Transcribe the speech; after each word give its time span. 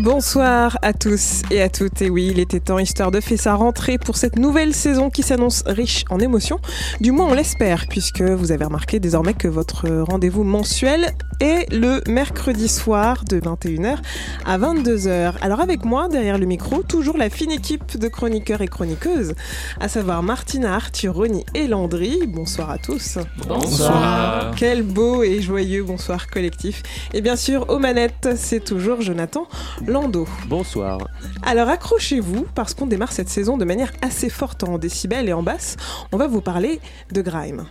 Bonsoir 0.00 0.78
à 0.82 0.92
tous 0.92 1.42
et 1.50 1.60
à 1.60 1.68
toutes. 1.68 2.02
Et 2.02 2.08
oui, 2.08 2.28
il 2.30 2.38
était 2.38 2.60
temps, 2.60 2.78
Histoire 2.78 3.10
de 3.10 3.20
fait 3.20 3.36
sa 3.36 3.56
rentrée 3.56 3.98
pour 3.98 4.16
cette 4.16 4.36
nouvelle 4.36 4.72
saison 4.72 5.10
qui 5.10 5.24
s'annonce 5.24 5.64
riche 5.66 6.04
en 6.08 6.20
émotions. 6.20 6.60
Du 7.00 7.10
moins, 7.10 7.26
on 7.26 7.34
l'espère, 7.34 7.86
puisque 7.88 8.22
vous 8.22 8.52
avez 8.52 8.64
remarqué 8.64 9.00
désormais 9.00 9.34
que 9.34 9.48
votre 9.48 9.88
rendez-vous 9.88 10.44
mensuel 10.44 11.14
est 11.40 11.72
le 11.72 12.02
mercredi 12.08 12.68
soir 12.68 13.24
de 13.24 13.40
21h 13.40 13.98
à 14.44 14.58
22h. 14.58 15.34
Alors 15.40 15.60
avec 15.60 15.84
moi, 15.84 16.08
derrière 16.08 16.38
le 16.38 16.46
micro, 16.46 16.82
toujours 16.82 17.16
la 17.16 17.30
fine 17.30 17.50
équipe 17.50 17.98
de 17.98 18.08
chroniqueurs 18.08 18.60
et 18.60 18.68
chroniqueuses, 18.68 19.34
à 19.80 19.88
savoir 19.88 20.22
Martina, 20.22 20.74
Arthur, 20.74 21.14
Ronnie 21.14 21.44
et 21.54 21.66
Landry. 21.66 22.26
Bonsoir 22.26 22.70
à 22.70 22.78
tous. 22.78 23.18
Bonsoir. 23.46 24.54
Quel 24.56 24.82
beau 24.82 25.22
et 25.22 25.40
joyeux 25.40 25.82
bonsoir 25.82 26.28
collectif. 26.28 26.82
Et 27.14 27.20
bien 27.20 27.36
sûr, 27.36 27.68
aux 27.70 27.78
manettes, 27.78 28.30
c'est 28.36 28.64
toujours 28.64 29.00
Jonathan 29.00 29.46
Lando. 29.86 30.26
Bonsoir. 30.46 30.98
Alors 31.42 31.68
accrochez-vous 31.68 32.46
parce 32.54 32.74
qu'on 32.74 32.86
démarre 32.86 33.12
cette 33.12 33.28
saison 33.28 33.56
de 33.56 33.64
manière 33.64 33.92
assez 34.02 34.28
forte 34.28 34.64
en 34.64 34.78
décibels 34.78 35.28
et 35.28 35.32
en 35.32 35.42
basse. 35.42 35.76
On 36.12 36.16
va 36.16 36.26
vous 36.26 36.40
parler 36.40 36.80
de 37.12 37.22
grime. 37.22 37.66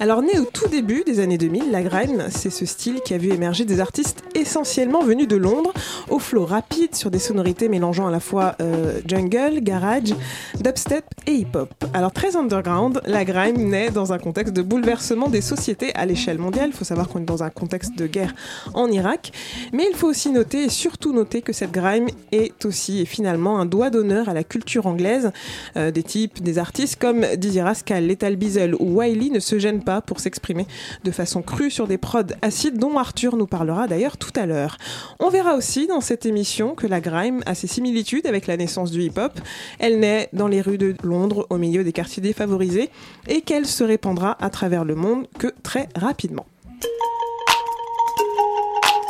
Alors 0.00 0.22
né 0.22 0.38
au 0.38 0.44
tout 0.44 0.68
début 0.68 1.04
des 1.06 1.20
années 1.20 1.38
2000, 1.38 1.70
la 1.70 1.82
grime, 1.82 2.24
c'est 2.28 2.50
ce 2.50 2.66
style 2.66 3.00
qui 3.04 3.14
a 3.14 3.18
vu 3.18 3.32
émerger 3.32 3.64
des 3.64 3.80
artistes 3.80 4.22
essentiellement 4.34 5.02
venus 5.02 5.28
de 5.28 5.36
Londres, 5.36 5.72
au 6.10 6.18
flow 6.18 6.44
rapide 6.44 6.94
sur 6.94 7.10
des 7.10 7.20
sonorités 7.20 7.68
mélangeant 7.68 8.06
à 8.08 8.10
la 8.10 8.20
fois 8.20 8.56
euh, 8.60 9.00
jungle, 9.06 9.60
garage, 9.60 10.14
dubstep 10.60 11.04
et 11.26 11.32
hip-hop. 11.32 11.72
Alors 11.94 12.12
très 12.12 12.36
underground, 12.36 13.00
la 13.06 13.24
grime 13.24 13.68
naît 13.68 13.90
dans 13.90 14.12
un 14.12 14.18
contexte 14.18 14.52
de 14.52 14.62
bouleversement 14.62 15.28
des 15.28 15.40
sociétés 15.40 15.94
à 15.94 16.06
l'échelle 16.06 16.38
mondiale. 16.38 16.70
Il 16.72 16.76
faut 16.76 16.84
savoir 16.84 17.08
qu'on 17.08 17.20
est 17.20 17.24
dans 17.24 17.44
un 17.44 17.50
contexte 17.50 17.96
de 17.96 18.06
guerre 18.06 18.34
en 18.74 18.90
Irak, 18.90 19.32
mais 19.72 19.86
il 19.88 19.96
faut 19.96 20.08
aussi 20.08 20.30
noter 20.30 20.64
et 20.64 20.68
surtout 20.70 21.12
noter 21.12 21.40
que 21.40 21.52
cette 21.52 21.72
grime 21.72 22.08
est 22.32 22.64
aussi 22.64 23.00
et 23.00 23.04
finalement 23.04 23.60
un 23.60 23.66
doigt 23.66 23.90
d'honneur 23.90 24.28
à 24.28 24.34
la 24.34 24.44
culture 24.44 24.86
anglaise. 24.86 25.30
Euh, 25.76 25.92
des 25.92 26.02
types, 26.02 26.42
des 26.42 26.58
artistes 26.58 27.00
comme 27.00 27.24
Dizzy 27.36 27.60
Rascal, 27.60 28.06
Lethal 28.06 28.36
Bizzle 28.36 28.74
ou 28.80 28.98
Wiley 28.98 29.30
ne 29.30 29.38
se 29.38 29.58
gênent 29.58 29.84
pas 29.84 29.93
pour 30.00 30.20
s'exprimer 30.20 30.66
de 31.04 31.10
façon 31.10 31.42
crue 31.42 31.70
sur 31.70 31.86
des 31.86 31.98
prods 31.98 32.22
acides 32.42 32.78
dont 32.78 32.98
Arthur 32.98 33.36
nous 33.36 33.46
parlera 33.46 33.86
d'ailleurs 33.86 34.16
tout 34.16 34.32
à 34.36 34.46
l'heure. 34.46 34.78
On 35.20 35.28
verra 35.28 35.54
aussi 35.54 35.86
dans 35.86 36.00
cette 36.00 36.26
émission 36.26 36.74
que 36.74 36.86
la 36.86 37.00
grime 37.00 37.42
a 37.46 37.54
ses 37.54 37.66
similitudes 37.66 38.26
avec 38.26 38.46
la 38.46 38.56
naissance 38.56 38.90
du 38.90 39.02
hip-hop. 39.02 39.40
Elle 39.78 40.00
naît 40.00 40.28
dans 40.32 40.48
les 40.48 40.60
rues 40.60 40.78
de 40.78 40.94
Londres 41.02 41.46
au 41.50 41.58
milieu 41.58 41.84
des 41.84 41.92
quartiers 41.92 42.22
défavorisés 42.22 42.90
et 43.28 43.40
qu'elle 43.40 43.66
se 43.66 43.84
répandra 43.84 44.36
à 44.40 44.50
travers 44.50 44.84
le 44.84 44.94
monde 44.94 45.26
que 45.38 45.52
très 45.62 45.88
rapidement. 45.96 46.46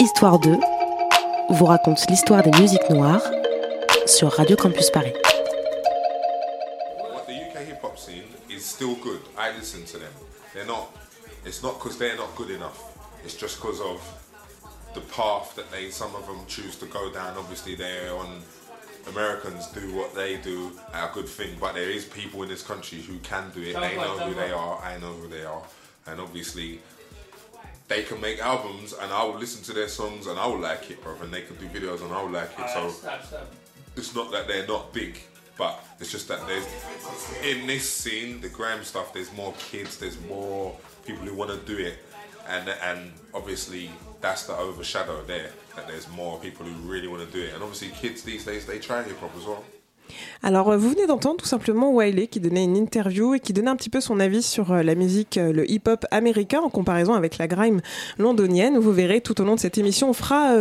Histoire 0.00 0.38
2 0.38 0.56
vous 1.50 1.64
raconte 1.66 2.05
l'histoire 2.08 2.42
des 2.42 2.50
musiques 2.60 2.90
noires 2.90 3.22
sur 4.06 4.30
Radio 4.32 4.56
Campus 4.56 4.90
Paris. 4.90 5.12
What 7.12 7.27
the 7.27 7.33
UK 7.33 7.68
hip 7.68 7.83
hop 7.83 7.98
scene 7.98 8.24
is 8.51 8.61
still 8.61 8.96
good. 9.02 9.20
I 9.39 9.56
listen 9.58 9.84
to 9.84 9.98
them. 9.98 10.23
They're 10.54 10.66
not. 10.66 10.96
It's 11.44 11.62
not 11.62 11.78
because 11.78 11.98
they're 11.98 12.16
not 12.16 12.34
good 12.36 12.50
enough. 12.50 12.80
It's 13.24 13.34
just 13.34 13.60
because 13.60 13.80
of 13.80 14.00
the 14.94 15.00
path 15.00 15.54
that 15.56 15.70
they. 15.70 15.90
Some 15.90 16.14
of 16.14 16.26
them 16.26 16.40
choose 16.46 16.76
to 16.76 16.86
go 16.86 17.12
down. 17.12 17.36
Obviously, 17.36 17.74
they're 17.74 18.14
on. 18.14 18.42
Americans 19.06 19.66
do 19.66 19.94
what 19.94 20.14
they 20.14 20.38
do 20.38 20.72
a 20.94 21.10
good 21.12 21.28
thing, 21.28 21.58
but 21.60 21.74
there 21.74 21.90
is 21.90 22.06
people 22.06 22.42
in 22.42 22.48
this 22.48 22.62
country 22.62 23.00
who 23.02 23.18
can 23.18 23.50
do 23.54 23.60
it. 23.60 23.74
They 23.74 23.96
know 23.96 24.16
who 24.18 24.32
they 24.32 24.50
are. 24.50 24.80
I 24.82 24.96
know 24.98 25.12
who 25.12 25.28
they 25.28 25.44
are, 25.44 25.62
and 26.06 26.20
obviously. 26.20 26.80
They 27.86 28.02
can 28.02 28.18
make 28.18 28.38
albums, 28.40 28.94
and 28.94 29.12
I 29.12 29.24
will 29.24 29.36
listen 29.36 29.62
to 29.64 29.74
their 29.74 29.88
songs, 29.88 30.26
and 30.26 30.38
I 30.38 30.46
will 30.46 30.58
like 30.58 30.90
it, 30.90 31.02
bro. 31.04 31.16
And 31.20 31.30
they 31.30 31.42
can 31.42 31.56
do 31.56 31.66
videos, 31.66 32.02
and 32.02 32.14
I 32.14 32.22
will 32.22 32.30
like 32.30 32.58
it. 32.58 32.70
So 32.70 32.86
it's 33.94 34.14
not 34.14 34.32
that 34.32 34.48
they're 34.48 34.66
not 34.66 34.90
big, 34.94 35.20
but 35.56 35.84
it's 36.00 36.10
just 36.10 36.28
that 36.28 36.46
there's 36.46 36.66
in 37.42 37.66
this 37.66 37.88
scene, 37.88 38.40
the 38.40 38.48
gram 38.48 38.82
stuff. 38.84 39.12
There's 39.12 39.32
more 39.34 39.54
kids. 39.58 39.96
There's 39.98 40.20
more 40.22 40.76
people 41.06 41.24
who 41.24 41.34
want 41.34 41.50
to 41.50 41.58
do 41.58 41.80
it, 41.82 41.98
and 42.48 42.68
and 42.68 43.12
obviously 43.32 43.90
that's 44.20 44.46
the 44.46 44.56
overshadow 44.56 45.22
there. 45.24 45.50
That 45.76 45.86
there's 45.88 46.08
more 46.10 46.38
people 46.38 46.66
who 46.66 46.90
really 46.90 47.08
want 47.08 47.24
to 47.24 47.30
do 47.30 47.44
it, 47.44 47.54
and 47.54 47.62
obviously 47.62 47.88
kids 47.90 48.22
these 48.22 48.44
days 48.44 48.66
they 48.66 48.78
try 48.78 49.02
hip 49.02 49.18
hop 49.18 49.36
as 49.36 49.44
well. 49.44 49.64
Alors, 50.42 50.70
euh, 50.70 50.76
vous 50.76 50.90
venez 50.90 51.06
d'entendre 51.06 51.38
tout 51.38 51.46
simplement 51.46 51.92
Wiley 51.92 52.26
qui 52.26 52.40
donnait 52.40 52.64
une 52.64 52.76
interview 52.76 53.34
et 53.34 53.40
qui 53.40 53.52
donnait 53.52 53.70
un 53.70 53.76
petit 53.76 53.90
peu 53.90 54.00
son 54.00 54.20
avis 54.20 54.42
sur 54.42 54.72
euh, 54.72 54.82
la 54.82 54.94
musique, 54.94 55.38
euh, 55.38 55.52
le 55.52 55.70
hip-hop 55.70 56.04
américain 56.10 56.60
en 56.60 56.70
comparaison 56.70 57.14
avec 57.14 57.38
la 57.38 57.46
grime 57.46 57.80
londonienne. 58.18 58.78
Vous 58.78 58.92
verrez 58.92 59.20
tout 59.20 59.40
au 59.40 59.44
long 59.44 59.54
de 59.54 59.60
cette 59.60 59.78
émission, 59.78 60.10
on 60.10 60.12
fera 60.12 60.54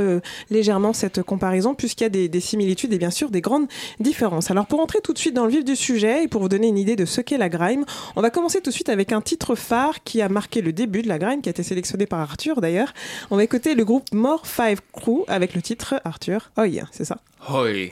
légèrement 0.49 0.93
cette 0.93 1.21
comparaison 1.21 1.75
puisqu'il 1.75 2.03
y 2.03 2.07
a 2.07 2.09
des, 2.09 2.29
des 2.29 2.39
similitudes 2.39 2.93
et 2.93 2.97
bien 2.97 3.11
sûr 3.11 3.29
des 3.29 3.41
grandes 3.41 3.67
différences. 3.99 4.51
Alors, 4.51 4.65
pour 4.65 4.79
entrer 4.79 4.99
tout 5.01 5.13
de 5.13 5.17
suite 5.17 5.33
dans 5.33 5.45
le 5.45 5.51
vif 5.51 5.63
du 5.63 5.75
sujet 5.75 6.23
et 6.23 6.27
pour 6.27 6.41
vous 6.41 6.49
donner 6.49 6.67
une 6.67 6.77
idée 6.77 6.95
de 6.95 7.05
ce 7.05 7.21
qu'est 7.21 7.37
la 7.37 7.49
grime, 7.49 7.85
on 8.15 8.21
va 8.21 8.29
commencer 8.29 8.61
tout 8.61 8.69
de 8.69 8.75
suite 8.75 8.89
avec 8.89 9.11
un 9.11 9.21
titre 9.21 9.55
phare 9.55 10.03
qui 10.03 10.21
a 10.21 10.29
marqué 10.29 10.61
le 10.61 10.73
début 10.73 11.01
de 11.01 11.07
la 11.09 11.19
grime, 11.19 11.41
qui 11.41 11.49
a 11.49 11.51
été 11.51 11.63
sélectionné 11.63 12.05
par 12.05 12.19
Arthur 12.19 12.61
d'ailleurs. 12.61 12.93
On 13.31 13.37
va 13.37 13.43
écouter 13.43 13.75
le 13.75 13.85
groupe 13.85 14.05
More 14.13 14.45
Five 14.47 14.79
Crew 14.93 15.23
avec 15.27 15.53
le 15.53 15.61
titre 15.61 15.95
Arthur. 16.05 16.51
Yeah, 16.57 16.87
c'est 16.91 17.05
ça? 17.05 17.17
Hoi. 17.49 17.91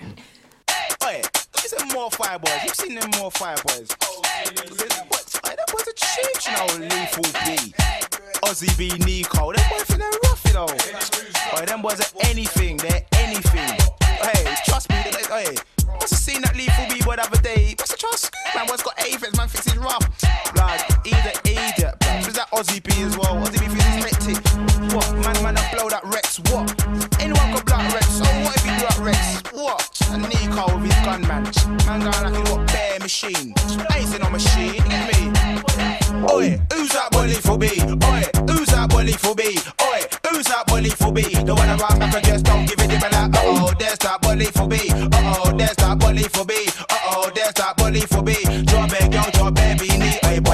Is 1.71 1.81
it 1.81 1.93
more 1.93 2.09
fireboys? 2.09 2.65
You've 2.65 2.75
seen 2.75 2.95
them 2.95 3.09
more 3.17 3.31
fireboys. 3.31 3.87
That 5.41 5.71
was 5.71 5.87
a 5.87 5.93
cheat, 5.95 6.45
you 6.45 6.51
know, 6.51 6.65
lethal 6.83 7.23
B. 7.45 7.73
Ozzy 8.43 8.77
B, 8.77 8.91
Nico, 9.05 9.53
them 9.53 9.63
boys 9.69 9.87
they're 9.87 10.09
rough, 10.25 10.43
you 10.47 10.53
know. 10.53 10.67
Oi, 11.57 11.65
them 11.65 11.81
boys 11.81 12.01
are 12.01 12.27
anything, 12.27 12.75
they're 12.75 13.05
anything. 13.13 13.71
Hey, 14.01 14.53
trust 14.65 14.89
me, 14.89 14.95
hey, 14.97 15.55
must 15.87 16.09
have 16.09 16.19
seen 16.19 16.41
that 16.41 16.57
lethal 16.57 16.87
B 16.89 17.01
boy 17.05 17.15
the 17.15 17.23
other 17.23 17.41
day. 17.41 17.73
Must 17.79 17.91
have 17.91 17.99
trust, 17.99 18.35
man, 18.53 18.67
boy's 18.67 18.81
got 18.81 18.99
aphids, 18.99 19.37
man, 19.37 19.47
thinks 19.47 19.71
he's 19.71 19.77
rough. 19.77 20.03
He's 21.03 21.13
an 21.25 21.37
idiot. 21.45 21.95
Who's 22.23 22.35
that 22.35 22.49
Ozzy 22.51 22.81
B 22.83 22.91
as 23.03 23.17
well? 23.17 23.35
Ozzy 23.41 23.59
B 23.59 23.65
he's 23.65 24.05
hectic. 24.05 24.37
What? 24.93 25.11
Man, 25.13 25.43
man, 25.43 25.57
I 25.57 25.73
blow 25.73 25.89
that 25.89 26.03
Rex, 26.05 26.39
what? 26.51 26.69
Anyone 27.19 27.47
can 27.53 27.63
blow 27.65 27.77
that 27.77 27.93
Rex, 27.93 28.07
so 28.07 28.25
what 28.45 28.55
if 28.57 28.65
you 28.65 28.73
do 28.77 28.85
that 28.85 28.99
Rex? 28.99 29.41
What? 29.53 29.81
And 30.11 30.23
Nico 30.29 30.77
with 30.77 30.91
his 30.91 31.05
gun, 31.05 31.21
man. 31.27 31.43
Man 31.85 31.99
going 32.05 32.23
like 32.23 32.35
he 32.35 32.43
got 32.43 32.67
bare 32.67 32.99
machine. 32.99 33.53
I 33.89 33.99
ain't 33.99 34.21
no 34.21 34.29
machine, 34.29 34.83
get 34.85 35.03
me? 35.09 35.31
Oi, 36.29 36.61
who's 36.73 36.89
that 36.89 37.09
boy 37.11 37.25
lethal 37.25 37.57
B? 37.57 37.65
Oi, 37.81 38.23
who's 38.45 38.69
that 38.69 38.89
boy 38.89 39.03
lethal 39.03 39.33
B? 39.33 39.57
Oi, 39.81 40.01
who's 40.29 40.45
that 40.47 40.67
boy 40.67 40.81
lethal 40.81 41.11
B? 41.11 41.21
The 41.21 41.55
one 41.55 41.69
around 41.69 41.99
back 41.99 42.13
and 42.13 42.25
just 42.25 42.45
don't 42.45 42.65
give 42.67 42.79
it 42.79 42.91
him 42.91 43.01
a 43.01 43.09
like, 43.09 43.31
oh, 43.37 43.73
there's 43.79 43.97
that 43.99 44.21
boy 44.21 44.35
lethal 44.35 44.67
B. 44.67 44.77
Uh 44.91 45.35
oh, 45.41 45.51
there's 45.57 45.75
that 45.77 45.97
boy 45.97 46.11
lethal 46.11 46.45
B. 46.45 46.53
Uh 46.89 46.97
oh, 47.09 47.31
there's 47.33 47.53
that 47.53 47.75
boy 47.77 47.89
lethal 47.89 48.21
B. 48.21 48.35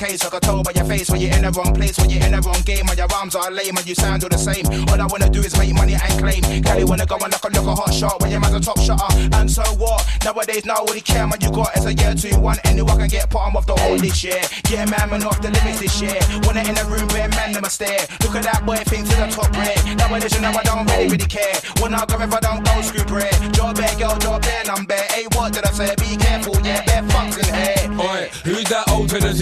case? 0.00 0.24
I 0.24 0.30
can 0.30 0.40
tell 0.40 0.62
by 0.62 0.72
your 0.72 0.84
face 0.84 1.10
when 1.10 1.20
you're 1.20 1.36
in 1.36 1.44
the 1.44 1.52
wrong 1.52 1.74
place, 1.74 1.98
when 1.98 2.08
you're 2.08 2.24
in 2.24 2.32
the 2.32 2.40
wrong 2.40 2.62
game, 2.64 2.88
and 2.88 2.96
your 2.96 3.12
arms 3.12 3.36
are 3.36 3.50
lame 3.52 3.76
and 3.76 3.86
you 3.86 3.94
sound 3.94 4.24
all 4.24 4.32
the 4.32 4.40
same. 4.40 4.64
All 4.88 4.96
I 4.96 5.04
wanna 5.04 5.28
do 5.28 5.40
is 5.44 5.52
make 5.60 5.74
money 5.76 5.92
and 5.92 6.14
claim. 6.16 6.40
Cali 6.64 6.84
wanna 6.84 7.04
go 7.04 7.20
and 7.20 7.28
look 7.28 7.44
a 7.44 7.48
look 7.52 7.68
a 7.68 7.74
hot 7.76 7.92
shot 7.92 8.16
when 8.20 8.30
your 8.32 8.40
man's 8.40 8.56
a 8.56 8.60
top 8.60 8.80
shotter. 8.80 9.12
And 9.36 9.50
so 9.50 9.62
what? 9.76 10.00
Nowadays, 10.24 10.64
nobody 10.64 11.04
care, 11.04 11.28
man. 11.28 11.36
You 11.40 11.52
got 11.52 11.76
as 11.76 11.84
a 11.84 11.92
year 11.92 12.14
two 12.16 12.32
one. 12.40 12.56
Anyone 12.64 12.96
can 12.96 13.08
get 13.08 13.28
bottom 13.28 13.56
of 13.56 13.66
the 13.66 13.76
hole 13.76 13.98
this 13.98 14.24
year. 14.24 14.40
Yeah, 14.72 14.88
man, 14.88 15.10
man, 15.10 15.22
off 15.24 15.40
the 15.44 15.52
limits 15.52 15.80
this 15.80 16.00
year. 16.00 16.16
When 16.48 16.56
I 16.56 16.64
in 16.64 16.74
the 16.74 16.84
room, 16.88 17.06
bare 17.12 17.28
man, 17.36 17.52
them 17.52 17.64
a 17.64 17.70
stare. 17.70 18.00
Look 18.24 18.34
at 18.40 18.44
that 18.48 18.64
boy, 18.64 18.80
think 18.88 19.04
to 19.04 19.16
the 19.20 19.28
top 19.28 19.52
red. 19.52 19.76
Nowadays, 20.00 20.32
you 20.32 20.40
know 20.40 20.56
I 20.56 20.64
don't 20.64 20.88
really, 20.88 21.12
really 21.12 21.28
care. 21.28 21.60
When 21.84 21.92
I 21.92 22.06
go, 22.08 22.16
if 22.16 22.32
I 22.32 22.40
don't 22.40 22.64
go, 22.64 22.80
screw 22.80 23.04
bread. 23.04 23.36
Job 23.52 23.76
bare, 23.76 23.92
girl, 24.00 24.16
job 24.16 24.40
bare, 24.40 24.64
I'm 24.72 24.86
bare. 24.86 25.04
Hey, 25.12 25.28
what 25.36 25.52
did 25.52 25.64
I 25.64 25.72
say? 25.76 25.92
Be 26.00 26.16
careful, 26.16 26.56
yeah, 26.64 26.80
bare 26.88 27.04
fucks 27.12 27.36
in 27.36 27.52
here. 27.52 28.00
Oi, 28.00 28.30
who's 28.48 28.64
that 28.72 28.88
old 28.88 29.10
to 29.10 29.20
the 29.20 29.32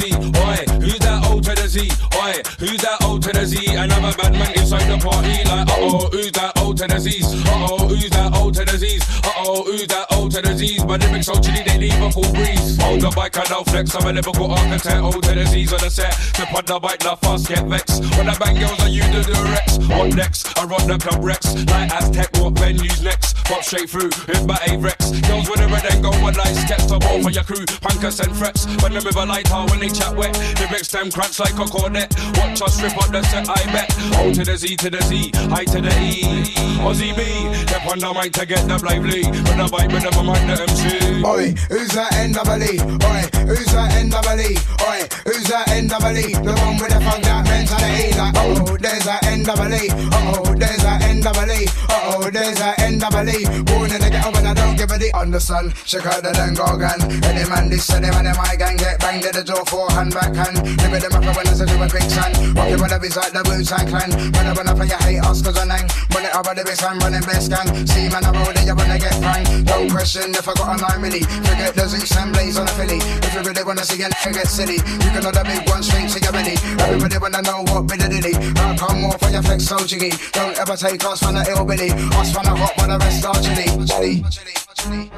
Z? 0.57 0.71
Oi, 0.71 0.81
who's 0.81 0.99
that 1.01 1.07
old 1.07 1.08
to 1.49 1.63
the 1.63 1.69
Z? 1.69 1.81
Oi, 2.21 2.33
who's 2.59 2.81
that 2.83 3.03
old 3.05 3.23
to 3.23 3.33
the 3.33 3.47
Z? 3.47 3.75
Another 3.75 4.13
a 4.13 4.17
bad 4.17 4.33
man 4.33 4.53
inside 4.59 4.85
the 4.85 4.99
party. 4.99 5.45
Like, 5.49 5.69
uh 5.69 5.81
oh, 5.81 6.09
who's 6.13 6.33
that 6.33 6.53
old 6.59 6.77
to 6.79 6.87
the 6.87 6.99
Z's? 6.99 7.25
Uh 7.25 7.67
oh, 7.71 7.89
who's 7.89 8.11
that 8.11 8.37
old 8.37 8.55
to 8.55 8.65
the 8.65 8.77
Z's? 8.77 9.03
Uh 9.25 9.33
oh, 9.39 9.63
who's 9.65 9.87
that 9.87 10.07
old 10.13 10.31
to 10.33 10.43
the 10.43 10.55
Z's? 10.55 10.85
My 10.85 10.97
lyrics 10.97 11.27
so 11.27 11.41
chilly, 11.41 11.63
they 11.65 11.79
leave 11.79 12.01
a 12.03 12.11
cool 12.13 12.29
breeze. 12.33 12.77
Hold 12.83 13.01
the 13.01 13.11
bike, 13.17 13.37
I 13.39 13.45
don't 13.45 13.65
flex. 13.65 13.95
I'm 13.95 14.07
a 14.07 14.13
lyrical 14.13 14.53
architect. 14.53 15.01
Old 15.01 15.23
to 15.25 15.35
the 15.35 15.47
Z's 15.47 15.73
on 15.73 15.81
the 15.81 15.91
set. 15.91 16.13
Step 16.13 16.53
on 16.53 16.65
the 16.67 16.79
bike, 16.79 17.03
not 17.05 17.21
fast, 17.21 17.49
get 17.49 17.65
vexed. 17.65 18.05
When 18.17 18.29
I 18.29 18.37
bang 18.37 18.61
girls, 18.61 18.81
I 18.81 18.89
use 18.89 19.09
the 19.09 19.33
Durex. 19.33 19.69
On 19.89 20.11
next, 20.11 20.53
I 20.59 20.65
run 20.65 20.87
the 20.87 20.99
club 20.99 21.25
Rex. 21.25 21.55
Like 21.73 21.91
Aztec, 21.93 22.29
what 22.37 22.55
venues 22.55 23.03
next? 23.03 23.37
Pop 23.49 23.65
straight 23.65 23.89
through 23.89 24.13
with 24.29 24.45
my 24.47 24.59
A-Rex. 24.69 25.17
Girls 25.25 25.49
with 25.49 25.61
a 25.61 25.69
red 25.69 25.87
and 25.89 26.03
gold, 26.03 26.21
one 26.21 26.35
light 26.35 26.53
sketch 26.53 26.85
to 26.89 26.99
ball 26.99 27.23
for 27.23 27.31
your 27.31 27.45
crew. 27.45 27.65
Punkers 27.81 28.21
and 28.21 28.37
frets. 28.37 28.67
When 28.83 28.93
the 28.93 29.01
river 29.01 29.25
light 29.25 29.51
out, 29.51 29.71
when 29.71 29.81
they 29.81 29.89
chat 29.89 30.15
wet. 30.15 30.37
Lyrics 30.61 30.89
them 30.93 31.11
crunch 31.11 31.38
like 31.41 31.59
a 31.59 31.65
cornet. 31.65 32.15
Watch 32.39 32.63
us 32.63 32.77
strip 32.77 32.97
up 32.97 33.11
the 33.11 33.23
set, 33.25 33.49
I 33.49 33.63
bet. 33.73 33.89
O 34.19 34.33
to 34.33 34.45
the 34.45 34.57
Z 34.57 34.77
to 34.77 34.91
the 34.91 35.01
Z, 35.03 35.31
I 35.53 35.65
to 35.65 35.81
the 35.81 35.93
E. 36.01 36.69
Ozzy 36.83 37.15
B, 37.15 37.23
step 37.67 37.87
on 37.87 37.99
the 37.99 38.13
mic 38.15 38.33
to 38.33 38.47
get 38.47 38.67
the 38.67 38.79
lively. 38.85 39.25
When 39.25 39.61
I 39.61 39.67
vibe 39.67 39.93
with 39.93 40.03
them, 40.03 40.29
I'm 40.29 40.47
the 40.47 40.57
MC. 40.63 41.25
Oi, 41.25 41.55
who's 41.69 41.91
that 41.95 42.13
NWE? 42.13 42.79
Oi, 43.03 43.21
who's 43.47 43.71
that 43.73 43.91
NWE? 43.99 44.51
Oi, 44.83 45.01
who's 45.27 45.45
that 45.49 45.67
NWE? 45.69 46.27
The 46.43 46.53
one 46.59 46.77
with 46.79 46.91
the 46.91 47.01
funk 47.03 47.23
that 47.25 47.45
mentality. 47.47 48.15
Like, 48.19 48.35
oh, 48.39 48.77
there's 48.79 49.05
that 49.05 49.23
NWE. 49.23 49.85
Oh, 50.13 50.55
there's 50.55 50.83
that 50.83 51.01
NWE. 51.03 51.61
Oh, 51.91 52.31
there's 52.31 52.59
that 52.59 52.79
NWE. 52.79 53.67
Born 53.67 53.91
in 53.93 54.01
the 54.01 54.11
ghetto, 54.11 54.33
but 54.33 54.45
I 54.45 54.55
don't 54.55 54.77
give 54.77 54.91
a 54.91 54.99
D. 54.99 55.11
Understand? 55.15 55.75
Check 55.85 56.07
out 56.07 56.23
the 56.23 56.33
then 56.33 56.55
go 56.55 56.77
gun. 56.79 57.01
Any 57.25 57.49
man, 57.49 57.71
this, 57.71 57.91
any 57.91 58.11
man 58.11 58.27
in 58.27 58.37
my 58.37 58.57
gang 58.57 58.77
get 58.77 58.99
banged 59.01 59.25
at 59.25 59.35
the 59.35 59.45
door, 59.45 59.65
forehand, 59.67 60.15
backhand. 60.15 60.57
Limit 60.83 61.03
them 61.03 61.28
up 61.29 61.37
when 61.37 61.47
I 61.47 61.55
do 61.55 61.77
a 61.77 61.89
big 61.89 62.09
son. 62.09 62.33
Rockin' 62.57 62.81
with 62.81 62.91
the 62.91 62.99
beats 62.99 63.17
like 63.17 63.33
the 63.33 63.43
Wu 63.45 63.61
Tang 63.61 63.87
Clan. 63.89 64.11
When 64.33 64.47
I 64.49 64.53
run 64.57 64.69
up 64.69 64.81
and 64.81 64.89
you 64.89 64.99
hate 65.05 65.21
us, 65.21 65.43
cause 65.45 65.57
I 65.59 65.65
nang. 65.69 65.85
Run 66.15 66.25
it 66.25 66.33
with 66.33 66.57
the 66.57 66.65
big 66.65 66.79
son, 66.81 66.99
running 66.99 67.25
best 67.29 67.53
gang. 67.53 67.69
See, 67.87 68.09
man, 68.09 68.25
I'm 68.25 68.37
older, 68.41 68.63
you 68.65 68.75
wanna 68.75 68.99
get 68.99 69.15
pranked. 69.21 69.69
Don't 69.69 69.89
question 69.91 70.33
if 70.33 70.49
I 70.49 70.55
got 70.57 70.75
a 70.75 70.99
9 70.99 71.05
milli. 71.05 71.23
Forget 71.45 71.75
the 71.77 71.85
Zeus 71.89 72.17
and 72.17 72.33
Blaze 72.33 72.57
on 72.57 72.67
the 72.67 72.73
Philly. 72.73 72.99
If 72.99 73.33
you 73.35 73.43
really 73.45 73.65
wanna 73.65 73.85
see 73.85 74.01
a 74.03 74.09
nigga 74.09 74.33
get 74.33 74.49
silly, 74.49 74.79
you 74.81 75.11
can 75.13 75.23
the 75.23 75.45
big 75.45 75.63
one 75.69 75.83
straight 75.83 76.09
to 76.09 76.19
your 76.19 76.33
belly. 76.33 76.57
Everybody 76.81 77.19
wanna 77.19 77.43
know 77.43 77.61
what 77.69 77.87
bit 77.87 78.03
of 78.03 78.11
dilly. 78.11 78.35
How 78.57 78.73
come 78.77 79.05
more 79.05 79.19
for 79.21 79.29
your 79.29 79.43
flex 79.43 79.69
so 79.69 79.77
jiggy? 79.85 80.13
Don't 80.33 80.57
ever 80.57 80.77
take 80.77 81.05
us 81.05 81.21
from 81.21 81.35
the 81.37 81.45
ill 81.53 81.65
Billy. 81.65 81.93
Us 82.17 82.33
from 82.33 82.45
the 82.49 82.55
hot, 82.57 82.73
but 82.77 82.89
the 82.89 82.97
rest 82.99 83.25
are 83.27 83.37
chilly. 83.45 83.69
Chilly. 83.85 84.17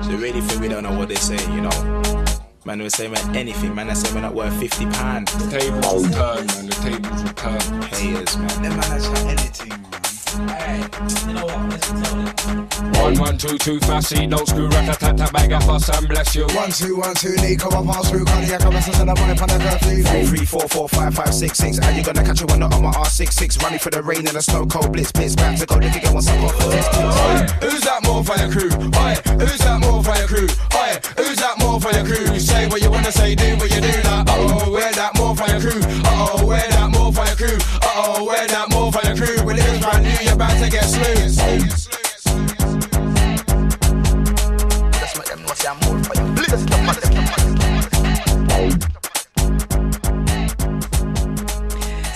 They 0.08 0.16
really 0.16 0.40
think 0.40 0.60
we 0.60 0.68
don't 0.68 0.82
know 0.82 0.98
what 0.98 1.08
they 1.08 1.16
say, 1.16 1.38
you 1.54 1.60
know. 1.60 2.49
Man, 2.70 2.82
we 2.82 2.88
say 2.88 3.08
man 3.08 3.34
anything, 3.34 3.74
man. 3.74 3.90
I 3.90 3.94
say 3.94 4.14
we're 4.14 4.20
not 4.20 4.32
worth 4.32 4.56
fifty 4.60 4.86
pound. 4.86 5.26
The 5.26 5.58
tables 5.58 6.06
will 6.06 6.14
turn, 6.14 6.46
man. 6.46 6.66
The 6.68 6.76
tables 6.80 7.24
will 7.24 7.32
turn. 7.32 7.82
Haters, 7.82 8.36
man. 8.36 8.62
Them 8.62 8.76
man 8.76 9.00
chat 9.02 9.26
anything, 9.26 9.70
man. 9.70 10.09
One, 10.30 10.46
one, 13.18 13.36
two, 13.36 13.58
two, 13.58 13.80
see, 14.00 14.28
don't 14.28 14.46
screw, 14.46 14.68
rat, 14.68 14.96
tat, 15.00 15.16
tat, 15.16 15.32
bag, 15.32 15.50
fuss, 15.64 15.88
and 15.88 16.08
bless 16.08 16.36
you. 16.36 16.46
One, 16.54 16.70
two, 16.70 16.96
one, 16.98 17.16
two, 17.16 17.34
Nico, 17.42 17.68
I 17.68 17.84
pass 17.84 18.10
through 18.10 18.24
cardiac 18.26 18.64
arrest, 18.64 18.94
and 19.00 19.10
I'm 19.10 19.16
on 19.18 19.28
the 19.28 19.34
curfew. 19.34 20.04
Three, 20.04 20.26
three, 20.26 20.46
four, 20.46 20.68
four, 20.68 20.88
five, 20.88 21.14
five, 21.14 21.34
six, 21.34 21.58
six. 21.58 21.78
How 21.78 21.90
you 21.90 22.04
gonna 22.04 22.22
catch 22.22 22.42
a 22.42 22.46
one 22.46 22.62
on 22.62 22.70
my 22.70 22.92
R66? 22.92 23.60
Running 23.60 23.80
for 23.80 23.90
the 23.90 24.04
rain 24.04 24.18
and 24.18 24.36
the 24.36 24.40
snow 24.42 24.66
cold 24.66 24.92
blitz, 24.92 25.10
blitz, 25.10 25.34
back 25.34 25.58
to 25.58 25.66
go, 25.66 25.74
nigga, 25.76 26.00
get 26.00 26.12
one 26.12 26.22
suck 26.22 26.38
off. 26.44 26.54
Who's 27.60 27.80
that 27.80 28.04
more 28.04 28.22
for 28.22 28.38
your 28.38 28.52
crew? 28.52 28.70
Oi, 28.70 29.14
who's 29.42 29.58
that 29.58 29.80
more 29.80 30.04
for 30.04 30.14
your 30.14 30.28
crew? 30.28 30.48
Oi, 30.78 30.94
who's 31.18 31.38
that 31.42 31.58
more 31.58 31.80
for 31.80 31.90
your 31.90 32.06
crew? 32.06 32.38
Say 32.38 32.68
what 32.68 32.80
you 32.80 32.90
wanna 32.90 33.10
say, 33.10 33.34
do 33.34 33.56
what 33.56 33.74
you 33.74 33.80
do. 33.80 33.90
Like, 34.06 34.26
oh, 34.30 34.70
wear 34.70 34.92
that 34.92 35.18
more 35.18 35.34
for 35.34 35.50
your 35.50 35.60
crew. 35.60 35.82
Oh, 36.06 36.46
wear 36.46 36.68
that 36.70 36.88
more 36.92 37.12
for 37.12 37.26
your 37.26 37.34
crew. 37.34 37.58
Oh, 37.82 38.22
wear 38.22 38.46
that 38.46 38.70
more 38.70 38.92
for 38.92 39.02
your 39.02 39.16
crew. 39.16 39.39
About 40.40 40.58
to 40.58 40.70
get 40.70 40.84
slew. 40.84 41.28
Just 44.98 45.18
make 45.18 45.26
them 45.26 45.42
know 45.42 45.52
I'm 45.68 45.76
more 45.80 46.02
for 46.02 46.14
you. 46.16 46.24
Man. 46.24 46.40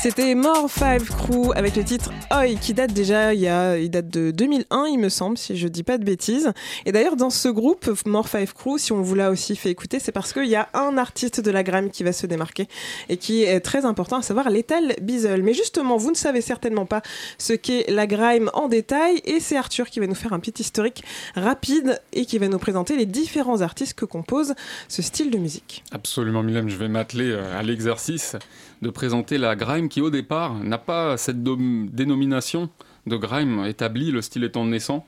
C'était 0.04 0.34
More 0.34 0.70
Five 0.70 1.08
Crew 1.08 1.52
avec 1.56 1.76
le 1.76 1.82
titre 1.82 2.10
Oi 2.30 2.56
qui 2.60 2.74
date 2.74 2.92
déjà 2.92 3.32
il 3.32 3.88
date 3.88 4.08
de 4.08 4.32
2001 4.32 4.84
il 4.88 4.98
me 4.98 5.08
semble 5.08 5.38
si 5.38 5.56
je 5.56 5.66
dis 5.66 5.82
pas 5.82 5.96
de 5.96 6.04
bêtises. 6.04 6.52
Et 6.84 6.92
d'ailleurs 6.92 7.16
dans 7.16 7.30
ce 7.30 7.48
groupe 7.48 7.90
More 8.04 8.28
Five 8.28 8.52
Crew 8.52 8.76
si 8.76 8.92
on 8.92 9.00
vous 9.00 9.14
l'a 9.14 9.30
aussi 9.30 9.56
fait 9.56 9.70
écouter 9.70 10.00
c'est 10.00 10.12
parce 10.12 10.34
qu'il 10.34 10.44
y 10.44 10.56
a 10.56 10.68
un 10.74 10.98
artiste 10.98 11.40
de 11.40 11.50
la 11.50 11.62
grime 11.62 11.88
qui 11.88 12.04
va 12.04 12.12
se 12.12 12.26
démarquer 12.26 12.68
et 13.08 13.16
qui 13.16 13.44
est 13.44 13.60
très 13.60 13.86
important 13.86 14.18
à 14.18 14.22
savoir 14.22 14.50
Lethal 14.50 14.94
Bizzle. 15.00 15.42
Mais 15.42 15.54
justement 15.54 15.96
vous 15.96 16.10
ne 16.10 16.16
savez 16.16 16.42
certainement 16.42 16.84
pas 16.84 17.00
ce 17.38 17.54
qu'est 17.54 17.90
la 17.90 18.06
grime 18.06 18.50
en 18.52 18.68
détail 18.68 19.22
et 19.24 19.40
c'est 19.40 19.56
Arthur 19.56 19.88
qui 19.88 20.00
va 20.00 20.06
nous 20.06 20.14
faire 20.14 20.34
un 20.34 20.38
petit 20.38 20.60
historique 20.60 21.02
rapide 21.34 21.98
et 22.12 22.26
qui 22.26 22.36
va 22.36 22.48
nous 22.48 22.58
présenter 22.58 22.98
les 22.98 23.06
différents 23.06 23.62
artistes 23.62 23.94
que 23.94 24.04
compose 24.04 24.52
ce 24.86 25.00
style 25.00 25.30
de 25.30 25.38
musique. 25.38 25.82
Absolument, 25.92 26.42
Mylène, 26.42 26.68
je 26.68 26.76
vais 26.76 26.88
m'atteler 26.88 27.30
euh, 27.30 27.58
à 27.58 27.62
l'exercice 27.62 28.36
de 28.84 28.90
présenter 28.90 29.38
la 29.38 29.56
grime 29.56 29.88
qui, 29.88 30.00
au 30.00 30.10
départ, 30.10 30.54
n'a 30.62 30.78
pas 30.78 31.16
cette 31.16 31.42
dénomination 31.42 32.68
de 33.06 33.16
grime 33.16 33.64
établie, 33.64 34.10
le 34.10 34.22
style 34.22 34.44
étant 34.44 34.66
naissant. 34.66 35.04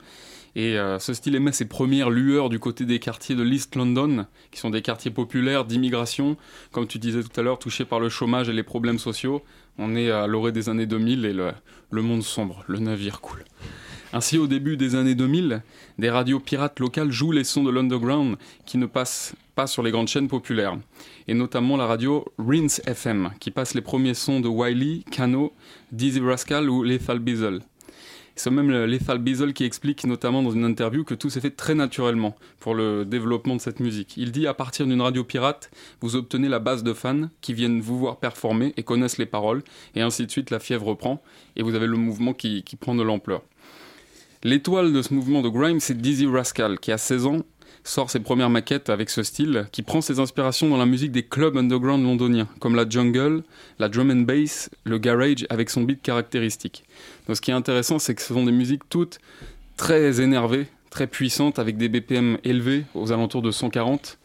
Et 0.55 0.79
euh, 0.79 0.97
ce 0.97 1.13
style 1.13 1.35
émet 1.35 1.51
ses 1.51 1.65
premières 1.65 2.09
lueurs 2.09 2.49
du 2.49 2.57
côté 2.57 2.85
des 2.85 2.97
quartiers 2.97 3.35
de 3.35 3.43
l'East 3.43 3.75
London, 3.75 4.25
qui 4.49 4.59
sont 4.59 4.71
des 4.71 4.81
quartiers 4.81 5.11
populaires 5.11 5.63
d'immigration, 5.65 6.37
comme 6.71 6.87
tu 6.87 6.97
disais 6.97 7.21
tout 7.21 7.39
à 7.39 7.43
l'heure, 7.43 7.59
touchés 7.59 7.85
par 7.85 7.99
le 7.99 8.09
chômage 8.09 8.49
et 8.49 8.53
les 8.53 8.63
problèmes 8.63 8.97
sociaux. 8.97 9.43
On 9.77 9.95
est 9.95 10.09
à 10.09 10.25
l'orée 10.25 10.51
des 10.51 10.69
années 10.69 10.87
2000 10.87 11.25
et 11.25 11.33
le 11.33 12.01
monde 12.01 12.23
sombre, 12.23 12.63
le 12.67 12.79
navire 12.79 13.21
coule. 13.21 13.45
Ainsi, 14.11 14.39
au 14.39 14.47
début 14.47 14.77
des 14.77 14.95
années 14.95 15.13
2000, 15.13 15.61
des 15.99 16.09
radios 16.09 16.39
pirates 16.39 16.79
locales 16.79 17.11
jouent 17.11 17.33
les 17.33 17.43
sons 17.43 17.63
de 17.63 17.69
l'underground 17.69 18.37
qui 18.65 18.79
ne 18.79 18.87
passent 18.87 19.35
pas 19.57 19.65
sur 19.65 19.81
les 19.81 19.89
grandes 19.89 20.07
chaînes 20.07 20.27
populaires, 20.27 20.77
et 21.27 21.33
notamment 21.33 21.77
la 21.77 21.87
radio 21.87 22.23
Rinse 22.37 22.79
FM, 22.85 23.31
qui 23.39 23.49
passe 23.49 23.73
les 23.73 23.81
premiers 23.81 24.13
sons 24.13 24.39
de 24.39 24.47
Wiley, 24.47 25.03
Kano, 25.09 25.51
Dizzy 25.91 26.19
Rascal 26.19 26.69
ou 26.69 26.83
Lethal 26.83 27.17
Bizzle. 27.17 27.61
C'est 28.35 28.51
même 28.51 28.69
le 28.69 28.85
Lethal 28.85 29.17
Bizzle 29.17 29.53
qui 29.53 29.63
explique 29.63 30.05
notamment 30.05 30.43
dans 30.43 30.51
une 30.51 30.63
interview 30.63 31.03
que 31.03 31.15
tout 31.15 31.31
s'est 31.31 31.41
fait 31.41 31.55
très 31.55 31.73
naturellement 31.73 32.35
pour 32.59 32.75
le 32.75 33.03
développement 33.03 33.55
de 33.55 33.61
cette 33.61 33.79
musique. 33.79 34.15
Il 34.15 34.31
dit 34.31 34.45
à 34.45 34.53
partir 34.53 34.85
d'une 34.85 35.01
radio 35.01 35.23
pirate, 35.23 35.71
vous 36.01 36.15
obtenez 36.15 36.49
la 36.49 36.59
base 36.59 36.83
de 36.83 36.93
fans 36.93 37.29
qui 37.41 37.55
viennent 37.55 37.81
vous 37.81 37.97
voir 37.97 38.17
performer 38.17 38.75
et 38.77 38.83
connaissent 38.83 39.17
les 39.17 39.25
paroles, 39.25 39.63
et 39.95 40.01
ainsi 40.01 40.23
de 40.27 40.29
suite 40.29 40.51
la 40.51 40.59
fièvre 40.59 40.85
reprend, 40.85 41.23
et 41.55 41.63
vous 41.63 41.73
avez 41.73 41.87
le 41.87 41.97
mouvement 41.97 42.35
qui, 42.35 42.63
prend 42.79 42.93
de 42.93 43.01
l'ampleur. 43.01 43.41
L'étoile 44.43 44.93
de 44.93 45.01
ce 45.01 45.15
mouvement 45.15 45.41
de 45.41 45.49
grime, 45.49 45.79
c'est 45.79 45.99
Dizzy 45.99 46.27
Rascal, 46.27 46.77
qui 46.77 46.91
à 46.91 46.99
16 46.99 47.25
ans 47.25 47.41
sort 47.87 48.09
ses 48.09 48.19
premières 48.19 48.49
maquettes 48.49 48.89
avec 48.89 49.09
ce 49.09 49.23
style, 49.23 49.67
qui 49.71 49.81
prend 49.81 50.01
ses 50.01 50.19
inspirations 50.19 50.69
dans 50.69 50.77
la 50.77 50.85
musique 50.85 51.11
des 51.11 51.23
clubs 51.23 51.55
underground 51.55 52.03
londoniens, 52.03 52.47
comme 52.59 52.75
la 52.75 52.87
jungle, 52.87 53.43
la 53.79 53.87
drum 53.89 54.11
and 54.11 54.21
bass, 54.21 54.69
le 54.83 54.97
garage, 54.97 55.45
avec 55.49 55.69
son 55.69 55.83
beat 55.83 56.01
caractéristique. 56.01 56.83
Donc 57.27 57.37
ce 57.37 57.41
qui 57.41 57.51
est 57.51 57.55
intéressant, 57.55 57.97
c'est 57.99 58.13
que 58.13 58.21
ce 58.21 58.33
sont 58.33 58.45
des 58.45 58.51
musiques 58.51 58.83
toutes 58.89 59.19
très 59.77 60.21
énervées, 60.21 60.67
très 60.89 61.07
puissantes, 61.07 61.59
avec 61.59 61.77
des 61.77 61.87
BPM 61.87 62.37
élevés, 62.43 62.83
aux 62.93 63.11
alentours 63.11 63.41
de 63.41 63.51
140, 63.51 64.17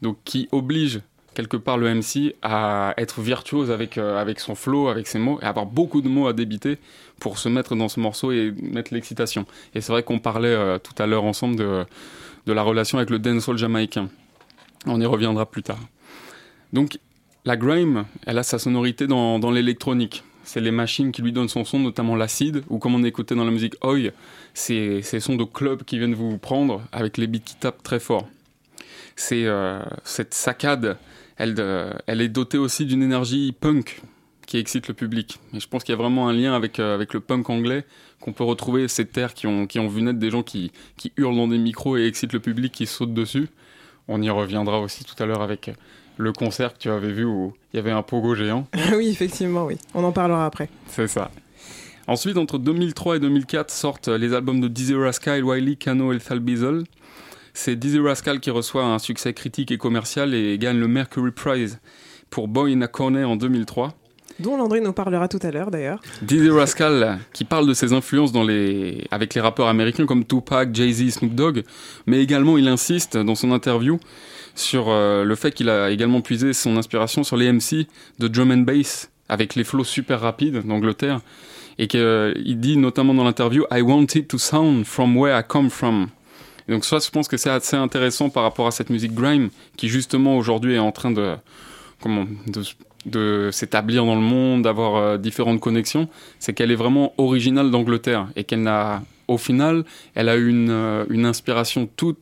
donc 0.00 0.16
qui 0.24 0.48
obligent 0.50 1.00
quelque 1.34 1.56
part 1.56 1.78
le 1.78 1.94
MC 1.94 2.34
à 2.42 2.94
être 2.96 3.20
virtuose 3.20 3.70
avec, 3.70 3.96
euh, 3.96 4.20
avec 4.20 4.38
son 4.38 4.54
flow, 4.54 4.88
avec 4.88 5.06
ses 5.06 5.18
mots, 5.18 5.38
et 5.42 5.44
avoir 5.44 5.66
beaucoup 5.66 6.02
de 6.02 6.08
mots 6.08 6.28
à 6.28 6.32
débiter 6.32 6.78
pour 7.20 7.38
se 7.38 7.48
mettre 7.48 7.74
dans 7.74 7.88
ce 7.88 8.00
morceau 8.00 8.32
et 8.32 8.52
mettre 8.60 8.92
l'excitation. 8.92 9.46
Et 9.74 9.80
c'est 9.80 9.92
vrai 9.92 10.02
qu'on 10.02 10.18
parlait 10.18 10.48
euh, 10.48 10.78
tout 10.78 10.94
à 11.00 11.06
l'heure 11.06 11.24
ensemble 11.24 11.56
de, 11.56 11.84
de 12.46 12.52
la 12.52 12.62
relation 12.62 12.98
avec 12.98 13.10
le 13.10 13.18
dancehall 13.18 13.58
jamaïcain. 13.58 14.08
On 14.86 15.00
y 15.00 15.06
reviendra 15.06 15.46
plus 15.46 15.62
tard. 15.62 15.78
Donc 16.72 16.98
la 17.44 17.56
grime, 17.56 18.04
elle 18.26 18.38
a 18.38 18.42
sa 18.42 18.58
sonorité 18.58 19.06
dans, 19.06 19.50
l'électronique. 19.50 20.24
C'est 20.44 20.60
les 20.60 20.70
machines 20.70 21.12
qui 21.12 21.22
lui 21.22 21.32
donnent 21.32 21.48
son 21.48 21.64
son, 21.64 21.78
notamment 21.78 22.16
l'acide, 22.16 22.64
ou 22.68 22.78
comme 22.78 22.94
on 22.94 23.04
écoutait 23.04 23.34
dans 23.34 23.44
la 23.44 23.50
musique 23.50 23.74
Oi, 23.84 24.10
c'est 24.54 25.02
ces 25.02 25.20
sons 25.20 25.36
de 25.36 25.44
club 25.44 25.84
qui 25.84 25.98
viennent 25.98 26.14
vous 26.14 26.38
prendre 26.38 26.82
avec 26.92 27.16
les 27.16 27.26
beats 27.26 27.38
qui 27.44 27.54
tapent 27.54 27.82
très 27.82 28.00
fort. 28.00 28.28
C'est 29.14 29.46
euh, 29.46 29.80
cette 30.04 30.34
saccade, 30.34 30.96
elle, 31.36 31.54
euh, 31.58 31.92
elle 32.06 32.20
est 32.20 32.28
dotée 32.28 32.58
aussi 32.58 32.86
d'une 32.86 33.02
énergie 33.02 33.52
punk 33.52 34.00
qui 34.46 34.58
excite 34.58 34.88
le 34.88 34.94
public. 34.94 35.38
Et 35.54 35.60
je 35.60 35.68
pense 35.68 35.84
qu'il 35.84 35.92
y 35.92 35.98
a 35.98 36.00
vraiment 36.00 36.28
un 36.28 36.32
lien 36.32 36.54
avec, 36.54 36.78
euh, 36.78 36.94
avec 36.94 37.14
le 37.14 37.20
punk 37.20 37.48
anglais 37.50 37.84
qu'on 38.22 38.32
peut 38.32 38.44
retrouver 38.44 38.88
ces 38.88 39.04
terres 39.04 39.34
qui 39.34 39.46
ont, 39.46 39.66
qui 39.66 39.78
ont 39.80 39.88
vu 39.88 40.00
naître 40.00 40.18
des 40.18 40.30
gens 40.30 40.42
qui, 40.42 40.70
qui 40.96 41.12
hurlent 41.16 41.36
dans 41.36 41.48
des 41.48 41.58
micros 41.58 41.96
et 41.96 42.06
excitent 42.06 42.32
le 42.32 42.40
public 42.40 42.72
qui 42.72 42.86
saute 42.86 43.12
dessus. 43.12 43.48
On 44.08 44.22
y 44.22 44.30
reviendra 44.30 44.80
aussi 44.80 45.04
tout 45.04 45.20
à 45.20 45.26
l'heure 45.26 45.42
avec 45.42 45.70
le 46.16 46.32
concert 46.32 46.74
que 46.74 46.78
tu 46.78 46.88
avais 46.88 47.12
vu 47.12 47.24
où 47.24 47.52
il 47.72 47.76
y 47.76 47.78
avait 47.80 47.90
un 47.90 48.02
pogo 48.02 48.34
géant. 48.34 48.66
oui, 48.96 49.08
effectivement, 49.08 49.66
oui. 49.66 49.76
On 49.94 50.04
en 50.04 50.12
parlera 50.12 50.46
après. 50.46 50.68
C'est 50.86 51.08
ça. 51.08 51.30
Ensuite, 52.06 52.36
entre 52.36 52.58
2003 52.58 53.16
et 53.16 53.20
2004 53.20 53.70
sortent 53.70 54.08
les 54.08 54.34
albums 54.34 54.60
de 54.60 54.68
Dizzy 54.68 54.94
Rascal, 54.94 55.44
Wiley, 55.44 55.76
Kano 55.76 56.12
et 56.12 56.18
Thal 56.18 56.40
Bizzle. 56.40 56.84
C'est 57.54 57.76
Dizzy 57.76 57.98
Rascal 57.98 58.40
qui 58.40 58.50
reçoit 58.50 58.84
un 58.84 58.98
succès 58.98 59.34
critique 59.34 59.70
et 59.72 59.78
commercial 59.78 60.34
et 60.34 60.58
gagne 60.58 60.78
le 60.78 60.88
Mercury 60.88 61.32
Prize 61.32 61.80
pour 62.30 62.48
Boy 62.48 62.72
in 62.72 62.82
a 62.82 62.88
Corner 62.88 63.28
en 63.28 63.36
2003. 63.36 63.94
Dont 64.42 64.56
Landry 64.56 64.80
nous 64.80 64.92
parlera 64.92 65.28
tout 65.28 65.38
à 65.42 65.50
l'heure 65.50 65.70
d'ailleurs. 65.70 66.00
Dizzy 66.20 66.50
Rascal, 66.50 67.18
qui 67.32 67.44
parle 67.44 67.66
de 67.66 67.74
ses 67.74 67.92
influences 67.92 68.32
avec 69.10 69.34
les 69.34 69.40
rappeurs 69.40 69.68
américains 69.68 70.06
comme 70.06 70.24
Tupac, 70.24 70.74
Jay-Z, 70.74 71.10
Snoop 71.10 71.34
Dogg, 71.34 71.62
mais 72.06 72.22
également 72.22 72.58
il 72.58 72.68
insiste 72.68 73.16
dans 73.16 73.34
son 73.34 73.52
interview 73.52 73.98
sur 74.54 74.86
euh, 74.88 75.24
le 75.24 75.34
fait 75.34 75.52
qu'il 75.52 75.70
a 75.70 75.90
également 75.90 76.20
puisé 76.20 76.52
son 76.52 76.76
inspiration 76.76 77.24
sur 77.24 77.36
les 77.36 77.50
MC 77.50 77.86
de 78.18 78.28
drum 78.28 78.50
and 78.50 78.58
bass, 78.58 79.10
avec 79.28 79.54
les 79.54 79.64
flows 79.64 79.84
super 79.84 80.20
rapides 80.20 80.66
d'Angleterre, 80.66 81.20
et 81.78 81.86
qu'il 81.86 82.58
dit 82.58 82.76
notamment 82.76 83.14
dans 83.14 83.24
l'interview 83.24 83.64
I 83.70 83.80
wanted 83.80 84.28
to 84.28 84.38
sound 84.38 84.84
from 84.84 85.16
where 85.16 85.38
I 85.38 85.42
come 85.46 85.70
from. 85.70 86.08
donc 86.68 86.84
ça, 86.84 86.98
je 86.98 87.10
pense 87.10 87.28
que 87.28 87.36
c'est 87.36 87.50
assez 87.50 87.76
intéressant 87.76 88.28
par 88.28 88.42
rapport 88.42 88.66
à 88.66 88.70
cette 88.70 88.90
musique 88.90 89.14
grime 89.14 89.48
qui 89.76 89.88
justement 89.88 90.36
aujourd'hui 90.36 90.74
est 90.74 90.78
en 90.78 90.92
train 90.92 91.10
de 91.10 91.34
comment 92.02 92.26
de, 92.46 92.62
de 93.06 93.50
s'établir 93.52 94.04
dans 94.04 94.14
le 94.14 94.20
monde, 94.20 94.62
d'avoir 94.62 94.96
euh, 94.96 95.18
différentes 95.18 95.60
connexions, 95.60 96.08
c'est 96.38 96.52
qu'elle 96.52 96.70
est 96.70 96.76
vraiment 96.76 97.12
originale 97.18 97.70
d'Angleterre 97.70 98.28
et 98.36 98.44
qu'elle 98.44 98.62
n'a 98.62 99.02
au 99.28 99.38
final, 99.38 99.84
elle 100.14 100.28
a 100.28 100.36
une, 100.36 100.70
euh, 100.70 101.04
une 101.08 101.24
inspiration 101.24 101.88
toute 101.96 102.18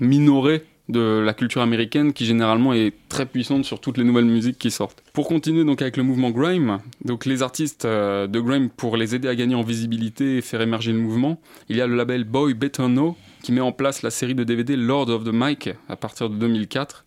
minorée 0.00 0.64
de 0.90 1.22
la 1.24 1.34
culture 1.34 1.62
américaine 1.62 2.12
qui 2.12 2.26
généralement 2.26 2.72
est 2.72 2.92
très 3.08 3.26
puissante 3.26 3.64
sur 3.64 3.80
toutes 3.80 3.96
les 3.96 4.04
nouvelles 4.04 4.24
musiques 4.24 4.58
qui 4.58 4.70
sortent. 4.70 5.02
Pour 5.12 5.28
continuer 5.28 5.64
donc 5.64 5.82
avec 5.82 5.96
le 5.96 6.02
mouvement 6.02 6.30
grime, 6.30 6.78
donc 7.04 7.26
les 7.26 7.42
artistes 7.42 7.84
euh, 7.84 8.26
de 8.26 8.40
grime 8.40 8.68
pour 8.70 8.96
les 8.96 9.14
aider 9.14 9.28
à 9.28 9.34
gagner 9.34 9.54
en 9.54 9.62
visibilité 9.62 10.38
et 10.38 10.40
faire 10.40 10.60
émerger 10.60 10.92
le 10.92 10.98
mouvement, 10.98 11.40
il 11.68 11.76
y 11.76 11.80
a 11.80 11.86
le 11.86 11.94
label 11.94 12.24
Boy 12.24 12.54
Better 12.54 12.86
Know 12.86 13.16
qui 13.42 13.52
met 13.52 13.60
en 13.60 13.72
place 13.72 14.02
la 14.02 14.10
série 14.10 14.34
de 14.34 14.44
DVD 14.44 14.76
Lord 14.76 15.08
of 15.10 15.24
the 15.24 15.32
Mic 15.32 15.70
à 15.88 15.96
partir 15.96 16.28
de 16.28 16.36
2004. 16.36 17.04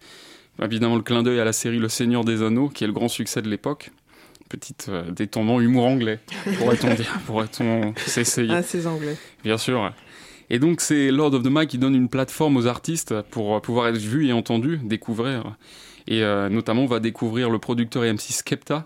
Évidemment 0.61 0.95
le 0.95 1.01
clin 1.01 1.23
d'œil 1.23 1.39
à 1.39 1.45
la 1.45 1.53
série 1.53 1.79
Le 1.79 1.89
Seigneur 1.89 2.23
des 2.23 2.43
Anneaux 2.43 2.69
qui 2.69 2.83
est 2.83 2.87
le 2.87 2.93
grand 2.93 3.07
succès 3.07 3.41
de 3.41 3.49
l'époque. 3.49 3.91
Petite 4.49 4.87
euh, 4.89 5.09
détendant 5.09 5.59
humour 5.59 5.85
anglais, 5.85 6.19
pourrait-on 6.59 6.93
dire, 6.95 7.19
pourrait-on 7.25 7.93
s'essayer. 8.05 8.53
Ah, 8.53 8.61
ces 8.61 8.85
anglais. 8.85 9.17
Bien 9.43 9.57
sûr. 9.57 9.91
Et 10.49 10.59
donc 10.59 10.81
c'est 10.81 11.09
Lord 11.09 11.33
of 11.33 11.43
the 11.43 11.49
Mic 11.49 11.69
qui 11.69 11.77
donne 11.77 11.95
une 11.95 12.09
plateforme 12.09 12.57
aux 12.57 12.67
artistes 12.67 13.19
pour 13.31 13.61
pouvoir 13.61 13.87
être 13.87 13.97
vus 13.97 14.27
et 14.27 14.33
entendus, 14.33 14.79
découvrir. 14.83 15.55
Et 16.07 16.21
euh, 16.21 16.49
notamment 16.49 16.83
on 16.83 16.87
va 16.87 16.99
découvrir 16.99 17.49
le 17.49 17.57
producteur 17.57 18.03
et 18.03 18.13
MC 18.13 18.31
Skepta 18.31 18.85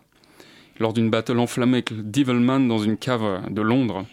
lors 0.80 0.94
d'une 0.94 1.10
battle 1.10 1.40
enflammée 1.40 1.78
avec 1.78 2.12
Devilman 2.12 2.68
dans 2.68 2.78
une 2.78 2.98
cave 2.98 3.42
de 3.50 3.62
Londres. 3.62 4.06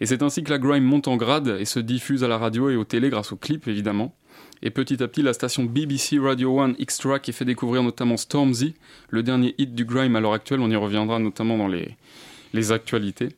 Et 0.00 0.06
c'est 0.06 0.22
ainsi 0.22 0.42
que 0.42 0.50
la 0.50 0.58
grime 0.58 0.84
monte 0.84 1.08
en 1.08 1.16
grade 1.16 1.56
et 1.58 1.64
se 1.64 1.80
diffuse 1.80 2.24
à 2.24 2.28
la 2.28 2.38
radio 2.38 2.70
et 2.70 2.76
aux 2.76 2.84
télé 2.84 3.10
grâce 3.10 3.32
aux 3.32 3.36
clips 3.36 3.68
évidemment. 3.68 4.14
Et 4.66 4.70
petit 4.70 5.02
à 5.02 5.08
petit, 5.08 5.20
la 5.20 5.34
station 5.34 5.64
BBC 5.64 6.18
Radio 6.18 6.58
1 6.58 6.76
Extra 6.78 7.18
qui 7.18 7.34
fait 7.34 7.44
découvrir 7.44 7.82
notamment 7.82 8.16
Stormzy, 8.16 8.74
le 9.10 9.22
dernier 9.22 9.54
hit 9.58 9.74
du 9.74 9.84
grime 9.84 10.16
à 10.16 10.20
l'heure 10.20 10.32
actuelle, 10.32 10.60
on 10.60 10.70
y 10.70 10.76
reviendra 10.76 11.18
notamment 11.18 11.58
dans 11.58 11.68
les, 11.68 11.94
les 12.54 12.72
actualités. 12.72 13.28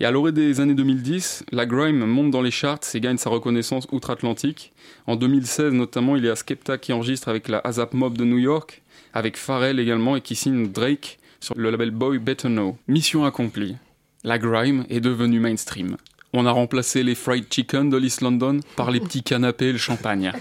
Et 0.00 0.06
à 0.06 0.10
l'orée 0.10 0.32
des 0.32 0.62
années 0.62 0.74
2010, 0.74 1.44
la 1.52 1.66
grime 1.66 2.06
monte 2.06 2.30
dans 2.30 2.40
les 2.40 2.50
charts 2.50 2.80
et 2.94 3.00
gagne 3.00 3.18
sa 3.18 3.28
reconnaissance 3.28 3.86
outre-Atlantique. 3.92 4.72
En 5.06 5.16
2016 5.16 5.74
notamment, 5.74 6.16
il 6.16 6.24
y 6.24 6.30
a 6.30 6.34
Skepta 6.34 6.78
qui 6.78 6.94
enregistre 6.94 7.28
avec 7.28 7.48
la 7.48 7.58
ASAP 7.58 7.92
Mob 7.92 8.16
de 8.16 8.24
New 8.24 8.38
York, 8.38 8.80
avec 9.12 9.36
Pharrell 9.36 9.78
également 9.78 10.16
et 10.16 10.22
qui 10.22 10.34
signe 10.34 10.72
Drake 10.72 11.18
sur 11.40 11.54
le 11.58 11.68
label 11.68 11.90
Boy 11.90 12.18
Better 12.18 12.48
Know. 12.48 12.78
Mission 12.88 13.26
accomplie. 13.26 13.76
La 14.24 14.38
grime 14.38 14.86
est 14.88 15.00
devenue 15.00 15.40
mainstream. 15.40 15.98
On 16.36 16.46
a 16.46 16.50
remplacé 16.50 17.04
les 17.04 17.14
fried 17.14 17.46
chicken 17.48 17.88
de 17.88 17.96
l'East 17.96 18.20
London 18.20 18.58
par 18.74 18.90
les 18.90 18.98
petits 18.98 19.22
canapés 19.22 19.66
et 19.66 19.72
le 19.72 19.78
champagne. 19.78 20.32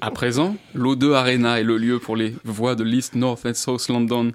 À 0.00 0.12
présent, 0.12 0.54
l'O2 0.76 1.12
Arena 1.12 1.58
est 1.58 1.64
le 1.64 1.76
lieu 1.76 1.98
pour 1.98 2.14
les 2.14 2.36
voix 2.44 2.76
de 2.76 2.84
l'East, 2.84 3.16
North 3.16 3.44
et 3.46 3.54
South 3.54 3.88
London 3.88 4.30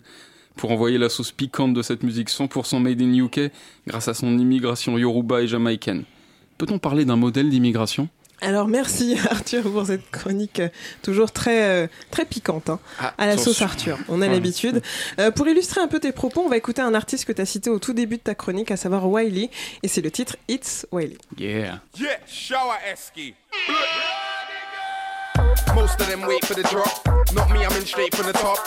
pour 0.57 0.71
envoyer 0.71 0.97
la 0.97 1.07
sauce 1.07 1.31
piquante 1.31 1.73
de 1.73 1.81
cette 1.81 2.03
musique 2.03 2.29
100% 2.29 2.81
made 2.81 3.01
in 3.01 3.13
UK 3.13 3.49
grâce 3.87 4.09
à 4.09 4.13
son 4.13 4.37
immigration 4.37 4.97
yoruba 4.97 5.41
et 5.41 5.47
jamaïcaine. 5.47 6.03
Peut-on 6.57 6.79
parler 6.79 7.05
d'un 7.05 7.15
modèle 7.15 7.49
d'immigration? 7.49 8.09
Alors 8.41 8.67
merci 8.67 9.17
Arthur 9.29 9.63
pour 9.63 9.85
cette 9.85 10.09
chronique 10.11 10.59
euh, 10.59 10.69
toujours 11.01 11.31
très 11.31 11.63
euh, 11.63 11.87
très 12.09 12.25
piquante 12.25 12.69
hein, 12.69 12.79
Ah, 12.99 13.13
à 13.17 13.25
la 13.27 13.37
sauce 13.37 13.61
Arthur. 13.61 13.97
On 14.09 14.21
a 14.21 14.27
l'habitude. 14.27 14.81
Euh, 15.19 15.31
pour 15.31 15.47
illustrer 15.47 15.81
un 15.81 15.87
peu 15.87 15.99
tes 15.99 16.11
propos, 16.11 16.41
on 16.41 16.49
va 16.49 16.57
écouter 16.57 16.81
un 16.81 16.93
artiste 16.93 17.25
que 17.25 17.31
tu 17.33 17.41
as 17.41 17.45
cité 17.45 17.69
au 17.69 17.79
tout 17.79 17.93
début 17.93 18.17
de 18.17 18.21
ta 18.23 18.35
chronique, 18.35 18.71
à 18.71 18.77
savoir 18.77 19.07
Wiley, 19.07 19.49
et 19.83 19.87
c'est 19.87 20.01
le 20.01 20.11
titre 20.11 20.35
It's 20.47 20.85
Wiley. 20.91 21.17
Yeah. 21.37 21.81
Yeah, 21.99 22.19
shower 22.27 22.77
Esky. 22.91 23.35
Most 25.75 25.99
of 26.01 26.07
them 26.07 26.21
wait 26.27 26.43
for 26.45 26.53
the 26.53 26.63
drop. 26.63 26.91
Not 27.33 27.49
me, 27.51 27.63
I'm 27.63 27.71
in 27.73 27.85
straight 27.85 28.13
from 28.15 28.27
the 28.27 28.33
top. 28.33 28.59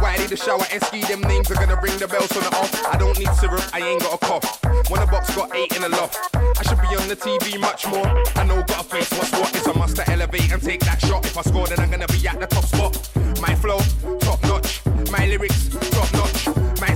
Wiley 0.00 0.26
the 0.26 0.36
shower 0.36 0.64
Esky, 0.72 1.06
them 1.06 1.20
names 1.22 1.50
are 1.50 1.54
gonna 1.54 1.78
ring 1.80 1.96
the 1.98 2.08
bells 2.08 2.32
on 2.36 2.42
the 2.42 2.56
off. 2.56 2.86
I 2.86 2.96
don't 2.96 3.18
need 3.18 3.32
syrup, 3.34 3.62
I 3.72 3.80
ain't 3.80 4.00
got 4.00 4.14
a 4.14 4.18
cough. 4.18 4.64
When 4.90 5.00
the 5.00 5.06
box 5.06 5.34
got 5.34 5.54
eight 5.54 5.74
in 5.76 5.82
the 5.82 5.88
loft. 5.88 6.34
I 6.34 6.62
should 6.62 6.80
be 6.80 6.88
on 6.96 7.08
the 7.08 7.16
TV 7.16 7.60
much 7.60 7.86
more. 7.86 8.06
I 8.36 8.44
know 8.44 8.62
got 8.62 8.80
a 8.80 8.84
face, 8.84 9.10
what's 9.12 9.32
what? 9.32 9.54
It's 9.54 9.66
a 9.66 9.74
must 9.74 9.96
to 9.96 10.10
elevate 10.10 10.50
and 10.52 10.62
take 10.62 10.80
that 10.80 11.00
shot. 11.00 11.24
If 11.26 11.36
I 11.36 11.42
score, 11.42 11.66
then 11.66 11.80
I'm 11.80 11.90
gonna 11.90 12.08
be 12.08 12.26
at 12.26 12.40
the 12.40 12.46
top 12.46 12.64
spot. 12.64 12.96
My 13.40 13.54
flow, 13.54 13.80
top 14.20 14.42
notch. 14.44 14.80
My 15.10 15.26
lyrics, 15.26 15.68
top 15.68 16.12
notch. 16.14 16.37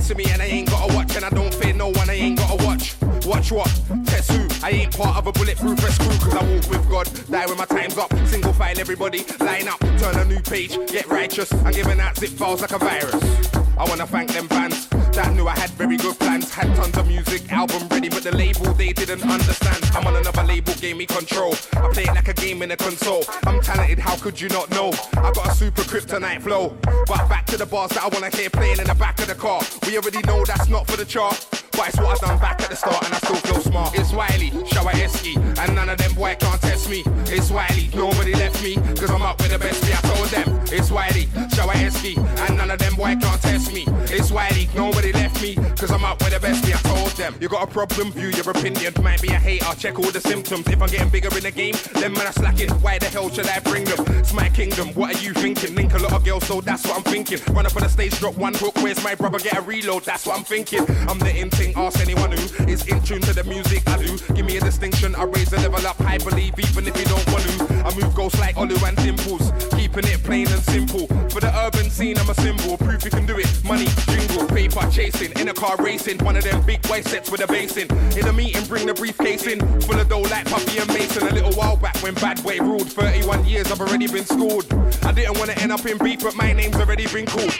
To 0.07 0.15
me 0.15 0.25
and 0.31 0.41
I 0.41 0.45
ain't 0.45 0.69
got 0.69 0.91
a 0.91 0.95
watch. 0.95 1.15
And 1.15 1.23
I 1.23 1.29
don't 1.29 1.53
fear 1.53 1.73
no 1.73 1.87
one, 1.87 2.09
I 2.09 2.13
ain't 2.13 2.37
got 2.37 2.51
a 2.51 2.65
watch. 2.65 2.95
Watch 3.25 3.51
what? 3.53 3.67
Test 4.05 4.31
who? 4.31 4.47
I 4.65 4.71
ain't 4.71 4.97
part 4.97 5.17
of 5.17 5.27
a 5.27 5.31
bulletproof 5.31 5.79
vest 5.79 6.01
crew 6.01 6.17
Cause 6.19 6.35
I 6.35 6.43
walk 6.43 6.69
with 6.69 6.89
God, 6.89 7.29
die 7.29 7.45
when 7.45 7.57
my 7.57 7.65
time's 7.65 7.97
up 7.97 8.13
Single 8.27 8.53
file 8.53 8.77
everybody, 8.77 9.23
line 9.39 9.67
up 9.67 9.79
Turn 9.79 10.15
a 10.15 10.25
new 10.25 10.41
page, 10.41 10.77
get 10.87 11.07
righteous 11.07 11.51
I'm 11.53 11.71
giving 11.71 11.99
out 11.99 12.17
zip 12.17 12.29
files 12.31 12.61
like 12.61 12.71
a 12.71 12.79
virus 12.79 13.62
I 13.77 13.89
wanna 13.89 14.05
thank 14.07 14.31
them 14.31 14.47
fans. 14.47 14.87
That 15.13 15.33
knew 15.33 15.47
I 15.47 15.55
had 15.55 15.69
very 15.71 15.97
good 15.97 16.17
plans. 16.19 16.53
Had 16.53 16.75
tons 16.75 16.97
of 16.97 17.07
music, 17.07 17.51
album 17.51 17.87
ready 17.89 18.09
But 18.09 18.23
the 18.23 18.35
label 18.35 18.73
they 18.73 18.93
didn't 18.93 19.23
understand. 19.23 19.83
I'm 19.93 20.05
on 20.07 20.15
another 20.15 20.43
label, 20.43 20.73
gave 20.75 20.97
me 20.97 21.05
control. 21.05 21.55
I 21.73 21.89
play 21.89 22.03
it 22.03 22.15
like 22.15 22.27
a 22.27 22.33
game 22.33 22.61
in 22.61 22.71
a 22.71 22.77
console. 22.77 23.23
I'm 23.45 23.61
talented, 23.61 23.99
how 23.99 24.15
could 24.17 24.39
you 24.39 24.49
not 24.49 24.69
know? 24.71 24.91
I 25.13 25.31
got 25.31 25.47
a 25.47 25.55
super 25.55 25.81
kryptonite 25.81 26.41
flow. 26.41 26.75
But 27.07 27.27
back 27.29 27.45
to 27.47 27.57
the 27.57 27.65
bars 27.65 27.91
that 27.91 28.03
I 28.03 28.07
wanna 28.09 28.35
hear 28.35 28.49
playing 28.49 28.79
in 28.79 28.87
the 28.87 28.95
back 28.95 29.19
of 29.19 29.27
the 29.27 29.35
car. 29.35 29.61
We 29.87 29.97
already 29.97 30.21
know 30.21 30.43
that's 30.45 30.69
not 30.69 30.87
for 30.87 30.97
the 30.97 31.05
chart 31.05 31.35
but 31.75 31.89
it's 31.89 31.97
what 31.97 32.23
I 32.23 32.27
done 32.27 32.39
back 32.39 32.61
at 32.61 32.69
the 32.69 32.75
start 32.75 33.03
and 33.05 33.13
I 33.13 33.17
still 33.17 33.35
feel 33.35 33.61
smart. 33.61 33.97
It's 33.97 34.11
Wiley, 34.13 34.49
shower 34.67 34.91
Esky, 34.91 35.35
and 35.59 35.75
none 35.75 35.89
of 35.89 35.97
them 35.97 36.13
boy 36.13 36.35
can't 36.39 36.61
test 36.61 36.89
me. 36.89 37.03
It's 37.27 37.51
Wiley, 37.51 37.89
nobody 37.93 38.33
left 38.33 38.63
me, 38.63 38.75
cause 38.75 39.09
I'm 39.09 39.21
up 39.21 39.39
with 39.41 39.51
the 39.51 39.59
best. 39.59 39.83
Me, 39.83 39.91
I 39.93 40.01
told 40.01 40.29
them. 40.29 40.59
It's 40.71 40.91
Wiley, 40.91 41.27
shower 41.55 41.73
Esky, 41.73 42.17
and 42.17 42.57
none 42.57 42.71
of 42.71 42.79
them 42.79 42.95
boy 42.95 43.15
can't 43.19 43.41
test 43.41 43.73
me. 43.73 43.85
It's 44.09 44.31
Wiley, 44.31 44.69
nobody 44.75 45.11
left 45.11 45.41
me, 45.41 45.55
cause 45.55 45.91
I'm 45.91 46.03
up 46.03 46.19
with 46.21 46.33
the 46.33 46.39
best. 46.39 46.65
Me, 46.65 46.73
I 46.73 46.77
told 46.77 47.11
them. 47.11 47.35
You 47.39 47.49
got 47.49 47.63
a 47.63 47.71
problem, 47.71 48.11
view 48.11 48.29
your 48.29 48.49
opinion. 48.49 48.93
Might 49.01 49.21
be 49.21 49.29
a 49.29 49.39
hater, 49.39 49.73
check 49.77 49.99
all 49.99 50.11
the 50.11 50.21
symptoms. 50.21 50.67
If 50.67 50.81
I'm 50.81 50.89
getting 50.89 51.09
bigger 51.09 51.35
in 51.35 51.43
the 51.43 51.51
game, 51.51 51.75
then 51.93 52.13
man, 52.13 52.27
I'm 52.27 52.33
slacking. 52.33 52.69
Why 52.81 52.99
the 52.99 53.07
hell 53.07 53.29
should 53.29 53.47
I 53.47 53.59
bring 53.59 53.85
them? 53.85 54.05
It's 54.19 54.33
my 54.33 54.49
kingdom, 54.49 54.89
what 54.89 55.15
are 55.15 55.19
you 55.19 55.33
thinking? 55.33 55.75
Link 55.75 55.93
a 55.93 55.99
lot 55.99 56.13
of 56.13 56.23
girls, 56.23 56.45
so 56.45 56.61
that's 56.61 56.85
what 56.85 56.97
I'm 56.97 57.03
thinking. 57.03 57.39
Run 57.53 57.65
up 57.65 57.75
on 57.75 57.83
the 57.83 57.89
stage, 57.89 58.17
drop 58.19 58.37
one 58.37 58.53
hook, 58.53 58.75
where's 58.81 59.03
my 59.03 59.15
brother? 59.15 59.39
Get 59.39 59.57
a 59.57 59.61
reload, 59.61 60.03
that's 60.03 60.25
what 60.25 60.37
I'm 60.37 60.43
thinking. 60.43 60.85
I'm 61.09 61.19
the 61.19 61.33
in 61.35 61.49
thing, 61.63 61.73
ask 61.75 61.99
anyone 61.99 62.31
who 62.31 62.43
is 62.67 62.85
in 62.87 63.01
tune 63.01 63.21
to 63.21 63.33
the 63.33 63.43
music 63.43 63.87
I 63.87 63.97
do. 63.97 64.17
Give 64.33 64.45
me 64.45 64.57
a 64.57 64.61
distinction, 64.61 65.15
I 65.15 65.23
raise 65.23 65.49
the 65.49 65.57
level 65.57 65.85
up. 65.87 65.99
I 66.01 66.17
believe 66.17 66.53
even 66.59 66.87
if 66.87 66.95
you 66.97 67.05
don't 67.05 67.25
want 67.31 67.43
to. 67.43 67.53
I 67.85 67.89
move 67.95 68.13
ghosts 68.15 68.39
like 68.39 68.55
Olu 68.55 68.77
and 68.87 68.97
Dimples, 68.97 69.51
keeping 69.75 70.05
it 70.05 70.23
plain 70.23 70.47
and 70.47 70.61
simple. 70.63 71.07
For 71.29 71.39
the 71.39 71.51
urban 71.65 71.89
scene, 71.89 72.17
I'm 72.17 72.29
a 72.29 72.35
symbol. 72.35 72.77
Proof 72.77 73.03
you 73.05 73.11
can 73.11 73.25
do 73.25 73.37
it. 73.37 73.47
Money, 73.63 73.87
jingle, 74.07 74.47
paper 74.47 74.85
chasing, 74.91 75.31
in 75.39 75.49
a 75.49 75.53
car 75.53 75.75
racing. 75.77 76.17
One 76.19 76.35
of 76.35 76.43
them 76.43 76.61
big 76.65 76.85
white 76.87 77.05
sets 77.05 77.31
with 77.31 77.41
a 77.41 77.47
bass 77.47 77.77
in. 77.77 77.87
A 78.23 78.31
meeting, 78.31 78.65
bring 78.65 78.87
the 78.87 78.93
briefcase 78.93 79.47
in. 79.47 79.59
Full 79.81 79.99
of 79.99 80.07
dough 80.07 80.21
like 80.21 80.45
Puffy 80.45 80.79
and 80.79 80.87
Mason. 80.87 81.27
A 81.27 81.33
little 81.33 81.53
while 81.53 81.75
back 81.75 81.97
when 81.97 82.13
Bad 82.15 82.39
Way 82.45 82.59
ruled. 82.59 82.89
31 82.89 83.45
years, 83.45 83.71
I've 83.71 83.81
already 83.81 84.07
been 84.07 84.25
schooled. 84.25 84.71
I 85.03 85.11
didn't 85.11 85.37
want 85.37 85.51
to 85.51 85.59
end 85.59 85.71
up 85.71 85.85
in 85.85 85.97
beef, 85.97 86.23
but 86.23 86.35
my 86.35 86.53
name's 86.53 86.77
already 86.77 87.07
been 87.07 87.25
called. 87.25 87.53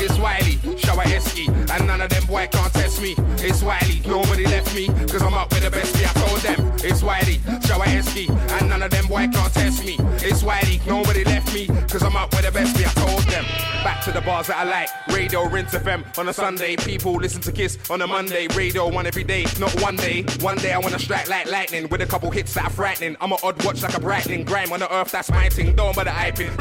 It's 0.00 0.18
Wiley, 0.18 0.58
shower 0.76 1.04
Esky, 1.04 1.48
and 1.48 1.86
none 1.86 2.00
of 2.00 2.10
them 2.10 2.24
boy 2.26 2.46
can't 2.52 2.72
test 2.72 3.00
me. 3.00 3.16
It's 3.40 3.62
Wiley, 3.62 4.02
nobody 4.06 4.46
left 4.46 4.74
me, 4.74 4.86
cause 5.06 5.22
I'm 5.22 5.34
up 5.34 5.50
with 5.50 5.62
the 5.62 5.70
best. 5.70 5.94
I 5.96 6.12
told 6.20 6.40
them. 6.40 6.72
It's 6.84 7.02
Wiley, 7.02 7.40
shower 7.66 7.84
Esky, 7.84 8.28
and 8.28 8.68
none 8.68 8.82
of 8.82 8.90
them 8.90 9.06
boy 9.06 9.28
can't 9.28 9.52
test 9.52 9.84
me. 9.84 9.96
It's 10.20 10.42
Wiley, 10.42 10.80
nobody 10.86 11.24
left 11.24 11.52
me, 11.54 11.66
cause 11.66 12.02
I'm 12.02 12.16
up 12.16 12.30
with 12.32 12.44
the 12.44 12.52
best. 12.52 12.76
I 12.76 12.92
told 13.00 13.22
them. 13.24 13.44
Back 13.84 14.04
to 14.04 14.12
the 14.12 14.20
bars 14.20 14.48
that 14.48 14.56
I 14.56 14.64
like. 14.64 14.88
Radio 15.08 15.44
Rinse 15.44 15.72
FM 15.72 16.18
on 16.18 16.28
a 16.28 16.32
Sunday. 16.32 16.76
People 16.76 17.14
listen 17.14 17.40
to 17.42 17.52
Kiss 17.52 17.78
on 17.90 18.02
a 18.02 18.06
Monday. 18.06 18.48
Radio 18.48 18.88
one 18.88 19.06
every 19.06 19.24
day, 19.24 19.46
not 19.60 19.72
one 19.80 19.96
day. 19.96 20.22
One 20.40 20.58
day 20.58 20.72
I 20.72 20.78
wanna 20.78 20.98
strike 20.98 21.28
like 21.28 21.50
lightning 21.50 21.88
with 21.88 22.00
a 22.00 22.06
couple 22.06 22.30
hits 22.30 22.54
that 22.54 22.64
are 22.64 22.70
frightening. 22.70 23.16
I'm 23.20 23.32
an 23.32 23.38
odd 23.42 23.62
watch 23.64 23.82
like 23.82 23.96
a 23.96 24.00
brightening. 24.00 24.44
Grime 24.44 24.72
on 24.72 24.80
the 24.80 24.92
earth, 24.92 25.12
that's 25.12 25.30
my 25.30 25.48
thing. 25.48 25.76
Don't 25.76 25.94
bother 25.94 26.10
hyping. 26.10 26.52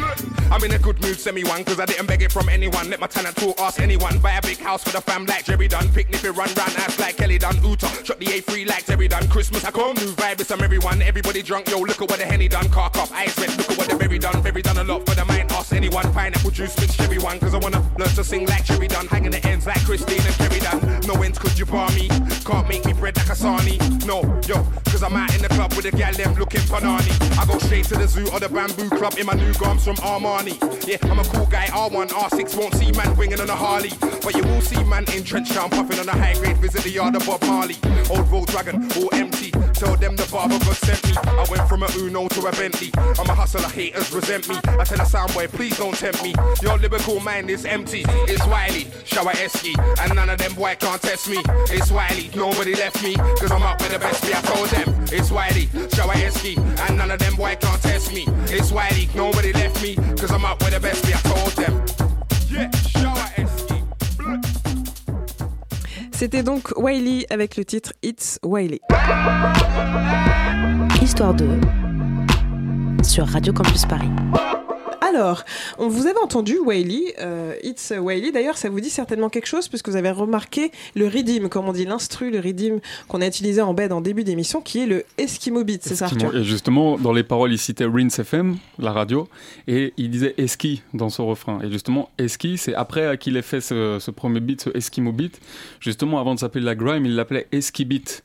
I'm 0.52 0.64
in 0.64 0.72
a 0.72 0.80
good 0.80 1.02
mood, 1.02 1.20
send 1.20 1.36
me 1.36 1.44
one, 1.44 1.64
cause 1.64 1.80
I 1.80 1.86
didn't 1.86 2.06
beg 2.06 2.22
it 2.22 2.32
from 2.32 2.50
anyone. 2.50 2.90
Let 2.90 3.00
my 3.00 3.08
talent 3.08 3.36
talk, 3.36 3.60
ask 3.60 3.80
anyone. 3.80 4.20
Buy 4.20 4.34
a 4.34 4.42
big 4.42 4.60
house 4.60 4.84
for 4.84 4.92
the 4.92 5.02
fam 5.02 5.26
like 5.26 5.46
Jerry 5.46 5.68
done. 5.68 5.90
Picnic, 5.90 6.24
it 6.24 6.36
round 6.56 6.76
ass 6.78 7.00
like 7.00 7.18
Kelly 7.18 7.38
done. 7.38 7.58
Uta, 7.64 7.88
shot 8.04 8.20
the 8.20 8.26
A3 8.26 8.68
like 8.68 8.86
Terry 8.86 9.08
done. 9.08 9.28
Christmas, 9.30 9.66
I 9.66 9.72
come, 9.72 9.96
new 9.96 10.14
vibe, 10.14 10.40
it's 10.40 10.52
I'm 10.52 10.62
everyone. 10.62 11.02
Everybody 11.02 11.42
drunk, 11.42 11.70
yo, 11.70 11.80
look 11.80 12.02
at 12.02 12.10
what 12.10 12.20
the 12.20 12.26
Henny 12.26 12.48
done. 12.48 12.70
Car 12.70 12.90
cop, 12.90 13.12
ice 13.12 13.38
wet, 13.38 13.58
look 13.58 13.72
at 13.72 13.78
what 13.78 13.90
the 13.90 13.96
berry 13.96 14.20
done. 14.20 14.42
Berry 14.42 14.62
done 14.62 14.78
a 14.78 14.84
lot 14.84 15.06
for 15.06 15.16
the 15.16 15.26
mind, 15.26 15.52
ask 15.52 15.74
anyone. 15.74 16.12
pineapple 16.14 16.52
juice 16.52 16.78
mixed 16.80 16.98
cherry 16.98 17.18
one, 17.18 17.40
cause 17.40 17.54
I 17.54 17.58
wanna 17.58 17.80
learn 17.98 18.10
to 18.10 18.24
sing 18.24 18.46
like 18.48 18.66
Cherry 18.66 18.88
done. 18.88 19.08
hanging 19.08 19.32
the 19.32 19.46
ends 19.48 19.66
like 19.66 19.84
Christine 19.86 20.22
and 20.22 20.36
Cherry 20.36 20.60
Dunn. 20.60 21.02
No 21.08 21.22
ends 21.22 21.40
could 21.40 21.58
you 21.58 21.66
bar 21.66 21.90
me, 21.92 22.08
can't 22.46 22.68
make 22.68 22.86
me 22.86 22.94
bread 22.94 23.18
like 23.18 23.30
a 23.30 23.36
sarnie. 23.36 23.78
No, 24.06 24.22
yo, 24.48 24.64
cause 24.86 25.04
I'm 25.04 25.16
out 25.16 25.34
in 25.36 25.42
the 25.42 25.50
club 25.50 25.74
with 25.74 25.86
a 25.86 25.92
gal 25.92 26.14
them 26.14 26.34
looking 26.36 26.62
panani. 26.62 27.12
I 27.38 27.46
go 27.46 27.58
straight 27.60 27.86
to 27.86 27.96
the 27.96 28.08
zoo 28.08 28.28
or 28.32 28.40
the 28.40 28.50
bamboo 28.50 28.90
club 28.90 29.16
in 29.18 29.26
my 29.26 29.34
new 29.34 29.52
garms 29.54 29.82
from 29.82 29.96
Armani. 29.98 30.56
Yeah, 30.88 30.98
I'm 31.04 31.20
a 31.20 31.24
cool 31.26 31.46
guy, 31.46 31.66
R1, 31.68 32.10
R6 32.10 32.58
won't 32.58 32.76
see 32.76 32.92
man 32.92 33.16
winging 33.18 33.42
on 33.42 33.50
a 33.50 33.56
Harley. 33.56 33.92
But 34.00 34.36
you 34.36 34.44
will 34.44 34.62
see 34.62 34.84
man 34.84 35.06
in 35.14 35.24
trench 35.24 35.52
town 35.52 35.70
puffing 35.70 36.00
on 36.00 36.10
a 36.10 36.12
high 36.12 36.37
grade, 36.40 36.58
visit 36.58 36.84
the 36.84 36.90
yard 36.90 37.16
of 37.16 37.26
Bob 37.26 37.42
Marley. 37.44 37.76
Old 38.10 38.28
Volkswagen, 38.28 38.78
all 38.98 39.10
empty. 39.14 39.52
Tell 39.74 39.96
them 39.96 40.16
the 40.16 40.28
barber 40.32 40.58
God 40.60 40.76
sent 40.76 41.06
me. 41.06 41.14
I 41.16 41.46
went 41.50 41.68
from 41.70 41.84
a 41.84 41.88
Uno 41.98 42.28
to 42.30 42.48
a 42.48 42.52
Bentley. 42.52 42.92
I'm 43.20 43.30
a 43.30 43.36
hustler, 43.36 43.70
haters 43.70 44.12
resent 44.12 44.50
me. 44.50 44.56
I 44.66 44.84
tell 44.84 45.00
a 45.00 45.06
soundboy, 45.06 45.50
please 45.50 45.78
don't 45.78 45.96
tempt 45.96 46.24
me. 46.24 46.34
Your 46.62 46.78
lyrical 46.78 47.20
mind 47.20 47.50
is 47.50 47.66
empty. 47.66 48.04
It's 48.28 48.46
Wiley, 48.48 48.88
shower 49.06 49.32
Esky, 49.34 49.78
and 50.02 50.16
none 50.16 50.30
of 50.30 50.38
them 50.38 50.54
boy 50.56 50.76
can't 50.80 51.02
test 51.02 51.30
me. 51.30 51.38
It's 51.70 51.92
Wiley, 51.92 52.30
nobody 52.36 52.76
left 52.76 53.04
me, 53.04 53.16
cause 53.16 53.52
I'm 53.52 53.64
up 53.64 53.80
with 53.82 53.92
the 53.92 54.00
best 54.00 54.24
me. 54.24 54.34
I 54.34 54.42
told 54.42 54.70
them. 54.70 55.06
It's 55.12 55.32
Wiley, 55.32 55.70
shower 55.94 56.14
Esky, 56.14 56.58
and 56.88 56.98
none 56.98 57.12
of 57.12 57.20
them 57.20 57.36
boy 57.36 57.56
can't 57.60 57.82
test 57.82 58.14
me. 58.14 58.26
It's 58.50 58.72
Wiley, 58.72 59.10
nobody 59.16 59.54
left 59.54 59.82
me, 59.82 59.96
cause 59.96 60.32
I'm 60.32 60.46
up 60.46 60.60
with 60.60 60.74
the 60.74 60.80
best 60.80 61.06
me. 61.06 61.14
I 61.14 61.22
told 61.22 61.52
them. 61.54 61.86
Yeah, 62.50 62.72
shower 62.72 63.28
Esky. 63.36 63.67
C'était 66.18 66.42
donc 66.42 66.76
Wiley 66.76 67.28
avec 67.30 67.58
le 67.58 67.64
titre 67.64 67.94
It's 68.02 68.40
Wiley. 68.44 68.82
Histoire 71.00 71.36
2 71.36 71.48
sur 73.04 73.28
Radio 73.28 73.54
Campus 73.54 73.86
Paris. 73.86 74.10
Alors, 75.08 75.44
on 75.78 75.88
vous 75.88 76.08
avait 76.08 76.20
entendu 76.20 76.58
Wiley, 76.60 77.16
euh, 77.20 77.54
It's 77.64 77.94
Wiley. 77.98 78.32
D'ailleurs, 78.32 78.58
ça 78.58 78.70
vous 78.70 78.80
dit 78.80 78.90
certainement 78.90 79.30
quelque 79.30 79.48
chose 79.48 79.68
puisque 79.68 79.88
vous 79.90 79.96
avez 79.96 80.12
remarqué 80.12 80.72
le 80.96 81.08
rythme, 81.08 81.48
comme 81.50 81.68
on 81.68 81.74
dit, 81.74 81.86
l'instru, 81.86 82.30
le 82.30 82.40
rythme 82.40 82.80
qu'on 83.08 83.22
a 83.22 83.28
utilisé 83.28 83.62
en 83.62 83.74
bed 83.74 83.92
en 83.92 84.02
début 84.02 84.24
d'émission, 84.24 84.62
qui 84.62 84.80
est 84.80 84.86
le 84.86 85.06
Eskimo 85.18 85.64
Beat, 85.64 85.84
c'est 85.84 85.96
ça. 85.96 86.06
Arthur 86.06 86.36
Et 86.36 86.44
justement, 86.44 86.98
dans 86.98 87.14
les 87.14 87.24
paroles, 87.24 87.54
il 87.54 87.58
citait 87.58 87.86
Rinse 87.86 88.20
FM, 88.20 88.58
la 88.80 88.92
radio, 88.92 89.28
et 89.68 89.94
il 89.98 90.10
disait 90.10 90.34
Eski 90.38 90.82
dans 90.94 91.10
son 91.10 91.28
refrain. 91.28 91.60
Et 91.64 91.72
justement, 91.72 92.10
Eski, 92.18 92.58
c'est 92.58 92.74
après 92.74 93.18
qu'il 93.18 93.38
ait 93.38 93.42
fait 93.42 93.62
ce, 93.62 93.98
ce 94.00 94.12
premier 94.12 94.40
beat, 94.40 94.62
ce 94.62 94.70
Eskimo 94.76 95.12
beat, 95.12 95.40
justement, 95.80 96.20
avant 96.20 96.36
de 96.36 96.40
s'appeler 96.40 96.66
la 96.66 96.76
grime, 96.76 97.06
il 97.06 97.16
l'appelait 97.16 97.48
Eski 97.52 97.86
Beat. 97.86 98.24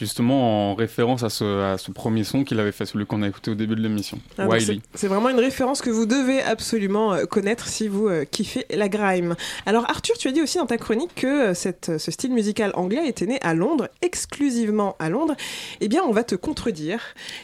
Justement, 0.00 0.70
en 0.70 0.74
référence 0.74 1.22
à 1.24 1.28
ce, 1.28 1.74
à 1.74 1.76
ce 1.76 1.90
premier 1.90 2.24
son 2.24 2.42
qu'il 2.42 2.58
avait 2.58 2.72
fait, 2.72 2.86
celui 2.86 3.04
qu'on 3.04 3.20
a 3.22 3.28
écouté 3.28 3.50
au 3.50 3.54
début 3.54 3.74
de 3.74 3.82
l'émission. 3.82 4.18
Ah, 4.38 4.46
Wiley. 4.48 4.80
c'est- 4.94 5.08
vraiment 5.08 5.28
une 5.28 5.38
référence 5.38 5.82
que 5.82 5.90
vous 5.90 6.06
devez 6.06 6.40
absolument 6.40 7.12
euh, 7.12 7.26
connaître 7.26 7.66
si 7.66 7.86
vous 7.86 8.08
euh, 8.08 8.24
kiffez 8.24 8.64
la 8.70 8.88
grime. 8.88 9.36
Alors 9.66 9.84
Arthur, 9.90 10.16
tu 10.16 10.28
as 10.28 10.32
dit 10.32 10.40
aussi 10.40 10.56
dans 10.56 10.64
ta 10.64 10.78
chronique 10.78 11.14
que 11.16 11.26
euh, 11.50 11.54
cette, 11.54 11.98
ce 11.98 12.10
style 12.10 12.32
musical 12.32 12.72
anglais 12.76 13.06
était 13.08 13.26
né 13.26 13.38
à 13.42 13.52
Londres, 13.52 13.88
exclusivement 14.00 14.96
à 14.98 15.10
Londres. 15.10 15.34
Eh 15.82 15.88
bien, 15.88 16.00
on 16.06 16.12
va 16.12 16.24
te 16.24 16.34
contredire 16.34 17.00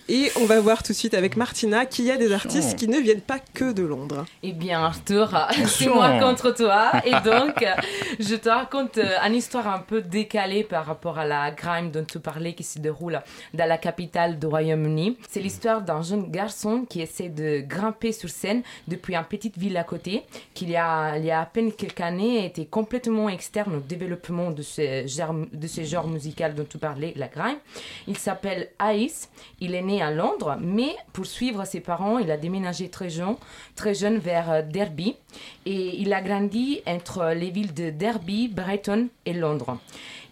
et 0.09 0.31
on 0.41 0.47
va 0.47 0.59
voir 0.59 0.83
tout 0.83 0.93
de 0.93 0.97
suite 0.97 1.13
avec 1.13 1.37
Martina 1.37 1.85
qu'il 1.85 2.07
y 2.07 2.11
a 2.11 2.17
des 2.17 2.33
artistes 2.33 2.79
qui 2.79 2.89
ne 2.89 2.99
viennent 2.99 3.21
pas 3.21 3.39
que 3.53 3.71
de 3.73 3.83
Londres. 3.83 4.25
Eh 4.43 4.53
bien, 4.53 4.83
Arthur, 4.83 5.47
c'est 5.67 5.89
moi 5.89 6.19
contre 6.21 6.53
toi. 6.55 6.93
Et 7.05 7.11
donc, 7.25 7.63
je 8.19 8.35
te 8.35 8.49
raconte 8.49 8.99
une 8.99 9.35
histoire 9.35 9.69
un 9.69 9.81
peu 9.81 10.01
décalée 10.01 10.65
par 10.65 10.87
rapport 10.87 11.19
à 11.19 11.27
la 11.27 11.51
grime 11.51 11.91
dont 11.91 12.05
tu 12.05 12.19
parlais 12.19 12.46
qui 12.55 12.65
se 12.65 12.79
déroule 12.79 13.21
dans 13.55 13.69
la 13.69 13.79
capitale 13.79 14.39
du 14.39 14.47
Royaume-Uni. 14.47 15.17
C'est 15.29 15.41
l'histoire 15.41 15.83
d'un 15.83 16.03
jeune 16.03 16.31
garçon 16.31 16.85
qui 16.89 17.01
essaie 17.01 17.29
de 17.29 17.61
grimper 17.67 18.13
sur 18.13 18.29
scène 18.29 18.63
depuis 18.89 19.15
une 19.15 19.25
petite 19.25 19.57
ville 19.59 19.77
à 19.77 19.85
côté, 19.85 20.25
qui 20.55 20.67
il 20.67 20.73
y 20.73 20.77
a, 20.77 21.17
il 21.17 21.25
y 21.25 21.31
a 21.31 21.41
à 21.41 21.47
peine 21.47 21.73
quelques 21.73 22.01
années 22.01 22.45
était 22.45 22.67
complètement 22.67 23.29
externe 23.29 23.77
au 23.77 23.81
développement 23.81 24.51
de 24.51 24.63
ce 24.63 25.07
genre, 25.07 26.09
musical 26.09 26.55
dont 26.55 26.67
tu 26.69 26.79
parlais, 26.79 27.13
la 27.15 27.29
grime. 27.29 27.59
Il 28.09 28.19
s'appelle 28.19 28.71
Ice. 28.95 29.29
Il 29.61 29.75
est 29.75 29.83
né 29.83 30.03
à 30.03 30.11
Londres, 30.11 30.57
mais 30.61 30.97
pour 31.13 31.27
suivre 31.27 31.65
ses 31.65 31.81
parents, 31.81 32.19
il 32.19 32.31
a 32.33 32.37
déménagé 32.37 32.89
très 32.89 33.11
jeune, 33.11 33.37
très 33.77 33.95
jeune 33.95 34.19
vers 34.19 34.51
euh, 34.51 34.63
Derby. 34.63 35.17
Et 35.65 36.01
il 36.01 36.13
a 36.13 36.21
grandi 36.21 36.81
entre 36.87 37.33
les 37.35 37.51
villes 37.51 37.75
de 37.75 37.91
Derby, 37.91 38.49
Brighton 38.49 39.09
et 39.25 39.33
Londres. 39.33 39.79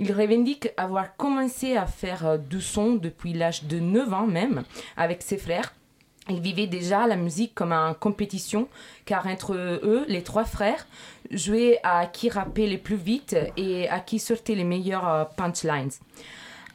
Il 0.00 0.12
revendique 0.12 0.70
avoir 0.76 1.16
commencé 1.16 1.76
à 1.76 1.86
faire 1.86 2.26
euh, 2.26 2.38
du 2.38 2.60
son 2.60 2.94
depuis 2.94 3.32
l'âge 3.32 3.64
de 3.64 3.78
9 3.78 4.12
ans 4.12 4.26
même, 4.26 4.64
avec 4.96 5.22
ses 5.22 5.38
frères. 5.38 5.72
Il 6.28 6.40
vivait 6.40 6.66
déjà 6.66 7.06
la 7.06 7.16
musique 7.16 7.54
comme 7.54 7.72
une 7.72 7.94
compétition, 7.94 8.68
car 9.04 9.26
entre 9.26 9.54
eux, 9.54 10.06
les 10.08 10.22
trois 10.22 10.44
frères, 10.44 10.86
jouaient 11.30 11.80
à 11.82 12.06
qui 12.06 12.30
rappait 12.30 12.66
les 12.66 12.78
plus 12.78 12.96
vite 12.96 13.36
et 13.58 13.88
à 13.90 14.00
qui 14.00 14.18
sortait 14.18 14.54
les 14.54 14.64
meilleurs 14.64 15.08
euh, 15.08 15.24
punchlines. 15.36 15.90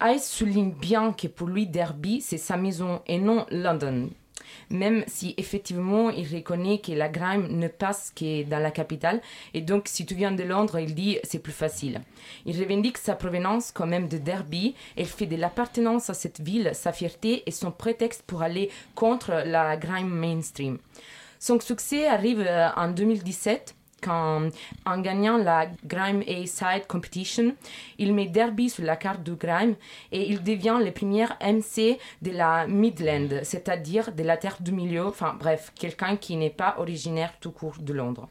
Ice 0.04 0.30
souligne 0.30 0.72
bien 0.72 1.12
que 1.12 1.28
pour 1.28 1.48
lui, 1.48 1.68
Derby, 1.68 2.22
c'est 2.22 2.38
sa 2.38 2.58
maison 2.58 3.02
et 3.08 3.18
non 3.18 3.46
London. 3.50 4.10
Même 4.70 5.04
si 5.08 5.34
effectivement 5.38 6.10
il 6.10 6.28
reconnaît 6.28 6.80
que 6.80 6.92
la 6.92 7.10
grime 7.10 7.48
ne 7.48 7.68
passe 7.68 8.12
que 8.16 8.44
dans 8.44 8.60
la 8.60 8.72
capitale, 8.72 9.22
et 9.54 9.62
donc 9.62 9.88
si 9.88 10.06
tu 10.06 10.16
viens 10.16 10.32
de 10.32 10.44
Londres, 10.44 10.80
il 10.80 10.96
dit 10.96 11.18
c'est 11.24 11.40
plus 11.40 11.54
facile. 11.54 12.02
Il 12.46 12.60
revendique 12.60 12.98
sa 12.98 13.16
provenance 13.16 13.72
quand 13.72 13.88
même 13.88 14.08
de 14.08 14.18
Derby, 14.18 14.76
il 14.98 15.06
fait 15.06 15.26
de 15.26 15.36
l'appartenance 15.36 16.10
à 16.10 16.14
cette 16.14 16.42
ville 16.42 16.72
sa 16.74 16.92
fierté 16.92 17.44
et 17.46 17.52
son 17.52 17.72
prétexte 17.72 18.24
pour 18.24 18.42
aller 18.42 18.70
contre 18.96 19.44
la 19.46 19.78
grime 19.78 20.10
mainstream. 20.10 20.78
Son 21.40 21.60
succès 21.60 22.06
arrive 22.06 22.42
euh, 22.46 22.70
en 22.76 22.90
2017 22.90 23.76
quand, 24.02 24.50
en 24.86 25.02
gagnant 25.02 25.38
la 25.38 25.68
Grime 25.86 26.24
A-Side 26.28 26.88
Competition, 26.88 27.56
il 27.98 28.14
met 28.14 28.28
Derby 28.28 28.70
sur 28.70 28.84
la 28.84 28.96
carte 28.96 29.24
du 29.24 29.36
Grime 29.36 29.76
et 30.12 30.30
il 30.30 30.44
devient 30.44 30.80
le 30.84 30.92
premier 30.92 31.26
MC 31.42 31.98
de 32.22 32.32
la 32.32 32.68
Midland, 32.68 33.42
c'est-à-dire 33.44 34.12
de 34.12 34.24
la 34.24 34.38
terre 34.38 34.58
du 34.60 34.72
milieu, 34.72 35.06
enfin 35.06 35.36
bref, 35.40 35.72
quelqu'un 35.76 36.16
qui 36.16 36.36
n'est 36.36 36.50
pas 36.50 36.76
originaire 36.78 37.34
tout 37.40 37.52
court 37.52 37.76
de 37.80 37.94
Londres. 37.94 38.28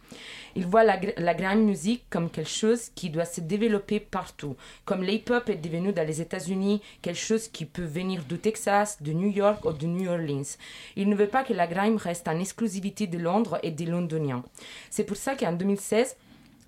Il 0.59 0.67
voit 0.67 0.83
la, 0.83 0.99
la 1.19 1.35
grime 1.35 1.65
musique 1.65 2.03
comme 2.11 2.29
quelque 2.31 2.51
chose 2.51 2.91
qui 2.97 3.11
doit 3.11 3.25
se 3.27 3.41
développer 3.41 4.01
partout, 4.01 4.57
comme 4.85 5.05
l'hip-hop 5.05 5.49
est 5.49 5.55
devenu 5.55 5.93
dans 5.93 6.05
les 6.05 6.21
États-Unis 6.21 6.83
quelque 7.01 7.17
chose 7.31 7.47
qui 7.47 7.65
peut 7.65 7.85
venir 7.85 8.25
du 8.25 8.39
Texas, 8.39 9.01
de 9.01 9.13
New 9.13 9.31
York 9.31 9.65
ou 9.65 9.73
de 9.73 9.87
New 9.87 10.11
Orleans. 10.11 10.57
Il 10.97 11.09
ne 11.09 11.15
veut 11.15 11.29
pas 11.29 11.45
que 11.45 11.53
la 11.53 11.69
grime 11.69 11.97
reste 11.97 12.27
en 12.27 12.41
exclusivité 12.41 13.07
de 13.07 13.19
Londres 13.19 13.61
et 13.63 13.71
des 13.71 13.87
Londoniens. 13.87 14.43
C'est 14.91 15.05
pour 15.05 15.17
ça 15.17 15.37
qu'en 15.37 15.53
2016, 15.53 16.17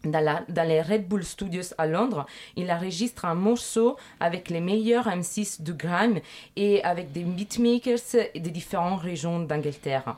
dans, 0.05 0.21
la- 0.25 0.45
dans 0.49 0.69
les 0.69 0.81
Red 0.83 1.09
Bull 1.09 1.25
Studios 1.25 1.75
à 1.77 1.87
Londres, 1.87 2.27
il 2.57 2.71
enregistre 2.71 3.25
un 3.25 3.35
morceau 3.35 3.97
avec 4.21 4.51
les 4.51 4.61
meilleurs 4.61 5.09
M6 5.09 5.63
du 5.63 5.75
grime 5.75 6.21
et 6.55 6.83
avec 6.85 7.11
des 7.13 7.25
beatmakers 7.25 7.99
des 8.35 8.51
différentes 8.51 9.01
régions 9.03 9.41
d'Angleterre. 9.41 10.17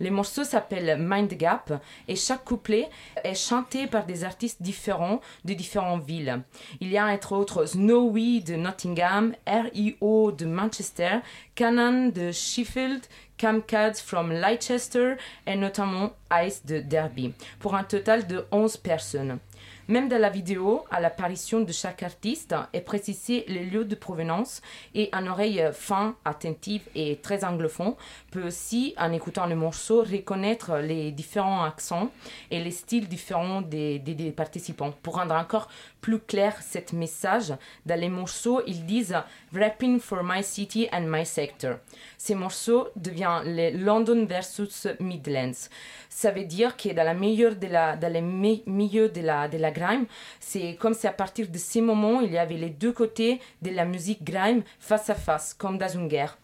Le 0.00 0.10
morceau 0.10 0.44
s'appelle 0.44 0.96
Mind 0.98 1.32
Gap 1.34 1.74
et 2.08 2.16
chaque 2.16 2.44
couplet 2.44 2.88
est 3.22 3.34
chanté 3.34 3.86
par 3.86 4.06
des 4.06 4.24
artistes 4.24 4.62
différents 4.62 5.20
de 5.44 5.52
différentes 5.52 6.04
villes. 6.04 6.42
Il 6.80 6.88
y 6.88 6.96
a 6.96 7.04
entre 7.04 7.32
autres 7.32 7.66
Snowy 7.66 8.40
de 8.40 8.56
Nottingham, 8.56 9.34
R.E.O. 9.46 10.32
de 10.32 10.46
Manchester, 10.46 11.18
Canon 11.54 12.08
de 12.08 12.32
Sheffield, 12.32 13.02
Camcad 13.38 13.94
from 13.96 14.32
Leicester 14.32 15.16
et 15.46 15.56
notamment 15.56 16.12
Ice 16.32 16.64
de 16.64 16.80
Derby, 16.80 17.34
pour 17.58 17.74
un 17.74 17.84
total 17.84 18.26
de 18.26 18.46
11 18.52 18.78
personnes. 18.78 19.38
Même 19.88 20.08
dans 20.08 20.20
la 20.20 20.30
vidéo, 20.30 20.84
à 20.90 21.00
l'apparition 21.00 21.60
de 21.60 21.72
chaque 21.72 22.04
artiste 22.04 22.54
est 22.72 22.80
précisé 22.80 23.44
le 23.48 23.64
lieu 23.64 23.84
de 23.84 23.96
provenance 23.96 24.62
et 24.94 25.10
une 25.12 25.28
oreille 25.28 25.64
fin, 25.72 26.14
attentive 26.24 26.82
et 26.94 27.16
très 27.16 27.44
anglophone 27.44 27.94
peut 28.30 28.46
aussi, 28.46 28.94
en 28.98 29.12
écoutant 29.12 29.46
le 29.46 29.56
morceau, 29.56 30.02
reconnaître 30.02 30.76
les 30.76 31.10
différents 31.10 31.64
accents 31.64 32.10
et 32.52 32.62
les 32.62 32.70
styles 32.70 33.08
différents 33.08 33.62
des 33.62 34.32
participants. 34.36 34.92
Pour 35.02 35.16
rendre 35.16 35.34
encore 35.34 35.68
plus 36.00 36.18
clair 36.20 36.54
ce 36.62 36.78
message, 36.94 37.52
dans 37.84 37.98
les 38.00 38.08
morceaux, 38.08 38.62
ils 38.66 38.84
disent 38.84 39.16
Rapping 39.54 40.00
for 40.00 40.22
my 40.24 40.42
city 40.42 40.88
and 40.92 41.02
my 41.02 41.24
sector. 41.26 41.76
Ces 42.16 42.34
morceaux 42.34 42.88
deviennent 42.96 43.42
les 43.44 43.70
London 43.72 44.24
versus 44.26 44.86
Midlands. 44.98 45.68
Ça 46.08 46.30
veut 46.30 46.44
dire 46.44 46.76
que 46.76 46.88
dans, 46.90 47.04
la 47.04 47.14
meilleure 47.14 47.56
de 47.56 47.66
la, 47.66 47.96
dans 47.96 48.12
le 48.12 48.20
mi- 48.20 48.62
milieu 48.66 49.08
de 49.08 49.20
la, 49.20 49.48
de 49.48 49.58
la 49.58 49.70
grime, 49.70 50.06
c'est 50.38 50.76
comme 50.76 50.94
si 50.94 51.06
à 51.06 51.12
partir 51.12 51.48
de 51.48 51.58
ces 51.58 51.80
moments, 51.80 52.20
il 52.20 52.32
y 52.32 52.38
avait 52.38 52.56
les 52.56 52.70
deux 52.70 52.92
côtés 52.92 53.40
de 53.62 53.70
la 53.70 53.84
musique 53.84 54.24
grime 54.24 54.62
face 54.78 55.10
à 55.10 55.14
face, 55.14 55.54
comme 55.54 55.78
dans 55.78 55.88
une 55.88 56.08
guerre. 56.08 56.36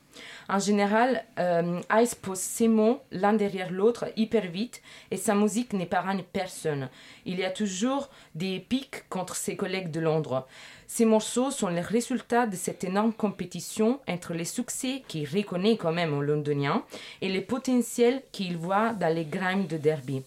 En 0.48 0.59
général, 0.59 1.24
euh, 1.38 1.81
Ice 2.00 2.14
pose 2.14 2.38
ses 2.38 2.68
mots 2.68 3.00
l'un 3.11 3.33
derrière 3.33 3.70
l'autre 3.70 4.07
hyper 4.16 4.46
vite 4.46 4.83
et 5.11 5.16
sa 5.16 5.35
musique 5.35 5.72
n'épargne 5.72 6.22
personne. 6.33 6.88
Il 7.24 7.38
y 7.38 7.44
a 7.44 7.50
toujours 7.50 8.11
des 8.35 8.61
pics 8.61 9.09
contre 9.09 9.35
ses 9.37 9.57
collègues 9.57 9.90
de 9.90 10.00
Londres. 10.00 10.46
Ces 10.87 11.05
morceaux 11.05 11.50
sont 11.50 11.68
le 11.68 11.81
résultat 11.81 12.46
de 12.46 12.57
cette 12.57 12.85
énorme 12.85 13.12
compétition 13.12 14.00
entre 14.09 14.35
les 14.35 14.44
succès 14.44 15.02
qu'il 15.09 15.29
reconnaît 15.29 15.76
quand 15.76 15.92
même 15.92 16.14
aux 16.14 16.22
Londoniens 16.22 16.85
et 17.20 17.29
les 17.29 17.40
potentiels 17.40 18.22
qu'il 18.31 18.57
voit 18.57 18.92
dans 18.92 19.12
les 19.12 19.24
grimes 19.24 19.66
de 19.66 19.76
Derby. 19.76 20.22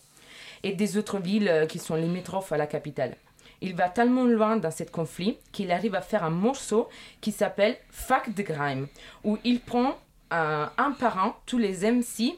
et 0.63 0.73
des 0.73 0.97
autres 0.97 1.19
villes 1.19 1.67
qui 1.69 1.79
sont 1.79 1.95
limitrophes 1.95 2.51
à 2.51 2.57
la 2.57 2.67
capitale. 2.67 3.15
Il 3.61 3.75
va 3.75 3.89
tellement 3.89 4.25
loin 4.25 4.57
dans 4.57 4.71
ce 4.71 4.83
conflit 4.83 5.37
qu'il 5.51 5.71
arrive 5.71 5.95
à 5.95 6.01
faire 6.01 6.23
un 6.23 6.29
morceau 6.29 6.87
qui 7.21 7.31
s'appelle 7.31 7.77
Fact 7.89 8.35
de 8.37 8.43
Grime, 8.43 8.87
où 9.23 9.37
il 9.43 9.59
prend 9.59 9.97
euh, 10.31 10.65
un 10.77 10.91
par 10.91 11.17
un 11.19 11.35
tous 11.45 11.57
les 11.57 11.91
MC 11.91 12.35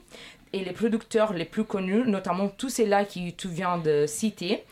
et 0.54 0.64
les 0.64 0.72
producteurs 0.72 1.34
les 1.34 1.46
plus 1.46 1.64
connus, 1.64 2.04
notamment 2.06 2.50
tous 2.50 2.70
ceux-là 2.70 3.06
qui 3.06 3.34
tu 3.34 3.48
viens 3.48 3.78
de 3.78 4.06
citer, 4.08 4.64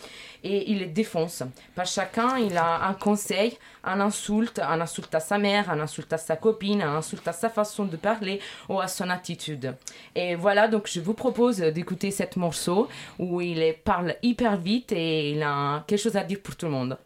et 0.43 0.71
il 0.71 0.79
les 0.79 0.85
défonce. 0.85 1.43
Par 1.75 1.85
chacun, 1.85 2.37
il 2.37 2.57
a 2.57 2.85
un 2.87 2.93
conseil, 2.93 3.57
un 3.83 3.99
insulte, 3.99 4.59
un 4.59 4.79
insulte 4.81 5.13
à 5.13 5.19
sa 5.19 5.37
mère, 5.37 5.69
un 5.69 5.79
insulte 5.79 6.13
à 6.13 6.17
sa 6.17 6.35
copine, 6.35 6.81
un 6.81 6.95
insulte 6.95 7.27
à 7.27 7.33
sa 7.33 7.49
façon 7.49 7.85
de 7.85 7.97
parler 7.97 8.39
ou 8.69 8.79
à 8.79 8.87
son 8.87 9.09
attitude. 9.09 9.75
Et 10.15 10.35
voilà, 10.35 10.67
donc 10.67 10.87
je 10.87 10.99
vous 10.99 11.13
propose 11.13 11.57
d'écouter 11.57 12.11
cet 12.11 12.37
morceau 12.37 12.87
où 13.17 13.41
il 13.41 13.75
parle 13.83 14.15
hyper 14.21 14.57
vite 14.57 14.91
et 14.91 15.31
il 15.31 15.43
a 15.43 15.83
quelque 15.87 16.01
chose 16.01 16.15
à 16.15 16.23
dire 16.23 16.39
pour 16.41 16.55
tout 16.55 16.65
le 16.65 16.71
monde. 16.71 16.97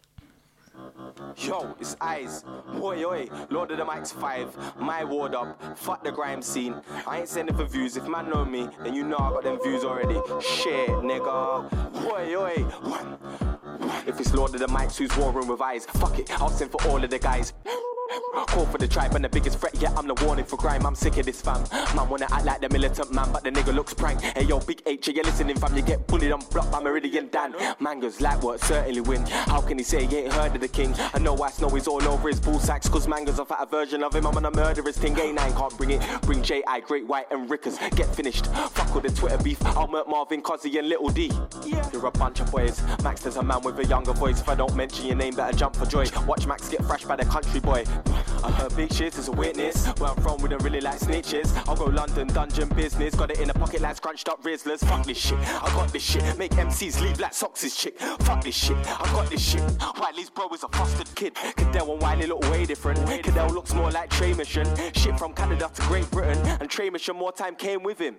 Yo, 1.38 1.76
it's 1.80 1.96
eyes. 2.02 2.44
Oi, 2.82 3.04
oi, 3.04 3.30
Lord 3.50 3.72
of 3.72 3.78
the 3.78 3.86
Mike's 3.86 4.12
five. 4.12 4.56
My 4.80 5.04
ward 5.04 5.36
up. 5.36 5.78
Fuck 5.78 6.04
the 6.04 6.12
grime 6.12 6.42
scene. 6.42 6.76
I 7.08 7.20
ain't 7.20 7.30
sending 7.30 7.56
for 7.56 7.66
views. 7.66 7.98
If 7.98 8.08
man 8.08 8.30
know 8.30 8.46
me, 8.46 8.70
then 8.84 8.94
you 8.94 9.04
know 9.04 9.18
I 9.18 9.30
got 9.32 9.44
them 9.44 9.60
views 9.64 9.84
already. 9.84 10.20
Shit, 10.42 10.90
nigga. 10.90 11.70
Oi, 12.12 12.36
oi. 12.36 13.53
If 14.08 14.20
it's 14.20 14.34
Lord 14.34 14.54
of 14.54 14.60
the 14.60 14.68
Mikes 14.68 14.98
who's 14.98 15.16
warring 15.18 15.48
with 15.48 15.62
eyes, 15.62 15.86
fuck 15.86 16.20
it, 16.20 16.30
I'll 16.42 16.50
send 16.50 16.72
for 16.72 16.84
all 16.88 17.04
of 17.04 17.10
the 17.10 17.20
guys. 17.20 17.54
Call 18.48 18.66
for 18.68 18.78
the 18.78 18.88
tribe 18.88 19.16
and 19.16 19.24
the 19.24 19.30
biggest 19.30 19.60
threat, 19.60 19.74
yeah, 19.80 19.94
I'm 19.96 20.08
the 20.08 20.14
warning 20.26 20.46
for 20.46 20.58
crime. 20.58 20.86
I'm 20.86 20.96
sick 20.96 21.18
of 21.18 21.26
this 21.26 21.42
fam. 21.42 21.64
Man 21.96 22.08
wanna 22.10 22.28
act 22.32 22.46
like 22.46 22.62
the 22.62 22.70
militant 22.70 23.12
man, 23.12 23.32
but 23.32 23.44
the 23.44 23.52
nigga 23.52 23.74
looks 23.74 23.94
prank. 23.94 24.22
Hey 24.22 24.44
yo, 24.44 24.60
big 24.60 24.82
H, 24.86 25.08
you 25.08 25.24
listening 25.24 25.58
fam, 25.58 25.76
you 25.76 25.82
get 25.82 26.06
bullied 26.06 26.32
on 26.32 26.42
block 26.52 26.72
by 26.72 26.80
Meridian 26.80 27.30
Dan. 27.30 27.56
Mango's 27.80 28.22
like 28.22 28.44
what 28.44 28.60
certainly 28.60 29.02
win. 29.02 29.26
How 29.26 29.62
can 29.62 29.78
he 29.78 29.84
say 29.84 30.06
he 30.06 30.18
ain't 30.18 30.34
heard 30.34 30.54
of 30.54 30.62
the 30.62 30.68
king? 30.68 30.94
I 31.14 31.20
know 31.20 31.42
I 31.44 31.52
know 31.60 31.70
he's 31.70 31.88
all 31.88 32.08
over 32.08 32.28
his 32.28 32.40
ball 32.40 32.60
sacks, 32.60 32.88
cause 32.88 33.08
Mango's 33.08 33.40
a 33.40 33.46
fatter 33.46 33.66
version 33.66 34.04
of 34.04 34.14
him. 34.14 34.28
I'm 34.28 34.38
on 34.38 34.46
a 34.46 34.52
murderous 34.52 34.98
thing, 34.98 35.16
A9 35.16 35.58
can't 35.58 35.78
bring 35.78 35.92
it. 35.92 36.22
Bring 36.22 36.44
J.I., 36.44 36.82
Great 36.82 37.08
White 37.08 37.32
and 37.32 37.50
Rickers, 37.50 37.80
get 37.96 38.14
finished. 38.16 38.46
Fuck 38.48 38.96
all 38.96 39.02
the 39.02 39.10
Twitter 39.10 39.38
beef, 39.40 39.64
I'll 39.66 39.88
murk 39.88 40.08
Marvin, 40.08 40.44
Cozzy 40.44 40.78
and 40.78 40.90
Little 40.90 41.10
D. 41.10 41.32
Yeah. 41.66 41.90
You're 41.92 42.06
a 42.06 42.12
bunch 42.12 42.40
of 42.42 42.52
boys. 42.52 42.82
Max, 43.04 43.22
there's 43.22 43.38
a 43.38 43.44
man 43.44 43.62
with 43.64 43.80
a 43.80 43.86
younger 43.86 44.14
voice. 44.14 44.42
If 44.42 44.50
I 44.50 44.56
don't 44.56 44.76
mention 44.76 45.06
your 45.06 45.16
name, 45.16 45.36
better 45.36 45.56
jump 45.56 45.76
for 45.76 45.86
joy. 45.86 46.06
Watch 46.28 46.46
Max 46.46 46.70
get 46.70 46.84
thrashed 46.86 47.08
by 47.08 47.16
the 47.16 47.26
country 47.26 47.60
boy. 47.60 47.84
I 48.44 48.52
heard 48.52 48.76
big 48.76 48.94
shit 48.94 49.18
as 49.18 49.28
a 49.28 49.32
witness. 49.32 49.88
Where 50.00 50.12
I'm 50.12 50.18
from, 50.22 50.42
we 50.42 50.50
don't 50.50 50.62
really 50.64 50.82
like 50.82 51.00
snitches. 51.00 51.56
I'll 51.68 51.76
go 51.76 51.86
London 51.86 52.28
dungeon 52.28 52.70
business. 52.70 53.16
Got 53.16 53.32
it 53.32 53.40
in 53.40 53.50
a 53.50 53.54
pocket 53.54 53.82
like 53.82 53.96
scrunched 53.96 54.28
up 54.28 54.44
Rizzlers. 54.44 54.86
Fuck 54.86 55.06
this 55.06 55.18
shit. 55.18 55.40
I 55.40 55.70
got 55.74 55.92
this 55.94 56.04
shit. 56.04 56.38
Make 56.38 56.52
MCs 56.52 57.02
leave 57.02 57.20
like 57.20 57.34
socks 57.34 57.64
is 57.64 57.76
chick. 57.76 58.00
Fuck 58.00 58.44
this 58.44 58.56
shit. 58.56 58.78
I 58.78 59.06
got 59.14 59.30
this 59.30 59.42
shit. 59.42 59.64
Wiley's 60.00 60.30
bro 60.30 60.50
is 60.50 60.64
a 60.64 60.68
fostered 60.70 61.14
kid. 61.16 61.36
Cadell 61.36 61.94
and 61.94 62.02
Wiley 62.02 62.28
look 62.28 62.42
way 62.52 62.66
different. 62.66 63.00
Cadell 63.24 63.50
looks 63.50 63.74
more 63.74 63.92
like 63.92 64.10
Trey 64.10 64.34
Mission. 64.34 64.68
Shit 64.94 65.18
from 65.18 65.34
Canada 65.34 65.72
to 65.74 65.82
Great 65.84 66.10
Britain. 66.12 66.38
And 66.60 66.70
Trey 66.70 66.90
Mission 66.90 67.16
more 67.16 67.32
time 67.32 67.56
came 67.56 67.84
with 67.84 68.00
him. 68.00 68.16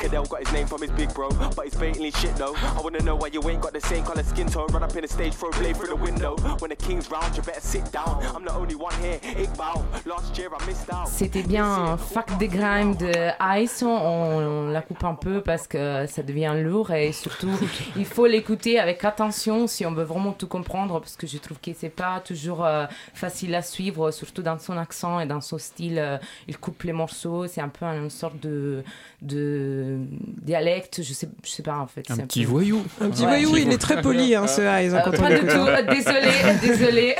Cadell 0.00 0.26
got 0.26 0.40
his 0.40 0.52
name 0.52 0.66
from 0.66 0.82
his 0.82 0.90
big 0.90 1.14
bro. 1.14 1.30
But 1.30 1.66
he's 1.66 1.74
blatantly 1.74 2.10
shit 2.10 2.34
though. 2.36 2.54
I 2.56 2.80
wanna 2.80 3.00
know 3.00 3.16
why 3.16 3.28
you 3.28 3.48
ain't 3.48 3.62
got 3.62 3.72
the 3.72 3.80
same 3.80 4.04
colour 4.04 4.24
skin 4.24 4.48
tone. 4.48 4.68
Run 4.80 4.88
up 4.88 4.96
in 4.96 5.02
the 5.02 5.08
stage, 5.12 5.34
throw 5.34 5.50
a 5.50 5.58
blade 5.58 5.76
through 5.76 5.88
the 5.94 6.02
window. 6.02 6.36
When 6.60 6.70
the 6.70 6.76
king's 6.76 7.10
round, 7.10 7.36
you 7.36 7.42
better 7.42 7.60
sit 7.60 7.84
down. 7.92 8.18
I'm 8.34 8.44
the 8.46 8.54
only 8.54 8.74
one 8.74 8.94
here. 9.02 9.18
Iqbal. 9.44 9.84
Last 10.06 10.38
year 10.38 10.48
I 10.58 10.66
missed 10.66 10.90
out. 10.90 11.06
C'était 11.06 11.42
bien 11.42 11.98
Fact 11.98 12.38
des 12.38 12.48
Grimes 12.48 12.94
de 12.96 13.12
Ice. 13.60 13.82
On, 13.82 13.88
on 13.88 14.68
la 14.70 14.80
coupe 14.80 15.04
un 15.04 15.14
peu 15.16 15.42
parce 15.42 15.66
que 15.66 16.06
ça 16.06 16.22
devient 16.22 16.54
lourd 16.56 16.92
et 16.92 17.12
surtout 17.12 17.50
il 17.94 18.06
faut 18.06 18.26
l'écouter 18.26 18.78
avec 18.78 19.04
attention 19.04 19.66
si 19.66 19.84
on 19.84 19.92
veut 19.92 20.04
vraiment 20.04 20.32
tout 20.32 20.46
comprendre 20.48 20.98
parce 21.00 21.16
que 21.16 21.26
je 21.26 21.36
trouve 21.36 21.58
que 21.60 21.72
c'est 21.78 21.90
pas 21.90 22.20
toujours 22.20 22.64
euh, 22.64 22.86
facile 23.12 23.54
à 23.56 23.60
suivre, 23.62 24.10
surtout 24.12 24.42
dans 24.42 24.58
son 24.58 24.78
accent 24.78 25.20
et 25.20 25.26
dans 25.26 25.42
son 25.42 25.58
style. 25.58 25.98
euh, 25.98 26.16
il 26.48 26.56
coupe 26.56 26.84
les 26.84 26.94
morceaux, 26.94 27.46
c'est 27.46 27.60
un 27.60 27.68
peu 27.68 27.84
une 27.84 28.08
sorte 28.08 28.40
de, 28.40 28.82
de 29.20 29.98
dialecte, 30.42 31.02
je 31.02 31.12
sais, 31.12 31.28
je 31.44 31.50
sais 31.50 31.62
pas 31.62 31.76
en 31.78 31.86
fait. 31.86 32.10
Un 32.10 32.16
petit 32.18 32.44
peu- 32.44 32.50
voyou. 32.50 32.82
Un 33.00 33.10
petit 33.10 33.26
voyou, 33.26 33.56
il 33.58 33.70
est 33.70 33.78
très 33.78 34.00
poli, 34.00 34.34
hein, 34.34 34.46
ce 34.46 34.69
Eyes, 34.78 34.94
hein, 34.94 35.02
Euh, 35.06 35.10
pas 35.10 35.30
du 35.30 35.40
tout, 35.40 35.92
désolé, 35.94 36.28
désolé. 36.62 37.16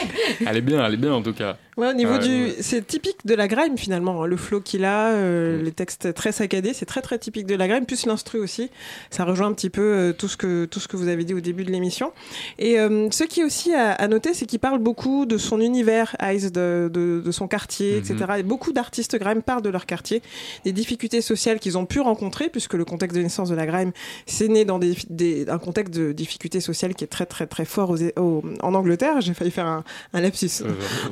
Elle 0.46 0.56
est 0.56 0.60
bien, 0.60 0.84
elle 0.84 0.94
est 0.94 0.98
bien 0.98 1.12
en 1.12 1.22
tout 1.22 1.32
cas. 1.32 1.56
Ouais, 1.80 1.88
au 1.90 1.92
niveau 1.94 2.18
du, 2.18 2.44
ouais. 2.44 2.56
c'est 2.60 2.86
typique 2.86 3.24
de 3.24 3.34
la 3.34 3.48
grime 3.48 3.78
finalement. 3.78 4.22
hein, 4.22 4.26
Le 4.26 4.36
flow 4.36 4.60
qu'il 4.60 4.84
a, 4.84 5.08
euh, 5.12 5.62
les 5.62 5.72
textes 5.72 6.12
très 6.14 6.32
saccadés, 6.32 6.74
c'est 6.74 6.84
très 6.86 7.00
très 7.00 7.18
typique 7.18 7.46
de 7.46 7.54
la 7.54 7.66
grime. 7.68 7.86
Plus 7.86 8.06
l'instru 8.06 8.38
aussi, 8.38 8.70
ça 9.10 9.24
rejoint 9.24 9.46
un 9.48 9.52
petit 9.52 9.70
peu 9.70 9.80
euh, 9.82 10.12
tout 10.12 10.28
ce 10.28 10.36
que 10.36 10.66
tout 10.66 10.78
ce 10.80 10.88
que 10.88 10.96
vous 10.96 11.08
avez 11.08 11.24
dit 11.24 11.34
au 11.34 11.40
début 11.40 11.64
de 11.64 11.70
l'émission. 11.70 12.12
Et 12.58 12.78
euh, 12.78 13.08
ce 13.10 13.24
qui 13.24 13.40
est 13.40 13.44
aussi 13.44 13.72
à, 13.74 13.92
à 13.92 14.08
noter, 14.08 14.34
c'est 14.34 14.46
qu'il 14.46 14.58
parle 14.60 14.78
beaucoup 14.78 15.24
de 15.26 15.38
son 15.38 15.60
univers, 15.60 16.14
Ice, 16.32 16.52
de, 16.52 16.90
de, 16.92 17.22
de 17.24 17.30
son 17.30 17.48
quartier, 17.48 17.96
etc. 17.98 18.16
Et 18.38 18.42
beaucoup 18.42 18.72
d'artistes 18.72 19.16
grime 19.18 19.42
parlent 19.42 19.62
de 19.62 19.70
leur 19.70 19.86
quartier, 19.86 20.22
des 20.64 20.72
difficultés 20.72 21.20
sociales 21.22 21.58
qu'ils 21.58 21.78
ont 21.78 21.86
pu 21.86 22.00
rencontrer, 22.00 22.48
puisque 22.50 22.74
le 22.74 22.84
contexte 22.84 23.16
de 23.16 23.22
naissance 23.22 23.48
de 23.48 23.54
la 23.54 23.66
grime, 23.66 23.92
c'est 24.26 24.48
né 24.48 24.64
dans 24.64 24.78
des, 24.78 24.94
des- 25.08 25.48
un 25.48 25.58
contexte 25.58 25.94
de 25.94 26.12
difficultés 26.12 26.60
sociales 26.60 26.94
qui 26.94 27.04
est 27.04 27.08
très 27.08 27.26
très 27.26 27.46
très 27.46 27.64
fort 27.64 27.96
aux- 28.16 28.42
en 28.62 28.74
Angleterre. 28.74 29.20
J'ai 29.20 29.32
failli 29.34 29.50
faire 29.50 29.66
un, 29.66 29.84
un 30.12 30.20
lapsus 30.20 30.62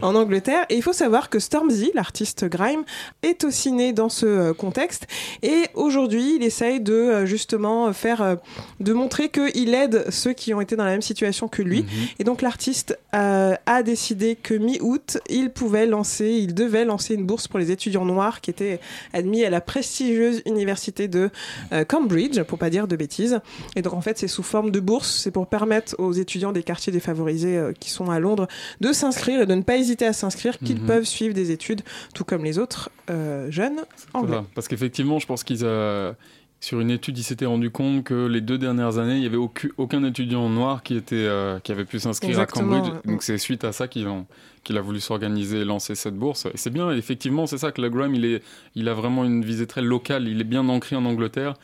en 0.03 0.15
Angleterre. 0.15 0.58
Et 0.69 0.77
il 0.77 0.83
faut 0.83 0.93
savoir 0.93 1.31
que 1.31 1.39
Stormzy, 1.39 1.91
l'artiste 1.95 2.45
grime, 2.45 2.85
est 3.23 3.45
aussi 3.45 3.73
né 3.73 3.93
dans 3.93 4.09
ce 4.09 4.27
euh, 4.27 4.55
contexte. 4.55 5.07
Et 5.43 5.65
aujourd'hui, 5.75 6.37
il 6.37 6.43
essaye 6.43 6.81
de 6.81 6.93
euh, 6.93 7.27
justement 7.27 7.93
faire, 7.93 8.23
euh, 8.23 8.37
de 8.81 8.93
montrer 8.93 9.29
qu'il 9.29 9.75
aide 9.75 10.05
ceux 10.11 10.33
qui 10.33 10.55
ont 10.55 10.61
été 10.61 10.77
dans 10.77 10.85
la 10.85 10.93
même 10.93 11.03
situation 11.03 11.49
que 11.49 11.63
lui. 11.63 11.85
Et 12.19 12.25
donc 12.25 12.43
l'artiste 12.43 12.99
euh, 13.15 13.55
a 13.67 13.83
décidé 13.83 14.37
que 14.37 14.55
mi-août, 14.55 15.19
il 15.29 15.51
pouvait 15.51 15.87
lancer, 15.87 16.29
il 16.29 16.55
devait 16.55 16.85
lancer 16.85 17.15
une 17.15 17.25
bourse 17.25 17.49
pour 17.49 17.59
les 17.59 17.71
étudiants 17.71 18.05
noirs 18.05 18.41
qui 18.41 18.51
étaient 18.51 18.81
admis 19.13 19.45
à 19.45 19.51
la 19.51 19.61
prestigieuse 19.61 20.43
université 20.47 21.09
de 21.09 21.31
euh, 21.73 21.85
Cambridge, 21.85 22.43
pour 22.43 22.59
pas 22.59 22.71
dire 22.71 22.87
de 22.87 22.97
bêtises. 22.97 23.41
Et 23.77 23.83
donc 23.83 23.95
en 23.95 24.01
fait, 24.01 24.19
c'est 24.19 24.29
sous 24.29 24.43
forme 24.43 24.71
de 24.71 24.81
bourse, 24.81 25.21
c'est 25.23 25.31
pour 25.31 25.47
permettre 25.47 25.95
aux 25.99 26.13
étudiants 26.13 26.53
des 26.53 26.63
quartiers 26.63 26.93
défavorisés 26.93 27.57
euh, 27.57 27.73
qui 27.79 27.91
sont 27.91 28.11
à 28.11 28.19
Londres 28.19 28.47
de 28.81 28.93
s'inscrire 28.93 29.43
et 29.43 29.47
de 29.47 29.55
ne 29.55 29.63
pas 29.63 29.77
hésiter 29.77 30.07
à 30.07 30.13
s'inscrire, 30.13 30.38
qu'ils 30.59 30.81
Mhm. 30.81 30.87
peuvent 30.87 31.05
suivre 31.05 31.35
des 31.35 31.51
études, 31.51 31.83
tout 32.15 32.25
comme 32.25 32.45
les 32.45 32.59
autres 32.59 32.91
euh, 33.11 33.51
jeunes 33.51 33.81
anglais. 34.15 34.39
Parce 34.55 34.69
qu'effectivement, 34.69 35.19
je 35.19 35.27
pense 35.27 35.43
qu'ils 35.45 35.65
euh, 35.65 36.13
sur 36.61 36.81
une 36.81 36.91
étude, 36.91 37.17
ils 37.19 37.23
s'étaient 37.23 37.47
rendu 37.47 37.71
compte 37.71 38.05
que 38.05 38.27
les 38.27 38.41
deux 38.41 38.59
dernières 38.59 38.99
années, 38.99 39.15
il 39.15 39.21
n'y 39.21 39.27
avait 39.27 39.37
aucun, 39.37 39.69
aucun 39.77 40.03
étudiant 40.05 40.49
noir 40.49 40.83
qui 40.83 40.97
était 40.97 41.15
euh, 41.17 41.61
qui 41.61 41.71
avait 41.73 41.85
pu 41.85 42.01
s'inscrire 42.01 42.41
à 42.41 42.47
Cambridge. 42.47 42.91
Donc 43.05 43.23
c'est 43.23 43.39
suite 43.39 43.65
à 43.65 43.73
ça 43.73 43.87
qu'ils 43.89 44.09
ont 44.09 44.27
qu'il 44.65 44.77
a 44.77 44.81
voulu 44.81 45.01
s'organiser 45.01 45.61
et 45.61 45.65
lancer 45.65 45.95
cette 45.95 46.17
bourse. 46.17 46.47
Et 46.47 46.57
c'est 46.57 46.71
bien, 46.71 46.91
effectivement, 46.91 47.47
c'est 47.47 47.59
ça 47.59 47.71
que 47.73 47.81
le 47.81 47.91
il 48.15 48.25
est 48.25 48.43
il 48.75 48.89
a 48.89 48.95
vraiment 48.95 49.25
une 49.25 49.45
visée 49.45 49.67
très 49.67 49.83
locale. 49.83 50.27
Il 50.29 50.41
est 50.41 50.45
bien 50.45 50.69
ancré 50.69 50.97
en 50.97 51.05
Angleterre. 51.05 51.55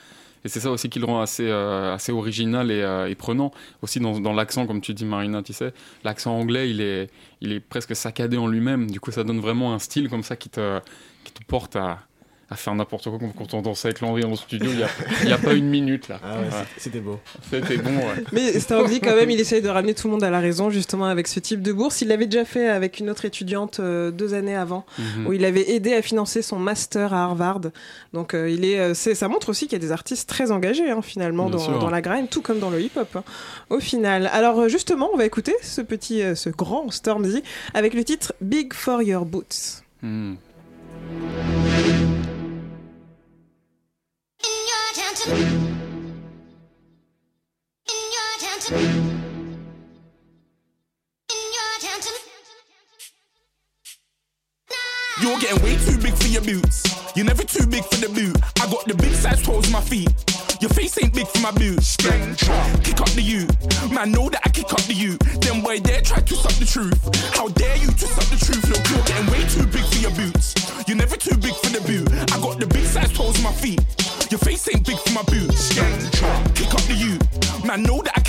Et 0.44 0.48
c'est 0.48 0.61
ça 0.61 0.70
aussi 0.70 0.88
qui 0.90 0.98
le 0.98 1.07
rend 1.07 1.20
assez, 1.20 1.48
euh, 1.48 1.94
assez 1.94 2.12
original 2.12 2.70
et, 2.70 2.83
euh, 2.83 3.12
prenant. 3.16 3.50
Aussi 3.83 3.98
dans, 4.00 4.20
dans 4.20 4.33
l'accent, 4.33 4.66
comme 4.66 4.80
tu 4.80 4.92
dis, 4.92 5.04
Marina, 5.04 5.42
tu 5.42 5.52
sais, 5.52 5.72
l'accent 6.04 6.37
anglais, 6.37 6.70
il 6.70 6.80
est, 6.80 7.11
il 7.40 7.52
est 7.52 7.61
presque 7.61 7.96
saccadé 7.96 8.37
en 8.37 8.46
lui-même. 8.46 8.90
Du 8.90 9.00
coup, 9.00 9.11
ça 9.11 9.24
donne 9.24 9.40
vraiment 9.40 9.72
un 9.74 9.78
style 9.78 10.09
comme 10.09 10.22
ça 10.22 10.37
qui 10.37 10.50
te, 10.50 10.80
qui 11.24 11.33
te 11.33 11.44
porte 11.44 11.76
à, 11.76 12.00
à 12.50 12.57
faire 12.57 12.74
n'importe 12.74 13.04
quoi. 13.04 13.18
Quand- 13.37 13.54
on 13.54 13.62
dansait 13.62 13.88
avec 13.88 14.00
Landry 14.00 14.24
en 14.24 14.37
studio, 14.37 14.70
il 14.70 14.76
n'y 14.76 14.83
a, 14.83 14.88
il 15.22 15.28
y 15.28 15.33
a 15.33 15.38
pas 15.38 15.54
une 15.54 15.68
minute 15.68 16.09
là. 16.09 16.20
Ah 16.22 16.38
ouais, 16.40 16.46
Voilà. 16.50 16.66
c'était 16.76 17.00
beau. 17.00 17.18
C'était 17.50 17.76
bon, 17.78 17.96
ouais. 17.96 18.24
Mais 18.33 18.59
Stormzy, 18.61 19.00
quand 19.00 19.14
même, 19.16 19.30
il 19.30 19.40
essaye 19.40 19.62
de 19.62 19.68
ramener 19.68 19.94
tout 19.94 20.09
le 20.09 20.12
monde 20.12 20.24
à 20.24 20.30
la 20.30 20.40
raison, 20.40 20.70
justement, 20.70 21.07
avec 21.07 21.26
ce 21.28 21.40
type 21.40 21.62
de 21.62 21.72
bourse. 21.72 22.02
Il 22.02 22.09
l'avait 22.09 22.26
déjà 22.26 22.44
fait 22.44 22.68
avec 22.68 22.98
une 23.00 23.09
autre 23.11 23.24
étudiante 23.24 23.80
euh, 23.80 24.11
deux 24.11 24.35
années 24.35 24.57
avant, 24.57 24.85
Mhm. 24.98 25.26
où 25.26 25.33
il 25.33 25.44
avait 25.44 25.70
aidé 25.70 25.94
à 25.94 26.02
financer 26.02 26.42
son 26.42 26.59
master 26.59 27.14
à 27.14 27.24
Harvard. 27.24 27.61
Donc, 28.12 28.35
euh, 28.35 28.50
il 28.50 28.64
est, 28.64 28.78
euh, 28.78 28.94
ça 28.94 29.28
montre 29.28 29.48
aussi 29.48 29.66
qu'il 29.66 29.72
y 29.74 29.83
a 29.83 29.87
des 29.87 29.92
artistes 29.92 30.28
très 30.28 30.50
engagés, 30.52 30.90
hein, 30.90 31.00
finalement, 31.02 31.48
dans, 31.50 31.59
sûr. 31.59 31.78
dans 31.78 31.90
la 31.90 32.02
grime, 32.02 32.28
tout 32.28 32.42
comme 32.42 32.59
dans 32.59 32.70
le 32.70 32.80
hip-hop, 32.80 33.16
hein, 33.16 33.24
au 33.70 33.80
final. 33.80 34.28
Alors, 34.33 34.68
justement, 34.68 35.09
on 35.12 35.16
va 35.16 35.24
écouter 35.24 35.54
ce 35.62 35.80
petit, 35.80 36.22
euh, 36.22 36.35
ce 36.35 36.50
grand 36.50 36.90
Stormzy, 36.90 37.42
avec 37.72 37.94
le 37.94 38.04
titre 38.04 38.35
Big 38.40 38.72
for 38.74 39.02
Your 39.02 39.24
Boots. 39.24 39.83
Hmm. 40.02 40.35
Your 56.35 56.42
boots. 56.42 56.83
You're 57.14 57.27
never 57.27 57.44
too 57.44 57.64
big 57.66 57.85
for 57.85 57.97
the 58.03 58.11
boot. 58.11 58.35
I 58.61 58.66
got 58.66 58.85
the 58.87 58.94
big 58.94 59.14
size 59.14 59.40
toes 59.40 59.66
on 59.66 59.73
my 59.73 59.81
feet. 59.81 60.11
Your 60.61 60.70
face 60.70 60.99
ain't 61.01 61.14
big 61.14 61.29
for 61.29 61.38
my 61.38 61.53
boots. 61.53 61.97
Kick 61.97 62.99
up 62.99 63.11
the 63.14 63.23
you. 63.23 63.47
Man, 63.94 64.11
know 64.11 64.29
that 64.29 64.40
I 64.44 64.49
kick 64.51 64.73
up 64.73 64.83
the 64.83 64.94
you. 64.94 65.16
Then 65.38 65.62
boy 65.62 65.79
dare 65.79 66.01
try 66.03 66.18
to 66.20 66.35
suck 66.35 66.55
the 66.59 66.66
truth. 66.66 66.99
How 67.38 67.47
dare 67.55 67.77
you 67.77 67.87
to 67.87 68.07
suck 68.07 68.27
the 68.35 68.38
truth? 68.42 68.66
Look, 68.66 68.83
you're 68.90 69.07
getting 69.07 69.31
way 69.31 69.47
too 69.47 69.66
big 69.70 69.87
for 69.87 70.01
your 70.03 70.11
boots. 70.18 70.59
You're 70.88 70.99
never 70.99 71.16
too 71.16 71.37
big 71.38 71.55
for 71.55 71.70
the 71.70 71.83
boot. 71.87 72.11
I 72.35 72.37
got 72.42 72.59
the 72.59 72.66
big 72.66 72.85
size 72.85 73.12
toes 73.12 73.38
on 73.38 73.44
my 73.44 73.53
feet. 73.53 73.79
Your 74.31 74.42
face 74.42 74.66
ain't 74.75 74.85
big 74.85 74.99
for 74.99 75.12
my 75.14 75.23
boots. 75.31 75.70
Kick 75.70 76.75
up 76.75 76.83
the 76.90 76.99
you. 76.99 77.14
Man, 77.62 77.85
know 77.85 78.03
that 78.03 78.18
I 78.18 78.20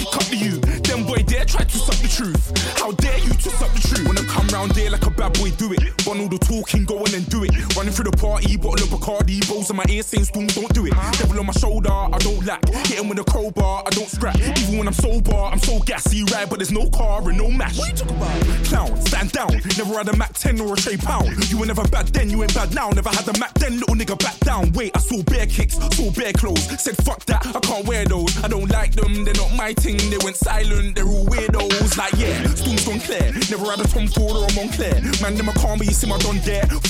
try 1.46 1.64
to 1.64 1.78
suck 1.78 1.96
the 1.98 2.08
truth. 2.08 2.52
How 2.80 2.92
dare 2.92 3.18
you 3.20 3.30
to 3.30 3.50
suck 3.50 3.72
the 3.74 3.82
truth? 3.82 4.06
Wanna 4.06 4.26
come 4.26 4.48
round 4.50 4.72
there 4.72 4.90
like 4.90 5.06
a 5.06 5.12
bad 5.12 5.34
boy, 5.34 5.52
do 5.52 5.74
it. 5.74 5.80
Want 6.06 6.20
all 6.20 6.28
the 6.28 6.40
talking, 6.40 6.86
go 6.86 7.00
on 7.00 7.14
and 7.14 7.28
do 7.30 7.44
it. 7.44 7.52
Running 7.76 7.94
through 7.94 8.12
the 8.12 8.18
party, 8.18 8.58
bottle 8.58 8.86
of 8.86 8.90
Bacardi, 8.90 9.48
balls 9.48 9.70
in 9.70 9.76
my 9.76 9.86
ear 9.90 10.04
saying 10.04 10.26
spoon, 10.26 10.48
don't 10.48 10.74
do 10.74 10.86
it. 10.86 10.94
Devil 11.18 11.40
on 11.40 11.46
my 11.46 11.54
shoulder, 11.54 11.92
I 11.92 12.18
don't 12.20 12.46
lack. 12.46 12.68
Hit 12.88 13.00
him 13.00 13.10
with 13.10 13.20
a 13.20 13.24
crowbar, 13.24 13.84
I 13.86 13.90
don't 13.92 14.10
scrap. 14.10 14.38
Even 14.38 14.78
when 14.78 14.88
I'm 14.88 14.94
sober, 14.94 15.36
I'm 15.36 15.60
so 15.60 15.80
gassy, 15.80 16.24
right? 16.34 16.50
But 16.50 16.60
there's 16.60 16.72
no 16.72 16.90
car 16.90 17.28
and 17.30 17.38
no 17.38 17.50
match. 17.50 17.78
What 17.78 17.90
you 17.90 17.96
talking 17.96 18.18
about? 18.18 18.66
Clown, 18.66 19.02
stand 19.06 19.32
down. 19.32 19.52
Never 19.78 19.96
had 19.96 20.10
a 20.10 20.18
Mac 20.18 20.34
10 20.34 20.60
or 20.62 20.74
a 20.74 20.78
Shay 20.78 20.98
Pound. 20.98 21.30
You 21.50 21.60
were 21.60 21.66
never 21.66 21.88
bad 21.88 22.08
then, 22.08 22.30
you 22.30 22.42
ain't 22.44 22.54
bad 22.54 22.74
now. 22.74 22.90
Never 22.90 23.10
had 23.10 23.28
a 23.28 23.40
Mac 23.40 23.54
then, 23.56 23.80
little 23.80 23.96
nigga 23.96 24.18
back 24.20 24.40
down. 24.40 24.72
Wait, 24.74 24.92
I 24.96 25.00
saw 25.00 25.22
bare 25.24 25.46
kicks, 25.46 25.76
saw 25.96 26.12
bare 26.12 26.34
clothes. 26.34 26.66
Said 26.82 26.98
fuck 27.04 27.26
that, 27.26 27.46
I 27.46 27.60
can't 27.60 27.86
wear 27.86 28.06
those. 28.06 28.44
I 28.44 28.48
don't 28.48 28.70
like 28.70 28.94
them, 28.94 29.26
they're 29.26 29.34
not 29.36 29.54
my 29.56 29.74
thing. 29.74 29.98
They 30.10 30.18
went 30.24 30.36
silent, 30.36 30.96
they're 30.96 31.08
all 31.08 31.26
weirdos. 31.36 31.98
Like 31.98 32.16
yeah, 32.18 32.48
Stoom's 32.56 32.86
gone 32.86 33.00
clear. 33.00 33.32
Never 33.52 33.66
had 33.70 33.80
a 33.80 33.88
Tom 33.88 34.08
Ford 34.08 34.36
or 34.38 34.46
a 34.48 34.54
Montclair. 34.56 35.02
Man, 35.22 35.36
them 35.36 35.50
a 35.50 35.54
call 35.54 35.78
me, 35.78 35.86
you 35.88 35.94
see 35.94 36.08
my 36.08 36.18
done. 36.20 36.40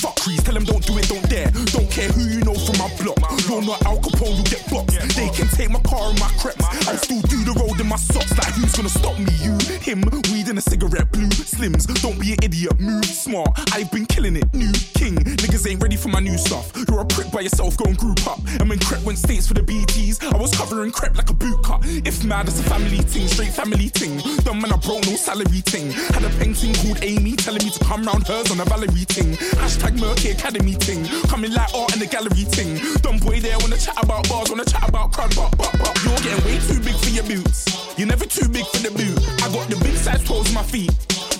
Fuck 0.02 0.16
crease, 0.20 0.42
tell 0.42 0.54
them 0.54 0.64
don't 0.64 0.84
do 0.86 0.96
it, 0.98 1.08
don't 1.08 1.28
dare. 1.28 1.50
Don't 1.74 1.90
care 1.90 2.08
who 2.08 2.22
you 2.22 2.40
know 2.42 2.54
from 2.54 2.78
my 2.78 2.90
block. 3.02 3.18
You're 3.48 3.62
not 3.62 3.82
Al 3.86 3.98
Capone, 3.98 4.38
you 4.38 4.44
get 4.44 4.62
boxed. 4.70 5.16
They 5.16 5.28
can 5.30 5.48
take 5.48 5.70
my 5.70 5.80
car 5.80 6.10
and 6.10 6.20
my 6.20 6.30
creps. 6.38 6.64
I'll 6.88 6.96
still 6.96 7.20
do 7.22 7.44
the 7.44 7.54
road 7.58 7.80
in 7.80 7.88
my 7.88 7.96
socks. 7.96 8.36
Like 8.38 8.54
who's 8.54 8.74
gonna 8.74 8.88
stop 8.88 9.18
me? 9.18 9.32
You, 9.42 9.58
him, 9.82 10.02
weed 10.30 10.48
and 10.48 10.58
a 10.58 10.62
cigarette, 10.62 11.10
blue 11.12 11.28
slims. 11.28 11.86
Don't 12.02 12.18
be 12.20 12.32
an 12.32 12.38
idiot, 12.42 12.78
move 12.80 13.04
smart. 13.04 13.50
I've 13.72 13.90
been 13.90 14.06
killing 14.06 14.36
it, 14.36 14.52
new 14.54 14.72
king. 14.94 15.16
Niggas 15.16 15.68
ain't 15.68 15.82
ready 15.82 15.96
for 15.96 16.08
my 16.08 16.20
new 16.20 16.38
stuff. 16.38 16.72
You're 16.88 17.00
a 17.00 17.06
prick 17.06 17.30
by 17.30 17.40
yourself, 17.40 17.76
go 17.76 17.84
and 17.86 17.96
group 17.96 18.26
up. 18.26 18.40
And 18.60 18.68
when 18.68 18.78
Crep 18.78 19.02
went 19.02 19.18
states 19.18 19.46
for 19.46 19.54
the 19.54 19.62
BTs, 19.62 20.32
I 20.32 20.36
was 20.36 20.54
covering 20.56 20.90
Crep 20.90 21.16
like 21.16 21.30
a 21.30 21.34
boot 21.34 21.62
cut. 21.62 21.80
If 21.84 22.24
mad, 22.24 22.48
it's 22.48 22.60
a 22.60 22.62
family 22.64 22.98
ting, 22.98 23.28
straight 23.28 23.52
family 23.52 23.90
ting. 23.90 24.20
Dumb 24.44 24.60
man, 24.60 24.72
I 24.72 24.76
broke 24.76 25.04
no 25.06 25.16
salary 25.16 25.62
ting. 25.62 25.90
Had 25.90 26.24
a 26.24 26.30
painting 26.38 26.74
called 26.74 26.98
Amy 27.02 27.36
telling 27.36 27.64
me 27.64 27.70
to 27.70 27.84
come 27.84 28.04
round 28.04 28.26
hers 28.26 28.50
on 28.50 28.60
a 28.60 28.64
Valerie 28.64 29.04
ting. 29.06 29.34
Hashtag 29.60 29.98
Murky 29.98 30.30
Academy 30.30 30.74
ting. 30.74 31.04
Coming 31.28 31.52
like 31.52 31.72
art 31.74 31.92
in 31.94 32.00
the 32.00 32.06
gallery 32.06 32.44
ting. 32.50 32.78
Dumb 33.02 33.18
boy 33.18 33.40
there 33.40 33.58
wanna 33.60 33.76
chat 33.76 33.96
about 34.02 34.28
bars, 34.28 34.50
wanna 34.50 34.64
chat 34.64 34.88
about 34.88 35.12
crud, 35.12 35.34
but, 35.36 35.50
but, 35.56 35.72
but. 35.78 35.94
You're 36.04 36.16
getting 36.22 36.44
way 36.44 36.58
too 36.60 36.80
big 36.80 36.96
for 36.96 37.10
your 37.10 37.24
boots. 37.24 37.98
You're 37.98 38.08
never 38.08 38.26
too 38.26 38.48
big 38.48 38.66
for 38.66 38.78
the 38.78 38.90
boot. 38.90 39.16
I 39.42 39.52
got 39.52 39.68
the 39.68 39.76
big 39.82 39.96
size 39.96 40.22
toes 40.24 40.52
my 40.52 40.62
feet. 40.62 40.92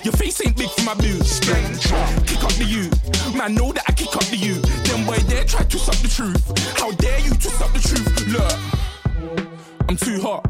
Your 0.03 0.13
face 0.13 0.39
ain't 0.45 0.55
big 0.55 0.69
for 0.69 0.83
my 0.83 0.93
boots. 0.95 1.39
Kick 1.39 2.43
up 2.43 2.53
the 2.53 2.65
you. 2.65 2.89
Man, 3.37 3.55
know 3.55 3.71
that 3.73 3.83
I 3.87 3.91
kick 3.93 4.15
up 4.15 4.23
the 4.25 4.37
you. 4.37 4.55
Them 4.87 5.05
boy 5.05 5.17
there 5.27 5.43
try 5.43 5.63
to 5.63 5.77
suck 5.77 5.95
the 5.97 6.07
truth. 6.07 6.43
How 6.79 6.91
dare 6.91 7.19
you 7.19 7.31
to 7.31 7.49
suck 7.49 7.73
the 7.73 7.79
truth? 7.79 8.27
Look, 8.27 9.87
I'm 9.89 9.97
too 9.97 10.21
hot. 10.21 10.47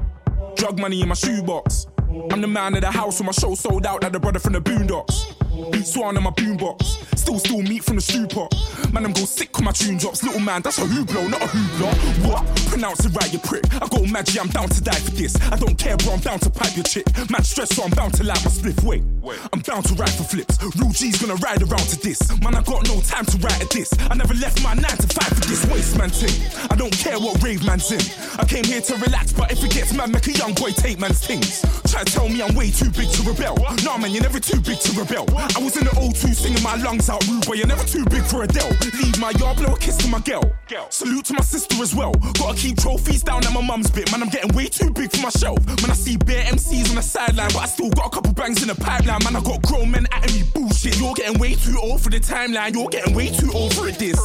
Drug 0.55 0.79
money 0.79 1.01
in 1.01 1.07
my 1.07 1.15
shoebox. 1.15 1.88
I'm 2.32 2.41
the 2.41 2.48
man 2.48 2.76
of 2.76 2.82
the 2.82 2.91
house 2.91 3.20
when 3.20 3.26
my 3.28 3.32
show 3.32 3.56
sold 3.56 3.86
out 3.86 4.04
like 4.04 4.12
the 4.12 4.20
brother 4.20 4.39
from 4.39 4.54
the 4.54 4.62
Boondocks. 4.62 5.38
Beat 5.72 5.88
Swan 5.88 6.15
in 6.15 6.24
my 6.24 6.30
boombox. 6.32 7.17
Still, 7.17 7.39
still 7.39 7.62
meat 7.63 7.84
from 7.84 7.96
the 7.96 8.02
stew 8.02 8.28
pot. 8.28 8.54
Man, 8.93 9.06
I'm 9.06 9.12
go 9.12 9.26
sick 9.26 9.52
with 9.56 9.65
my 9.65 9.72
tune 9.72 9.98
drops. 9.98 10.24
Little 10.24 10.39
man, 10.39 10.62
that's 10.62 10.78
a 10.78 10.82
hooplo, 10.82 11.30
not 11.30 11.41
a 11.41 11.48
hoopla. 11.48 12.28
What? 12.28 12.46
Pronounce 12.70 13.06
it 13.06 13.13
right, 13.15 13.32
you 13.34 13.39
prick. 13.39 13.63
I 13.82 13.88
go 13.88 14.06
magic, 14.06 14.39
I'm 14.39 14.50
down 14.50 14.70
to 14.70 14.82
die 14.82 15.00
for 15.00 15.12
this. 15.12 15.36
I 15.52 15.58
don't 15.58 15.78
care, 15.78 15.98
bro, 15.98 16.13
I'm 16.13 16.20
down 16.20 16.39
to 16.39 16.50
pipe 16.50 16.76
your 16.76 16.84
chick. 16.84 17.06
Man, 17.30 17.43
stress, 17.43 17.76
so 17.76 17.84
I'm 17.84 17.89
bound 17.91 18.13
to 18.15 18.24
light 18.24 18.43
my 18.46 18.52
spliff. 18.52 18.84
Wait, 18.84 19.04
I'm 19.52 19.60
bound 19.62 19.86
to 19.86 19.96
ride 19.96 20.12
for 20.12 20.24
flips. 20.24 20.62
Real 20.78 20.91
G's 20.91 21.20
gonna 21.20 21.36
ride 21.41 21.62
around 21.63 21.89
to 21.89 22.00
this. 22.00 22.22
Man, 22.39 22.56
I 22.56 22.62
got 22.62 22.88
no 22.88 23.02
time 23.02 23.26
to 23.26 23.38
write 23.39 23.62
at 23.62 23.70
this. 23.72 23.91
I 24.10 24.15
never 24.15 24.36
left 24.36 24.63
my 24.63 24.74
9 24.74 24.84
to 24.84 25.08
5 25.08 25.28
for 25.28 25.46
this 25.50 25.65
waste 25.65 25.98
man 25.98 26.10
thing. 26.10 26.38
I 26.70 26.76
don't 26.76 26.93
care 26.93 27.20
what 27.20 27.41
rave 27.41 27.65
man's 27.65 27.91
in. 27.91 28.02
I 28.39 28.46
came 28.46 28.63
here 28.63 28.82
to 28.82 28.96
relax, 28.98 29.34
but 29.34 29.52
if 29.52 29.63
it 29.63 29.72
gets 29.72 29.91
mad, 29.93 30.12
make 30.12 30.28
a 30.28 30.34
young 30.34 30.54
boy 30.54 30.72
take 30.72 31.00
man's 31.00 31.26
things. 31.26 31.65
Try 31.88 32.04
to 32.04 32.12
tell 32.12 32.30
me 32.30 32.41
I'm 32.41 32.54
way 32.54 32.69
too 32.69 32.89
big 32.91 33.10
to 33.12 33.23
rebel. 33.23 33.56
Nah, 33.84 33.97
man, 33.97 34.12
you're 34.12 34.21
never 34.21 34.39
too 34.39 34.60
big 34.62 34.80
to 34.80 34.91
rebel. 35.00 35.26
I 35.56 35.60
was 35.63 35.78
in 35.78 35.86
the 35.86 35.91
O2 35.91 36.36
singing 36.36 36.62
my 36.62 36.76
lungs 36.76 37.10
out 37.10 37.26
rude, 37.28 37.45
but 37.47 37.58
you're 37.58 37.67
never 37.67 37.84
too 37.84 38.06
big 38.06 38.23
for 38.23 38.43
Adele. 38.43 38.76
Leave 39.00 39.17
my 39.19 39.32
yard, 39.39 39.58
blow 39.58 39.73
a 39.73 39.80
kiss 39.80 39.97
to 39.97 40.08
my 40.08 40.19
girl. 40.19 40.43
Salute 40.89 41.26
to 41.26 41.34
my 41.34 41.41
sister 41.41 41.82
as 41.82 41.95
well. 41.95 42.12
Gotta 42.38 42.58
keep 42.58 42.78
trophies 42.78 43.23
down 43.23 43.45
at 43.45 43.54
my 43.54 43.62
mum's 43.62 43.89
bit. 43.89 44.12
Man, 44.12 44.21
I'm 44.21 44.30
getting 44.30 44.54
way 44.56 44.67
too 44.67 44.91
big 44.91 45.12
for 45.12 45.21
my 45.21 45.30
shelf. 45.30 45.65
Man, 45.65 45.89
I 45.89 45.93
see 45.93 46.17
bare 46.17 46.43
MCs 46.45 46.89
on 46.89 46.95
the 46.95 47.02
sideline, 47.02 47.50
but 47.54 47.63
I 47.63 47.65
still 47.65 47.89
got 47.89 48.08
a 48.08 48.10
couple 48.10 48.34
bangs 48.34 48.62
in 48.62 48.67
the 48.67 48.76
pipeline. 48.76 49.23
Man, 49.23 49.36
I 49.36 49.41
got 49.41 49.62
grown 49.63 49.89
men 49.91 50.08
at 50.12 50.32
me 50.34 50.43
bullshit. 50.54 51.00
You're 51.00 51.13
getting 51.13 51.39
way 51.39 51.56
too 51.56 51.80
old 51.82 52.02
for 52.02 52.10
the 52.10 52.19
timeline. 52.19 52.76
You're 52.76 52.89
getting 52.89 53.15
way 53.15 53.30
too 53.30 53.52
old 53.54 53.73
for 53.73 53.89
diss. 53.91 54.19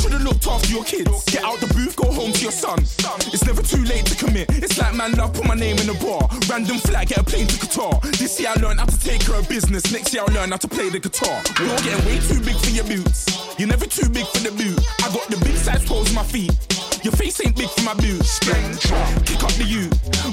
Should've 0.00 0.22
looked 0.22 0.46
after 0.46 0.70
your 0.72 0.84
kids. 0.84 1.24
Get 1.24 1.42
out 1.42 1.58
the 1.58 1.72
booth, 1.72 1.96
go 1.96 2.12
home 2.12 2.32
to 2.32 2.42
your 2.42 2.52
son. 2.52 2.78
It's 3.32 3.44
never 3.44 3.62
too 3.62 3.82
late 3.84 4.04
to 4.06 4.14
commit. 4.14 4.48
It's 4.50 4.78
like 4.78 4.94
man 4.94 5.12
love, 5.12 5.32
put 5.34 5.46
my 5.46 5.54
name 5.54 5.78
in 5.78 5.86
the 5.86 5.94
bar. 5.94 6.28
Random 6.48 6.78
flat, 6.98 7.08
get 7.08 7.18
a 7.18 7.24
plane 7.24 7.46
to 7.46 7.56
Qatar. 7.56 8.00
This 8.18 8.40
year 8.40 8.50
I 8.54 8.60
learned 8.60 8.80
how 8.80 8.86
to 8.86 8.98
take 8.98 9.20
care 9.20 9.36
of 9.36 9.48
business. 9.48 9.92
Next 9.92 10.12
year 10.12 10.22
I'll 10.26 10.34
learn 10.34 10.50
how 10.50 10.56
to 10.56 10.68
play 10.68 10.88
the 10.88 10.98
guitar. 10.98 11.42
You're 11.58 11.78
getting 11.78 12.04
way 12.06 12.18
too 12.20 12.40
big 12.40 12.56
for 12.56 12.70
your 12.70 12.84
boots. 12.84 13.26
You're 13.58 13.68
never 13.68 13.86
too 13.86 14.08
big 14.08 14.26
for 14.26 14.40
the 14.40 14.50
boot. 14.52 14.78
I 15.04 15.12
got 15.12 15.26
the 15.28 15.38
big 15.44 15.56
size 15.56 15.84
toes 15.84 16.08
on 16.08 16.14
my 16.14 16.24
feet. 16.24 16.52
Your 17.04 17.12
face 17.12 17.40
ain't 17.44 17.56
big 17.56 17.68
for 17.70 17.82
my 17.82 17.94
boots. 17.94 18.38
Kick 18.40 19.42
up 19.42 19.54
the 19.54 19.64
you. 19.64 19.86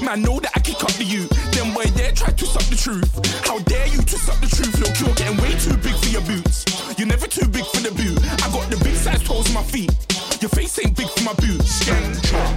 Man, 0.04 0.22
know 0.22 0.40
that 0.40 0.52
I 0.54 0.60
kick 0.60 0.82
up 0.82 0.92
the 0.98 1.04
you. 1.04 1.26
Them 1.54 1.72
boy 1.74 1.86
there 1.94 2.12
try 2.12 2.30
to 2.30 2.46
suck 2.46 2.64
the 2.64 2.76
truth. 2.76 3.10
How 3.46 3.58
dare 3.60 3.86
you 3.86 4.02
to 4.02 4.16
suck 4.18 4.40
the 4.40 4.50
truth? 4.50 4.74
Look, 4.80 4.94
you're 4.98 5.14
getting 5.14 5.38
way 5.38 5.54
too 5.58 5.76
big 5.78 5.94
for 5.94 6.10
your 6.10 6.22
boots. 6.22 6.64
You're 6.98 7.08
never 7.08 7.26
too 7.26 7.46
big 7.48 7.66
for 7.66 7.80
the 7.80 7.94
boot. 7.94 8.18
I 8.42 8.50
got 8.50 8.66
the 8.70 8.78
big 8.82 8.96
size 8.96 9.22
toes 9.22 9.46
on 9.48 9.54
my 9.54 9.62
feet. 9.62 9.94
Your 10.42 10.50
face 10.50 10.78
ain't 10.82 10.96
big 10.96 11.08
for 11.08 11.22
my 11.22 11.34
boots. 11.34 11.80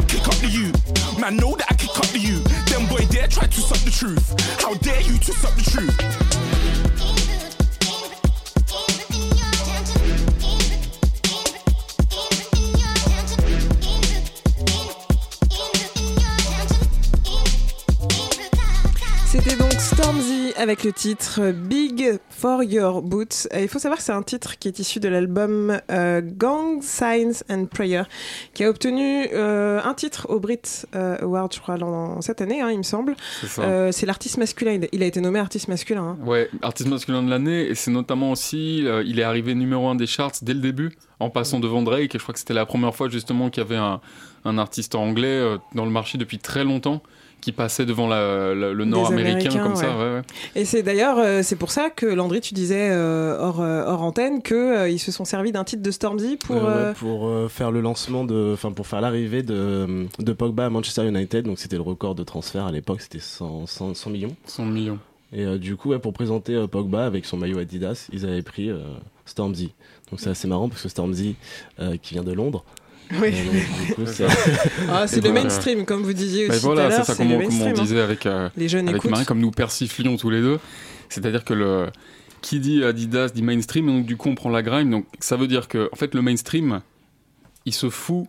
Kick 0.10 0.26
up 0.26 0.38
the 0.42 0.50
you. 0.50 0.74
Man, 1.22 1.38
know 1.38 1.56
that 1.56 1.70
I 1.70 1.76
kick 1.76 1.96
up 1.96 2.10
the 2.10 2.20
you. 2.20 2.42
Boy 2.88 3.06
there 3.12 3.28
try 3.28 3.46
to 3.46 3.62
suck 3.62 3.80
the 3.80 3.92
truth. 3.92 4.62
How 4.62 4.74
dare 4.76 5.02
you 5.02 5.18
to 5.18 5.34
suck 5.34 5.54
the 5.56 5.70
truth? 5.70 6.89
C'était 19.42 19.56
donc 19.56 19.72
Stormzy 19.72 20.52
avec 20.58 20.84
le 20.84 20.92
titre 20.92 21.52
Big 21.52 22.20
for 22.30 22.62
Your 22.62 23.02
Boots. 23.02 23.48
Et 23.54 23.62
il 23.64 23.70
faut 23.70 23.80
savoir 23.80 23.98
que 23.98 24.04
c'est 24.04 24.12
un 24.12 24.22
titre 24.22 24.60
qui 24.60 24.68
est 24.68 24.80
issu 24.80 25.00
de 25.00 25.08
l'album 25.08 25.80
euh, 25.90 26.22
Gang 26.22 26.82
Signs 26.82 27.42
and 27.50 27.68
Prayer, 27.68 28.04
qui 28.54 28.66
a 28.66 28.70
obtenu 28.70 29.28
euh, 29.32 29.80
un 29.82 29.94
titre 29.94 30.28
au 30.30 30.42
Brit 30.42 30.62
euh, 30.94 31.16
Award, 31.22 31.54
je 31.54 31.62
crois, 31.62 31.78
cette 32.20 32.42
année, 32.42 32.60
hein, 32.60 32.70
il 32.70 32.80
me 32.80 32.84
semble. 32.84 33.16
C'est. 33.48 33.62
Euh, 33.62 33.92
l'artiste 34.04 34.38
masculin. 34.38 34.82
Il 34.92 35.04
a 35.04 35.06
été 35.06 35.22
nommé 35.22 35.40
artiste 35.40 35.70
masculin. 35.70 36.02
hein. 36.04 36.18
Ouais, 36.26 36.50
artiste 36.62 36.90
masculin 36.90 37.24
de 37.24 37.30
l'année, 37.30 37.70
et 37.70 37.76
c'est 37.76 37.92
notamment 37.92 38.32
aussi, 38.32 38.86
il 39.06 39.20
est 39.20 39.24
arrivé 39.24 39.56
numéro 39.56 39.88
un 39.88 39.96
des 39.96 40.08
charts 40.08 40.34
dès 40.42 40.54
le 40.54 40.60
début, 40.60 40.98
en 41.22 41.30
passant 41.30 41.62
devant 41.62 41.82
Drake, 41.82 42.14
et 42.14 42.18
je 42.18 42.24
crois 42.24 42.34
que 42.34 42.40
c'était 42.40 42.54
la 42.54 42.66
première 42.66 42.94
fois 42.94 43.08
justement 43.08 43.50
qu'il 43.50 43.64
y 43.64 43.66
avait 43.66 43.78
un, 43.78 44.02
un 44.44 44.58
artiste 44.58 44.96
anglais 44.96 45.58
dans 45.76 45.86
le 45.86 45.92
marché 45.92 46.18
depuis 46.18 46.40
très 46.40 46.66
longtemps 46.66 47.02
qui 47.42 47.52
passait 47.52 47.86
devant 47.86 48.08
la- 48.08 48.54
la- 48.54 48.74
le 48.74 48.84
Des 48.86 48.90
nord-américain 48.92 49.50
Américains, 49.50 49.64
comme 49.64 49.76
ça. 49.76 49.90
ouais. 49.98 50.04
ouais, 50.04 50.14
ouais. 50.16 50.22
Et 50.56 50.66
c'est 50.66 50.84
d'ailleurs, 50.84 51.18
euh, 51.20 51.42
c'est 51.44 51.56
pour 51.56 51.72
ça 51.72 51.90
que 51.90 52.06
Landry, 52.06 52.42
tu 52.42 52.54
disais 52.54 52.90
euh, 52.92 53.38
hors, 53.40 53.62
euh, 53.62 53.84
hors 53.86 54.02
antenne 54.04 54.42
que 54.42 54.56
euh, 54.56 54.90
ils 54.90 55.00
se 55.00 55.12
sont 55.12 55.26
servis 55.26 55.52
d'un 55.52 55.64
titre 55.64 55.82
de 55.84 55.92
Stormzy 55.92 56.38
pour. 56.38 56.58
Ouais, 56.58 56.94
pour 56.98 57.28
euh, 57.28 57.48
faire 57.48 57.72
le 57.72 57.82
lancement 57.82 58.24
de, 58.26 58.52
enfin 58.54 58.72
pour 58.72 58.88
faire 58.88 59.02
l'arrivée 59.02 59.44
de, 59.44 60.06
de 60.20 60.34
Pogba 60.34 60.66
à 60.66 60.70
Manchester 60.70 61.08
United. 61.08 61.46
Donc 61.46 61.60
c'était 61.60 61.76
le 61.78 61.82
record 61.82 62.16
de 62.16 62.24
transfert 62.24 62.66
à 62.66 62.72
l'époque, 62.72 63.02
c'était 63.02 63.20
100, 63.20 63.66
100, 63.68 63.94
100 63.94 64.10
millions. 64.10 64.36
100 64.46 64.66
millions. 64.66 65.00
Et 65.32 65.46
euh, 65.46 65.58
du 65.60 65.76
coup, 65.76 65.90
ouais, 65.90 66.00
pour 66.00 66.12
présenter 66.14 66.56
euh, 66.56 66.68
Pogba 66.68 67.06
avec 67.06 67.26
son 67.26 67.38
maillot 67.38 67.60
Adidas, 67.60 68.08
ils 68.12 68.26
avaient 68.26 68.42
pris 68.42 68.70
euh, 68.70 68.80
Stormzy. 69.26 69.72
Donc 70.10 70.20
c'est 70.20 70.30
assez 70.32 70.48
marrant 70.48 70.70
parce 70.70 70.82
que 70.82 70.90
Stormzy, 70.90 71.36
euh, 71.80 71.98
qui 72.02 72.16
vient 72.16 72.24
de 72.24 72.32
Londres. 72.34 72.64
Oui. 73.12 73.34
c'est- 74.06 74.26
Ah, 74.90 75.08
c'est 75.08 75.18
le 75.18 75.30
voilà. 75.30 75.42
mainstream, 75.44 75.86
comme 75.86 76.04
vous 76.04 76.14
disiez 76.14 76.44
aussi 76.50 76.52
Bah 76.52 76.58
voilà, 76.62 76.92
c'est 76.92 77.04
ça, 77.04 77.16
comme, 77.16 77.32
on- 77.32 77.38
comme 77.40 77.46
on 77.46 77.50
mainstream, 77.50 77.76
hein. 77.78 77.82
disait 77.82 78.02
avec, 78.02 78.26
euh, 78.26 78.50
Les 78.56 78.70
jeunes 78.70 78.88
avec. 78.90 79.04
Marie, 79.06 79.26
comme 79.26 79.40
nous 79.40 79.52
persiflions 79.52 80.16
tous 80.18 80.30
les 80.30 80.42
deux. 80.42 80.60
C'est-à-dire 81.10 81.44
que 81.44 81.54
le, 81.54 81.88
qui 82.42 82.60
dit 82.60 82.84
Adidas 82.84 83.30
dit 83.30 83.42
mainstream, 83.42 83.90
et 83.90 83.92
donc 83.94 84.06
du 84.06 84.16
coup 84.16 84.30
on 84.30 84.36
prend 84.36 84.50
la 84.50 84.62
grime. 84.62 84.92
Donc 84.92 85.06
ça 85.20 85.36
veut 85.38 85.48
dire 85.48 85.68
que 85.68 85.90
en 85.92 85.96
fait 85.96 86.14
le 86.14 86.22
mainstream, 86.22 86.82
il 87.66 87.74
se 87.74 87.90
fout 87.90 88.28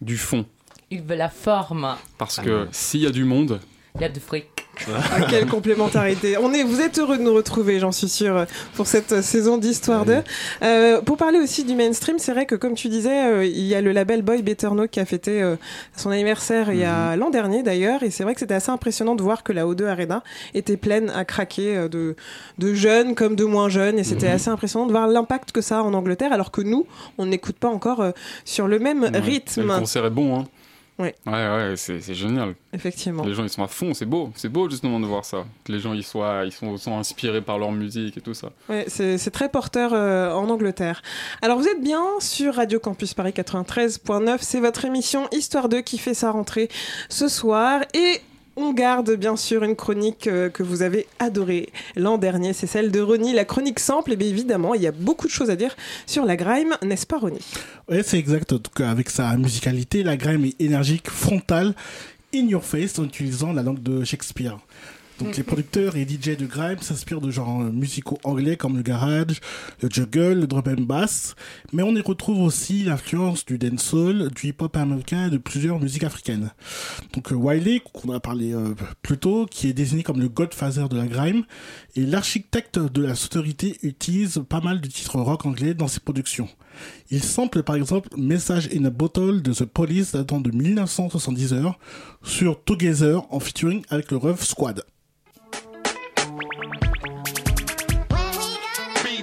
du 0.00 0.16
fond. 0.18 0.44
Il 0.90 1.02
veut 1.02 1.16
la 1.16 1.28
forme. 1.30 1.96
Parce 2.18 2.38
que 2.40 2.66
s'il 2.72 3.00
y 3.00 3.06
a 3.06 3.10
du 3.10 3.24
monde, 3.24 3.60
Il 3.94 4.02
y 4.02 4.04
a 4.04 4.08
du 4.08 4.20
fric. 4.20 4.59
Ah, 4.88 5.22
quelle 5.28 5.46
complémentarité. 5.48 6.36
On 6.38 6.52
est, 6.52 6.62
vous 6.62 6.80
êtes 6.80 6.98
heureux 6.98 7.18
de 7.18 7.22
nous 7.22 7.34
retrouver, 7.34 7.78
j'en 7.78 7.92
suis 7.92 8.08
sûre, 8.08 8.46
pour 8.74 8.86
cette 8.86 9.12
euh, 9.12 9.22
saison 9.22 9.58
d'Histoire 9.58 10.04
2. 10.04 10.16
Euh, 10.62 11.00
pour 11.02 11.16
parler 11.16 11.38
aussi 11.38 11.64
du 11.64 11.74
mainstream, 11.74 12.18
c'est 12.18 12.32
vrai 12.32 12.46
que 12.46 12.54
comme 12.54 12.74
tu 12.74 12.88
disais, 12.88 13.24
euh, 13.26 13.44
il 13.44 13.64
y 13.66 13.74
a 13.74 13.80
le 13.80 13.92
label 13.92 14.22
Boy 14.22 14.42
Better 14.42 14.68
Know 14.68 14.86
qui 14.88 15.00
a 15.00 15.04
fêté 15.04 15.42
euh, 15.42 15.56
son 15.96 16.10
anniversaire 16.10 16.72
il 16.72 16.78
y 16.78 16.84
a 16.84 17.16
l'an 17.16 17.30
dernier 17.30 17.62
d'ailleurs, 17.62 18.02
et 18.02 18.10
c'est 18.10 18.22
vrai 18.24 18.34
que 18.34 18.40
c'était 18.40 18.54
assez 18.54 18.70
impressionnant 18.70 19.14
de 19.14 19.22
voir 19.22 19.42
que 19.42 19.52
la 19.52 19.64
O2 19.66 19.86
Arena 19.86 20.22
était 20.54 20.76
pleine 20.76 21.10
à 21.10 21.24
craquer 21.24 21.88
de, 21.90 22.16
de 22.58 22.74
jeunes 22.74 23.14
comme 23.14 23.36
de 23.36 23.44
moins 23.44 23.68
jeunes, 23.68 23.98
et 23.98 24.04
c'était 24.04 24.28
Mhm. 24.28 24.34
assez 24.34 24.50
impressionnant 24.50 24.86
de 24.86 24.92
voir 24.92 25.06
l'impact 25.08 25.52
que 25.52 25.60
ça 25.60 25.78
a 25.78 25.82
en 25.82 25.94
Angleterre, 25.94 26.32
alors 26.32 26.50
que 26.50 26.60
nous, 26.62 26.86
on 27.18 27.26
n'écoute 27.26 27.56
pas 27.56 27.68
encore 27.68 28.04
sur 28.44 28.66
le 28.68 28.78
même 28.78 29.04
rythme. 29.14 29.62
le 29.62 29.78
concert 29.78 30.04
est 30.06 30.10
bon. 30.10 30.38
Hein. 30.40 30.44
Ouais. 31.00 31.14
Ouais, 31.26 31.32
ouais, 31.32 31.74
c'est 31.76 32.14
génial. 32.14 32.54
Effectivement. 32.72 33.24
Les 33.24 33.34
gens, 33.34 33.42
ils 33.42 33.50
sont 33.50 33.62
à 33.62 33.68
fond, 33.68 33.94
c'est 33.94 34.06
beau. 34.06 34.30
C'est 34.36 34.48
beau, 34.48 34.68
justement, 34.68 35.00
de 35.00 35.06
voir 35.06 35.24
ça. 35.24 35.44
Que 35.64 35.72
les 35.72 35.80
gens, 35.80 35.92
ils, 35.94 36.04
soient, 36.04 36.44
ils 36.44 36.52
sont, 36.52 36.76
sont 36.76 36.96
inspirés 36.96 37.40
par 37.40 37.58
leur 37.58 37.72
musique 37.72 38.16
et 38.16 38.20
tout 38.20 38.34
ça. 38.34 38.50
Ouais, 38.68 38.84
c'est 38.88 39.18
c'est 39.18 39.30
très 39.30 39.48
porteur 39.48 39.92
euh, 39.94 40.32
en 40.32 40.48
Angleterre. 40.48 41.02
Alors 41.42 41.58
vous 41.58 41.68
êtes 41.68 41.82
bien 41.82 42.04
sur 42.18 42.54
Radio 42.54 42.80
Campus 42.80 43.14
Paris 43.14 43.32
93.9, 43.32 44.38
c'est 44.40 44.60
votre 44.60 44.84
émission 44.84 45.28
Histoire 45.30 45.68
2 45.68 45.82
qui 45.82 45.98
fait 45.98 46.14
sa 46.14 46.30
rentrée 46.30 46.68
ce 47.08 47.28
soir 47.28 47.82
et 47.94 48.20
on 48.56 48.72
garde 48.72 49.12
bien 49.16 49.36
sûr 49.36 49.62
une 49.62 49.76
chronique 49.76 50.26
euh, 50.26 50.48
que 50.48 50.62
vous 50.62 50.82
avez 50.82 51.06
adorée 51.18 51.70
l'an 51.96 52.18
dernier, 52.18 52.52
c'est 52.52 52.66
celle 52.66 52.90
de 52.90 53.00
Ronnie, 53.00 53.32
la 53.32 53.44
chronique 53.44 53.78
sample. 53.78 54.12
Et 54.12 54.16
bien 54.16 54.28
évidemment, 54.28 54.74
il 54.74 54.82
y 54.82 54.86
a 54.86 54.92
beaucoup 54.92 55.26
de 55.26 55.32
choses 55.32 55.50
à 55.50 55.56
dire 55.56 55.76
sur 56.06 56.24
la 56.24 56.36
grime, 56.36 56.76
n'est-ce 56.82 57.06
pas 57.06 57.18
Ronnie 57.18 57.44
Ouais, 57.88 58.02
c'est 58.02 58.18
exact. 58.18 58.52
En 58.52 58.84
avec 58.84 59.10
sa 59.10 59.36
musicalité, 59.36 60.02
la 60.02 60.16
grime 60.16 60.44
est 60.44 60.60
énergique, 60.60 61.08
frontale, 61.10 61.74
in 62.34 62.46
your 62.46 62.64
face, 62.64 62.98
en 62.98 63.04
utilisant 63.04 63.52
la 63.52 63.62
langue 63.62 63.82
de 63.82 64.04
Shakespeare. 64.04 64.58
Donc 65.20 65.36
les 65.36 65.42
producteurs 65.42 65.96
et 65.96 66.06
DJ 66.08 66.36
de 66.36 66.46
grime 66.46 66.78
s'inspirent 66.80 67.20
de 67.20 67.30
genres 67.30 67.58
musicaux 67.58 68.18
anglais 68.24 68.56
comme 68.56 68.76
le 68.76 68.82
garage, 68.82 69.40
le 69.82 69.90
juggle, 69.90 70.40
le 70.40 70.46
drum 70.46 70.62
and 70.66 70.82
bass, 70.82 71.34
mais 71.72 71.82
on 71.82 71.94
y 71.94 72.00
retrouve 72.00 72.40
aussi 72.40 72.84
l'influence 72.84 73.44
du 73.44 73.58
dancehall, 73.58 74.30
du 74.30 74.48
hip-hop 74.48 74.74
américain 74.76 75.26
et 75.26 75.30
de 75.30 75.36
plusieurs 75.36 75.78
musiques 75.78 76.04
africaines. 76.04 76.50
Donc 77.12 77.32
euh, 77.32 77.34
Wiley, 77.34 77.80
qu'on 77.80 78.12
a 78.14 78.20
parlé 78.20 78.54
euh, 78.54 78.74
plus 79.02 79.18
tôt, 79.18 79.44
qui 79.44 79.68
est 79.68 79.74
désigné 79.74 80.02
comme 80.02 80.20
le 80.20 80.28
godfather 80.28 80.88
de 80.88 80.96
la 80.96 81.06
grime, 81.06 81.44
et 81.96 82.06
l'architecte 82.06 82.78
de 82.78 83.02
la 83.02 83.14
sonorité 83.14 83.76
utilise 83.82 84.42
pas 84.48 84.60
mal 84.60 84.80
de 84.80 84.88
titres 84.88 85.18
rock 85.20 85.44
anglais 85.44 85.74
dans 85.74 85.88
ses 85.88 86.00
productions. 86.00 86.48
Il 87.10 87.22
sample 87.22 87.62
par 87.62 87.76
exemple 87.76 88.08
Message 88.16 88.70
in 88.74 88.84
a 88.86 88.90
Bottle 88.90 89.42
de 89.42 89.52
The 89.52 89.64
Police 89.64 90.12
datant 90.12 90.40
de 90.40 90.50
1979 90.50 91.74
sur 92.22 92.62
Together 92.62 93.20
en 93.30 93.40
featuring 93.40 93.82
avec 93.90 94.10
le 94.10 94.16
Rough 94.16 94.40
Squad. 94.40 94.82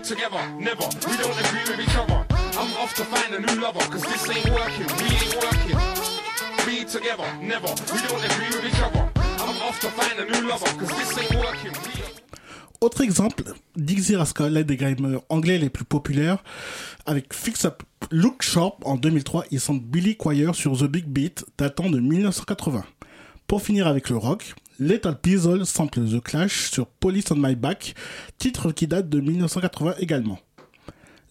Together, 0.08 0.40
never. 0.58 0.88
We 1.06 1.18
don't 1.18 1.38
agree 1.38 1.68
with 1.68 1.82
each 1.82 1.98
other. 1.98 2.26
I'm 2.32 2.72
off 2.78 2.94
to 2.96 3.04
find 3.04 3.36
a 3.36 3.40
new 3.42 3.62
lover, 3.62 3.80
cause 3.92 4.04
this 4.04 4.30
ain't 4.30 4.50
working, 4.50 4.88
we 5.00 5.08
ain't 5.20 5.36
working. 5.36 5.78
Be 6.66 6.86
together, 6.86 7.28
never. 7.42 7.68
We 7.92 8.00
don't 8.08 8.24
agree 8.24 8.52
with 8.56 8.66
each 8.72 8.82
other. 8.82 9.10
I'm 9.18 9.62
off 9.68 9.80
to 9.82 9.90
find 9.90 10.18
a 10.20 10.26
new 10.26 10.48
lover, 10.48 10.66
cause 10.80 10.88
this 10.98 11.18
ain't 11.18 11.36
working, 11.44 11.74
we 11.84 11.98
Autre 12.80 13.02
exemple, 13.02 13.44
Dixie 13.76 14.16
Rascal, 14.16 14.54
l'un 14.54 14.62
des 14.62 14.78
grimeurs 14.78 15.24
anglais 15.30 15.58
les 15.58 15.70
plus 15.70 15.84
populaires, 15.84 16.38
avec 17.06 17.34
Fix 17.34 17.66
Up 17.66 17.84
Look 18.12 18.44
Sharp 18.44 18.76
en 18.86 18.96
2003, 18.96 19.46
ils 19.52 19.60
sont 19.60 19.74
Billy 19.74 20.16
Choir 20.16 20.56
sur 20.56 20.78
The 20.78 20.86
Big 20.86 21.06
Beat 21.06 21.44
datant 21.58 21.90
de 21.90 22.00
1980. 22.00 22.86
Pour 23.48 23.62
finir 23.62 23.88
avec 23.88 24.10
le 24.10 24.18
rock, 24.18 24.54
Lethal 24.80 25.20
Peasel 25.20 25.66
sample 25.66 26.08
The 26.08 26.22
Clash 26.22 26.70
sur 26.70 26.86
Police 26.86 27.32
on 27.32 27.36
My 27.36 27.56
Back, 27.56 27.96
titre 28.38 28.72
qui 28.72 28.86
date 28.86 29.10
de 29.10 29.20
1980 29.20 29.96
également. 30.00 30.40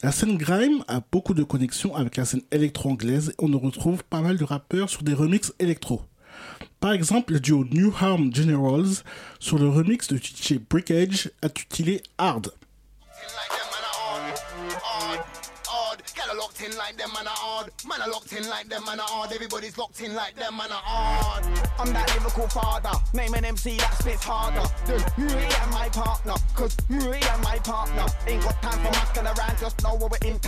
La 0.02 0.10
scène 0.10 0.36
grime 0.36 0.82
a 0.88 1.00
beaucoup 1.12 1.32
de 1.32 1.44
connexions 1.44 1.94
avec 1.94 2.16
la 2.16 2.24
scène 2.24 2.42
électro-anglaise 2.50 3.30
et 3.30 3.34
on 3.38 3.52
y 3.52 3.56
retrouve 3.56 4.02
pas 4.04 4.20
mal 4.20 4.36
de 4.36 4.44
rappeurs 4.44 4.90
sur 4.90 5.04
des 5.04 5.14
remixes 5.14 5.52
électro. 5.60 6.02
Par 6.80 6.92
exemple, 6.92 7.34
le 7.34 7.40
duo 7.40 7.64
New 7.70 7.94
Harm 7.98 8.34
Generals 8.34 9.04
sur 9.38 9.58
le 9.58 9.68
remix 9.68 10.08
de 10.08 10.16
DJ 10.16 10.54
Brick 10.68 10.90
Edge 10.90 11.28
a 11.40 11.48
tutilé 11.48 12.02
Hard. 12.18 12.52
Locked 16.46 16.60
in 16.62 16.76
like 16.78 16.96
hard. 17.26 17.70
Locked 18.08 18.32
in 18.32 18.48
like 18.48 18.68
hard. 19.00 19.32
Everybody's 19.32 19.76
locked 19.78 20.00
in 20.00 20.14
like 20.14 20.36
them, 20.36 20.54
hard. 20.54 21.44
I'm 21.78 21.92
that 21.92 22.08
father. 22.52 22.90
An 23.34 23.44
MC 23.44 23.78
harder 24.24 24.68
my 25.72 25.88
partner. 25.88 26.34
Cause 26.54 26.76
my 26.88 27.58
partner 27.64 28.06
ain't 28.28 28.42
got 28.42 28.62
time 28.62 28.78
for. 28.84 29.60
Just 29.60 29.82
know 29.82 29.94
what 29.94 30.10
we're 30.12 30.28
in 30.28 30.38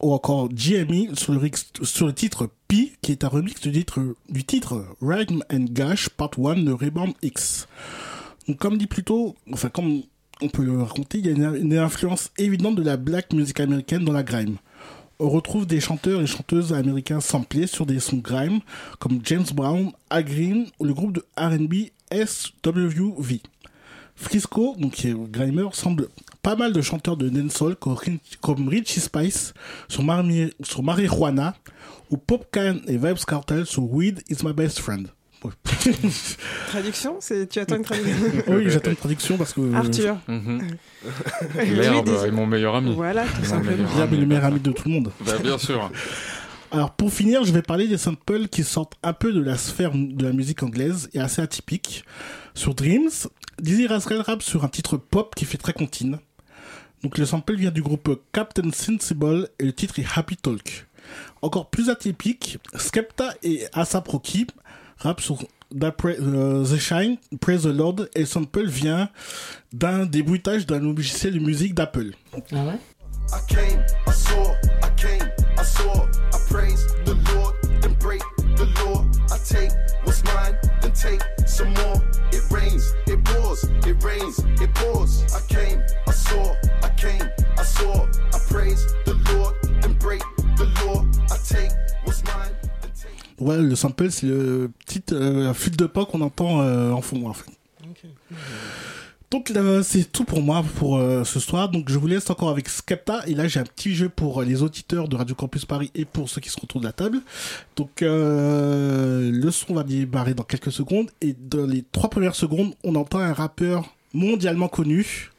ou 0.00 0.12
encore 0.14 0.48
GME 0.48 1.14
sur 1.14 1.32
le, 1.32 1.38
rix- 1.38 1.72
sur 1.82 2.06
le 2.06 2.14
titre 2.14 2.48
Pi, 2.66 2.96
qui 3.02 3.12
est 3.12 3.22
un 3.22 3.28
remix 3.28 3.60
du 3.60 3.70
titre, 3.70 4.16
du 4.28 4.44
titre 4.44 4.84
Rhyme 5.00 5.44
and 5.52 5.66
Gash 5.70 6.08
Part 6.08 6.30
1 6.38 6.56
de 6.64 6.72
Reborn 6.72 7.12
X. 7.22 7.68
Donc, 8.48 8.58
comme 8.58 8.78
dit 8.78 8.88
plus 8.88 9.04
tôt, 9.04 9.36
enfin, 9.52 9.68
comme 9.68 10.02
on 10.42 10.48
peut 10.48 10.64
le 10.64 10.82
raconter, 10.82 11.18
il 11.18 11.26
y 11.26 11.28
a 11.28 11.56
une, 11.56 11.78
influence 11.78 12.30
évidente 12.36 12.74
de 12.74 12.82
la 12.82 12.96
black 12.96 13.32
music 13.32 13.60
américaine 13.60 14.04
dans 14.04 14.12
la 14.12 14.22
grime. 14.22 14.56
On 15.20 15.30
retrouve 15.30 15.66
des 15.66 15.80
chanteurs 15.80 16.20
et 16.20 16.26
chanteuses 16.26 16.72
américains 16.72 17.20
samplés 17.20 17.68
sur 17.68 17.86
des 17.86 18.00
sons 18.00 18.16
grime, 18.16 18.60
comme 18.98 19.20
James 19.24 19.46
Brown, 19.54 19.92
Al 20.10 20.24
Green 20.24 20.66
ou 20.80 20.84
le 20.84 20.94
groupe 20.94 21.12
de 21.12 21.24
R&B 21.36 21.90
SWV. 22.12 23.40
Frisco, 24.16 24.74
donc 24.78 24.92
qui 24.92 25.08
est 25.08 25.14
grimer, 25.30 25.68
semble 25.72 26.08
pas 26.42 26.56
mal 26.56 26.72
de 26.72 26.82
chanteurs 26.82 27.16
de 27.16 27.28
dancehall 27.28 27.76
comme 27.76 28.68
Richie 28.68 29.00
Spice 29.00 29.54
sur, 29.88 30.02
Marmi- 30.02 30.52
sur 30.62 30.82
Marijuana 30.82 31.54
ou 32.10 32.16
Popcan 32.16 32.78
et 32.88 32.96
Vibes 32.96 33.24
Cartel 33.26 33.64
sur 33.64 33.84
Weed 33.84 34.22
is 34.28 34.44
my 34.44 34.52
best 34.52 34.80
friend. 34.80 35.08
Ouais. 35.44 35.50
Traduction 36.68 37.16
c'est... 37.20 37.48
Tu 37.48 37.58
attends 37.58 37.76
une 37.76 37.82
traduction 37.84 38.14
oui, 38.48 38.64
j'attends 38.68 38.90
une 38.90 38.96
traduction 38.96 39.36
parce 39.38 39.52
que. 39.52 39.74
Arthur. 39.74 40.16
Oui, 40.28 41.70
L'herbe 41.70 42.06
dis- 42.08 42.26
est 42.26 42.30
mon 42.30 42.46
meilleur 42.46 42.76
ami. 42.76 42.94
Voilà, 42.94 43.24
tout 43.24 43.40
Mon 43.40 43.44
simplement. 43.44 43.76
meilleur 43.76 43.96
L'herbe 43.96 44.12
le 44.12 44.26
meilleur 44.26 44.44
ami 44.44 44.60
de 44.60 44.70
tout 44.70 44.88
le 44.88 44.94
monde. 44.94 45.12
Bah, 45.26 45.32
bien 45.42 45.58
sûr. 45.58 45.90
Alors 46.70 46.92
pour 46.92 47.12
finir, 47.12 47.44
je 47.44 47.52
vais 47.52 47.60
parler 47.62 47.88
des 47.88 47.98
samples 47.98 48.46
qui 48.48 48.62
sortent 48.64 48.94
un 49.02 49.12
peu 49.12 49.32
de 49.32 49.40
la 49.40 49.56
sphère 49.58 49.90
de 49.94 50.24
la 50.24 50.32
musique 50.32 50.62
anglaise 50.62 51.10
et 51.12 51.20
assez 51.20 51.42
atypiques. 51.42 52.04
Sur 52.54 52.74
Dreams, 52.74 53.10
Dizzy 53.60 53.86
Rascal 53.86 54.20
rappe 54.20 54.42
sur 54.42 54.64
un 54.64 54.68
titre 54.68 54.96
pop 54.96 55.34
qui 55.34 55.44
fait 55.44 55.58
très 55.58 55.72
comptine. 55.72 56.18
Donc 57.02 57.18
le 57.18 57.26
sample 57.26 57.56
vient 57.56 57.72
du 57.72 57.82
groupe 57.82 58.20
Captain 58.32 58.70
Sensible 58.72 59.48
et 59.58 59.64
le 59.64 59.72
titre 59.72 59.98
est 59.98 60.06
Happy 60.14 60.36
Talk. 60.36 60.86
Encore 61.42 61.68
plus 61.68 61.90
atypique, 61.90 62.58
Skepta 62.76 63.34
et 63.42 63.64
Asap 63.72 64.06
Rocky 64.08 64.46
rappent 64.98 65.20
sur 65.20 65.38
D'après 65.74 66.18
euh, 66.20 66.64
The 66.64 66.76
Shine, 66.76 67.16
Praise 67.40 67.62
the 67.62 67.66
Lord, 67.66 68.06
et 68.14 68.20
le 68.20 68.26
sample 68.26 68.66
vient 68.66 69.08
d'un 69.72 70.04
des 70.04 70.22
bruitages 70.22 70.66
d'un 70.66 70.80
logiciel 70.80 71.34
de 71.34 71.38
musique 71.38 71.74
d'Apple. 71.74 72.10
Ah 72.34 72.56
ouais? 72.64 72.78
I 73.32 73.40
came, 73.48 73.80
I 74.06 74.12
saw, 74.12 74.52
I 74.82 74.90
came, 74.96 75.22
I 75.58 75.64
saw, 75.64 76.06
I 76.34 76.38
praise 76.50 76.86
the 77.06 77.14
Lord, 77.32 77.54
then 77.80 77.94
break 77.94 78.20
the 78.56 78.66
law. 78.84 79.06
I 79.30 79.38
take 79.38 79.70
what's 80.04 80.22
mine, 80.24 80.58
then 80.82 80.92
take 80.92 81.22
some 81.46 81.72
more. 81.72 82.02
It 82.32 82.42
rains, 82.50 82.92
it 83.06 83.24
pours, 83.24 83.64
it 83.86 84.02
rains, 84.04 84.38
it 84.60 84.74
pours. 84.74 85.22
I 85.32 85.40
came, 85.48 85.82
I 86.06 86.12
saw, 86.12 86.54
I 86.82 86.90
came, 86.98 87.22
I 87.56 87.62
saw, 87.62 88.04
I 88.04 88.38
praise 88.50 88.84
the 89.06 89.14
Lord, 89.32 89.54
then 89.80 89.94
break 89.94 90.22
the 90.58 90.66
law. 90.84 91.06
I 91.30 91.38
take 91.38 91.72
what's 92.04 92.22
mine, 92.24 92.52
then 92.60 92.60
take. 92.60 92.71
Ouais, 93.42 93.58
le 93.58 93.74
sample, 93.74 94.10
c'est 94.10 94.26
le 94.26 94.70
petit 94.86 95.02
euh, 95.12 95.52
flûte 95.54 95.76
de 95.78 95.86
pas 95.86 96.04
qu'on 96.04 96.20
entend 96.20 96.60
euh, 96.60 96.90
en 96.90 97.00
fond, 97.02 97.26
en 97.28 97.32
fait. 97.34 97.50
Donc 99.30 99.48
là, 99.48 99.82
c'est 99.82 100.12
tout 100.12 100.24
pour 100.24 100.42
moi 100.42 100.62
pour 100.76 100.98
euh, 100.98 101.24
ce 101.24 101.40
soir. 101.40 101.70
Donc 101.70 101.88
je 101.88 101.98
vous 101.98 102.06
laisse 102.06 102.28
encore 102.28 102.50
avec 102.50 102.68
Skepta. 102.68 103.22
Et 103.26 103.34
là, 103.34 103.48
j'ai 103.48 103.60
un 103.60 103.64
petit 103.64 103.94
jeu 103.94 104.10
pour 104.10 104.42
les 104.42 104.62
auditeurs 104.62 105.08
de 105.08 105.16
Radio 105.16 105.34
Campus 105.34 105.64
Paris 105.64 105.90
et 105.94 106.04
pour 106.04 106.28
ceux 106.28 106.42
qui 106.42 106.50
sont 106.50 106.62
autour 106.62 106.80
de 106.82 106.86
la 106.86 106.92
table. 106.92 107.20
Donc 107.76 108.02
euh, 108.02 109.30
le 109.32 109.50
son 109.50 109.72
va 109.74 109.84
démarrer 109.84 110.34
dans 110.34 110.42
quelques 110.42 110.70
secondes. 110.70 111.10
Et 111.22 111.32
dans 111.32 111.64
les 111.66 111.82
trois 111.92 112.10
premières 112.10 112.34
secondes, 112.34 112.74
on 112.84 112.94
entend 112.94 113.20
un 113.20 113.32
rappeur 113.32 113.94
mondialement 114.12 114.68
connu. 114.68 115.30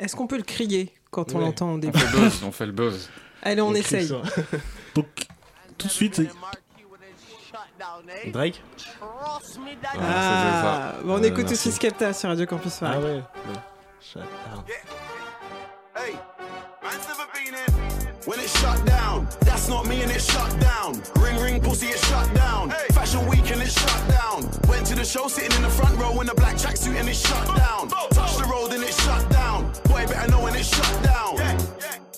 Est-ce 0.00 0.16
qu'on 0.16 0.26
peut 0.26 0.36
le 0.36 0.42
crier 0.42 0.90
quand 1.12 1.34
on 1.34 1.38
Ouais. 1.38 1.44
l'entend 1.44 1.70
au 1.70 1.74
On 1.74 1.78
début 1.78 1.96
fait 1.96 2.16
le 2.16 2.22
buzz, 2.24 2.42
on 2.44 2.50
fait 2.50 2.66
le 2.66 2.72
buzz. 2.72 3.08
Allez, 3.44 3.60
on 3.62 3.72
essaye. 3.74 4.08
Donc 4.96 5.06
tout 5.78 5.86
de 5.88 5.92
suite, 5.92 6.14
c'est- 6.16 6.30
Drake 8.32 8.62
Ah, 9.02 9.38
ça. 9.42 10.94
bon, 11.04 11.14
on 11.14 11.18
Euh, 11.18 11.22
écoute 11.26 11.38
merci. 11.48 11.52
aussi 11.54 11.72
Skepta 11.72 12.12
sur 12.12 12.28
Radio 12.30 12.46
Campus 12.46 12.74
Paris. 12.76 12.94
Ah 12.96 13.00
ouais, 13.00 13.12
ouais. 13.14 13.22
Shut 14.00 14.22
down. 14.22 14.64
Hey, 15.94 16.14
man's 16.82 17.06
never 17.08 17.26
been 17.34 17.54
in. 17.54 18.26
When 18.26 18.38
it's 18.40 18.56
shut 18.60 18.84
down, 18.86 19.26
that's 19.44 19.68
not 19.68 19.84
me 19.86 20.02
and 20.02 20.10
it's 20.10 20.30
shut 20.30 20.58
down. 20.60 20.94
Ring 21.22 21.38
ring 21.42 21.60
pussy, 21.60 21.86
it's 21.88 22.04
shut 22.08 22.32
down. 22.34 22.70
Fashion 22.94 23.26
week 23.28 23.50
and 23.50 23.60
it's 23.62 23.74
shut 23.78 24.08
down. 24.08 24.48
Went 24.68 24.86
to 24.86 24.94
the 24.94 25.04
show 25.04 25.28
sitting 25.28 25.52
in 25.56 25.62
the 25.62 25.70
front 25.70 25.98
row 25.98 26.20
in 26.20 26.28
a 26.28 26.34
black 26.34 26.56
tracksuit 26.56 26.96
and 26.98 27.08
it's 27.08 27.20
shut 27.26 27.46
down. 27.56 27.88
Touch 28.10 28.36
the 28.36 28.44
road 28.44 28.72
and 28.72 28.82
it's 28.82 29.00
shut 29.04 29.28
down. 29.30 29.70
Boy, 29.88 30.06
better 30.06 30.30
know 30.30 30.40
when 30.42 30.54
it's 30.54 30.68
shut 30.68 31.02
down. 31.02 31.36
Yeah, 31.36 31.56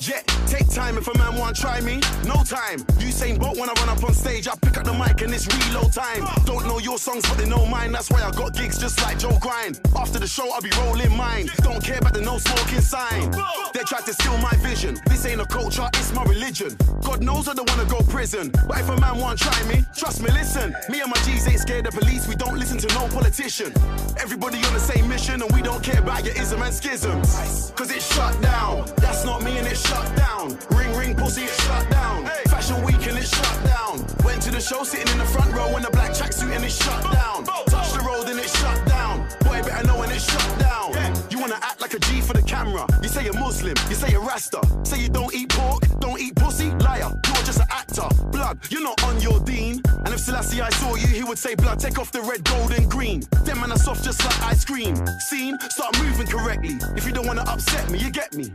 take 0.04 0.68
time 0.68 0.98
if 0.98 1.08
a 1.08 1.16
man 1.16 1.36
want 1.36 1.56
try 1.56 1.80
me, 1.80 1.94
no 2.26 2.42
time. 2.44 2.80
Usain 3.00 3.38
Bolt 3.38 3.56
when 3.56 3.70
I 3.70 3.72
run 3.74 3.88
up 3.88 4.04
on 4.04 4.12
stage, 4.12 4.46
I 4.48 4.54
pick 4.60 4.76
up 4.76 4.84
the 4.84 4.92
mic 4.92 5.22
and 5.22 5.32
it's 5.32 5.46
reload 5.46 5.92
time. 5.92 6.26
Don't 6.44 6.66
know 6.66 6.78
your 6.78 6.98
songs, 6.98 7.22
but 7.28 7.38
they 7.38 7.48
know 7.48 7.64
mine. 7.66 7.92
That's 7.92 8.10
why 8.10 8.22
I 8.22 8.30
got 8.32 8.54
gigs 8.54 8.78
just 8.78 9.00
like 9.02 9.18
Joe 9.18 9.38
Grind. 9.40 9.80
After 9.96 10.18
the 10.18 10.26
show, 10.26 10.50
I'll 10.52 10.60
be 10.60 10.70
rolling 10.82 11.16
mine. 11.16 11.48
Don't 11.58 11.82
care 11.82 11.98
about 11.98 12.14
the 12.14 12.20
no 12.20 12.38
smoking 12.38 12.80
sign. 12.80 13.30
They 13.72 13.80
tried 13.80 14.04
to 14.06 14.12
steal 14.12 14.36
my 14.38 14.52
vision. 14.56 14.98
This 15.06 15.24
ain't 15.26 15.40
a 15.40 15.46
culture, 15.46 15.88
it's 15.94 16.12
my 16.12 16.24
religion. 16.24 16.76
God 17.02 17.22
knows 17.22 17.48
I 17.48 17.54
don't 17.54 17.68
wanna 17.70 17.88
go 17.88 18.00
prison. 18.00 18.52
But 18.68 18.80
if 18.80 18.88
a 18.88 19.00
man 19.00 19.18
want 19.18 19.38
try 19.38 19.62
me, 19.68 19.84
trust 19.96 20.22
me, 20.22 20.30
listen. 20.32 20.74
Me 20.90 21.00
and 21.00 21.10
my 21.10 21.16
G's 21.24 21.48
ain't 21.48 21.60
scared 21.60 21.86
of 21.86 21.94
police. 21.94 22.28
We 22.28 22.34
don't 22.34 22.58
listen 22.58 22.78
to 22.78 22.88
no 22.94 23.08
politician. 23.08 23.72
Everybody 24.20 24.58
on 24.64 24.74
the 24.74 24.80
same 24.80 25.08
mission, 25.08 25.40
and 25.40 25.50
we 25.52 25.62
don't 25.62 25.82
care 25.82 26.00
about 26.00 26.24
your 26.24 26.34
ism 26.34 26.60
and 26.62 26.74
schisms. 26.74 27.72
Cause 27.74 27.90
it's 27.90 28.14
shut 28.14 28.40
down. 28.42 28.84
That's 28.96 29.24
not 29.24 29.42
me 29.42 29.56
and 29.58 29.66
it's 29.66 29.80
shut 29.80 29.93
down. 30.16 30.58
Ring 30.76 30.96
ring 30.96 31.14
pussy, 31.14 31.42
it's 31.42 31.62
shut 31.64 31.90
down. 31.90 32.26
Fashion 32.46 32.82
week 32.84 33.06
and 33.06 33.18
it's 33.18 33.28
shut 33.28 33.64
down. 33.64 34.04
Went 34.24 34.42
to 34.42 34.50
the 34.50 34.60
show 34.60 34.82
sitting 34.84 35.10
in 35.12 35.18
the 35.18 35.24
front 35.24 35.52
row 35.54 35.76
in 35.76 35.84
a 35.84 35.90
black 35.90 36.10
tracksuit 36.12 36.54
and 36.54 36.64
it's 36.64 36.82
shut 36.82 37.02
down. 37.12 37.44
Touch 37.66 37.92
the 37.92 38.02
road 38.06 38.28
and 38.28 38.38
it's 38.38 38.58
shut 38.60 38.86
down. 38.86 39.26
Boy, 39.40 39.62
better 39.62 39.86
know 39.86 39.98
when 39.98 40.10
it's 40.10 40.24
shut 40.30 40.58
down. 40.58 40.92
You 41.30 41.38
wanna 41.40 41.58
act 41.62 41.80
like 41.80 41.94
a 41.94 41.98
G 41.98 42.20
for 42.20 42.32
the 42.32 42.42
camera. 42.42 42.86
You 43.02 43.08
say 43.08 43.24
you're 43.24 43.38
Muslim, 43.38 43.74
you 43.88 43.94
say 43.94 44.10
you're 44.10 44.24
Rasta. 44.24 44.60
Say 44.84 45.00
you 45.00 45.08
don't 45.08 45.34
eat 45.34 45.48
pork, 45.50 45.82
don't 46.00 46.20
eat 46.20 46.34
pussy, 46.36 46.70
liar. 46.86 47.10
You're 47.26 47.44
just 47.44 47.60
an 47.60 47.66
actor. 47.70 48.08
Blood, 48.44 48.58
you're 48.68 48.82
not 48.82 49.02
on 49.04 49.18
your 49.22 49.40
dean. 49.40 49.80
And 50.04 50.08
if 50.08 50.20
Selassie 50.20 50.60
I 50.60 50.68
saw 50.68 50.96
you, 50.96 51.06
he 51.06 51.24
would 51.24 51.38
say, 51.38 51.54
Blood, 51.54 51.80
take 51.80 51.98
off 51.98 52.12
the 52.12 52.20
red, 52.20 52.44
gold, 52.44 52.72
and 52.72 52.90
green. 52.90 53.22
Them 53.42 53.60
man 53.60 53.72
are 53.72 53.78
soft 53.78 54.04
just 54.04 54.22
like 54.22 54.42
ice 54.42 54.66
cream. 54.66 54.94
Scene, 55.30 55.58
start 55.70 55.98
moving 56.02 56.26
correctly. 56.26 56.76
If 56.94 57.06
you 57.06 57.12
don't 57.12 57.26
wanna 57.26 57.44
upset 57.46 57.88
me, 57.90 57.98
you 57.98 58.10
get 58.10 58.34
me. 58.34 58.52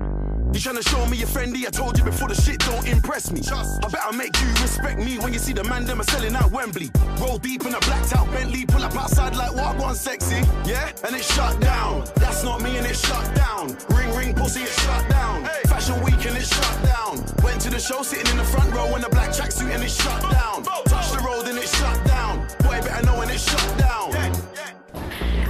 You 0.54 0.60
tryna 0.60 0.88
show 0.88 1.06
me 1.08 1.18
you're 1.18 1.28
friendly? 1.28 1.66
I 1.66 1.72
told 1.72 1.98
you 1.98 2.04
before 2.04 2.28
the 2.28 2.36
shit 2.36 2.60
don't 2.60 2.88
impress 2.88 3.32
me. 3.32 3.42
I 3.52 3.90
better 3.90 4.16
make 4.16 4.40
you 4.40 4.48
respect 4.62 5.00
me 5.00 5.18
when 5.18 5.34
you 5.34 5.40
see 5.40 5.54
the 5.54 5.64
man 5.64 5.86
them 5.86 6.02
are 6.02 6.10
selling 6.12 6.36
out 6.36 6.52
Wembley. 6.52 6.92
Roll 7.20 7.40
deep 7.40 7.66
in 7.66 7.74
a 7.74 7.80
blacked 7.80 8.16
out 8.16 8.32
Bentley, 8.32 8.66
pull 8.68 8.84
up 8.84 8.96
outside 8.96 9.36
like 9.36 9.56
what 9.56 9.78
one 9.78 9.96
sexy, 9.96 10.42
yeah? 10.66 10.92
And 11.04 11.16
it 11.16 11.24
shut 11.24 11.60
down. 11.62 12.06
That's 12.16 12.44
not 12.44 12.62
me 12.62 12.78
and 12.78 12.86
it 12.86 12.96
shut 12.96 13.36
down. 13.36 13.78
Ring 13.90 14.16
ring 14.16 14.34
pussy, 14.36 14.62
it's 14.62 14.84
shut 14.84 15.10
down. 15.10 15.46
Fashion 15.66 16.02
week 16.04 16.26
and 16.26 16.36
it's 16.36 16.50
shut 16.50 16.84
down. 16.84 17.24
Went 17.44 17.62
to 17.62 17.70
the 17.70 17.80
show 17.80 18.02
sitting 18.02 18.30
in 18.32 18.38
the 18.38 18.44
front 18.44 18.74
row 18.74 18.96
in 18.96 19.04
a 19.04 19.10
black 19.10 19.30
tracksuit 19.30 19.74
and 19.80 19.86
it's 19.86 20.04
shut 20.04 20.22
down. 20.32 20.64
Touch 20.64 21.12
the 21.12 21.24
road 21.26 21.48
and 21.48 21.58
it's 21.58 21.78
shut 21.78 22.06
down. 22.06 22.40
Boy, 22.64 22.82
better 22.82 23.06
know 23.06 23.18
when 23.18 23.30
it's 23.30 23.50
shut 23.50 23.78
down. 23.78 24.12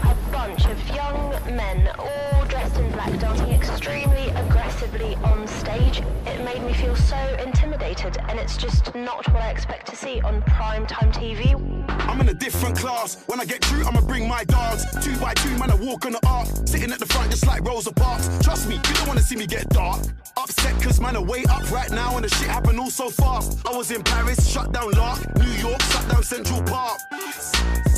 A 0.03 0.15
bunch 0.31 0.65
of 0.65 0.95
young 0.95 1.31
men, 1.55 1.89
all 1.97 2.45
dressed 2.45 2.77
in 2.77 2.91
black, 2.91 3.19
dancing 3.19 3.49
extremely 3.49 4.29
aggressively 4.29 5.15
on 5.15 5.47
stage. 5.69 6.01
It 6.25 6.43
made 6.43 6.63
me 6.63 6.73
feel 6.73 6.95
so 6.95 7.17
intimidated, 7.43 8.17
and 8.27 8.39
it's 8.39 8.57
just 8.57 8.93
not 8.95 9.27
what 9.27 9.41
I 9.41 9.51
expect 9.51 9.87
to 9.87 9.95
see 9.95 10.21
on 10.21 10.41
prime 10.43 10.85
time 10.87 11.11
TV. 11.11 11.43
I'm 12.09 12.19
in 12.21 12.29
a 12.29 12.33
different 12.33 12.77
class. 12.77 13.23
When 13.27 13.39
I 13.39 13.45
get 13.45 13.63
through, 13.63 13.85
I'ma 13.85 14.01
bring 14.01 14.27
my 14.27 14.43
dogs. 14.45 14.83
Two 15.03 15.15
by 15.19 15.33
two, 15.35 15.55
man, 15.57 15.69
I 15.69 15.75
walk 15.75 16.05
on 16.05 16.13
the 16.13 16.25
arc. 16.25 16.47
Sitting 16.65 16.91
at 16.91 16.99
the 16.99 17.05
front 17.05 17.29
just 17.31 17.45
like 17.45 17.61
Rosa 17.67 17.93
Parks. 17.93 18.29
Trust 18.41 18.67
me, 18.67 18.75
you 18.75 18.93
don't 18.95 19.07
wanna 19.07 19.21
see 19.21 19.35
me 19.35 19.45
get 19.45 19.69
dark. 19.69 20.01
Upset 20.37 20.81
cause 20.81 20.99
man, 20.99 21.15
I 21.15 21.19
way 21.19 21.43
up 21.49 21.69
right 21.71 21.91
now 21.91 22.15
and 22.15 22.23
the 22.25 22.29
shit 22.29 22.47
happened 22.47 22.79
all 22.79 22.89
so 22.89 23.09
fast. 23.09 23.59
I 23.67 23.75
was 23.75 23.91
in 23.91 24.01
Paris, 24.03 24.49
shut 24.49 24.71
down 24.71 24.91
Lark. 24.91 25.19
New 25.37 25.51
York, 25.67 25.81
shut 25.81 26.07
down 26.09 26.23
Central 26.23 26.61
Park. 26.63 26.97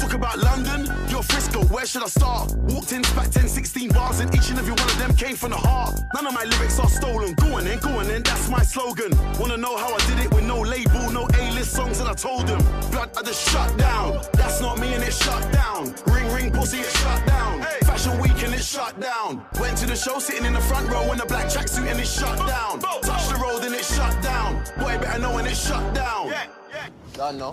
Talk 0.01 0.13
about 0.13 0.39
London, 0.39 0.89
you're 1.09 1.21
Frisco, 1.23 1.63
where 1.65 1.85
should 1.85 2.03
I 2.03 2.07
start? 2.07 2.55
Walked 2.73 2.91
in, 2.91 3.03
spat 3.03 3.31
10, 3.31 3.47
16 3.47 3.89
bars, 3.89 4.19
and 4.19 4.33
each 4.33 4.49
and 4.49 4.57
every 4.57 4.73
one 4.73 4.89
of 4.89 4.97
them 4.97 5.15
came 5.15 5.35
from 5.35 5.51
the 5.51 5.57
heart. 5.57 5.93
None 6.15 6.25
of 6.25 6.33
my 6.33 6.43
lyrics 6.43 6.79
are 6.79 6.89
stolen. 6.89 7.35
On 7.61 7.67
then, 7.67 7.79
go 7.79 7.89
on 7.99 8.07
then, 8.07 8.23
that's 8.23 8.49
my 8.49 8.63
slogan. 8.63 9.11
Wanna 9.39 9.57
know 9.57 9.77
how 9.77 9.93
I 9.93 9.99
did 10.07 10.25
it 10.25 10.33
with 10.33 10.45
no 10.45 10.61
label, 10.61 11.11
no 11.11 11.27
A-list 11.39 11.71
songs, 11.71 11.99
and 11.99 12.09
I 12.09 12.13
told 12.13 12.47
them, 12.47 12.61
blood, 12.91 13.09
I 13.17 13.21
just 13.21 13.49
shut 13.49 13.77
down. 13.77 14.21
That's 14.33 14.61
not 14.61 14.79
me 14.79 14.93
and 14.93 15.03
it 15.03 15.13
shut 15.13 15.51
down. 15.51 15.93
Ring, 16.07 16.31
ring, 16.33 16.51
pussy, 16.51 16.79
it's 16.79 16.97
shut 16.99 17.25
down. 17.27 17.61
Fashion 17.83 18.19
week 18.19 18.43
and 18.43 18.53
it 18.53 18.63
shut 18.63 18.99
down. 18.99 19.45
Went 19.59 19.77
to 19.77 19.85
the 19.85 19.95
show 19.95 20.19
sitting 20.19 20.45
in 20.45 20.53
the 20.53 20.61
front 20.61 20.89
row 20.89 21.11
in 21.11 21.21
a 21.21 21.25
black 21.25 21.47
tracksuit 21.47 21.89
and 21.89 21.99
it 21.99 22.07
shut 22.07 22.37
down. 22.47 22.79
Touch 22.79 23.27
the 23.29 23.35
road 23.35 23.63
and 23.63 23.75
it's 23.75 23.95
shut 23.95 24.21
down. 24.23 24.63
Boy, 24.79 24.97
better 24.97 25.19
know 25.19 25.35
when 25.35 25.45
it's 25.45 25.67
shut 25.67 25.93
down. 25.93 26.33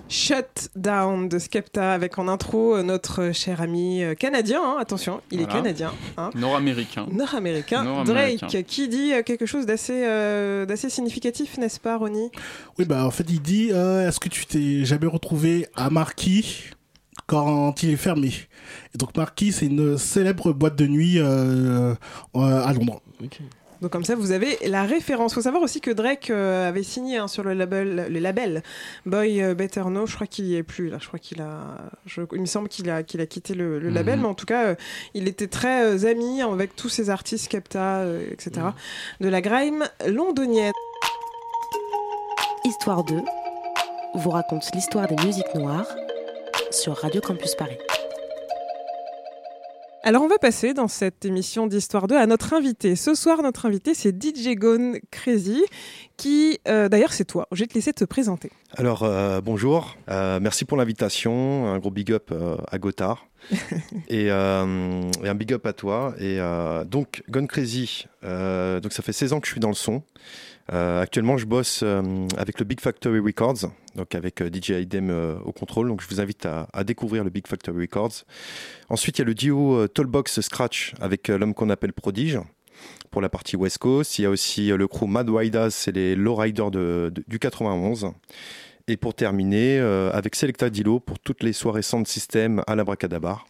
Shut 0.09 0.71
Down 0.77 1.29
de 1.29 1.39
Skepta 1.39 1.93
avec 1.93 2.19
en 2.19 2.29
intro 2.29 2.77
euh, 2.77 2.83
notre 2.83 3.33
cher 3.33 3.61
ami 3.61 4.03
euh, 4.03 4.15
canadien, 4.15 4.61
hein, 4.63 4.77
attention, 4.81 5.21
il 5.31 5.41
est 5.41 5.47
canadien, 5.47 5.93
hein, 6.17 6.31
Nord-américain. 6.35 7.07
nord-américain. 7.11 8.05
Drake, 8.05 8.65
qui 8.67 8.89
dit 8.89 9.13
euh, 9.13 9.23
quelque 9.23 9.47
chose 9.47 9.67
d'assez 9.67 10.05
euh, 10.07 10.65
d'assez 10.67 10.89
significatif, 10.91 11.59
n'est-ce 11.59 11.81
pas, 11.81 11.97
Ronnie? 11.97 12.31
Oui, 12.79 12.85
bah 12.85 13.05
en 13.05 13.11
fait, 13.11 13.25
il 13.29 13.41
dit 13.43 13.71
euh, 13.73 14.09
Est-ce 14.09 14.21
que 14.21 14.29
tu 14.29 14.47
t'es 14.47 14.85
jamais 14.85 15.07
retrouvé 15.07 15.67
à 15.75 15.91
Marquis 15.91 16.71
quand 17.27 17.83
il 17.83 17.91
est 17.91 17.97
fermé? 17.97 18.29
Et 18.95 18.99
donc, 18.99 19.17
Marquis, 19.17 19.53
c'est 19.53 19.67
une 19.67 19.99
célèbre 19.99 20.53
boîte 20.53 20.77
de 20.77 20.87
nuit 20.87 21.19
euh, 21.19 21.95
euh, 21.95 21.97
à 22.65 22.73
Londres. 22.73 23.01
Donc 23.81 23.93
comme 23.93 24.05
ça, 24.05 24.15
vous 24.17 24.33
avez 24.33 24.59
la 24.67 24.83
référence. 24.83 25.35
faut 25.35 25.41
savoir 25.43 25.63
aussi 25.63 25.81
que 25.81 25.91
Drake 25.91 26.31
euh, 26.31 26.69
avait 26.69 26.83
signé 26.83 27.17
hein, 27.19 27.29
sur 27.29 27.45
le 27.45 27.53
label, 27.55 28.07
le 28.11 28.19
label 28.19 28.63
Boy 29.07 29.43
euh, 29.43 29.55
Better 29.55 29.83
Know. 29.87 30.07
Je 30.07 30.15
crois 30.17 30.27
qu'il 30.27 30.47
y 30.47 30.57
est 30.57 30.63
plus 30.65 30.89
là. 30.89 30.99
Je 31.01 31.07
crois 31.07 31.19
qu'il 31.21 31.41
a. 31.41 31.61
je- 32.07 32.23
il 32.33 32.41
me 32.41 32.47
semble 32.47 32.69
qu'il 32.69 32.91
a 32.91 33.03
qu'il 33.03 33.21
a 33.21 33.27
quitté 33.27 33.55
le, 33.55 33.79
le 33.79 33.89
Mhm. 33.89 33.95
label, 33.95 34.19
mais 34.21 34.27
en 34.27 34.35
tout 34.35 34.47
cas, 34.47 34.65
euh, 34.65 34.75
il 35.15 35.29
était 35.29 35.47
très 35.47 35.85
euh, 35.85 36.11
ami 36.11 36.43
avec 36.43 36.75
tous 36.77 36.89
ces 36.89 37.09
artistes, 37.11 37.45
Skepta, 37.47 37.99
euh, 38.01 38.29
etc. 38.33 38.67
De 39.21 39.29
la 39.29 39.41
grime 39.41 39.85
londonienne. 40.07 40.73
Histoire 42.65 43.05
2 43.05 43.15
vous 44.15 44.31
raconte 44.31 44.65
l'histoire 44.75 45.07
des 45.07 45.17
musiques 45.25 45.55
noires 45.55 45.87
sur 46.71 46.97
Radio 46.97 47.21
Campus 47.21 47.55
Paris. 47.55 47.79
Alors 50.09 50.23
on 50.23 50.29
va 50.29 50.39
passer 50.39 50.73
dans 50.73 50.89
cette 50.89 51.27
émission 51.27 51.67
d'Histoire 51.67 52.07
2 52.07 52.17
à 52.17 52.25
notre 52.25 52.55
invité. 52.55 52.97
Ce 52.97 53.15
soir, 53.15 53.43
notre 53.43 53.67
invité, 53.67 53.93
c'est 53.93 54.09
DJ 54.09 54.55
Gone 54.55 55.01
Crazy, 55.11 55.63
qui, 56.17 56.61
euh, 56.67 56.89
d'ailleurs, 56.89 57.13
c'est 57.13 57.27
toi. 57.27 57.47
Je 57.53 57.61
vais 57.61 57.67
te 57.67 57.75
laisser 57.75 57.93
te 57.93 58.07
présenter. 58.07 58.51
Alors, 58.79 59.03
euh, 59.03 59.43
bonjour, 59.43 59.99
Euh, 60.09 60.41
merci 60.41 60.65
pour 60.65 60.79
l'invitation, 60.79 61.67
un 61.71 61.79
gros 61.79 61.91
big 61.91 62.11
up 62.11 62.33
à 62.73 62.79
Gotthard 62.79 63.27
et, 64.09 64.29
et 64.29 64.31
un 64.31 65.35
big 65.35 65.53
up 65.53 65.67
à 65.67 65.75
toi. 65.75 66.15
Et 66.19 66.39
donc, 66.87 67.23
Gone 67.29 67.47
Crazy, 67.47 68.07
donc 68.23 68.93
ça 68.95 69.03
fait 69.03 69.13
16 69.13 69.35
ans 69.35 69.41
que 69.41 69.47
je 69.47 69.53
suis 69.53 69.61
dans 69.61 69.69
le 69.69 69.75
son. 69.75 70.03
Euh, 70.73 71.01
actuellement, 71.01 71.39
je 71.39 71.47
bosse 71.47 71.81
euh, 71.83 72.03
avec 72.37 72.59
le 72.59 72.65
Big 72.65 72.81
Factory 72.81 73.21
Records, 73.21 73.71
donc 73.95 74.15
avec 74.15 74.43
euh, 74.43 74.51
DJ 74.53 74.71
Idem 74.71 75.11
au 75.45 75.53
contrôle. 75.53 75.89
Donc, 75.89 76.03
je 76.03 76.09
vous 76.09 76.21
invite 76.21 76.47
à, 76.47 76.85
découvrir 76.85 77.25
le 77.25 77.31
Big 77.31 77.47
Factory 77.47 77.83
Records. 77.83 78.25
Ensuite, 78.89 79.19
il 79.19 79.23
y 79.23 79.23
a 79.23 79.27
le 79.27 79.35
duo 79.35 79.89
Tollbox 79.89 80.41
Scratch 80.41 80.95
avec 81.01 81.29
l'homme 81.29 81.55
qu'on 81.55 81.71
appelle 81.71 81.93
Prodige 81.93 82.39
pour 83.11 83.23
la 83.23 83.29
partie 83.29 83.57
West 83.57 83.79
Coast. 83.79 84.19
Il 84.19 84.23
y 84.23 84.27
a 84.27 84.31
aussi 84.31 84.69
le 84.69 84.87
crew 84.87 85.07
Mad 85.07 85.29
Widas, 85.29 85.71
c'est 85.71 85.93
les 85.93 86.15
lowriders 86.15 86.71
de, 86.71 87.11
de- 87.15 87.25
du 87.27 87.39
91. 87.39 88.13
Et 88.91 88.97
pour 88.97 89.15
terminer, 89.15 89.79
avec 89.79 90.35
Selecta 90.35 90.71
Dilo 90.71 90.99
pour 90.99 91.19
toutes 91.19 91.43
les 91.43 91.53
soirées 91.53 91.83
sound 91.83 92.07
system 92.07 92.63
à 92.67 92.75
l'Abracadabar. 92.75 93.47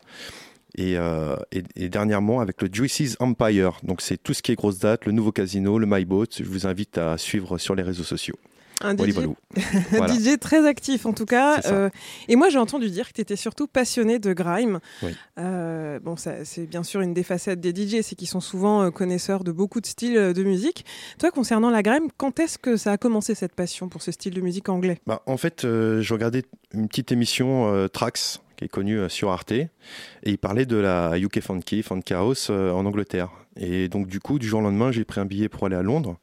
Et, 0.79 0.97
euh, 0.97 1.35
et, 1.51 1.65
et 1.75 1.89
dernièrement 1.89 2.39
avec 2.39 2.63
le 2.63 2.69
Juicy's 2.73 3.17
Empire. 3.19 3.81
Donc 3.83 4.01
c'est 4.01 4.17
tout 4.17 4.33
ce 4.33 4.43
qui 4.43 4.53
est 4.53 4.55
grosse 4.55 4.79
date, 4.79 5.07
le 5.07 5.13
nouveau 5.13 5.33
casino, 5.33 5.77
le 5.77 5.87
MyBoat. 5.87 6.27
Je 6.39 6.45
vous 6.45 6.69
invite 6.69 6.99
à 6.99 7.19
suivre 7.19 7.59
sur 7.59 7.75
les 7.75 7.83
réseaux 7.83 8.05
sociaux. 8.05 8.37
Un 8.81 8.97
DJ, 8.97 9.11
voilà. 9.91 10.15
très 10.37 10.65
actif 10.65 11.05
en 11.05 11.13
tout 11.13 11.25
cas. 11.25 11.61
Euh, 11.67 11.91
et 12.29 12.37
moi 12.37 12.49
j'ai 12.49 12.59
entendu 12.59 12.91
dire 12.91 13.09
que 13.09 13.13
tu 13.13 13.21
étais 13.21 13.35
surtout 13.35 13.67
passionné 13.67 14.21
de 14.21 14.33
grime. 14.33 14.79
Oui. 15.03 15.17
Euh, 15.41 15.99
bon, 15.99 16.15
c'est 16.15 16.67
bien 16.67 16.85
sûr 16.85 17.01
une 17.01 17.13
des 17.13 17.25
facettes 17.25 17.59
des 17.61 17.75
DJ, 17.75 18.03
c'est 18.03 18.15
qu'ils 18.15 18.29
sont 18.29 18.41
souvent 18.41 18.89
connaisseurs 18.93 19.43
de 19.43 19.51
beaucoup 19.51 19.81
de 19.81 19.87
styles 19.87 20.33
de 20.33 20.45
musique. 20.45 20.85
Toi, 21.19 21.33
concernant 21.33 21.71
la 21.71 21.83
grime, 21.83 22.07
quand 22.17 22.39
est-ce 22.39 22.57
que 22.57 22.77
ça 22.77 22.93
a 22.93 22.99
commencé 22.99 23.35
cette 23.35 23.57
passion 23.57 23.89
pour 23.89 24.01
ce 24.01 24.13
style 24.13 24.35
de 24.35 24.41
musique 24.41 24.69
anglais? 24.69 25.01
Bah, 25.09 25.23
en 25.27 25.39
fait, 25.39 25.63
je 25.63 26.13
regardais 26.13 26.45
une 26.73 26.87
petite 26.87 27.11
émission 27.11 27.89
Trax 27.93 28.41
qui 28.59 28.65
est 28.65 28.69
connue 28.69 28.99
euh, 28.99 29.09
sur 29.09 29.31
Arte 29.31 29.53
et 29.53 29.71
il 30.25 30.37
parlait 30.37 30.67
de 30.67 30.77
la 30.77 31.17
UK 31.17 31.41
Funky, 31.41 31.83
Funk 31.83 32.03
House 32.11 32.49
euh, 32.51 32.73
en 32.73 32.85
Angleterre. 32.85 33.31
Et 33.57 33.89
donc 33.89 34.09
du 34.09 34.21
coup, 34.21 34.39
du 34.39 34.49
jour 34.49 34.61
au 34.61 34.63
lendemain, 34.63 34.93
j'ai 34.93 35.05
pris 35.05 35.21
un 35.21 35.25
billet 35.25 35.49
pour 35.49 35.65
aller 35.67 35.77
à 35.77 35.83
Londres 35.83 36.19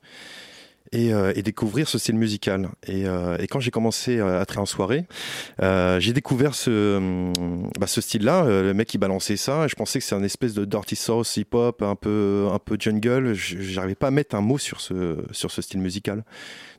et, 0.91 1.13
euh, 1.13 1.33
et 1.36 1.41
découvrir 1.41 1.88
ce 1.88 1.97
style 1.97 2.15
musical. 2.15 2.69
Et, 2.88 3.07
euh, 3.07 3.38
et 3.39 3.47
quand 3.47 3.59
j'ai 3.59 3.71
commencé 3.71 4.17
euh, 4.17 4.41
à 4.41 4.45
traiter 4.45 4.61
en 4.61 4.65
soirée, 4.65 5.05
euh, 5.61 5.99
j'ai 5.99 6.13
découvert 6.13 6.55
ce, 6.55 6.97
hum, 6.97 7.33
bah, 7.79 7.88
ce 7.88 8.01
style-là. 8.01 8.45
Euh, 8.45 8.63
le 8.63 8.73
mec 8.73 8.88
qui 8.88 8.97
balançait 8.97 9.38
ça, 9.38 9.67
je 9.67 9.75
pensais 9.75 9.99
que 9.99 10.05
c'est 10.05 10.15
un 10.15 10.23
espèce 10.23 10.53
de 10.53 10.65
dirty 10.65 10.95
sauce 10.95 11.38
hip-hop, 11.38 11.81
un 11.81 11.95
peu, 11.95 12.47
un 12.51 12.59
peu 12.59 12.77
jungle. 12.79 13.33
J'arrivais 13.33 13.95
pas 13.95 14.07
à 14.07 14.11
mettre 14.11 14.36
un 14.36 14.41
mot 14.41 14.57
sur 14.57 14.81
ce, 14.81 15.17
sur 15.31 15.51
ce 15.51 15.61
style 15.61 15.81
musical. 15.81 16.23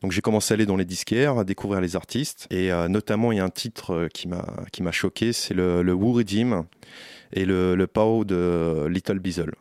Donc 0.02 0.12
j'ai 0.12 0.20
commencé 0.20 0.52
à 0.52 0.54
aller 0.54 0.66
dans 0.66 0.76
les 0.76 0.84
disquaires, 0.84 1.38
à 1.38 1.44
découvrir 1.44 1.80
les 1.80 1.96
artistes. 1.96 2.46
Et 2.50 2.72
euh, 2.72 2.88
notamment, 2.88 3.32
il 3.32 3.38
y 3.38 3.40
a 3.40 3.44
un 3.44 3.50
titre 3.50 4.08
qui 4.12 4.28
m'a 4.28 4.92
choqué, 4.92 5.32
c'est 5.32 5.54
le, 5.54 5.82
le 5.82 5.92
Wu 5.92 6.12
Redeem 6.12 6.64
et 7.32 7.44
le, 7.44 7.74
le 7.74 7.86
Pao 7.86 8.24
de 8.24 8.86
Little 8.88 9.18
Beazle. 9.18 9.52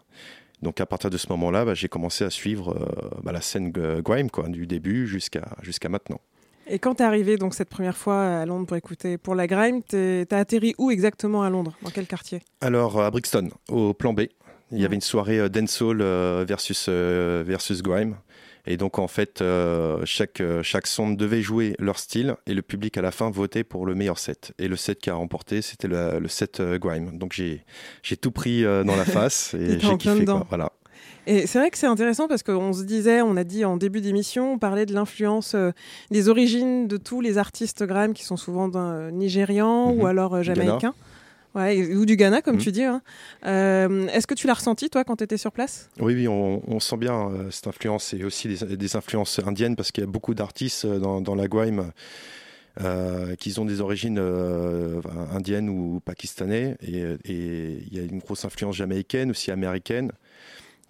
Donc 0.65 0.81
à 0.81 0.87
partir 0.87 1.11
de 1.11 1.17
ce 1.17 1.27
moment-là, 1.29 1.63
bah, 1.63 1.75
j'ai 1.75 1.87
commencé 1.87 2.23
à 2.23 2.31
suivre 2.31 2.75
euh, 2.75 3.19
bah, 3.23 3.31
la 3.31 3.39
scène 3.41 3.69
grime 3.69 4.31
quoi, 4.31 4.47
du 4.47 4.65
début 4.65 5.05
jusqu'à 5.05 5.45
jusqu'à 5.61 5.89
maintenant. 5.89 6.19
Et 6.67 6.79
quand 6.79 6.95
t'es 6.95 7.03
arrivé 7.03 7.37
donc 7.37 7.53
cette 7.53 7.69
première 7.69 7.95
fois 7.95 8.19
à 8.41 8.45
Londres 8.47 8.65
pour 8.65 8.75
écouter 8.75 9.19
pour 9.19 9.35
la 9.35 9.45
grime, 9.45 9.83
t'es- 9.83 10.25
t'as 10.25 10.39
atterri 10.39 10.73
où 10.79 10.89
exactement 10.89 11.43
à 11.43 11.51
Londres? 11.51 11.77
Dans 11.83 11.91
quel 11.91 12.07
quartier? 12.07 12.41
Alors 12.61 12.99
à 12.99 13.11
Brixton, 13.11 13.49
au 13.69 13.93
plan 13.93 14.13
B, 14.13 14.21
il 14.71 14.77
y 14.77 14.79
Ouais. 14.79 14.85
avait 14.87 14.95
une 14.95 15.01
soirée 15.01 15.37
euh, 15.39 15.49
dancehall 15.49 16.01
euh, 16.01 16.43
versus 16.47 16.89
versus 16.89 17.83
grime. 17.83 18.15
Et 18.67 18.77
donc 18.77 18.99
en 18.99 19.07
fait, 19.07 19.41
euh, 19.41 20.01
chaque 20.05 20.41
euh, 20.41 20.63
chaque 20.63 20.87
son 20.87 21.11
devait 21.11 21.41
jouer 21.41 21.75
leur 21.79 21.99
style 21.99 22.35
et 22.47 22.53
le 22.53 22.61
public 22.61 22.97
à 22.97 23.01
la 23.01 23.11
fin 23.11 23.29
votait 23.29 23.63
pour 23.63 23.85
le 23.85 23.95
meilleur 23.95 24.17
set. 24.17 24.53
Et 24.59 24.67
le 24.67 24.75
set 24.75 24.99
qui 24.99 25.09
a 25.09 25.15
remporté, 25.15 25.61
c'était 25.61 25.87
le, 25.87 26.19
le 26.19 26.27
set 26.27 26.59
euh, 26.59 26.77
grime. 26.77 27.17
Donc 27.17 27.33
j'ai 27.33 27.63
tout 28.17 28.31
pris 28.31 28.63
dans 28.63 28.95
la 28.95 29.05
face 29.05 29.53
et 29.53 29.79
j'ai 29.79 29.97
kiffé. 29.97 30.25
Quoi. 30.25 30.45
Voilà. 30.49 30.71
Et 31.27 31.47
c'est 31.47 31.57
vrai 31.57 31.71
que 31.71 31.77
c'est 31.77 31.87
intéressant 31.87 32.27
parce 32.27 32.43
qu'on 32.43 32.71
se 32.71 32.83
disait, 32.83 33.21
on 33.21 33.35
a 33.35 33.43
dit 33.43 33.65
en 33.65 33.77
début 33.77 33.99
d'émission, 33.99 34.53
on 34.53 34.57
parlait 34.59 34.85
de 34.85 34.93
l'influence, 34.93 35.55
euh, 35.55 35.71
des 36.11 36.29
origines 36.29 36.87
de 36.87 36.97
tous 36.97 37.19
les 37.19 37.39
artistes 37.39 37.83
grime 37.83 38.13
qui 38.13 38.23
sont 38.23 38.37
souvent 38.37 38.69
nigérians 39.11 39.91
ou 39.91 40.01
Mhm. 40.01 40.05
alors 40.05 40.35
euh, 40.35 40.41
Ghana. 40.43 40.77
Ouais, 41.55 41.95
ou 41.95 42.05
du 42.05 42.17
Ghana, 42.17 42.41
comme 42.41 42.55
Mhm. 42.57 42.61
tu 42.61 42.71
dis. 42.73 42.83
hein. 42.83 43.01
Euh, 43.45 44.07
Est-ce 44.09 44.27
que 44.27 44.33
tu 44.33 44.45
l'as 44.45 44.53
ressenti, 44.55 44.89
toi, 44.89 45.03
quand 45.05 45.15
tu 45.15 45.23
étais 45.23 45.37
sur 45.37 45.51
place? 45.53 45.89
Oui, 46.01 46.13
oui, 46.13 46.27
on, 46.27 46.61
on 46.69 46.79
sent 46.81 46.97
bien 46.97 47.29
euh, 47.29 47.49
cette 47.49 47.67
influence 47.67 48.13
et 48.13 48.23
aussi 48.25 48.49
des, 48.49 48.75
des 48.75 48.95
influences 48.97 49.39
indiennes 49.45 49.75
parce 49.77 49.91
qu'il 49.91 50.03
y 50.03 50.07
a 50.07 50.09
beaucoup 50.09 50.33
d'artistes 50.33 50.83
euh, 50.85 50.99
dans, 50.99 51.21
dans 51.21 51.33
la 51.35 51.47
euh, 52.81 53.35
qui 53.37 53.57
ont 53.57 53.63
des 53.63 53.79
origines 53.79 54.19
indiennes 55.33 55.69
ou 55.69 56.01
pakistanais 56.03 56.75
et, 56.81 57.03
et 57.23 57.83
il 57.89 57.93
y 57.95 57.99
a 57.99 58.03
une 58.03 58.19
grosse 58.19 58.43
influence 58.43 58.75
jamaïcaine, 58.75 59.31
aussi 59.31 59.49
américaine. 59.49 60.11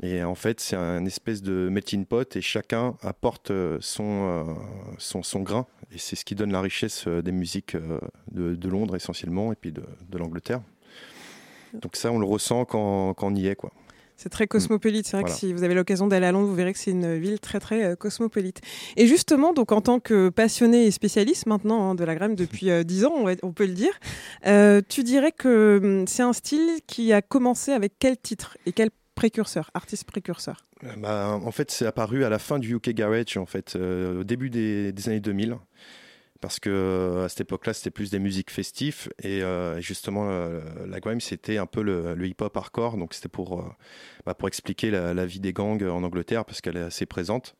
Et 0.03 0.23
en 0.23 0.35
fait, 0.35 0.59
c'est 0.59 0.75
un 0.75 1.05
espèce 1.05 1.41
de 1.41 1.69
melting 1.69 2.05
pot 2.05 2.35
et 2.35 2.41
chacun 2.41 2.95
apporte 3.01 3.51
euh, 3.51 3.77
son, 3.79 4.03
euh, 4.03 4.43
son, 4.97 5.23
son 5.23 5.39
grain. 5.41 5.65
Et 5.93 5.97
c'est 5.97 6.15
ce 6.17 6.25
qui 6.25 6.35
donne 6.35 6.51
la 6.51 6.61
richesse 6.61 7.05
euh, 7.07 7.21
des 7.21 7.31
musiques 7.31 7.77
de, 8.31 8.55
de 8.55 8.69
Londres 8.69 8.95
essentiellement 8.95 9.51
et 9.53 9.55
puis 9.55 9.71
de, 9.71 9.83
de 10.09 10.17
l'Angleterre. 10.17 10.61
Donc 11.73 11.95
ça, 11.95 12.11
on 12.11 12.19
le 12.19 12.25
ressent 12.25 12.65
quand, 12.65 13.13
quand 13.13 13.27
on 13.27 13.35
y 13.35 13.47
est. 13.47 13.55
quoi. 13.55 13.71
C'est 14.17 14.29
très 14.29 14.47
cosmopolite. 14.47 15.05
C'est 15.05 15.17
vrai 15.17 15.21
Voilà. 15.23 15.33
que 15.33 15.39
si 15.39 15.51
vous 15.51 15.63
avez 15.63 15.73
l'occasion 15.75 16.07
d'aller 16.07 16.25
à 16.25 16.31
Londres, 16.31 16.47
vous 16.47 16.55
verrez 16.55 16.71
que 16.71 16.79
c'est 16.79 16.91
une 16.91 17.17
ville 17.17 17.39
très 17.39 17.59
très 17.59 17.83
euh, 17.83 17.95
cosmopolite. 17.95 18.61
Et 18.95 19.07
justement, 19.07 19.51
donc 19.53 19.71
en 19.73 19.81
tant 19.81 19.99
que 19.99 20.29
passionné 20.29 20.85
et 20.85 20.91
spécialiste 20.91 21.47
maintenant 21.47 21.89
hein, 21.91 21.95
de 21.95 22.03
la 22.05 22.15
grime 22.15 22.35
depuis 22.35 22.69
euh, 22.69 22.83
10 22.83 23.05
ans, 23.05 23.13
on, 23.15 23.23
va- 23.25 23.33
on 23.43 23.51
peut 23.51 23.65
le 23.65 23.73
dire, 23.73 23.91
euh, 24.47 24.81
tu 24.87 25.03
dirais 25.03 25.33
que 25.33 25.79
hum, 25.83 26.07
c'est 26.07 26.23
un 26.23 26.31
style 26.33 26.79
qui 26.87 27.11
a 27.11 27.21
commencé 27.21 27.71
avec 27.73 27.93
quel 27.99 28.17
titre 28.17 28.57
et 28.65 28.71
quel 28.71 28.89
précurseur, 29.15 29.71
artiste 29.73 30.03
précurseur 30.03 30.65
Euh, 30.83 30.93
bah, 30.97 31.39
en 31.41 31.51
fait, 31.51 31.71
c'est 31.71 31.85
apparu 31.85 32.25
à 32.25 32.29
la 32.29 32.37
fin 32.37 32.59
du 32.59 32.75
UK 32.75 32.89
Garage, 32.89 33.37
en 33.37 33.45
fait, 33.45 33.75
euh, 33.75 34.21
au 34.21 34.23
début 34.23 34.49
des, 34.49 34.93
années 35.07 35.21
2000. 35.21 35.57
Parce 36.41 36.59
que 36.59 36.69
euh, 36.69 37.25
à 37.25 37.29
cette 37.29 37.41
époque-là, 37.41 37.73
c'était 37.73 37.91
plus 37.91 38.11
des 38.11 38.19
musiques 38.19 38.51
festives. 38.51 39.09
Et 39.23 39.41
justement, 39.79 40.29
la 40.85 40.99
grime, 40.99 41.21
c'était 41.21 41.57
un 41.57 41.65
peu 41.65 41.81
le, 41.81 42.27
hip-hop 42.27 42.55
hardcore. 42.55 42.97
Donc, 42.97 43.13
c'était 43.13 43.29
pour, 43.29 43.63
bah, 44.25 44.35
pour 44.35 44.47
expliquer 44.47 44.91
la, 44.91 45.25
vie 45.25 45.39
des 45.39 45.53
gangs 45.53 45.83
en 45.83 46.03
Angleterre, 46.03 46.45
parce 46.45 46.61
qu'elle 46.61 46.77
est 46.77 46.81
assez 46.81 47.05
présente. 47.05 47.55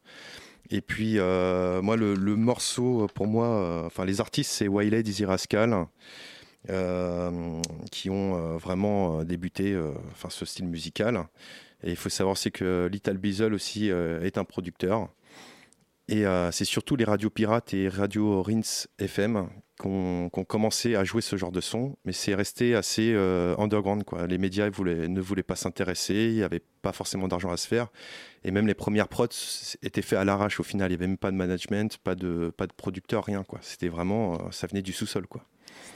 Et 0.69 0.81
puis, 0.81 1.15
moi, 1.15 1.95
le, 1.95 2.13
le 2.13 2.35
morceau, 2.35 3.07
pour 3.15 3.27
moi, 3.27 3.85
enfin, 3.85 4.05
les 4.05 4.19
artistes, 4.19 4.51
c'est 4.51 4.67
Wiley, 4.67 5.01
Dizzy 5.01 5.25
Rascal, 5.25 5.87
qui 7.91 8.09
ont 8.09 8.35
euh, 8.35 8.57
vraiment 8.57 9.19
euh, 9.19 9.23
débuté 9.23 9.73
euh, 9.73 9.91
enfin, 10.11 10.29
ce 10.29 10.45
style 10.45 10.67
musical. 10.67 11.27
Et 11.83 11.91
il 11.91 11.95
faut 11.95 12.09
savoir 12.09 12.33
aussi 12.33 12.51
que 12.51 12.89
Little 12.91 13.17
Beazle 13.17 13.53
aussi 13.53 13.91
euh, 13.91 14.21
est 14.23 14.37
un 14.37 14.43
producteur. 14.43 15.09
Et 16.07 16.25
euh, 16.25 16.51
c'est 16.51 16.65
surtout 16.65 16.95
les 16.95 17.03
radios 17.05 17.31
pirates 17.31 17.73
et 17.73 17.89
radios 17.89 18.43
Rins 18.43 18.85
FM 18.99 19.47
qui 19.79 19.87
ont, 19.87 20.29
qui 20.29 20.39
ont 20.39 20.43
commencé 20.43 20.95
à 20.95 21.03
jouer 21.03 21.21
ce 21.21 21.35
genre 21.35 21.51
de 21.51 21.61
son, 21.61 21.97
mais 22.05 22.11
c'est 22.11 22.35
resté 22.35 22.75
assez 22.75 23.11
euh, 23.13 23.55
underground. 23.57 24.03
Quoi. 24.03 24.27
Les 24.27 24.37
médias 24.37 24.69
ne 24.69 25.21
voulaient 25.21 25.43
pas 25.43 25.55
s'intéresser, 25.55 26.13
il 26.13 26.35
n'y 26.35 26.43
avait 26.43 26.61
pas 26.83 26.91
forcément 26.91 27.27
d'argent 27.27 27.51
à 27.51 27.57
se 27.57 27.67
faire. 27.67 27.87
Et 28.43 28.51
même 28.51 28.67
les 28.67 28.75
premières 28.75 29.07
prods 29.07 29.29
étaient 29.81 30.03
faites 30.03 30.19
à 30.19 30.25
l'arrache 30.25 30.59
au 30.59 30.63
final. 30.63 30.91
Il 30.91 30.93
n'y 30.93 30.99
avait 31.01 31.07
même 31.07 31.17
pas 31.17 31.31
de 31.31 31.37
management, 31.37 31.97
pas 31.97 32.13
de, 32.13 32.53
pas 32.55 32.67
de 32.67 32.73
producteur, 32.73 33.25
rien. 33.25 33.43
C'était 33.61 33.89
vraiment, 33.89 34.35
euh, 34.35 34.51
ça 34.51 34.67
venait 34.67 34.83
du 34.83 34.93
sous-sol. 34.93 35.25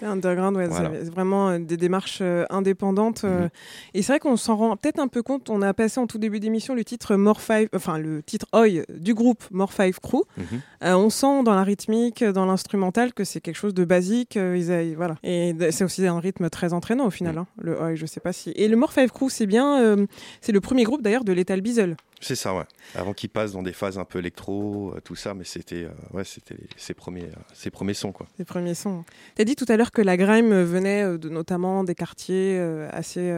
Underground, 0.01 0.55
ouais, 0.57 0.67
Voilà. 0.67 0.91
c'est 1.03 1.09
vraiment 1.09 1.49
euh, 1.49 1.59
des 1.59 1.77
démarches 1.77 2.19
euh, 2.21 2.45
indépendantes. 2.49 3.23
euh, 3.23 3.43
Mhm. 3.43 3.49
Et 3.93 4.01
c'est 4.01 4.13
vrai 4.13 4.19
qu'on 4.19 4.37
s'en 4.37 4.55
rend 4.55 4.77
peut-être 4.77 4.99
un 4.99 5.07
peu 5.07 5.21
compte. 5.23 5.49
On 5.49 5.61
a 5.61 5.73
passé 5.73 5.99
en 5.99 6.07
tout 6.07 6.17
début 6.17 6.39
d'émission 6.39 6.73
le 6.75 6.83
titre 6.83 7.15
More 7.15 7.41
Five, 7.41 7.69
enfin 7.75 7.97
le 7.97 8.23
titre 8.23 8.45
Oi 8.53 8.83
du 8.89 9.13
groupe 9.13 9.43
More 9.51 9.73
Five 9.73 9.99
Crew. 9.99 10.23
Mhm. 10.37 10.43
Euh, 10.83 10.93
on 10.95 11.09
sent 11.09 11.43
dans 11.43 11.55
la 11.55 11.63
rythmique, 11.63 12.23
dans 12.23 12.45
l'instrumental 12.45 13.13
que 13.13 13.23
c'est 13.23 13.41
quelque 13.41 13.55
chose 13.57 13.73
de 13.73 13.85
basique. 13.85 14.35
ils 14.35 14.71
a- 14.71 14.95
voilà. 14.95 15.15
Et 15.23 15.53
c'est 15.71 15.83
aussi 15.83 16.05
un 16.07 16.19
rythme 16.19 16.49
très 16.49 16.73
entraînant 16.73 17.05
au 17.07 17.11
final. 17.11 17.37
hein, 17.37 17.47
le 17.61 17.77
Oi, 17.79 17.95
je 17.95 18.05
sais 18.05 18.19
pas 18.19 18.33
si. 18.33 18.51
Et 18.55 18.67
le 18.67 18.75
More 18.77 18.91
Five 18.93 19.11
Crew, 19.11 19.29
c'est 19.29 19.45
bien. 19.45 19.95
c'est 20.41 20.51
le 20.51 20.61
premier 20.61 20.83
groupe 20.83 21.01
d'ailleurs 21.01 21.23
de 21.23 21.33
Lethal 21.33 21.61
Beazle. 21.61 21.95
C'est 22.21 22.35
ça, 22.35 22.53
ouais. 22.53 22.65
Avant 22.95 23.13
qu'ils 23.13 23.29
passent 23.29 23.53
dans 23.53 23.63
des 23.63 23.71
phases 23.73 23.97
un 23.97 24.03
peu 24.03 24.19
électro, 24.19 24.93
euh, 24.95 24.99
tout 25.01 25.15
ça, 25.15 25.33
mais 25.33 25.45
c'était 25.45 25.85
euh, 25.85 25.89
ouais, 26.11 26.23
c'était 26.25 26.57
ses 26.75 26.93
premiers, 26.93 27.23
euh, 27.23 27.41
ses 27.53 27.71
premiers 27.71 27.93
sons. 27.93 28.11
Quoi. 28.11 28.27
Les 28.37 28.45
premiers 28.45 28.73
sons. 28.73 29.05
Tu 29.35 29.41
as 29.41 29.45
dit 29.45 29.55
tout 29.55 29.65
à 29.69 29.77
l'heure 29.77 29.91
que 29.91 30.01
la 30.01 30.17
grime 30.17 30.53
venait 30.63 31.17
de, 31.17 31.29
notamment 31.29 31.83
des 31.85 31.95
quartiers 31.95 32.59
assez 32.91 33.31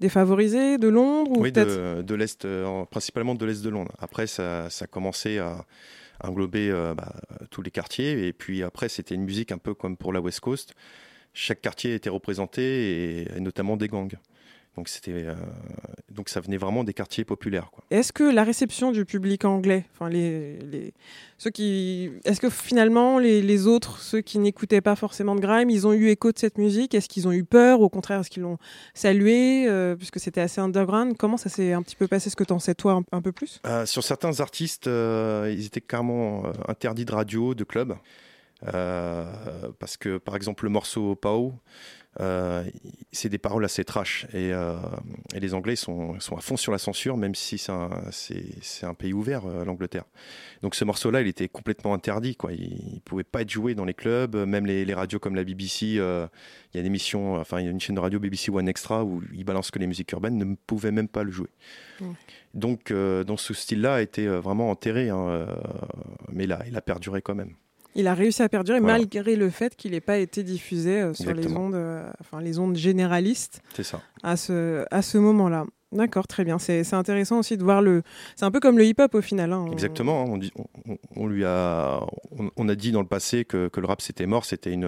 défavorisés 0.00 0.78
de 0.78 0.88
Londres 0.88 1.32
ou 1.36 1.42
Oui, 1.42 1.52
peut-être 1.52 1.96
de, 1.98 2.02
de 2.02 2.14
l'Est, 2.14 2.44
en- 2.44 2.86
principalement 2.86 3.34
de 3.34 3.44
l'Est 3.44 3.62
de 3.62 3.68
Londres. 3.70 3.92
Après, 3.98 4.26
ça, 4.26 4.70
ça 4.70 4.84
a 4.84 4.88
commencé 4.88 5.38
à 5.38 5.64
englober 6.22 6.70
euh, 6.70 6.94
bah, 6.94 7.14
tous 7.50 7.62
les 7.62 7.70
quartiers. 7.70 8.26
Et 8.26 8.32
puis 8.32 8.62
après, 8.62 8.88
c'était 8.88 9.14
une 9.14 9.24
musique 9.24 9.52
un 9.52 9.58
peu 9.58 9.74
comme 9.74 9.96
pour 9.96 10.12
la 10.12 10.20
West 10.20 10.40
Coast. 10.40 10.74
Chaque 11.34 11.60
quartier 11.60 11.94
était 11.94 12.10
représenté, 12.10 12.62
et, 13.22 13.36
et 13.36 13.40
notamment 13.40 13.76
des 13.76 13.88
gangs. 13.88 14.14
Donc, 14.76 14.88
c'était, 14.88 15.12
euh, 15.12 15.34
donc 16.08 16.28
ça 16.28 16.40
venait 16.40 16.56
vraiment 16.56 16.84
des 16.84 16.94
quartiers 16.94 17.24
populaires. 17.24 17.70
Quoi. 17.72 17.82
Est-ce 17.90 18.12
que 18.12 18.22
la 18.22 18.44
réception 18.44 18.92
du 18.92 19.04
public 19.04 19.44
anglais, 19.44 19.84
enfin 19.92 20.08
les, 20.08 20.58
les 20.60 20.94
ceux 21.36 21.50
qui, 21.50 22.10
est-ce 22.24 22.40
que 22.40 22.48
finalement 22.48 23.18
les, 23.18 23.42
les 23.42 23.66
autres, 23.66 23.98
ceux 23.98 24.20
qui 24.20 24.38
n'écoutaient 24.38 24.80
pas 24.80 24.94
forcément 24.94 25.34
de 25.34 25.40
grime, 25.40 25.68
ils 25.68 25.88
ont 25.88 25.92
eu 25.92 26.10
écho 26.10 26.30
de 26.30 26.38
cette 26.38 26.58
musique? 26.58 26.94
Est-ce 26.94 27.08
qu'ils 27.08 27.26
ont 27.26 27.32
eu 27.32 27.42
peur? 27.42 27.80
Au 27.80 27.88
contraire, 27.88 28.20
est-ce 28.20 28.30
qu'ils 28.30 28.44
l'ont 28.44 28.58
salué 28.94 29.66
euh, 29.66 29.96
puisque 29.96 30.20
c'était 30.20 30.42
assez 30.42 30.60
underground? 30.60 31.16
Comment 31.16 31.38
ça 31.38 31.48
s'est 31.48 31.72
un 31.72 31.82
petit 31.82 31.96
peu 31.96 32.06
passé? 32.06 32.30
Ce 32.30 32.36
que 32.36 32.44
t'en 32.44 32.60
sais 32.60 32.76
toi 32.76 32.92
un, 32.92 33.02
un 33.10 33.20
peu 33.20 33.32
plus? 33.32 33.60
Euh, 33.66 33.84
sur 33.84 34.04
certains 34.04 34.38
artistes, 34.38 34.86
euh, 34.86 35.52
ils 35.52 35.66
étaient 35.66 35.80
carrément 35.80 36.44
interdits 36.68 37.04
de 37.04 37.12
radio, 37.12 37.54
de 37.54 37.64
club. 37.64 37.96
Parce 38.60 39.96
que, 39.96 40.18
par 40.18 40.34
exemple, 40.34 40.64
le 40.64 40.70
morceau 40.70 41.14
Pao, 41.14 41.54
euh, 42.20 42.64
c'est 43.12 43.28
des 43.28 43.38
paroles 43.38 43.64
assez 43.64 43.84
trash. 43.84 44.26
Et, 44.32 44.52
euh, 44.52 44.76
et 45.34 45.40
les 45.40 45.54
Anglais 45.54 45.76
sont, 45.76 46.18
sont 46.20 46.36
à 46.36 46.40
fond 46.40 46.56
sur 46.56 46.72
la 46.72 46.78
censure, 46.78 47.16
même 47.16 47.34
si 47.34 47.58
c'est 47.58 47.72
un, 47.72 48.94
pays 48.94 49.12
ouvert, 49.12 49.46
euh, 49.46 49.64
l'Angleterre. 49.64 50.04
Donc 50.62 50.74
ce 50.74 50.84
morceau-là, 50.84 51.20
il 51.20 51.28
était 51.28 51.48
complètement 51.48 51.94
interdit. 51.94 52.34
Quoi. 52.34 52.52
Il 52.52 52.94
ne 52.94 53.00
pouvait 53.00 53.24
pas 53.24 53.42
être 53.42 53.50
joué 53.50 53.74
dans 53.74 53.84
les 53.84 53.94
clubs. 53.94 54.34
Même 54.36 54.66
les, 54.66 54.84
les 54.84 54.94
radios 54.94 55.18
comme 55.18 55.36
la 55.36 55.44
BBC, 55.44 55.86
il 55.86 55.96
y 55.96 56.00
a 56.00 56.30
une 56.80 56.86
émission, 56.86 57.36
enfin, 57.36 57.60
il 57.60 57.66
y 57.66 57.68
a 57.68 57.70
une 57.70 57.80
chaîne 57.80 57.96
de 57.96 58.00
radio 58.00 58.18
BBC 58.18 58.50
One 58.50 58.68
Extra 58.68 59.04
où 59.04 59.22
ils 59.32 59.44
balancent 59.44 59.70
que 59.70 59.78
les 59.78 59.86
musiques 59.86 60.10
urbaines, 60.12 60.38
ne 60.38 60.56
pouvaient 60.66 60.92
même 60.92 61.08
pas 61.08 61.22
le 61.22 61.30
jouer. 61.30 61.50
Donc, 62.54 62.92
dans 62.92 63.36
ce 63.36 63.54
style-là, 63.54 63.96
a 63.96 64.00
été 64.00 64.26
vraiment 64.26 64.70
enterré, 64.70 65.10
hein, 65.10 65.46
mais 66.32 66.46
là, 66.46 66.62
il 66.66 66.76
a 66.76 66.80
perduré 66.80 67.22
quand 67.22 67.34
même. 67.34 67.54
Il 67.94 68.06
a 68.06 68.14
réussi 68.14 68.42
à 68.42 68.48
perdurer 68.48 68.80
Voilà. 68.80 68.98
malgré 68.98 69.34
le 69.36 69.50
fait 69.50 69.74
qu'il 69.74 69.92
n'ait 69.92 70.00
pas 70.00 70.18
été 70.18 70.42
diffusé 70.42 71.00
euh, 71.00 71.14
sur 71.14 71.32
les 71.34 71.52
ondes, 71.52 71.74
euh, 71.74 72.08
enfin 72.20 72.40
les 72.40 72.58
ondes 72.58 72.76
généralistes 72.76 73.60
ça. 73.82 74.00
à 74.22 74.36
ce, 74.36 74.84
à 74.90 75.02
ce 75.02 75.18
moment-là. 75.18 75.64
D'accord, 75.90 76.26
très 76.28 76.44
bien. 76.44 76.58
C'est 76.58 76.92
intéressant 76.92 77.38
aussi 77.38 77.56
de 77.56 77.64
voir 77.64 77.80
le. 77.80 78.02
C'est 78.36 78.44
un 78.44 78.50
peu 78.50 78.60
comme 78.60 78.76
le 78.76 78.84
hip-hop 78.84 79.14
au 79.14 79.22
final. 79.22 79.54
hein. 79.54 79.66
Exactement. 79.72 80.20
hein, 80.20 80.26
On, 80.28 80.36
dit- 80.36 80.52
on- 80.86 80.98
on 81.16 81.26
lui 81.26 81.46
a, 81.46 82.00
on, 82.38 82.50
on 82.58 82.68
a 82.68 82.74
dit 82.74 82.92
dans 82.92 83.00
le 83.00 83.06
passé 83.08 83.46
que, 83.46 83.68
que 83.68 83.80
le 83.80 83.86
rap 83.86 84.02
c'était 84.02 84.26
mort, 84.26 84.44
c'était 84.44 84.78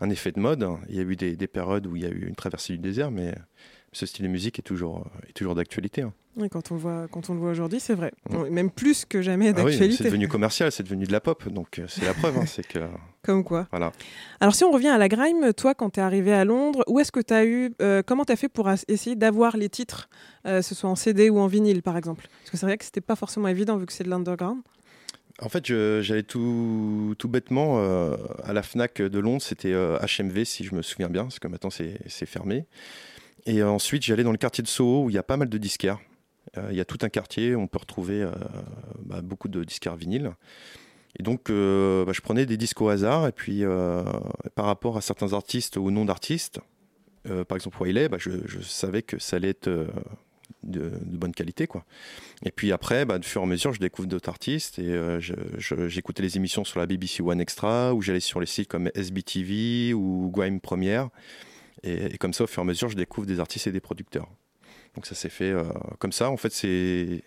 un 0.00 0.10
effet 0.10 0.32
de 0.32 0.40
mode. 0.40 0.66
Il 0.88 0.96
y 0.96 0.98
a 0.98 1.02
eu 1.02 1.14
des, 1.14 1.36
des 1.36 1.46
périodes 1.46 1.86
où 1.86 1.94
il 1.94 2.02
y 2.02 2.06
a 2.06 2.08
eu 2.08 2.26
une 2.26 2.34
traversée 2.34 2.72
du 2.72 2.80
désert, 2.80 3.12
mais 3.12 3.32
ce 3.92 4.06
style 4.06 4.24
de 4.24 4.30
musique 4.30 4.58
est 4.58 4.62
toujours, 4.62 5.04
est 5.28 5.32
toujours 5.32 5.54
d'actualité. 5.54 6.02
hein. 6.02 6.12
Oui, 6.38 6.48
quand 6.48 6.70
on 6.72 6.76
le 6.76 6.80
voit, 6.80 7.08
quand 7.10 7.28
on 7.28 7.34
le 7.34 7.40
voit 7.40 7.50
aujourd'hui, 7.50 7.78
c'est 7.78 7.92
vrai. 7.94 8.10
Mm. 8.30 8.48
Même 8.48 8.70
plus 8.70 9.04
que 9.04 9.20
jamais 9.20 9.48
Ah 9.48 9.52
oui, 9.58 9.64
d'actualité. 9.72 9.96
c'est 9.98 10.04
devenu 10.04 10.28
commercial, 10.28 10.72
c'est 10.72 10.82
devenu 10.82 11.04
de 11.04 11.12
la 11.12 11.20
pop, 11.20 11.46
donc 11.52 11.78
euh, 11.78 11.84
c'est 11.88 12.06
la 12.06 12.14
preuve. 12.14 12.38
hein, 12.38 12.46
c'est 12.46 12.66
que 12.66 12.78
Comme 13.22 13.44
quoi. 13.44 13.68
voilà. 13.70 13.92
Alors 14.40 14.54
si 14.54 14.64
on 14.64 14.70
revient 14.72 14.88
à 14.88 14.96
la 14.98 15.08
grime, 15.08 15.52
toi 15.52 15.74
quand 15.74 15.90
tu 15.90 16.00
es 16.00 16.02
arrivé 16.02 16.32
à 16.32 16.44
Londres, 16.46 16.84
où 16.86 16.98
est-ce 17.00 17.12
que 17.12 17.20
tu 17.20 17.34
as 17.34 17.44
eu 17.44 17.74
euh, 17.82 18.02
comment 18.04 18.24
tu 18.24 18.32
as 18.32 18.36
fait 18.36 18.48
pour 18.48 18.70
essayer 18.88 19.14
d'avoir 19.14 19.56
les 19.58 19.68
titres 19.68 20.08
euh, 20.46 20.62
ce 20.62 20.74
soit 20.74 20.88
en 20.88 20.96
CD 20.96 21.28
ou 21.28 21.38
en 21.38 21.46
vinyle 21.46 21.82
par 21.82 21.98
exemple? 21.98 22.26
Parce 22.40 22.50
que 22.50 22.56
c'est 22.56 22.64
vrai 22.66 22.78
que 22.78 22.84
c'était 22.86 23.02
pas 23.02 23.14
forcément 23.14 23.48
évident 23.48 23.76
vu 23.76 23.84
que 23.84 23.92
c'est 23.92 24.02
de 24.04 24.08
l'underground. 24.08 24.62
En 25.40 25.48
fait, 25.48 25.66
j'allais 25.66 26.22
tout, 26.22 27.14
tout 27.18 27.28
bêtement 27.28 27.78
euh, 27.80 28.16
à 28.44 28.52
la 28.52 28.62
Fnac 28.62 29.00
de 29.02 29.18
Londres, 29.18 29.42
c'était 29.42 29.72
euh, 29.72 29.98
HMV 29.98 30.44
si 30.44 30.62
je 30.64 30.74
me 30.74 30.82
souviens 30.82 31.08
bien, 31.08 31.24
parce 31.24 31.38
que 31.38 31.48
maintenant 31.48 31.70
c'est 31.70 32.26
fermé. 32.26 32.64
Et 33.46 33.62
ensuite, 33.62 34.04
j'allais 34.04 34.24
dans 34.24 34.32
le 34.32 34.38
quartier 34.38 34.62
de 34.62 34.68
Soho 34.68 35.04
où 35.04 35.10
il 35.10 35.14
y 35.14 35.18
a 35.18 35.22
pas 35.22 35.36
mal 35.36 35.48
de 35.48 35.58
disquaires. 35.58 35.98
Euh, 36.58 36.68
il 36.70 36.76
y 36.76 36.80
a 36.80 36.84
tout 36.84 36.98
un 37.02 37.08
quartier 37.08 37.54
où 37.54 37.60
on 37.60 37.66
peut 37.66 37.78
retrouver 37.78 38.22
euh, 38.22 38.30
bah, 39.04 39.22
beaucoup 39.22 39.48
de 39.48 39.64
disquaires 39.64 39.96
vinyles. 39.96 40.32
Et 41.18 41.22
donc, 41.22 41.50
euh, 41.50 42.04
bah, 42.04 42.12
je 42.12 42.20
prenais 42.20 42.46
des 42.46 42.56
disques 42.56 42.80
au 42.80 42.88
hasard. 42.88 43.26
Et 43.26 43.32
puis, 43.32 43.62
par 44.54 44.66
rapport 44.66 44.96
à 44.96 45.00
certains 45.00 45.32
artistes 45.32 45.76
ou 45.76 45.90
non 45.90 46.04
d'artistes, 46.04 46.60
par 47.24 47.56
exemple 47.56 47.80
Wiley, 47.80 48.08
bah, 48.08 48.18
je, 48.18 48.60
savais 48.62 49.02
que 49.02 49.18
ça 49.18 49.36
allait 49.36 49.50
être 49.50 49.68
de, 50.62 50.92
bonne 51.04 51.32
qualité. 51.32 51.66
Quoi. 51.66 51.84
Et 52.44 52.50
puis 52.50 52.72
après, 52.72 53.04
bah, 53.04 53.18
de 53.18 53.24
fur 53.24 53.40
et 53.42 53.44
à 53.44 53.46
mesure, 53.46 53.72
je 53.72 53.80
découvre 53.80 54.08
d'autres 54.08 54.28
artistes. 54.28 54.78
Et 54.78 55.18
j'écoutais 55.88 56.22
les 56.22 56.36
émissions 56.36 56.64
sur 56.64 56.80
la 56.80 56.86
BBC 56.86 57.22
One 57.22 57.40
Extra, 57.40 57.94
ou 57.94 58.02
j'allais 58.02 58.20
sur 58.20 58.40
les 58.40 58.46
sites 58.46 58.68
comme 58.68 58.90
SBTV 58.94 59.94
ou 59.94 60.30
Grime 60.32 60.60
Première. 60.60 61.10
Et, 61.82 62.14
et 62.14 62.18
comme 62.18 62.32
ça, 62.32 62.44
au 62.44 62.46
fur 62.46 62.60
et 62.62 62.64
à 62.64 62.66
mesure, 62.66 62.88
je 62.88 62.96
découvre 62.96 63.26
des 63.26 63.40
artistes 63.40 63.66
et 63.66 63.72
des 63.72 63.80
producteurs. 63.80 64.28
Donc 64.94 65.06
ça 65.06 65.14
s'est 65.14 65.30
fait 65.30 65.50
euh, 65.50 65.64
comme 65.98 66.12
ça. 66.12 66.30
En 66.30 66.36
fait, 66.36 66.52
c'est 66.52 67.22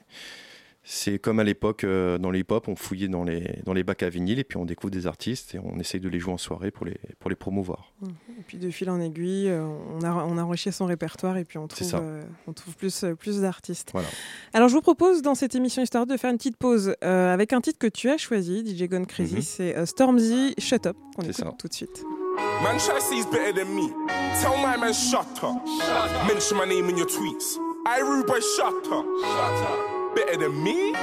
c'est 0.87 1.17
comme 1.17 1.39
à 1.39 1.43
l'époque 1.43 1.83
euh, 1.83 2.19
dans 2.19 2.29
les 2.29 2.41
hip-hop, 2.41 2.67
on 2.67 2.75
fouillait 2.75 3.07
dans 3.07 3.23
les, 3.23 3.59
dans 3.65 3.73
les 3.73 3.83
bacs 3.83 4.03
à 4.03 4.09
vinyle 4.09 4.37
et 4.37 4.43
puis 4.43 4.57
on 4.57 4.65
découvre 4.65 4.91
des 4.91 5.07
artistes 5.07 5.55
et 5.55 5.59
on 5.59 5.79
essaye 5.79 5.99
de 5.99 6.07
les 6.09 6.19
jouer 6.19 6.33
en 6.33 6.37
soirée 6.37 6.69
pour 6.69 6.85
les, 6.85 6.99
pour 7.17 7.31
les 7.31 7.35
promouvoir. 7.35 7.91
Et 8.03 8.43
puis 8.45 8.59
de 8.59 8.69
fil 8.69 8.91
en 8.91 9.01
aiguille, 9.01 9.49
euh, 9.49 9.63
on 9.65 10.03
a, 10.03 10.11
on 10.13 10.37
a 10.37 10.43
enrichi 10.43 10.71
son 10.71 10.85
répertoire 10.85 11.37
et 11.37 11.43
puis 11.43 11.57
on 11.57 11.67
trouve, 11.67 11.99
on 12.45 12.53
trouve 12.53 12.75
plus, 12.75 13.03
plus 13.17 13.41
d'artistes. 13.41 13.89
Voilà. 13.93 14.07
Alors 14.53 14.69
je 14.69 14.75
vous 14.75 14.81
propose 14.81 15.23
dans 15.23 15.33
cette 15.33 15.55
émission 15.55 15.81
Histoire 15.81 16.05
de 16.05 16.17
faire 16.17 16.29
une 16.29 16.37
petite 16.37 16.57
pause 16.57 16.93
avec 17.01 17.51
un 17.53 17.61
titre 17.61 17.79
que 17.79 17.87
tu 17.87 18.11
as 18.11 18.17
choisi, 18.19 18.63
DJ 18.63 18.83
Gone 18.87 19.07
Crazy, 19.07 19.37
Mhm. 19.37 19.41
c'est 19.41 19.85
Stormzy 19.87 20.53
Shut 20.59 20.85
Up, 20.85 20.95
qu'on 21.15 21.23
C'est 21.23 21.29
écoute 21.31 21.45
ça. 21.45 21.53
tout 21.57 21.67
de 21.67 21.73
suite. 21.73 22.03
Man, 22.35 22.79
try 22.79 22.95
to 22.95 23.01
see 23.01 23.15
he's 23.15 23.25
better 23.25 23.51
than 23.53 23.75
me. 23.75 23.89
Tell 24.41 24.57
my 24.57 24.77
man, 24.77 24.93
shut 24.93 25.43
up. 25.43 25.65
Mention 26.27 26.57
my 26.57 26.65
name 26.65 26.89
in 26.89 26.97
your 26.97 27.07
tweets. 27.07 27.57
I 27.85 27.99
rude 27.99 28.27
boy, 28.27 28.39
shut 28.39 28.87
up. 28.91 30.15
Better 30.15 30.37
than 30.37 30.63
me? 30.63 30.93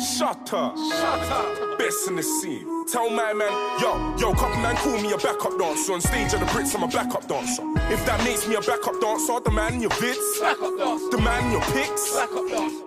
Shut 0.00 0.54
up. 0.54 0.76
Shut 0.78 1.30
up. 1.30 1.78
Best 1.78 2.08
in 2.08 2.16
the 2.16 2.22
scene. 2.22 2.86
Tell 2.86 3.10
my 3.10 3.34
man, 3.34 3.52
yo, 3.80 4.16
yo, 4.16 4.32
couple 4.32 4.56
man 4.62 4.74
call 4.76 4.98
me 5.00 5.12
a 5.12 5.18
backup 5.18 5.58
dancer. 5.58 5.92
On 5.92 6.00
stage 6.00 6.32
at 6.32 6.40
the 6.40 6.46
Brits, 6.46 6.74
I'm 6.74 6.82
a 6.82 6.88
backup 6.88 7.28
dancer. 7.28 7.62
If 7.92 8.04
that 8.06 8.24
makes 8.24 8.48
me 8.48 8.54
a 8.56 8.60
backup 8.60 8.98
dancer, 9.00 9.38
the 9.40 9.50
man 9.50 9.74
in 9.74 9.82
your 9.82 9.90
vids, 9.90 10.40
the 11.10 11.18
man 11.18 11.44
in 11.44 11.52
your 11.52 11.60
pics. 11.72 12.16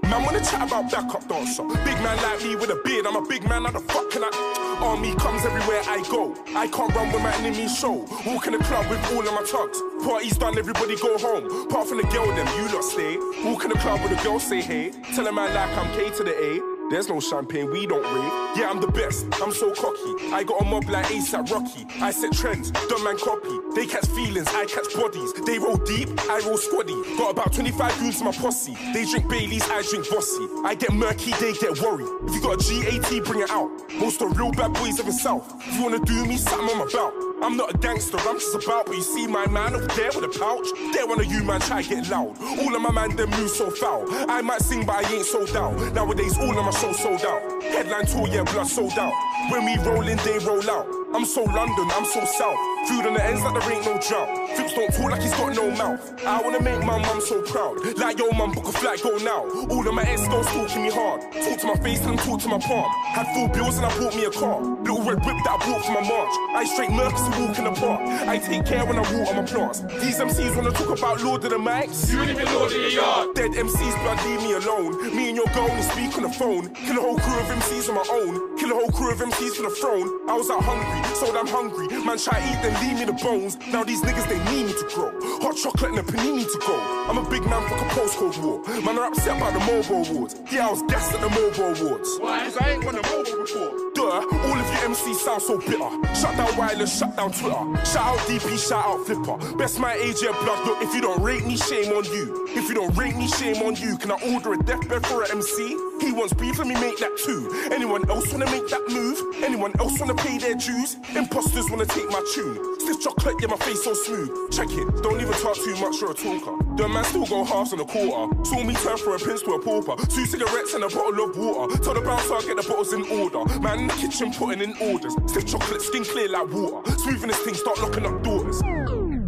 Man 0.10 0.26
wanna 0.26 0.44
chat 0.44 0.68
about 0.68 0.92
backup 0.92 1.28
dancer. 1.30 1.64
Big 1.86 1.98
man 2.02 2.18
like 2.24 2.44
me 2.44 2.56
with 2.56 2.72
a 2.72 2.82
beard, 2.84 3.06
I'm 3.06 3.16
a 3.16 3.22
big 3.26 3.48
man, 3.48 3.66
how 3.66 3.72
the 3.72 3.80
fuck 3.80 4.10
can 4.10 4.24
I? 4.24 4.80
Army 4.82 5.16
comes 5.16 5.46
everywhere 5.46 5.82
I 5.88 6.02
go. 6.10 6.36
I 6.56 6.68
can't 6.68 6.94
run 6.96 7.12
when 7.14 7.22
my 7.22 7.34
enemies 7.36 7.78
show. 7.78 8.06
Walk 8.26 8.48
in 8.48 8.54
the 8.54 8.64
club 8.66 8.90
with 8.90 9.00
all 9.14 9.22
of 9.22 9.34
my 9.34 9.46
tugs. 9.46 9.80
Party's 10.04 10.38
done, 10.38 10.58
everybody 10.58 10.98
go 10.98 11.18
home. 11.18 11.46
Apart 11.70 11.88
from 11.88 12.00
the 12.00 12.08
girl, 12.08 12.26
them 12.34 12.48
you 12.58 12.74
lot 12.74 12.84
stay. 12.84 13.18
Walk 13.46 13.64
in 13.64 13.70
the 13.70 13.78
club 13.78 14.02
with 14.02 14.20
a 14.20 14.24
girl, 14.24 14.40
say 14.40 14.62
hey. 14.62 14.92
Tell 15.16 15.28
a 15.28 15.32
man 15.32 15.54
like 15.54 15.78
I'm 15.78 15.94
K 15.96 16.10
to 16.18 16.24
the 16.24 16.34
A. 16.34 16.73
There's 16.90 17.10
no 17.10 17.20
champagne, 17.20 17.72
we 17.72 17.88
don't 17.88 18.04
rave. 18.04 18.58
Yeah, 18.58 18.70
I'm 18.70 18.80
the 18.80 18.88
best, 18.88 19.26
I'm 19.42 19.52
so 19.52 19.74
cocky. 19.74 20.32
I 20.32 20.44
got 20.44 20.62
a 20.62 20.66
mob 20.66 20.90
like 20.90 21.06
ASAP 21.06 21.50
Rocky. 21.50 21.86
I 22.02 22.12
set 22.12 22.34
trends, 22.34 22.72
dumb 22.72 23.04
man 23.04 23.18
copy. 23.18 23.58
They 23.76 23.88
catch 23.88 24.06
feelings, 24.08 24.48
I 24.50 24.66
catch 24.66 24.94
bodies. 24.94 25.34
They 25.46 25.58
roll 25.58 25.78
deep, 25.78 26.10
I 26.30 26.40
roll 26.46 26.58
squaddy. 26.58 27.18
Got 27.18 27.32
about 27.32 27.54
25 27.54 28.00
goons 28.00 28.20
in 28.20 28.26
my 28.26 28.32
posse. 28.32 28.76
They 28.94 29.06
drink 29.06 29.28
Baileys, 29.30 29.68
I 29.70 29.82
drink 29.90 30.10
Bossy. 30.10 30.48
I 30.66 30.76
get 30.76 30.94
murky, 30.94 31.32
they 31.40 31.54
get 31.54 31.80
worried. 31.80 32.08
If 32.28 32.36
you 32.36 32.42
got 32.42 32.62
a 32.62 33.00
GAT, 33.02 33.26
bring 33.26 33.42
it 33.42 33.50
out. 33.50 33.70
Most 34.00 34.22
of 34.22 34.30
the 34.30 34.36
real 34.36 34.52
bad 34.52 34.74
boys 34.74 35.00
of 35.00 35.06
the 35.06 35.14
south. 35.14 35.52
If 35.66 35.76
you 35.76 35.84
wanna 35.84 36.00
do 36.00 36.26
me, 36.26 36.38
something 36.38 36.70
I'm 36.70 36.88
about. 36.88 37.14
I'm 37.44 37.58
not 37.58 37.76
a 37.76 37.78
gangster, 37.78 38.18
I'm 38.20 38.40
just 38.40 38.56
about. 38.56 38.86
But 38.86 38.96
you 38.96 39.02
see 39.02 39.28
my 39.28 39.46
man 39.48 39.76
over 39.76 39.88
there 39.88 40.12
with 40.16 40.24
a 40.24 40.40
pouch? 40.40 40.68
There 40.94 41.06
one 41.06 41.20
of 41.20 41.26
you 41.26 41.44
man 41.44 41.60
try 41.60 41.82
get 41.82 42.10
loud. 42.10 42.38
All 42.42 42.76
of 42.76 42.82
my 42.82 42.92
man 42.92 43.16
them 43.16 43.30
move 43.32 43.50
so 43.50 43.70
foul. 43.70 44.06
I 44.30 44.42
might 44.42 44.62
sing, 44.62 44.86
but 44.86 45.04
I 45.04 45.14
ain't 45.14 45.26
sold 45.26 45.56
out. 45.56 45.76
Nowadays, 45.94 46.38
all 46.38 46.58
of 46.58 46.64
my 46.64 46.72
shows 46.74 47.00
sold 47.00 47.26
out. 47.26 47.64
Headline 47.64 48.06
tour, 48.06 48.28
yeah, 48.28 48.44
blood 48.44 48.68
sold 48.68 48.98
out. 48.98 49.14
When 49.50 49.66
we 49.66 49.78
roll 49.78 50.08
in, 50.08 50.18
they 50.18 50.40
roll 50.40 50.70
out. 50.70 50.88
I'm 51.14 51.26
so 51.26 51.44
London, 51.44 51.88
I'm 51.92 52.06
so 52.06 52.26
south. 52.26 52.58
Food 52.88 53.06
on 53.06 53.14
the 53.14 53.24
ends 53.24 53.44
like 53.44 53.54
there 53.54 53.72
ain't 53.72 53.86
no 53.86 54.00
drought. 54.02 54.50
Flips 54.56 54.74
don't 54.74 54.92
talk 54.92 55.12
like 55.12 55.22
he's 55.22 55.34
got 55.36 55.56
no 55.56 55.70
mouth. 55.70 56.02
I 56.26 56.42
wanna 56.42 56.60
make 56.60 56.80
my 56.84 56.98
mum 56.98 57.22
so 57.22 57.44
proud. 57.44 57.78
Like 58.00 58.18
yo, 58.18 58.32
mum, 58.32 58.52
book 58.52 58.68
a 58.68 58.72
flight, 58.72 59.02
go 59.04 59.16
now. 59.18 59.46
All 59.70 59.88
of 59.88 59.94
my 59.94 60.02
ex 60.04 60.28
girls 60.28 60.48
talking 60.48 60.82
me 60.82 60.90
hard. 60.90 61.22
Talk 61.22 61.60
to 61.60 61.68
my 61.68 61.76
face 61.76 62.04
and 62.06 62.18
talk 62.18 62.42
to 62.42 62.50
my 62.50 62.58
palm. 62.58 62.90
Had 63.14 63.28
full 63.36 63.48
bills 63.50 63.78
and 63.78 63.86
I 63.86 64.00
bought 64.00 64.16
me 64.16 64.26
a 64.26 64.32
car. 64.32 64.60
Little 64.60 65.04
red 65.04 65.24
whip 65.24 65.38
that 65.46 65.54
I 65.54 65.58
bought 65.62 65.86
for 65.86 65.92
my 65.92 66.02
march. 66.02 66.34
I 66.58 66.66
straight 66.66 66.90
Mercs 66.90 67.22
to 67.30 67.46
walk 67.46 67.58
in 67.60 67.66
the 67.66 67.72
park. 67.72 68.02
I 68.28 68.40
take 68.40 68.66
care 68.66 68.84
when 68.84 68.98
I 68.98 69.02
water 69.02 69.36
my 69.36 69.44
plants. 69.44 69.82
These 70.02 70.18
MCs 70.18 70.56
wanna 70.56 70.72
talk 70.72 70.98
about 70.98 71.22
Lord 71.22 71.46
of 71.46 71.52
the 71.52 71.58
Mics. 71.58 72.12
You 72.12 72.22
ain't 72.22 72.32
even 72.32 72.52
Lord 72.56 72.72
of 72.72 72.78
your 72.78 72.90
yard. 72.90 73.36
Dead 73.36 73.52
MCs, 73.52 74.02
blood, 74.02 74.18
leave 74.26 74.42
me 74.42 74.54
alone. 74.54 75.16
Me 75.16 75.30
and 75.30 75.38
your 75.38 75.48
girl 75.54 75.70
only 75.70 75.84
speak 75.84 76.18
on 76.18 76.24
the 76.24 76.30
phone. 76.30 76.63
Kill 76.70 76.98
a 76.98 77.02
whole 77.02 77.18
crew 77.18 77.40
of 77.40 77.48
MCs 77.48 77.90
on 77.90 77.96
my 77.96 78.08
own. 78.12 78.58
Kill 78.58 78.72
a 78.72 78.76
whole 78.76 78.92
crew 78.92 79.12
of 79.12 79.20
MCs 79.20 79.56
for 79.56 79.64
the 79.64 79.76
throne. 79.76 80.08
I 80.30 80.38
was 80.38 80.50
out 80.50 80.64
hungry, 80.64 81.02
so 81.16 81.26
I'm 81.38 81.48
hungry. 81.48 81.88
Man, 82.04 82.18
try 82.18 82.40
eat, 82.40 82.62
then 82.62 82.74
leave 82.82 83.00
me 83.00 83.06
the 83.06 83.14
bones. 83.14 83.58
Now 83.72 83.84
these 83.84 84.02
niggas, 84.02 84.28
they 84.30 84.40
need 84.52 84.68
me 84.68 84.74
to 84.74 84.88
grow. 84.94 85.12
Hot 85.42 85.56
chocolate 85.56 85.92
and 85.92 86.00
a 86.00 86.04
panini 86.04 86.44
to 86.44 86.60
go. 86.66 86.76
I'm 87.10 87.18
a 87.18 87.30
big 87.30 87.44
man, 87.46 87.62
fuck 87.70 87.82
a 87.82 87.88
postcode 87.96 88.38
war. 88.44 88.64
Man, 88.82 88.98
are 88.98 89.08
upset 89.08 89.38
about 89.38 89.54
the 89.54 89.60
mobile 89.60 90.06
awards. 90.10 90.36
Yeah, 90.52 90.68
I 90.68 90.72
was 90.72 90.82
gassed 90.84 91.14
at 91.14 91.22
the 91.22 91.30
mobile 91.30 91.76
awards. 91.76 92.10
Why? 92.20 92.44
Cause 92.46 92.58
I 92.58 92.72
ain't 92.72 92.84
won 92.86 92.96
the 92.96 93.04
mobile 93.04 93.44
before. 93.44 93.84
Duh, 93.94 94.04
all 94.04 94.58
of 94.60 94.68
you 94.74 94.80
MCs 94.90 95.16
sound 95.16 95.42
so 95.42 95.60
bitter. 95.60 95.90
Shut 96.16 96.36
down 96.38 96.56
wireless, 96.58 96.98
shut 96.98 97.16
down 97.16 97.32
Twitter. 97.32 97.86
Shout 97.86 98.06
out 98.06 98.20
DP, 98.28 98.58
shout 98.58 98.86
out 98.86 99.06
Flipper. 99.06 99.58
Best 99.58 99.80
my 99.80 99.94
age, 99.94 100.22
blood. 100.22 100.66
Look, 100.66 100.82
if 100.82 100.94
you 100.94 101.02
don't 101.02 101.22
rate 101.22 101.46
me, 101.46 101.58
shame 101.58 101.92
on 101.94 102.06
you. 102.06 102.48
If 102.50 102.70
you 102.70 102.76
don't 102.76 102.96
rate 102.98 103.16
me, 103.16 103.28
shame 103.28 103.62
on 103.64 103.76
you. 103.76 103.98
Can 103.98 104.12
I 104.12 104.34
order 104.34 104.54
a 104.54 104.58
deathbed 104.64 105.06
for 105.06 105.24
an 105.24 105.32
MC? 105.32 105.78
He 106.02 106.12
wants 106.12 106.34
beef, 106.34 106.53
let 106.58 106.68
me 106.68 106.76
make 106.76 106.98
that 107.00 107.18
too. 107.18 107.50
Anyone 107.72 108.10
else 108.10 108.32
wanna 108.32 108.46
make 108.46 108.68
that 108.70 108.84
move? 108.90 109.20
Anyone 109.44 109.74
else 109.80 110.00
wanna 110.00 110.16
pay 110.16 110.38
their 110.38 110.56
dues? 110.56 110.98
Imposters 111.16 111.70
wanna 111.70 111.86
take 111.86 112.10
my 112.10 112.24
tune. 112.34 112.58
Stiff 112.80 113.02
chocolate, 113.02 113.36
yeah, 113.42 113.48
my 113.48 113.58
face 113.58 113.84
so 113.84 113.94
smooth. 113.94 114.52
Check 114.52 114.70
it, 114.72 115.04
don't 115.04 115.20
even 115.22 115.34
talk 115.34 115.56
too 115.56 115.76
much, 115.78 116.02
you're 116.02 116.12
a 116.12 116.14
talker. 116.14 116.56
The 116.76 116.88
man 116.88 117.04
still 117.06 117.26
go 117.26 117.44
halves 117.44 117.74
on 117.74 117.80
a 117.80 117.86
quarter. 117.86 118.46
Saw 118.46 118.64
me 118.64 118.74
turn 118.74 118.98
from 118.98 119.14
a 119.14 119.20
prince 119.20 119.42
to 119.44 119.52
a 119.54 119.60
pauper. 119.62 119.96
Two 120.08 120.26
cigarettes 120.26 120.74
and 120.74 120.84
a 120.84 120.90
bottle 120.90 121.30
of 121.30 121.38
water. 121.38 121.78
Tell 121.84 121.94
the 121.94 122.02
bouncer 122.02 122.34
I'll 122.34 122.42
get 122.42 122.58
the 122.58 122.64
bottles 122.64 122.94
in 122.94 123.04
order. 123.04 123.46
Man 123.60 123.80
in 123.80 123.88
the 123.88 123.94
kitchen 123.94 124.34
putting 124.34 124.62
in 124.62 124.76
orders. 124.82 125.16
Stiff 125.28 125.46
chocolate, 125.46 125.82
skin 125.82 126.04
clear 126.04 126.30
like 126.30 126.50
water. 126.52 126.92
Smoothing 126.98 127.30
this 127.30 127.40
thing, 127.40 127.54
start 127.54 127.80
locking 127.80 128.06
up 128.06 128.24
doors. 128.24 128.62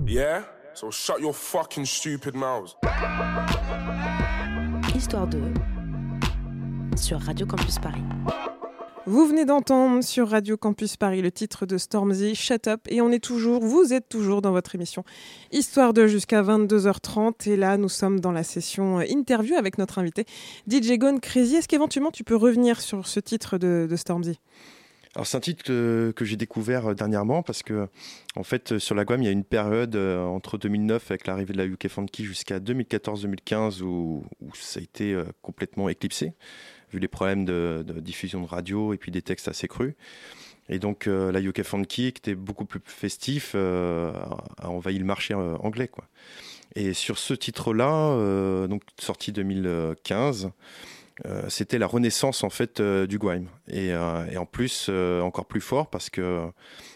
Yeah? 0.07 0.43
So 0.73 0.91
shut 0.91 1.21
your 1.21 1.33
fucking 1.33 1.85
stupid 1.85 2.35
mouths. 2.35 2.75
Histoire 4.93 5.27
2 5.27 5.74
sur 6.95 7.19
Radio 7.19 7.45
Campus 7.45 7.79
Paris. 7.79 8.01
Vous 9.05 9.27
venez 9.27 9.45
d'entendre 9.45 10.03
sur 10.03 10.29
Radio 10.29 10.57
Campus 10.57 10.97
Paris 10.97 11.21
le 11.21 11.31
titre 11.31 11.65
de 11.65 11.77
Stormzy, 11.77 12.33
Shut 12.33 12.67
Up, 12.67 12.81
et 12.87 13.01
on 13.01 13.11
est 13.11 13.23
toujours, 13.23 13.61
vous 13.63 13.93
êtes 13.93 14.09
toujours 14.09 14.41
dans 14.41 14.51
votre 14.51 14.73
émission 14.75 15.03
Histoire 15.51 15.93
de 15.93 16.07
jusqu'à 16.07 16.41
22h30, 16.41 17.49
et 17.49 17.55
là 17.55 17.77
nous 17.77 17.89
sommes 17.89 18.19
dans 18.19 18.31
la 18.31 18.43
session 18.43 18.99
euh, 18.99 19.03
interview 19.09 19.55
avec 19.55 19.77
notre 19.77 19.99
invité 19.99 20.25
DJ 20.67 20.93
Gone 20.97 21.19
Crazy. 21.19 21.57
Est-ce 21.57 21.67
qu'éventuellement 21.67 22.11
tu 22.11 22.23
peux 22.23 22.35
revenir 22.35 22.81
sur 22.81 23.07
ce 23.07 23.19
titre 23.19 23.57
de, 23.57 23.87
de 23.89 23.95
Stormzy? 23.95 24.39
Alors 25.15 25.25
c'est 25.25 25.37
un 25.37 25.41
titre 25.41 25.63
que, 25.63 26.13
j'ai 26.25 26.35
découvert 26.35 26.87
euh, 26.87 26.93
dernièrement 26.93 27.41
parce 27.41 27.63
que 27.63 27.87
en 28.35 28.43
fait 28.43 28.73
euh, 28.73 28.79
sur 28.79 28.95
la 28.95 29.05
Guam 29.05 29.21
il 29.21 29.25
y 29.25 29.29
a 29.29 29.31
une 29.31 29.45
période 29.45 29.95
euh, 29.95 30.21
entre 30.25 30.57
2009 30.57 31.09
avec 31.09 31.25
l'arrivée 31.25 31.53
de 31.53 31.57
la 31.57 31.65
UK 31.65 31.87
Funky 31.87 32.25
jusqu'à 32.25 32.59
2014-2015 32.59 33.81
où, 33.81 34.25
ça 34.53 34.81
a 34.81 34.83
été 34.83 35.17
complètement 35.41 35.87
éclipsé 35.87 36.33
vu 36.91 36.99
les 36.99 37.07
problèmes 37.07 37.45
de, 37.45 37.83
diffusion 37.99 38.41
de 38.41 38.47
radio 38.47 38.93
et 38.93 38.97
puis 38.97 39.11
des 39.11 39.21
textes 39.21 39.47
assez 39.47 39.67
crus. 39.67 39.95
Et 40.69 40.79
donc 40.79 41.05
la 41.05 41.41
UK 41.41 41.63
Funky 41.63 42.13
qui 42.13 42.19
était 42.19 42.35
beaucoup 42.35 42.65
plus 42.65 42.79
festif 42.85 43.55
a 43.55 44.69
envahi 44.69 44.97
le 44.97 45.05
marché 45.05 45.33
anglais 45.33 45.87
quoi. 45.87 46.07
Et 46.75 46.93
sur 46.93 47.17
ce 47.17 47.33
titre-là, 47.33 48.11
euh, 48.11 48.67
donc 48.67 48.81
sorti 48.99 49.31
2015. 49.31 50.51
Euh, 51.25 51.43
c'était 51.47 51.77
la 51.77 51.87
renaissance 51.87 52.43
en 52.43 52.49
fait 52.49 52.81
euh, 52.81 53.07
du 53.07 53.17
et, 53.69 53.93
euh, 53.93 54.25
et 54.29 54.37
en 54.37 54.45
plus 54.45 54.89
encore 54.89 55.45
plus 55.45 55.61
fort 55.61 55.89
parce 55.89 56.09
que 56.09 56.47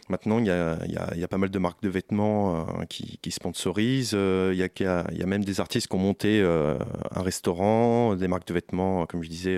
maintenant 0.09 0.39
il 0.39 0.47
y 0.47 0.49
a, 0.49 0.77
y 0.87 1.19
y 1.19 1.23
a 1.23 1.27
pas 1.29 1.37
mal 1.37 1.49
de 1.49 1.59
marques 1.59 1.81
de 1.81 1.87
vêtements 1.87 2.67
qui, 2.89 3.17
sponsorisent 3.31 4.11
il 4.11 4.55
y, 4.55 4.83
y 4.83 4.85
a- 4.85 5.25
même 5.25 5.45
des 5.45 5.61
artistes 5.61 5.87
qui 5.87 5.95
ont 5.95 5.99
monté 5.99 6.41
un 6.41 7.21
restaurant 7.21 8.15
des 8.15 8.27
marques 8.27 8.47
de 8.47 8.53
vêtements 8.53 9.05
comme 9.05 9.23
je 9.23 9.29
disais 9.29 9.57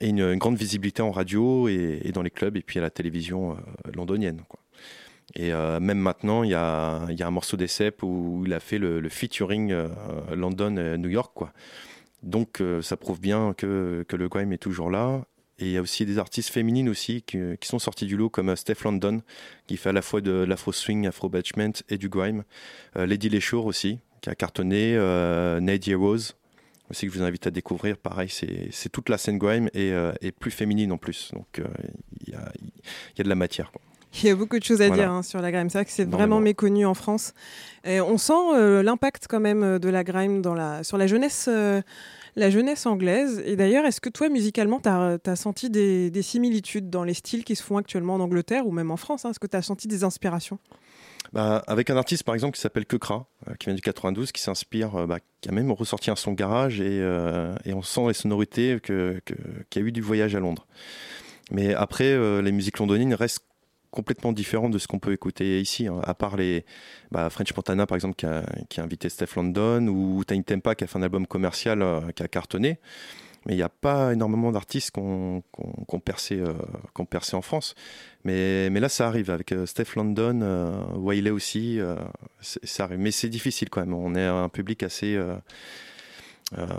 et 0.00 0.08
une, 0.08 0.34
grande 0.36 0.56
visibilité 0.56 1.02
en 1.02 1.12
radio 1.12 1.68
et, 1.68 2.10
dans 2.12 2.22
les 2.22 2.30
clubs 2.30 2.56
et 2.56 2.62
puis 2.62 2.80
à 2.80 2.82
la 2.82 2.90
télévision 2.90 3.56
londonienne 3.94 4.42
quoi. 4.48 4.58
Et 5.34 5.50
même 5.80 5.98
maintenant, 5.98 6.44
il 6.44 6.50
y 6.50 6.52
y 6.52 6.54
a 6.54 7.26
un 7.26 7.30
morceau 7.30 7.56
d'Essep 7.56 8.02
où 8.02 8.44
il 8.46 8.54
a 8.54 8.60
fait 8.60 8.78
le, 8.78 9.00
le 9.00 9.08
featuring 9.08 9.72
euh, 9.72 9.88
London-New 10.34 11.08
York. 11.08 11.32
Quoi. 11.34 11.52
Donc 12.22 12.60
euh, 12.60 12.82
ça 12.82 12.96
prouve 12.96 13.20
bien 13.20 13.54
que, 13.56 14.04
le 14.08 14.28
grime 14.28 14.52
est 14.52 14.58
toujours 14.58 14.90
là. 14.90 15.24
Et 15.58 15.66
il 15.66 15.72
y 15.72 15.78
a 15.78 15.80
aussi 15.80 16.04
des 16.04 16.18
artistes 16.18 16.50
féminines 16.50 16.88
aussi 16.88 17.22
qui, 17.22 17.38
sont 17.62 17.78
sortis 17.78 18.06
du 18.06 18.16
lot, 18.16 18.28
comme 18.28 18.50
euh, 18.50 18.56
Steph 18.56 18.84
London, 18.84 19.22
qui 19.66 19.76
fait 19.76 19.88
à 19.88 19.92
la 19.92 20.02
fois 20.02 20.20
de 20.20 20.30
l'afro 20.30 20.72
swing, 20.72 21.06
afro 21.06 21.28
batchment 21.28 21.72
et 21.88 21.96
du 21.96 22.08
grime. 22.08 22.44
Euh, 22.96 23.06
Lady 23.06 23.30
Leshour 23.30 23.64
aussi, 23.64 23.98
qui 24.20 24.28
a 24.28 24.34
cartonné, 24.34 24.94
euh, 24.96 25.60
Nadia 25.60 25.96
Rose, 25.96 26.36
aussi 26.90 27.06
que 27.06 27.12
je 27.12 27.18
vous 27.18 27.24
invite 27.24 27.46
à 27.46 27.50
découvrir. 27.50 27.96
Pareil, 27.96 28.28
c'est 28.28 28.88
toute 28.90 29.08
la 29.08 29.16
scène 29.16 29.38
grime 29.38 29.70
et, 29.72 29.92
plus 30.38 30.50
féminine 30.50 30.92
en 30.92 30.98
plus. 30.98 31.30
Donc 31.32 31.60
il 32.26 32.32
y, 32.32 32.36
a, 32.36 32.52
de 33.22 33.28
la 33.28 33.34
matière. 33.34 33.72
Il 34.22 34.26
y 34.28 34.30
a 34.30 34.34
beaucoup 34.34 34.58
de 34.58 34.64
choses 34.64 34.80
à 34.82 34.88
Voilà. 34.88 35.02
dire 35.02 35.12
hein, 35.12 35.22
sur 35.22 35.40
la 35.40 35.52
grime. 35.52 35.68
C'est 35.70 35.78
vrai 35.78 35.84
que 35.84 35.90
c'est 35.90 36.08
vraiment 36.08 36.40
méconnu 36.40 36.86
en 36.86 36.94
France. 36.94 37.32
Et 37.84 38.00
on 38.00 38.18
sent 38.18 38.32
euh, 38.54 38.82
l'impact 38.82 39.26
quand 39.28 39.40
même 39.40 39.62
euh, 39.62 39.78
de 39.78 39.88
la 39.88 40.04
grime 40.04 40.42
dans 40.42 40.54
la, 40.54 40.82
sur 40.84 40.96
la 40.98 41.06
jeunesse, 41.06 41.46
euh, 41.48 41.82
la 42.34 42.50
jeunesse 42.50 42.86
anglaise. 42.86 43.42
Et 43.46 43.56
d'ailleurs, 43.56 43.84
est-ce 43.84 44.00
que 44.00 44.08
toi, 44.08 44.28
musicalement, 44.28 44.80
tu 44.80 44.88
as, 44.88 45.36
senti 45.36 45.70
des, 45.70 46.10
des 46.10 46.22
similitudes 46.22 46.90
dans 46.90 47.04
les 47.04 47.14
styles 47.14 47.44
qui 47.44 47.56
se 47.56 47.62
font 47.62 47.76
actuellement 47.76 48.14
en 48.14 48.20
Angleterre 48.20 48.66
ou 48.66 48.72
même 48.72 48.90
en 48.90 48.96
France 48.96 49.24
hein? 49.24 49.30
Est-ce 49.30 49.40
que 49.40 49.46
tu 49.46 49.56
as 49.56 49.62
senti 49.62 49.88
des 49.88 50.04
inspirations? 50.04 50.58
Bah, 51.32 51.62
avec 51.66 51.90
un 51.90 51.96
artiste 51.96 52.22
par 52.22 52.34
exemple 52.34 52.54
qui 52.54 52.60
s'appelle 52.60 52.86
Kekra, 52.86 53.26
euh, 53.48 53.54
qui 53.58 53.66
vient 53.66 53.74
du 53.74 53.82
92, 53.82 54.30
qui 54.32 54.40
s'inspire, 54.40 54.94
euh, 54.94 55.06
bah, 55.06 55.18
qui 55.40 55.48
a 55.48 55.52
même 55.52 55.72
ressorti 55.72 56.10
un 56.10 56.16
son 56.16 56.32
garage 56.32 56.80
et, 56.80 57.00
euh, 57.00 57.54
et 57.64 57.74
on 57.74 57.82
sent 57.82 58.02
les 58.06 58.14
sonorités 58.14 58.78
que- 58.80 59.20
qu'il 59.68 59.82
y 59.82 59.84
a 59.84 59.88
eu 59.88 59.92
du 59.92 60.00
voyage 60.00 60.34
à 60.36 60.40
Londres. 60.40 60.66
Mais 61.50 61.74
après, 61.74 62.42
les 62.42 62.50
musiques 62.50 62.78
londoniennes 62.78 63.14
restent 63.14 63.44
complètement 63.96 64.32
différentes 64.32 64.72
de 64.72 64.78
ce 64.78 64.86
qu'on 64.86 64.98
peut 65.00 65.12
écouter 65.12 65.60
ici, 65.60 65.86
hein, 65.88 66.00
à 66.04 66.14
part 66.14 66.36
les 66.36 66.64
bah, 67.10 67.28
French 67.30 67.54
Montana 67.56 67.86
par 67.86 67.96
exemple 67.96 68.14
qui 68.16 68.26
a, 68.26 68.44
qui 68.68 68.80
a 68.80 68.84
invité 68.84 69.08
Steph 69.08 69.34
London 69.36 69.88
ou 69.88 70.22
Tiny 70.24 70.44
Tempa 70.44 70.74
qui 70.74 70.84
a 70.84 70.86
fait 70.86 70.98
un 70.98 71.02
album 71.02 71.26
commercial 71.26 71.82
euh, 71.82 72.00
qui 72.14 72.22
a 72.22 72.28
cartonné. 72.28 72.78
Mais 73.46 73.52
il 73.54 73.56
n'y 73.58 73.62
a 73.62 73.68
pas 73.68 74.12
énormément 74.12 74.50
d'artistes 74.50 74.90
euh, 74.98 75.40
qui 75.86 75.92
ont 75.94 76.00
percé 77.06 77.36
en 77.36 77.42
France. 77.42 77.74
Mais, 78.24 78.68
mais 78.70 78.80
là, 78.80 78.88
ça 78.88 79.06
arrive 79.06 79.30
avec 79.30 79.52
euh, 79.52 79.66
Steph 79.66 79.94
London, 79.94 80.40
euh, 80.42 80.80
Wiley 80.96 81.30
aussi. 81.30 81.78
ça 82.40 82.84
arrive. 82.84 82.98
Mais 82.98 83.12
c'est 83.12 83.28
difficile 83.28 83.70
quand 83.70 83.80
même. 83.82 83.94
On 83.94 84.16
est 84.16 84.26
un 84.26 84.48
public 84.48 84.82
assez. 84.82 85.14
euh, 85.14 85.36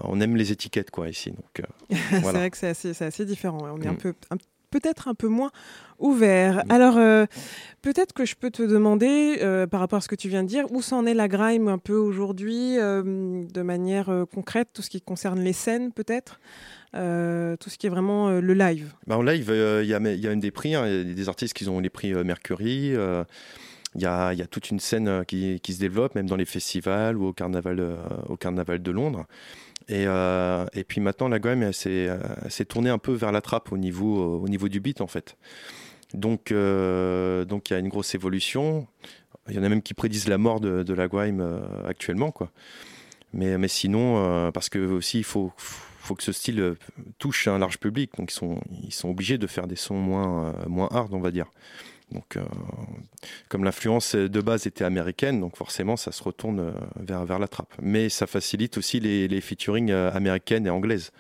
on 0.04 0.20
aime 0.22 0.36
les 0.36 0.52
étiquettes, 0.52 0.92
quoi, 0.92 1.08
ici. 1.10 1.32
Donc, 1.32 1.60
euh, 1.62 1.64
C'est 2.10 2.20
voilà. 2.20 2.40
vrai 2.40 2.52
que 2.52 2.58
c'est 2.58 3.02
assez, 3.02 3.26
différent. 3.26 3.60
On 3.64 3.82
est 3.82 3.88
un 3.88 3.94
Mm. 3.94 3.98
peu, 3.98 4.14
un- 4.32 4.38
peut-être 4.70 5.08
un 5.08 5.14
peu 5.14 5.28
moins 5.28 5.52
ouvert. 6.00 6.64
Alors, 6.70 6.98
euh, 6.98 7.26
peut-être 7.82 8.14
que 8.14 8.26
je 8.26 8.36
peux 8.36 8.52
te 8.52 8.62
demander, 8.62 9.40
euh, 9.42 9.68
par 9.68 9.80
rapport 9.80 9.98
à 9.98 10.02
ce 10.02 10.08
que 10.08 10.16
tu 10.16 10.30
viens 10.30 10.44
de 10.44 10.48
dire, 10.48 10.66
où 10.72 10.82
s'en 10.82 11.06
est 11.06 11.14
la 11.14 11.28
grime 11.28 11.68
un 11.68 11.78
peu 11.78 11.96
aujourd'hui, 11.96 12.78
euh, 12.78 13.44
de 13.52 13.62
manière 13.62 14.26
concrète, 14.34 14.70
tout 14.74 14.82
ce 14.82 14.90
qui 14.90 15.02
concerne 15.02 15.40
les 15.40 15.54
scènes, 15.54 15.92
peut-être, 15.92 16.40
tout 16.94 17.70
ce 17.70 17.78
qui 17.78 17.88
est 17.88 17.90
vraiment 17.90 18.30
le 18.30 18.54
live? 18.54 18.94
Bah, 19.06 19.18
en 19.18 19.22
live, 19.22 19.52
il 19.84 19.88
y, 19.88 19.94
a, 19.94 20.00
y 20.00 20.38
des 20.38 20.52
prix. 20.52 20.76
hein. 20.76 20.88
Il 20.88 21.10
y 21.10 21.12
a 21.12 21.14
des 21.14 21.30
artistes 21.30 21.54
qui 21.54 21.68
ont 21.70 21.80
les 21.80 21.90
prix 21.90 22.14
Mercury. 22.14 22.94
Il 23.98 24.04
y, 24.04 24.06
a, 24.06 24.36
toute 24.50 24.70
une 24.70 24.80
scène 24.80 25.08
euh, 25.08 25.24
qui, 25.24 25.60
se 25.74 25.80
développe, 25.80 26.14
même 26.14 26.28
dans 26.28 26.36
les 26.36 26.46
festivals 26.46 27.18
ou 27.18 27.26
au 27.26 27.34
carnaval, 27.34 27.80
euh, 27.80 27.98
au 28.30 28.38
carnaval 28.38 28.80
de 28.80 28.92
Londres. 28.92 29.26
Et, 29.90 30.04
euh, 30.06 30.68
puis 30.88 31.02
maintenant, 31.02 31.28
la 31.28 31.38
elle 31.38 31.74
s'est 31.74 32.66
tournée 32.66 32.92
un 32.92 33.00
peu 33.00 33.14
vers 33.14 33.32
la 33.32 33.42
trappe 33.42 33.72
au 33.72 33.78
niveau, 33.78 34.40
au 34.40 34.48
niveau 34.48 34.70
du 34.70 34.80
beat, 34.80 35.02
en 35.02 35.08
fait. 35.08 35.36
Donc, 36.14 36.52
il 36.52 36.56
y 36.56 37.74
a 37.74 37.80
une 37.80 37.90
grosse 37.90 38.14
évolution. 38.14 38.88
Il 39.50 39.56
y 39.56 39.60
en 39.60 39.64
a 39.64 39.70
même 39.70 39.82
qui 39.82 39.96
prédisent 39.96 40.28
la 40.28 40.38
mort 40.38 40.60
de, 40.60 40.94
la 40.94 41.08
euh, 41.12 41.88
actuellement, 41.88 42.30
quoi. 42.30 42.52
Mais, 43.34 43.68
sinon, 43.68 44.52
parce 44.52 44.70
que 44.70 44.80
aussi, 44.80 45.18
il 45.20 45.24
faut, 45.24 45.52
que 46.16 46.24
ce 46.24 46.32
style 46.32 46.76
touche 47.18 47.48
un 47.48 47.58
large 47.58 47.80
public. 47.80 48.12
Donc, 48.16 48.32
ils 48.32 48.94
sont, 48.94 49.10
obligés 49.10 49.40
de 49.40 49.48
faire 49.48 49.66
des 49.66 49.76
sons 49.76 49.96
moins 49.96 50.88
hard, 50.92 51.14
on 51.16 51.20
va 51.20 51.32
dire. 51.32 51.48
Donc, 52.12 52.38
euh, 52.38 52.42
comme 53.50 53.64
l'influence 53.66 54.16
de 54.16 54.42
base 54.42 54.66
était 54.66 54.86
américaine, 54.86 55.42
donc 55.42 55.58
forcément, 55.58 55.98
ça 55.98 56.12
se 56.14 56.24
retourne 56.24 56.60
euh, 56.62 56.72
vers, 56.98 57.26
vers 57.26 57.38
la 57.40 57.48
trappe. 57.50 57.74
Mais 57.82 58.08
ça 58.10 58.28
facilite 58.28 58.78
aussi 58.78 59.00
les, 59.02 59.28
les 59.28 59.42
featuring 59.42 59.92
euh, 59.92 60.12
américaines 60.14 60.66
et 60.66 60.70
anglaises. 60.70 61.12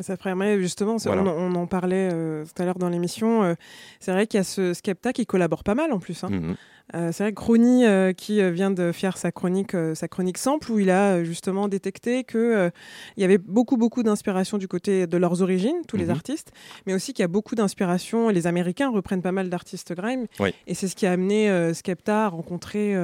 Ça 0.00 0.16
ferait 0.16 0.58
justement, 0.58 0.96
Voilà. 0.96 1.22
on, 1.22 1.26
en- 1.26 1.52
on 1.52 1.54
en 1.54 1.66
parlait 1.66 2.08
euh, 2.12 2.44
tout 2.44 2.62
à 2.62 2.64
l'heure 2.64 2.78
dans 2.78 2.88
l'émission. 2.88 3.42
euh, 3.44 3.54
c'est 4.00 4.12
vrai 4.12 4.26
qu'il 4.26 4.38
y 4.38 4.40
a 4.40 4.44
ce 4.44 4.72
Skepta 4.72 5.12
qui 5.12 5.26
collabore 5.26 5.64
pas 5.64 5.74
mal 5.74 5.92
en 5.92 5.98
plus. 5.98 6.22
hein. 6.24 6.30
Mhm. 6.30 6.56
Euh, 6.94 7.10
c'est 7.12 7.24
vrai 7.24 7.32
que 7.32 7.36
Crony, 7.40 7.86
euh, 7.86 8.12
qui 8.12 8.40
euh, 8.40 8.50
vient 8.50 8.70
de 8.70 8.92
faire 8.92 9.16
sa 9.16 9.32
chronique, 9.32 9.74
euh, 9.74 9.94
sa 9.94 10.08
chronique 10.08 10.38
sample, 10.38 10.70
où 10.72 10.78
il 10.78 10.90
a 10.90 11.24
justement 11.24 11.68
détecté 11.68 12.24
que 12.24 12.38
euh, 12.38 12.70
il 13.16 13.22
y 13.22 13.24
avait 13.24 13.38
beaucoup, 13.38 13.76
beaucoup 13.76 14.02
d'inspiration 14.02 14.58
du 14.58 14.68
côté 14.68 15.06
de 15.06 15.16
leurs 15.16 15.40
origines, 15.42 15.76
tous 15.88 15.96
les 15.96 16.04
Mhm. 16.06 16.10
artistes, 16.10 16.52
mais 16.86 16.94
aussi 16.94 17.12
qu'il 17.14 17.22
y 17.22 17.24
a 17.24 17.28
beaucoup 17.28 17.54
d'inspiration. 17.54 18.28
Les 18.28 18.46
Américains 18.46 18.90
reprennent 18.90 19.22
pas 19.22 19.32
mal 19.32 19.48
d'artistes 19.48 19.94
grime, 19.94 20.26
Oui. 20.40 20.54
et 20.66 20.74
c'est 20.74 20.88
ce 20.88 20.94
qui 20.96 21.06
a 21.06 21.12
amené 21.12 21.72
Skepta 21.74 22.26
à 22.26 22.28
rencontrer. 22.28 22.94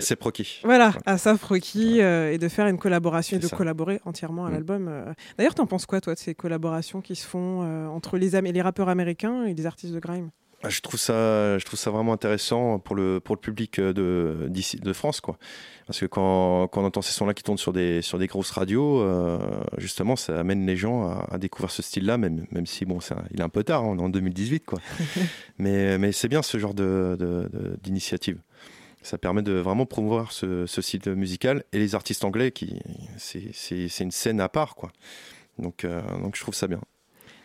c'est 0.00 0.16
Proki. 0.16 0.60
voilà, 0.64 0.92
Asaf 1.06 1.42
Rocky 1.44 2.00
euh, 2.00 2.32
et 2.32 2.38
de 2.38 2.48
faire 2.48 2.66
une 2.66 2.78
collaboration 2.78 3.36
et 3.36 3.40
de 3.40 3.46
ça. 3.46 3.56
collaborer 3.56 4.00
entièrement 4.04 4.46
à 4.46 4.50
Mm. 4.50 4.52
l'album. 4.52 4.90
D'ailleurs, 5.38 5.54
t'en 5.54 5.66
penses 5.66 5.86
quoi, 5.86 6.00
toi, 6.00 6.14
de 6.14 6.18
ces 6.18 6.34
collaborations 6.34 7.00
qui 7.00 7.14
se 7.16 7.26
font 7.26 7.62
entre 7.88 8.18
les, 8.18 8.34
Am- 8.34 8.44
les 8.44 8.62
rappeurs 8.62 8.88
américains 8.88 9.44
et 9.44 9.54
les 9.54 9.66
artistes 9.66 9.92
de 9.94 10.00
grime? 10.00 10.30
Je 10.68 10.80
trouve 10.80 10.98
ça, 10.98 11.58
je 11.58 11.64
trouve 11.64 11.78
ça 11.78 11.90
vraiment 11.90 12.12
intéressant 12.12 12.78
pour 12.78 12.96
le, 12.96 13.20
pour 13.20 13.34
le 13.34 13.40
public 13.40 13.78
euh, 13.78 13.92
de, 13.92 14.48
d'ici, 14.48 14.76
de 14.76 14.92
France, 14.92 15.20
quoi. 15.20 15.38
Parce 15.86 16.00
que 16.00 16.06
quand, 16.06 16.68
quand 16.68 16.82
on 16.82 16.86
entend 16.86 17.02
ces 17.02 17.12
sons-là 17.12 17.34
qui 17.34 17.42
tournent 17.42 17.58
sur 17.58 17.72
des, 17.72 18.00
sur 18.02 18.18
des 18.18 18.26
grosses 18.26 18.50
radios, 18.50 19.00
euh, 19.00 19.38
justement, 19.78 20.16
ça 20.16 20.38
amène 20.38 20.66
les 20.66 20.76
gens 20.76 21.06
à, 21.06 21.26
à 21.30 21.38
découvrir 21.38 21.70
ce 21.70 21.82
style-là, 21.82 22.16
même, 22.16 22.46
même 22.50 22.66
si 22.66 22.84
bon, 22.84 22.98
il 23.32 23.40
est 23.40 23.44
un 23.44 23.48
peu 23.48 23.64
tard, 23.64 23.84
hein, 23.84 23.88
on 23.90 23.98
est 23.98 24.02
en 24.02 24.08
2018, 24.08 24.64
quoi. 24.64 24.80
mais, 25.58 25.98
mais 25.98 26.12
c'est 26.12 26.28
bien 26.28 26.42
ce 26.42 26.58
genre 26.58 26.74
de, 26.74 27.76
d'initiative. 27.82 28.38
Ça 29.02 29.18
permet 29.18 29.42
de 29.42 29.52
vraiment 29.52 29.84
promouvoir 29.84 30.32
ce, 30.32 30.64
ce 30.64 30.80
style 30.80 31.14
musical 31.14 31.64
et 31.72 31.78
les 31.78 31.94
artistes 31.94 32.24
anglais, 32.24 32.52
qui, 32.52 32.80
c'est 33.18 34.00
une 34.00 34.10
scène 34.10 34.40
à 34.40 34.48
part, 34.48 34.74
quoi. 34.76 34.90
Donc, 35.58 35.84
euh, 35.84 36.00
donc 36.22 36.36
je 36.36 36.40
trouve 36.40 36.54
ça 36.54 36.66
bien. 36.66 36.80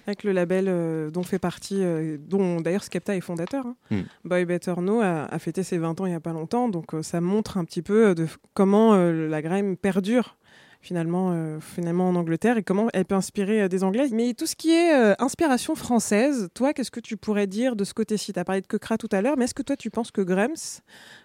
Avec 0.09 0.23
le 0.23 0.31
label 0.31 0.65
euh, 0.67 1.11
dont 1.11 1.21
fait 1.21 1.37
partie, 1.37 1.83
euh, 1.83 2.17
dont 2.19 2.61
d'ailleurs 2.61 2.83
Skepta 2.83 3.15
est 3.15 3.21
fondateur. 3.21 3.67
hein. 3.67 3.75
Mm. 3.91 4.01
Boy 4.25 4.45
Better 4.45 4.73
Know 4.77 5.01
a, 5.01 5.25
a 5.25 5.37
fêté 5.37 5.61
ses 5.61 5.77
20 5.77 6.01
ans 6.01 6.07
il 6.07 6.09
n'y 6.09 6.15
a 6.15 6.19
pas 6.19 6.33
longtemps, 6.33 6.67
donc 6.67 6.95
euh, 6.95 7.03
ça 7.03 7.21
montre 7.21 7.59
un 7.59 7.63
petit 7.63 7.83
peu 7.83 8.15
de 8.15 8.25
comment 8.55 8.95
la 8.95 9.41
grime 9.43 9.77
perdure 9.77 10.35
finalement, 10.81 11.59
finalement 11.59 12.09
en 12.09 12.15
Angleterre 12.15 12.57
et 12.57 12.63
comment 12.63 12.87
elle 12.93 13.05
peut 13.05 13.13
inspirer 13.13 13.69
des 13.69 13.83
Anglais. 13.83 14.07
Mais 14.11 14.33
tout 14.33 14.47
ce 14.47 14.55
qui 14.55 14.71
est 14.71 14.91
inspiration 15.21 15.75
française, 15.75 16.49
toi, 16.55 16.73
qu'est-ce 16.73 16.89
que 16.89 17.01
tu 17.01 17.15
pourrais 17.17 17.45
dire 17.45 17.75
de 17.75 17.83
ce 17.83 17.93
côté-ci? 17.93 18.33
Tu 18.33 18.39
as 18.39 18.45
parlé 18.45 18.61
de 18.61 18.67
Kekra 18.67 18.97
tout 18.97 19.09
à 19.11 19.21
l'heure, 19.21 19.35
mais 19.37 19.45
est-ce 19.45 19.53
que 19.53 19.61
toi 19.61 19.75
tu 19.75 19.91
penses 19.91 20.09
que 20.09 20.21
Grams, 20.21 20.55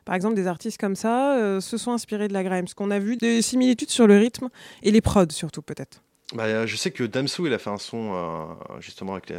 par 0.05 0.14
exemple 0.14 0.35
des 0.35 0.47
artistes 0.47 0.78
comme 0.78 0.97
ça, 0.97 1.59
se 1.61 1.78
sont 1.78 1.93
inspirés 1.93 2.28
de 2.28 2.35
la 2.35 2.45
grime 2.45 2.64
Parce 2.64 2.74
qu'on 2.74 2.91
a 2.91 2.99
vu 2.99 3.16
des 3.16 3.41
similitudes 3.41 3.91
sur 3.91 4.07
le 4.07 4.18
rythme 4.18 4.51
et 4.82 4.91
les 4.91 5.01
prods 5.01 5.30
surtout 5.30 5.62
peut-être. 5.62 6.04
Bah, 6.33 6.45
euh, 6.45 6.66
je 6.66 6.77
sais 6.77 6.91
que 6.91 7.05
Damsou, 7.05 7.47
il 7.47 7.53
a 7.53 7.59
fait 7.59 7.70
un 7.70 7.79
son 7.79 8.12
euh, 8.14 8.81
justement 8.81 9.14
avec, 9.14 9.31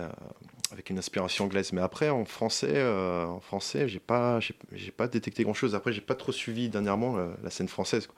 une 0.90 0.98
inspiration 0.98 1.46
anglaise, 1.46 1.74
mais 1.74 1.82
après 1.82 2.10
en 2.10 2.26
français, 2.26 2.72
euh, 2.74 3.26
en 3.26 3.40
français, 3.40 3.88
j'ai 3.88 4.00
pas, 4.00 4.40
j'ai, 4.40 4.92
pas 4.92 5.08
détecté 5.08 5.44
grand 5.44 5.54
chose. 5.54 5.74
Après, 5.76 5.92
j'ai 5.94 6.02
pas 6.02 6.16
trop 6.16 6.32
suivi 6.32 6.70
dernièrement 6.70 7.16
la, 7.18 7.28
la 7.44 7.50
scène 7.50 7.68
française. 7.68 8.08
quoi. 8.08 8.16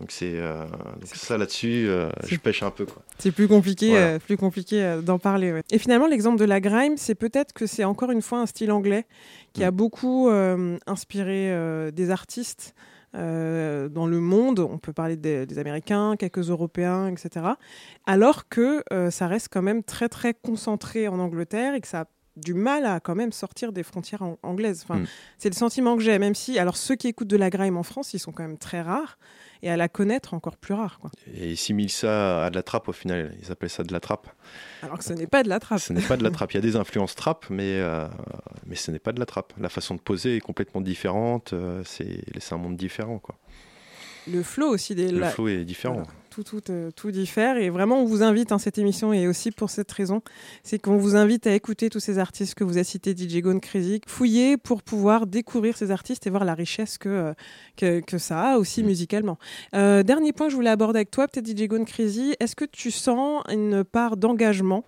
Donc 0.00 0.10
c'est, 0.10 0.34
euh, 0.34 0.66
ça 1.14 1.38
là-dessus, 1.38 1.86
euh, 1.88 2.10
je 2.26 2.36
pêche 2.36 2.62
un 2.62 2.70
peu. 2.70 2.86
C'est 3.18 3.32
plus 3.32 3.48
compliqué, 3.48 3.90
Voilà. 3.90 4.06
euh, 4.06 4.18
plus 4.18 4.36
compliqué 4.36 4.82
euh, 4.82 5.00
d'en 5.00 5.18
parler. 5.18 5.52
ouais. 5.52 5.62
Et 5.70 5.78
finalement, 5.78 6.06
l'exemple 6.06 6.38
de 6.38 6.44
la 6.44 6.60
grime, 6.60 6.96
c'est 6.98 7.14
peut-être 7.14 7.52
que 7.54 7.66
c'est 7.66 7.84
encore 7.84 8.10
une 8.10 8.20
fois 8.22 8.40
un 8.40 8.46
style 8.46 8.72
anglais 8.72 9.06
qui 9.54 9.62
Mm. 9.62 9.64
a 9.64 9.70
beaucoup 9.70 10.28
euh, 10.28 10.76
inspiré 10.86 11.50
euh, 11.50 11.90
des 11.90 12.10
artistes 12.10 12.74
euh, 13.14 13.88
dans 13.88 14.06
le 14.06 14.20
monde. 14.20 14.60
On 14.60 14.78
peut 14.78 14.92
parler 14.92 15.16
des, 15.16 15.46
des 15.46 15.58
Américains, 15.58 16.16
quelques 16.18 16.50
Européens, 16.50 17.08
etc. 17.08 17.46
Alors 18.06 18.48
que 18.48 18.82
euh, 18.92 19.10
ça 19.10 19.26
reste 19.26 19.48
quand 19.50 19.62
même 19.62 19.82
très 19.82 20.08
très 20.08 20.34
concentré 20.34 21.08
en 21.08 21.18
Angleterre 21.18 21.74
et 21.74 21.80
que 21.80 21.88
ça 21.88 22.00
a 22.02 22.04
du 22.36 22.52
mal 22.52 22.84
à 22.84 23.00
quand 23.00 23.14
même 23.14 23.32
sortir 23.32 23.72
des 23.72 23.82
frontières 23.82 24.20
an- 24.22 24.38
anglaises. 24.42 24.82
Enfin, 24.86 25.00
Mm. 25.00 25.06
C'est 25.38 25.48
le 25.48 25.54
sentiment 25.54 25.96
que 25.96 26.02
j'ai, 26.02 26.18
même 26.18 26.34
si, 26.34 26.58
alors 26.58 26.76
ceux 26.76 26.94
qui 26.94 27.08
écoutent 27.08 27.28
de 27.28 27.36
la 27.38 27.48
grime 27.48 27.78
en 27.78 27.82
France, 27.82 28.12
ils 28.12 28.18
sont 28.18 28.32
quand 28.32 28.42
même 28.42 28.58
très 28.58 28.82
rares, 28.82 29.16
et 29.62 29.70
à 29.70 29.76
la 29.76 29.88
connaître 29.88 30.34
encore 30.34 30.56
plus. 30.56 30.74
Quoi. 31.00 31.10
Et 31.34 31.50
ils 31.52 31.56
similent 31.56 31.90
ça 31.90 32.44
à 32.46 32.50
de 32.50 32.56
la 32.56 32.62
trappe 32.62 32.88
au 32.88 32.92
final. 32.92 33.34
Ils 33.42 33.50
appellent 33.52 33.70
ça 33.70 33.82
de 33.84 33.92
la 33.92 34.00
trappe. 34.00 34.28
Alors 34.82 34.98
que 34.98 35.04
ce 35.04 35.12
n'est 35.12 35.26
pas 35.26 35.42
de 35.42 35.48
la 35.48 35.58
trappe. 35.60 35.80
Ce 35.80 35.92
n'est 35.92 36.02
pas 36.02 36.16
de 36.16 36.22
la 36.24 36.30
trappe. 36.30 36.52
Il 36.52 36.56
y 36.56 36.58
a 36.58 36.62
des 36.62 36.76
influences 36.76 37.14
trappe, 37.14 37.46
mais 37.50 37.78
euh, 37.80 38.06
mais 38.66 38.74
ce 38.76 38.90
n'est 38.90 38.98
pas 38.98 39.12
de 39.12 39.20
la 39.20 39.26
trappe. 39.26 39.52
La 39.58 39.68
façon 39.68 39.94
de 39.94 40.00
poser 40.00 40.36
est 40.36 40.40
complètement 40.40 40.80
différente. 40.80 41.52
euh, 41.52 41.82
c'est 41.84 42.22
c'est 42.38 42.54
un 42.54 42.58
monde 42.58 42.76
différent 42.76 43.18
quoi. 43.18 43.36
Le 44.28 44.42
flow 44.42 44.68
aussi 44.68 44.94
des 44.94 45.10
Le 45.12 45.20
la- 45.20 45.30
flow 45.30 45.48
est 45.48 45.64
différent. 45.64 45.94
Voilà. 45.94 46.10
Tout, 46.36 46.60
tout, 46.60 46.70
euh, 46.70 46.90
tout 46.90 47.10
diffère. 47.10 47.56
Et 47.56 47.70
vraiment, 47.70 48.00
on 48.00 48.04
vous 48.04 48.22
invite, 48.22 48.52
hein, 48.52 48.58
cette 48.58 48.78
émission, 48.78 49.12
et 49.12 49.26
aussi 49.26 49.50
pour 49.50 49.70
cette 49.70 49.90
raison, 49.90 50.20
c'est 50.62 50.78
qu'on 50.78 50.96
vous 50.96 51.16
invite 51.16 51.46
à 51.46 51.54
écouter 51.54 51.88
tous 51.88 52.00
ces 52.00 52.18
artistes 52.18 52.54
que 52.54 52.64
vous 52.64 52.76
avez 52.76 52.84
cités, 52.84 53.14
DJ 53.16 53.40
Gone 53.40 53.60
Crazy, 53.60 54.00
fouiller 54.06 54.56
pour 54.58 54.82
pouvoir 54.82 55.26
découvrir 55.26 55.76
ces 55.76 55.90
artistes 55.90 56.26
et 56.26 56.30
voir 56.30 56.44
la 56.44 56.54
richesse 56.54 56.98
que, 56.98 57.08
euh, 57.08 57.34
que, 57.76 58.00
que 58.00 58.18
ça 58.18 58.52
a 58.52 58.58
aussi 58.58 58.82
musicalement. 58.82 59.38
Euh, 59.74 60.02
dernier 60.02 60.32
point 60.32 60.46
que 60.46 60.50
je 60.50 60.56
voulais 60.56 60.70
aborder 60.70 60.98
avec 60.98 61.10
toi, 61.10 61.26
peut-être 61.26 61.46
DJ 61.46 61.68
Gone 61.68 61.86
Crazy, 61.86 62.34
est-ce 62.38 62.56
que 62.56 62.66
tu 62.66 62.90
sens 62.90 63.42
une 63.48 63.84
part 63.84 64.16
d'engagement 64.16 64.84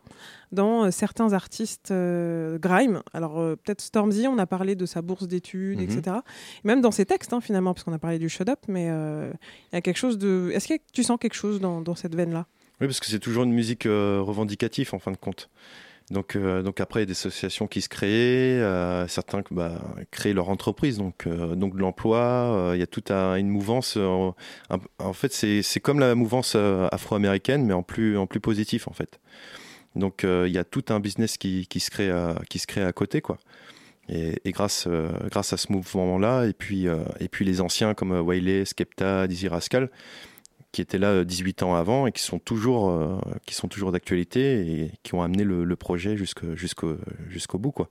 dans 0.53 0.85
euh, 0.85 0.91
certains 0.91 1.33
artistes 1.33 1.91
euh, 1.91 2.59
grime. 2.59 3.03
Alors 3.13 3.39
euh, 3.41 3.57
peut-être 3.57 3.81
Stormzy, 3.81 4.27
on 4.27 4.39
a 4.39 4.47
parlé 4.47 4.75
de 4.77 4.87
sa 4.87 5.03
bourse 5.03 5.27
d'études, 5.29 5.79
Mhm. 5.81 5.85
etc. 5.99 6.17
Même 6.65 6.81
dans 6.81 6.91
ses 6.91 7.05
textes, 7.07 7.33
hein, 7.33 7.41
finalement, 7.41 7.75
parce 7.75 7.85
qu'on 7.85 7.93
a 7.93 7.99
parlé 7.99 8.19
du 8.19 8.29
Shut 8.29 8.49
Up, 8.49 8.61
mais 8.69 8.87
il 8.87 9.75
y 9.75 9.77
a 9.77 9.81
quelque 9.81 9.97
chose 9.99 10.19
de... 10.19 10.51
Est-ce 10.55 10.69
que 10.69 10.75
tu 10.93 11.03
sens 11.03 11.19
quelque 11.21 11.35
chose 11.35 11.61
dans, 11.61 11.81
dans 11.81 11.95
cette 11.95 12.15
veine-là? 12.15 12.47
Oui, 12.81 12.87
parce 12.87 13.01
que 13.01 13.07
c'est 13.07 13.19
toujours 13.19 13.45
une 13.45 13.53
musique 13.53 13.85
revendicative 13.85 14.91
en 14.95 14.99
fin 14.99 15.11
de 15.11 15.17
compte. 15.17 15.49
Donc, 16.11 16.37
euh, 16.37 16.63
donc 16.63 16.81
après, 16.81 17.01
il 17.01 17.03
y 17.03 17.05
a 17.05 17.07
des 17.07 17.13
associations 17.13 17.67
qui 17.67 17.83
se 17.83 17.89
créent, 17.91 18.09
euh, 18.63 19.07
certains 19.09 19.43
bah, 19.51 19.73
créent 20.11 20.33
leur 20.33 20.49
entreprise, 20.49 20.97
donc, 20.97 21.27
euh, 21.27 21.55
donc 21.55 21.75
de 21.75 21.81
l'emploi. 21.81 22.71
il 22.75 22.79
y 22.81 22.83
a 22.83 22.87
toute 22.87 23.11
un- 23.11 23.35
une 23.37 23.51
mouvance. 23.51 23.97
un- 23.99 24.35
en 24.99 25.13
fait, 25.13 25.33
c'est 25.35 25.81
comme 25.81 25.99
la 26.01 26.15
mouvance 26.15 26.57
afro-américaine, 26.93 27.67
mais 27.67 27.75
en 27.75 27.83
plus, 27.83 28.17
en 28.17 28.27
plus 28.27 28.41
positif 28.41 28.89
en 28.89 28.93
fait. 28.93 29.21
Donc 29.97 30.25
euh, 30.25 30.47
il 30.47 30.55
y 30.55 30.59
a 30.59 30.65
tout 30.65 30.85
un 30.91 31.01
business 31.01 31.37
qui, 31.37 31.67
se 31.79 31.91
crée 31.91 32.11
à, 32.11 32.93
côté, 32.93 33.21
quoi. 33.21 33.39
Et, 34.09 34.41
euh, 34.47 35.13
grâce 35.31 35.53
à 35.53 35.57
ce 35.57 35.73
mouvement-là, 35.73 36.47
et 36.47 36.53
puis, 36.53 36.89
euh, 36.89 37.05
les 37.41 37.61
anciens 37.61 37.95
comme 37.95 38.13
Wiley, 38.13 38.65
Skepta, 38.65 39.27
Dizzy 39.27 39.49
Rascal, 39.49 39.91
qui 40.73 40.81
étaient 40.81 40.99
là 40.99 41.09
euh, 41.09 41.25
18 41.25 41.63
ans 41.63 41.75
avant 41.75 42.07
et 42.07 42.13
qui 42.13 42.23
sont 42.23 42.39
toujours, 42.39 43.23
d'actualité 43.93 44.83
et 44.83 44.93
qui 45.03 45.15
ont 45.15 45.23
amené 45.23 45.45
le, 45.45 45.77
projet 45.77 46.17
jusqu'au 46.17 47.59
bout. 47.59 47.73
Quoi. 47.73 47.89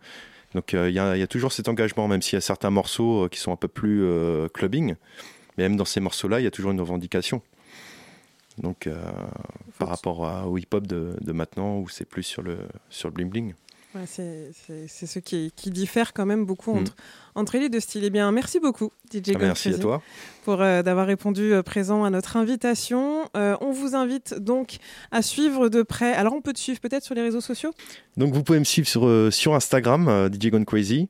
Donc 0.56 0.74
il 0.74 0.92
y, 0.92 1.00
a, 1.00 1.28
toujours 1.28 1.52
cet 1.52 1.68
engagement, 1.68 2.08
même 2.08 2.22
s'il 2.22 2.36
y 2.36 2.38
a 2.38 2.42
certains 2.42 2.72
morceaux 2.72 3.28
qui 3.30 3.40
sont 3.40 3.52
un 3.52 3.58
peu 3.58 3.68
plus 3.68 4.04
clubbing, 4.54 4.96
mais 5.58 5.66
même 5.66 5.76
dans 5.76 5.86
ces 5.86 6.00
morceaux-là, 6.00 6.40
il 6.40 6.44
y 6.44 6.48
a 6.48 6.52
toujours 6.52 6.72
une 6.72 6.80
revendication. 6.80 7.42
Donc 8.58 8.88
euh, 8.88 8.96
par 9.80 9.90
rapport 9.90 10.26
à- 10.26 10.48
au 10.48 10.58
hip-hop 10.58 10.88
de, 10.88 11.16
de 11.22 11.32
maintenant, 11.32 11.78
où 11.80 11.90
c'est 11.90 12.06
plus 12.06 12.24
sur 12.24 12.42
le, 12.42 12.58
sur 12.90 13.10
le 13.10 13.14
bling-bling. 13.16 13.54
Ouais, 13.96 14.02
c'est 14.06 14.52
ce 15.08 15.20
qui, 15.20 15.52
qui 15.56 15.72
diffère 15.72 16.14
quand 16.14 16.26
même 16.26 16.46
beaucoup 16.46 16.74
Mm. 16.74 16.80
entre, 16.80 16.96
entre 17.36 17.58
les 17.58 17.70
deux 17.70 17.80
styles. 17.80 18.04
Eh 18.04 18.10
bien, 18.10 18.32
merci 18.32 18.60
beaucoup, 18.60 18.92
DJ 19.12 19.32
Ah, 19.34 19.38
merci 19.40 19.70
à 19.70 19.72
Gonfrezi, 19.72 19.80
toi. 19.80 20.02
pour 20.44 20.62
euh, 20.62 20.84
d'avoir 20.84 21.08
répondu 21.08 21.54
euh, 21.54 21.64
présent 21.64 22.04
à 22.04 22.10
notre 22.10 22.36
invitation. 22.36 23.30
Euh, 23.38 23.56
on 23.62 23.72
vous 23.72 23.96
invite 23.96 24.36
donc 24.36 24.78
à 25.12 25.22
suivre 25.22 25.70
de 25.70 25.84
près. 25.84 26.14
Alors, 26.14 26.34
on 26.34 26.42
peut 26.42 26.54
te 26.54 26.60
suivre 26.60 26.80
peut-être 26.80 27.04
sur 27.06 27.16
les 27.16 27.22
réseaux 27.22 27.42
sociaux? 27.42 27.72
Donc 28.18 28.34
vous 28.34 28.44
pouvez 28.44 28.60
me 28.60 28.66
suivre 28.66 28.88
sur, 28.88 29.34
sur 29.34 29.56
Instagram, 29.56 30.30
DJ 30.34 30.48
Gone 30.50 30.66
Crazy. 30.66 31.08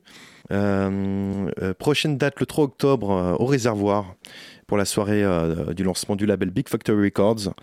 Prochaine 1.78 2.16
date 2.18 2.40
le 2.40 2.46
3 2.46 2.64
octobre 2.64 3.36
au 3.38 3.44
réservoir 3.46 4.14
pour 4.68 4.76
la 4.76 4.84
soirée 4.84 5.24
euh, 5.24 5.72
du 5.74 5.82
lancement 5.82 6.14
du 6.14 6.26
label 6.26 6.50
Big 6.50 6.68
Factory 6.68 7.06
Records. 7.06 7.54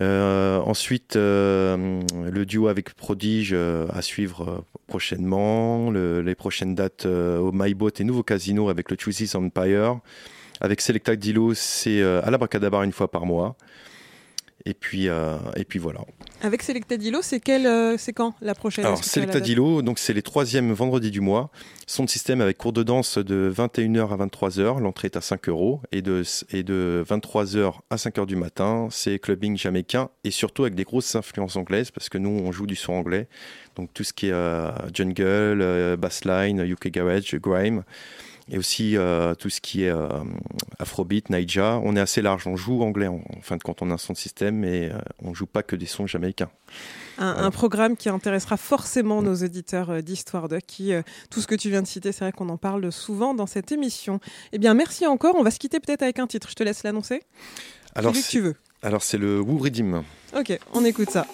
Euh, 0.00 0.58
ensuite, 0.60 1.16
euh, 1.16 2.00
le 2.32 2.46
duo 2.46 2.66
avec 2.68 2.94
Prodige 2.94 3.52
à 3.54 4.02
suivre 4.02 4.64
prochainement. 4.88 5.90
Le- 5.90 6.22
les 6.22 6.34
prochaines 6.34 6.74
dates 6.74 7.06
au 7.06 7.52
MyBoat 7.52 7.90
et 8.00 8.04
Nouveau 8.04 8.24
Casino 8.24 8.68
avec 8.70 8.90
le 8.90 8.96
Choices 8.98 9.34
Empire. 9.36 10.00
Avec 10.60 10.80
Selecta 10.80 11.14
Dilo, 11.14 11.54
c'est 11.54 12.02
à 12.02 12.30
la 12.30 12.38
Bracadabar 12.38 12.82
une 12.82 12.92
fois 12.92 13.10
par 13.10 13.26
mois. 13.26 13.56
Et 14.66 14.74
puis, 14.74 15.06
et 15.06 15.64
puis 15.66 15.78
voilà. 15.78 16.00
Avec 16.42 16.62
Selecta 16.62 16.96
Dilo, 16.96 17.20
c'est 17.22 17.38
quel, 17.38 17.66
euh, 17.66 17.96
c'est 17.98 18.14
quand 18.14 18.34
la 18.40 18.54
prochaine 18.54 18.86
Alors, 18.86 18.98
Est-ce 18.98 19.08
que 19.08 19.12
tu 19.12 19.18
as 19.18 19.22
la 19.22 19.26
Selecta 19.26 19.40
date 19.40 19.46
Dilo, 19.46 19.82
donc 19.82 19.98
c'est 19.98 20.14
les 20.14 20.22
troisièmes 20.22 20.72
vendredis 20.72 21.10
du 21.10 21.20
mois. 21.20 21.50
Son 21.86 22.06
système 22.06 22.40
avec 22.40 22.56
cours 22.56 22.72
de 22.72 22.82
danse 22.82 23.18
de 23.18 23.52
21h 23.54 24.10
à 24.10 24.26
23h. 24.26 24.80
L'entrée 24.80 25.06
est 25.06 25.16
à 25.16 25.20
5 25.20 25.48
euros. 25.50 25.80
Et 25.92 26.00
de, 26.00 26.22
et 26.50 26.62
de 26.62 27.04
23h 27.06 27.74
à 27.90 27.96
5h 27.96 28.24
du 28.24 28.36
matin, 28.36 28.88
c'est 28.90 29.18
clubbing 29.18 29.58
jamaïcain 29.58 30.08
et 30.24 30.30
surtout 30.30 30.62
avec 30.62 30.74
des 30.74 30.84
grosses 30.84 31.14
influences 31.14 31.56
anglaises 31.56 31.90
parce 31.90 32.08
que 32.08 32.16
nous, 32.16 32.30
on 32.30 32.52
joue 32.52 32.66
du 32.66 32.76
son 32.76 32.94
anglais. 32.94 33.28
Donc 33.76 33.92
tout 33.92 34.04
ce 34.04 34.12
qui 34.12 34.28
est 34.28 34.32
euh, 34.32 34.70
jungle, 34.94 35.22
euh, 35.62 35.96
bassline, 35.96 36.60
UK 36.60 36.88
garage, 36.88 37.34
grime. 37.34 37.82
Et 38.52 38.58
aussi 38.58 38.96
euh, 38.96 39.34
tout 39.34 39.48
ce 39.48 39.60
qui 39.60 39.84
est 39.84 39.90
euh, 39.90 40.08
afrobeat, 40.78 41.30
naija. 41.30 41.80
On 41.84 41.94
est 41.94 42.00
assez 42.00 42.20
large. 42.20 42.46
On 42.46 42.56
joue 42.56 42.82
anglais 42.82 43.06
en, 43.06 43.16
en 43.36 43.40
fin 43.42 43.56
de 43.56 43.62
compte. 43.62 43.80
On 43.82 43.90
a 43.90 43.94
un 43.94 43.98
son 43.98 44.12
de 44.12 44.18
système, 44.18 44.56
mais 44.56 44.90
euh, 44.90 44.98
on 45.22 45.34
joue 45.34 45.46
pas 45.46 45.62
que 45.62 45.76
des 45.76 45.86
sons 45.86 46.06
jamaïcains. 46.06 46.50
un, 47.18 47.28
un 47.44 47.50
programme 47.52 47.96
qui 47.96 48.08
intéressera 48.08 48.56
forcément 48.56 49.22
nos 49.22 49.36
auditeurs 49.36 49.90
euh, 49.90 50.00
d'Histoire 50.02 50.48
de 50.48 50.58
qui 50.58 50.92
euh, 50.92 51.02
tout 51.30 51.40
ce 51.40 51.46
que 51.46 51.54
tu 51.54 51.70
viens 51.70 51.82
de 51.82 51.86
citer, 51.86 52.10
c'est 52.12 52.24
vrai 52.24 52.32
qu'on 52.32 52.48
en 52.48 52.56
parle 52.56 52.90
souvent 52.90 53.34
dans 53.34 53.46
cette 53.46 53.70
émission. 53.72 54.18
Eh 54.52 54.58
bien, 54.58 54.74
merci 54.74 55.06
encore. 55.06 55.36
On 55.38 55.42
va 55.44 55.50
se 55.52 55.58
quitter 55.60 55.78
peut-être 55.78 56.02
avec 56.02 56.18
un 56.18 56.26
titre. 56.26 56.48
Je 56.50 56.54
te 56.56 56.62
laisse 56.64 56.82
l'annoncer. 56.82 57.22
Alors, 57.94 58.16
c'est- 58.16 58.28
tu 58.30 58.40
veux. 58.40 58.56
Alors 58.82 59.02
c'est 59.02 59.18
le 59.18 59.40
Woo 59.40 59.58
Redeem. 59.58 60.02
Ok, 60.36 60.58
on 60.72 60.84
écoute 60.84 61.10
ça. 61.10 61.26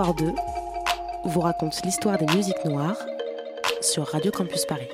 Histoire 0.00 0.14
2 0.14 0.34
vous 1.24 1.40
raconte 1.40 1.82
l'histoire 1.84 2.16
des 2.16 2.24
musiques 2.34 2.64
noires 2.64 2.96
sur 3.82 4.06
Radio 4.06 4.32
Campus 4.32 4.64
Paris. 4.64 4.88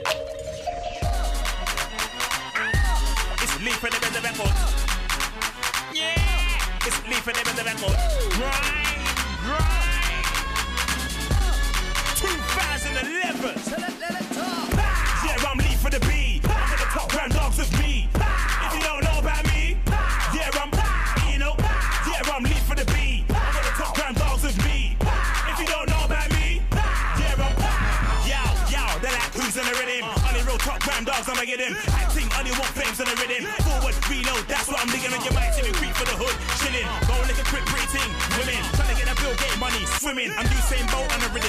Get 31.57 31.69
him. 31.69 31.77
Acting 31.97 32.29
only 32.37 32.53
want 32.53 32.71
flames 32.77 32.99
in 33.01 33.07
the 33.07 33.17
rhythm. 33.17 33.49
Forward, 33.65 33.97
reload, 34.09 34.45
that's 34.49 34.69
what 34.69 34.81
I'm 34.81 34.91
digging 34.93 35.13
on 35.13 35.23
your 35.25 35.33
mic. 35.33 35.57
Me 35.57 35.73
creep 35.73 35.95
for 35.97 36.05
the 36.05 36.17
hood, 36.17 36.37
chilling. 36.61 36.85
Go 37.09 37.17
like 37.25 37.41
a 37.41 37.47
quick 37.49 37.65
pretty. 37.67 38.05
Women, 38.37 38.61
trying 38.77 38.93
to 38.93 38.97
get 38.97 39.07
that 39.09 39.17
bill, 39.17 39.33
get 39.41 39.57
money, 39.59 39.83
swimming. 39.99 40.31
I'm 40.37 40.47
Usain 40.53 40.85
Bolt 40.93 41.09
on 41.11 41.21
the 41.25 41.31
rhythm, 41.33 41.46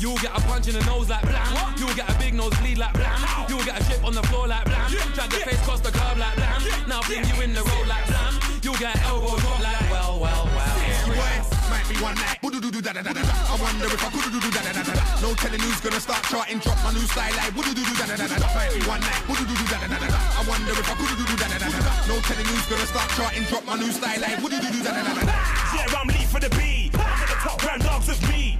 You'll 0.00 0.16
get 0.16 0.32
a 0.32 0.40
punch 0.48 0.66
in 0.66 0.72
the 0.72 0.80
nose 0.88 1.10
like 1.10 1.20
blam. 1.28 1.76
You'll 1.76 1.92
get 1.92 2.08
a 2.08 2.16
big 2.16 2.32
nose 2.32 2.56
bleed 2.64 2.78
like 2.78 2.94
blam. 2.94 3.20
You'll 3.52 3.64
get 3.68 3.76
a 3.76 3.84
chip 3.84 4.00
on 4.02 4.14
the 4.16 4.22
floor 4.32 4.48
like 4.48 4.64
blam. 4.64 4.88
Drag 4.88 5.28
the 5.28 5.36
face 5.44 5.60
across 5.60 5.80
the 5.80 5.92
curb 5.92 6.16
like 6.16 6.34
blam. 6.40 6.56
Now 6.88 7.04
fling 7.04 7.28
you 7.28 7.36
in 7.44 7.52
the 7.52 7.60
road 7.60 7.84
like 7.84 8.08
blam. 8.08 8.32
You'll 8.64 8.80
get 8.80 8.96
elbow 9.04 9.36
drop 9.36 9.60
like 9.60 9.76
well, 9.92 10.16
well, 10.16 10.48
well. 10.56 10.74
Boy, 11.04 11.36
might 11.68 11.84
be 11.84 12.00
one 12.00 12.16
night. 12.16 12.40
I 12.40 13.56
wonder 13.60 13.92
if 13.92 14.00
I 14.00 14.08
could 14.08 14.24
do 14.32 14.40
do 14.40 14.48
da 14.48 14.62
da 14.64 14.72
da 14.72 14.88
da 14.88 14.94
da. 14.96 15.04
No 15.20 15.36
telling 15.36 15.60
who's 15.60 15.80
gonna 15.84 16.00
start 16.00 16.24
charting, 16.32 16.64
drop 16.64 16.80
my 16.80 16.96
new 16.96 17.04
style 17.04 17.36
like 17.36 17.52
would 17.52 17.68
do 17.68 17.84
da 17.84 18.06
da 18.08 18.16
da 18.16 18.24
da 18.24 18.40
da. 18.40 18.48
Might 18.56 18.72
be 18.72 18.80
one 18.88 19.04
night. 19.04 19.20
Would 19.28 19.36
do 19.36 19.52
do 19.52 19.66
da 19.68 19.84
da 19.84 19.88
da 19.92 20.00
da 20.00 20.08
da. 20.08 20.16
I 20.16 20.48
wonder 20.48 20.72
if 20.80 20.88
I 20.88 20.96
could 20.96 21.12
do 21.12 21.28
da 21.28 21.44
da 21.44 21.60
da 21.60 21.68
da 21.68 21.76
da. 21.76 21.92
No 22.08 22.16
telling 22.24 22.48
who's 22.48 22.64
gonna 22.72 22.88
start 22.88 23.08
charting, 23.20 23.44
drop 23.52 23.68
my 23.68 23.76
new 23.76 23.92
style 23.92 24.16
like 24.16 24.40
would 24.40 24.48
do 24.48 24.64
da 24.64 24.80
da 24.80 24.96
da 24.96 25.12
da 25.12 25.28
da. 25.28 25.36
Yeah, 25.76 25.92
I'm 25.92 26.08
Lee 26.08 26.24
for 26.24 26.40
the 26.40 26.48
B. 26.56 26.88
For 26.88 27.28
the 27.28 27.36
top 27.44 27.60
grand 27.60 27.84
dogs 27.84 28.08
of 28.08 28.16
me. 28.32 28.56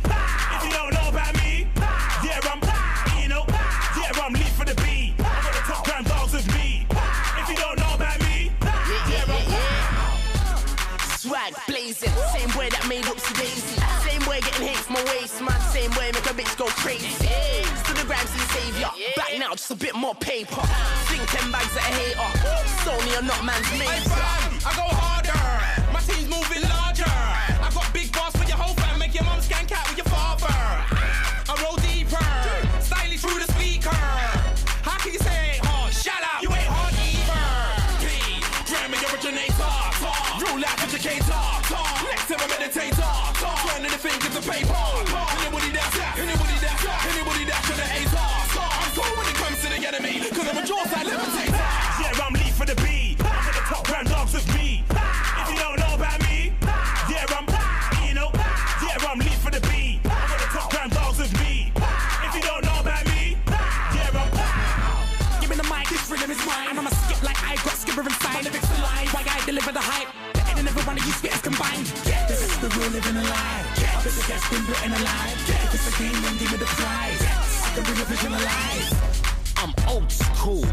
Crazy. 16.81 17.09
Still 17.85 17.95
the 17.95 18.05
grams 18.07 18.33
and 18.33 18.49
savior. 18.57 18.91
Back 19.17 19.39
now, 19.39 19.53
just 19.53 19.71
a 19.71 19.77
bit 19.77 19.95
more 19.95 20.15
paper. 20.15 20.63
Think 21.09 21.23
10 21.29 21.53
bags 21.53 21.77
at 21.77 21.85
a 21.85 21.93
hater. 22.01 22.31
Sony 22.83 23.13
or 23.19 23.23
not 23.23 23.45
man's 23.45 23.71
mate. 23.79 24.09
I 24.65 24.73
go 24.77 24.87
harder. 24.89 25.93
My 25.93 26.01
team's 26.01 26.29
moving 26.29 26.70
been 74.49 74.65
written 74.67 74.93
alive. 74.93 75.37
It's 75.75 75.89
a 75.89 75.99
game, 75.99 76.13
then 76.23 76.37
give 76.39 76.51
me 76.53 76.59
the 76.59 76.65
prize. 76.65 77.21
The 77.75 77.83
real 77.83 78.05
vision 78.07 78.33
alive. 78.33 78.89
I'm 79.57 79.75
old 79.89 80.11
school. 80.11 80.65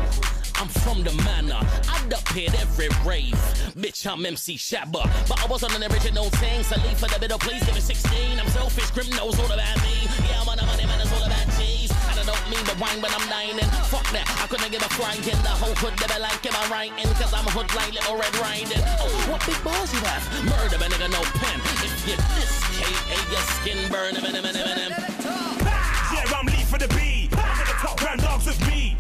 I'm 0.56 0.68
from 0.68 1.04
the 1.04 1.14
manor. 1.24 1.62
I'd 1.90 2.14
up 2.14 2.27
here 2.38 2.54
every 2.62 2.90
rave. 3.02 3.34
Bitch, 3.74 4.06
I'm 4.06 4.22
MC 4.22 4.62
Shabba. 4.62 5.02
But 5.26 5.42
I 5.42 5.48
wasn't 5.50 5.74
an 5.74 5.82
original 5.90 6.30
thing. 6.38 6.62
So 6.62 6.78
leave 6.86 7.02
for 7.02 7.10
the 7.10 7.18
middle, 7.18 7.40
please 7.42 7.66
give 7.66 7.74
me 7.74 7.82
16. 7.82 8.38
I'm 8.38 8.46
selfish, 8.54 8.94
Grim 8.94 9.10
knows 9.18 9.42
all 9.42 9.50
about 9.50 9.78
me. 9.82 10.06
Yeah, 10.30 10.46
I'm 10.46 10.50
on 10.50 10.60
a 10.62 10.66
money 10.70 10.86
man, 10.86 11.02
it's 11.02 11.10
all 11.18 11.26
about 11.26 11.50
cheese. 11.58 11.90
And 12.14 12.22
I 12.22 12.24
don't 12.30 12.46
mean 12.46 12.62
the 12.70 12.78
wine 12.78 13.02
when 13.02 13.10
I'm 13.10 13.26
dining. 13.26 13.66
Fuck 13.90 14.06
that, 14.14 14.30
I 14.38 14.46
couldn't 14.46 14.70
give 14.70 14.86
a 14.86 14.92
franking. 14.94 15.42
The 15.42 15.50
whole 15.58 15.74
hood 15.82 15.98
never 15.98 16.22
like 16.22 16.46
him, 16.46 16.54
I'm 16.62 16.70
writing. 16.70 17.10
Cause 17.18 17.34
I'm 17.34 17.50
a 17.50 17.54
hood 17.58 17.74
like 17.74 17.98
Little 17.98 18.22
Red 18.22 18.34
Riding. 18.38 18.86
Oh, 19.02 19.10
what 19.34 19.42
big 19.42 19.58
balls 19.66 19.90
you 19.90 20.02
have? 20.06 20.22
Murder, 20.46 20.78
a 20.78 20.88
nigga, 20.94 21.10
no 21.10 21.26
pen. 21.42 21.58
If 21.82 22.06
you 22.06 22.22
this 22.38 22.54
K.A. 22.78 23.18
your 23.34 23.46
skin 23.58 23.82
burn. 23.90 24.14
Yeah, 26.14 26.38
I'm 26.38 26.46
Lee 26.46 26.62
for 26.70 26.78
the 26.78 26.86
B. 26.94 27.34
Top 27.82 27.98
grand 27.98 28.22
dogs 28.22 28.46
of 28.46 28.62
me. 28.70 28.94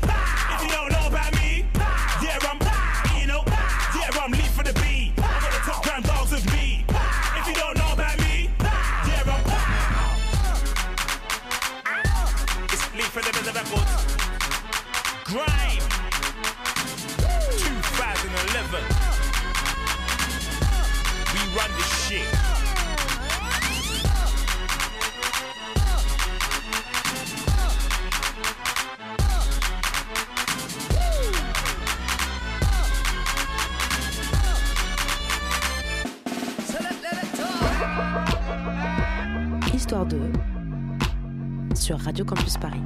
Radio 42.18 42.34
Campus 42.34 42.58
Paris. 42.58 42.80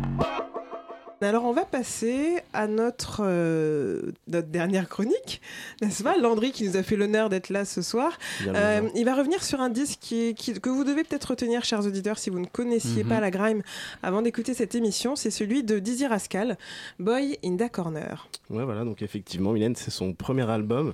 Alors 1.21 1.45
on 1.45 1.53
va 1.53 1.63
passer 1.63 2.39
à 2.51 2.67
notre, 2.67 3.21
euh, 3.23 4.11
notre 4.27 4.49
dernière 4.49 4.89
chronique, 4.89 5.39
n'est-ce 5.81 6.03
pas? 6.03 6.17
Landry 6.17 6.51
qui 6.51 6.67
nous 6.67 6.75
a 6.75 6.83
fait 6.83 6.97
l'honneur 6.97 7.29
d'être 7.29 7.49
là 7.49 7.63
ce 7.63 7.81
soir. 7.81 8.11
Euh, 8.47 8.81
il 8.93 9.05
va 9.05 9.15
revenir 9.15 9.41
sur 9.41 9.61
un 9.61 9.69
disque 9.69 9.99
qui 10.01 10.21
est- 10.29 10.33
qui- 10.33 10.59
que 10.59 10.69
vous 10.69 10.83
devez 10.83 11.05
peut-être 11.05 11.23
retenir, 11.29 11.63
chers 11.63 11.85
auditeurs, 11.85 12.17
si 12.19 12.29
vous 12.29 12.39
ne 12.39 12.45
connaissiez 12.45 13.03
Mhm. 13.03 13.09
pas 13.09 13.19
la 13.21 13.31
grime 13.31 13.61
avant 14.03 14.21
d'écouter 14.21 14.53
cette 14.53 14.75
émission. 14.75 15.15
C'est 15.15 15.31
celui 15.31 15.63
de 15.63 15.79
Dizzy 15.79 16.07
Rascal, 16.07 16.57
Boy 16.99 17.37
in 17.45 17.55
the 17.55 17.71
Corner. 17.71 18.27
Ouais, 18.49 18.65
voilà, 18.65 18.83
donc 18.83 19.01
effectivement, 19.01 19.53
Mylène, 19.53 19.77
c'est 19.77 19.91
son 19.91 20.11
premier 20.13 20.49
album 20.49 20.93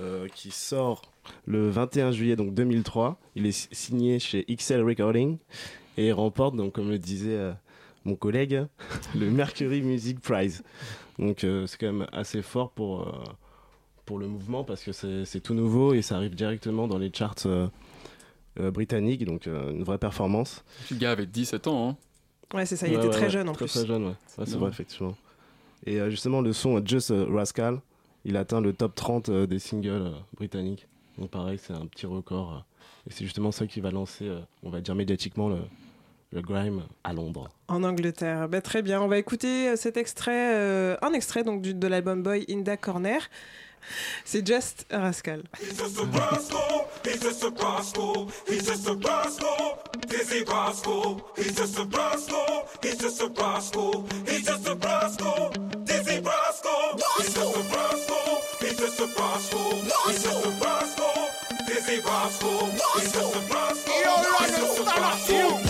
euh, 0.00 0.26
qui 0.34 0.50
sort 0.50 1.02
le 1.46 1.70
21 1.70 2.10
juillet 2.10 2.34
donc 2.34 2.52
2003. 2.52 3.16
Il 3.36 3.46
est 3.46 3.52
si- 3.52 3.68
signé 3.70 4.18
chez 4.18 4.44
XL 4.48 4.82
Recording 4.82 5.38
et 5.98 6.10
remporte, 6.12 6.56
donc, 6.56 6.72
comme 6.72 6.90
le 6.90 6.98
disait 6.98 7.30
euh, 7.30 7.52
mon 8.06 8.16
collègue, 8.16 8.64
le 9.14 9.30
Mercury 9.30 9.82
Music 9.82 10.20
Prize. 10.20 10.62
Donc 11.18 11.44
euh, 11.44 11.66
c'est 11.66 11.76
quand 11.78 11.92
même 11.92 12.06
assez 12.12 12.40
fort 12.42 12.70
pour, 12.70 13.02
euh, 13.02 13.12
pour 14.04 14.18
le 14.18 14.28
mouvement 14.28 14.64
parce 14.64 14.82
que 14.82 14.92
c'est 14.92 15.40
tout 15.40 15.54
nouveau 15.54 15.92
et 15.94 16.00
ça 16.02 16.16
arrive 16.16 16.34
directement 16.34 16.86
dans 16.88 16.98
les 16.98 17.10
charts 17.12 17.34
euh, 17.46 17.66
euh, 18.60 18.70
britanniques, 18.70 19.24
donc 19.24 19.46
euh, 19.46 19.70
une 19.72 19.82
vraie 19.84 19.98
performance. 19.98 20.64
Le 20.90 20.96
gars 20.96 21.10
avait 21.12 21.26
17 21.26 21.66
ans. 21.66 21.90
Hein. 21.90 21.96
Ouais, 22.56 22.64
c'est 22.64 22.76
ça, 22.76 22.86
il 22.86 22.92
Ouais, 22.92 22.98
était 22.98 23.08
ouais, 23.08 23.12
très 23.12 23.28
jeune 23.30 23.48
en 23.48 23.52
très, 23.52 23.64
plus. 23.66 23.72
Très 23.74 23.86
jeune, 23.86 24.04
ouais. 24.04 24.14
Ouais, 24.38 24.44
c'est 24.46 24.56
vrai, 24.56 24.70
effectivement. 24.70 25.16
Et 25.84 26.00
euh, 26.00 26.08
justement, 26.10 26.40
le 26.40 26.52
son 26.52 26.80
Just 26.84 27.12
Rascal, 27.28 27.80
il 28.24 28.36
atteint 28.36 28.60
le 28.60 28.72
top 28.72 28.94
30 28.94 29.28
euh, 29.28 29.46
des 29.46 29.58
singles 29.58 29.88
euh, 29.90 30.10
britanniques. 30.36 30.86
Donc 31.18 31.30
pareil, 31.30 31.58
c'est 31.60 31.72
un 31.72 31.86
petit 31.86 32.06
record. 32.06 32.52
euh, 32.52 33.08
et 33.08 33.12
c'est 33.12 33.24
justement 33.24 33.52
ça 33.52 33.66
qui 33.66 33.80
va 33.80 33.90
lancer, 33.90 34.28
euh, 34.28 34.40
on 34.62 34.70
va 34.70 34.80
dire 34.80 34.94
médiatiquement, 34.94 35.48
le, 35.48 35.56
le 36.36 36.42
grime 36.42 36.82
à 37.02 37.12
Londres. 37.14 37.48
En 37.68 37.82
Angleterre. 37.82 38.48
Bah, 38.48 38.60
très 38.60 38.82
bien. 38.82 39.00
On 39.00 39.08
va 39.08 39.16
écouter 39.18 39.70
euh, 39.70 39.76
cet 39.76 39.96
extrait, 39.96 40.54
euh, 40.54 40.96
un 41.02 41.12
extrait 41.14 41.42
donc 41.42 41.62
du- 41.62 41.74
de 41.74 41.86
l'album 41.88 42.22
Boy 42.22 42.44
in 42.50 42.62
the 42.62 42.78
Corner. 42.80 43.18
C'est 44.24 44.44
Just 44.46 44.84
a 44.90 44.98
Rascal. 44.98 45.42
He's 45.60 45.78
just 45.78 45.98
a 45.98 46.04
rascal. 46.04 46.88
He's 47.04 47.20
just 47.22 47.42
a 47.44 47.50
rascal. 47.50 48.26
He's 48.48 48.66
just 48.66 48.86
a 48.88 48.94
rascal. 48.94 49.78
Dizzy 50.08 50.42
rascal. 50.44 51.20
He's 51.36 51.54
just 51.56 51.78
a 51.78 51.84
rascal. 51.84 52.66
He's 52.82 52.98
just 52.98 53.20
a 53.22 53.28
rascal. 53.28 54.04
He's 54.26 54.44
just 54.44 54.66
a 54.68 54.74
rascal. 54.74 55.50
Dizzy 55.84 56.20
rascal. 56.20 56.98
He's 57.16 57.34
just 57.34 57.56
a 57.56 57.62
rascal. 57.62 58.42
He's 58.60 58.76
just 58.76 58.98
a 59.00 59.06
rascal. 59.06 59.70
He's 60.06 60.22
just 60.24 60.44
a 60.44 60.50
rascal. 60.64 61.30
Dizzy 61.68 62.00
rascal. 62.00 62.66
He's 62.96 63.12
just 63.12 63.36
a 63.36 63.54
rascal. 63.54 64.16
He's 64.40 64.56
just 64.58 64.78
a 64.80 64.84
rascal. 64.84 65.65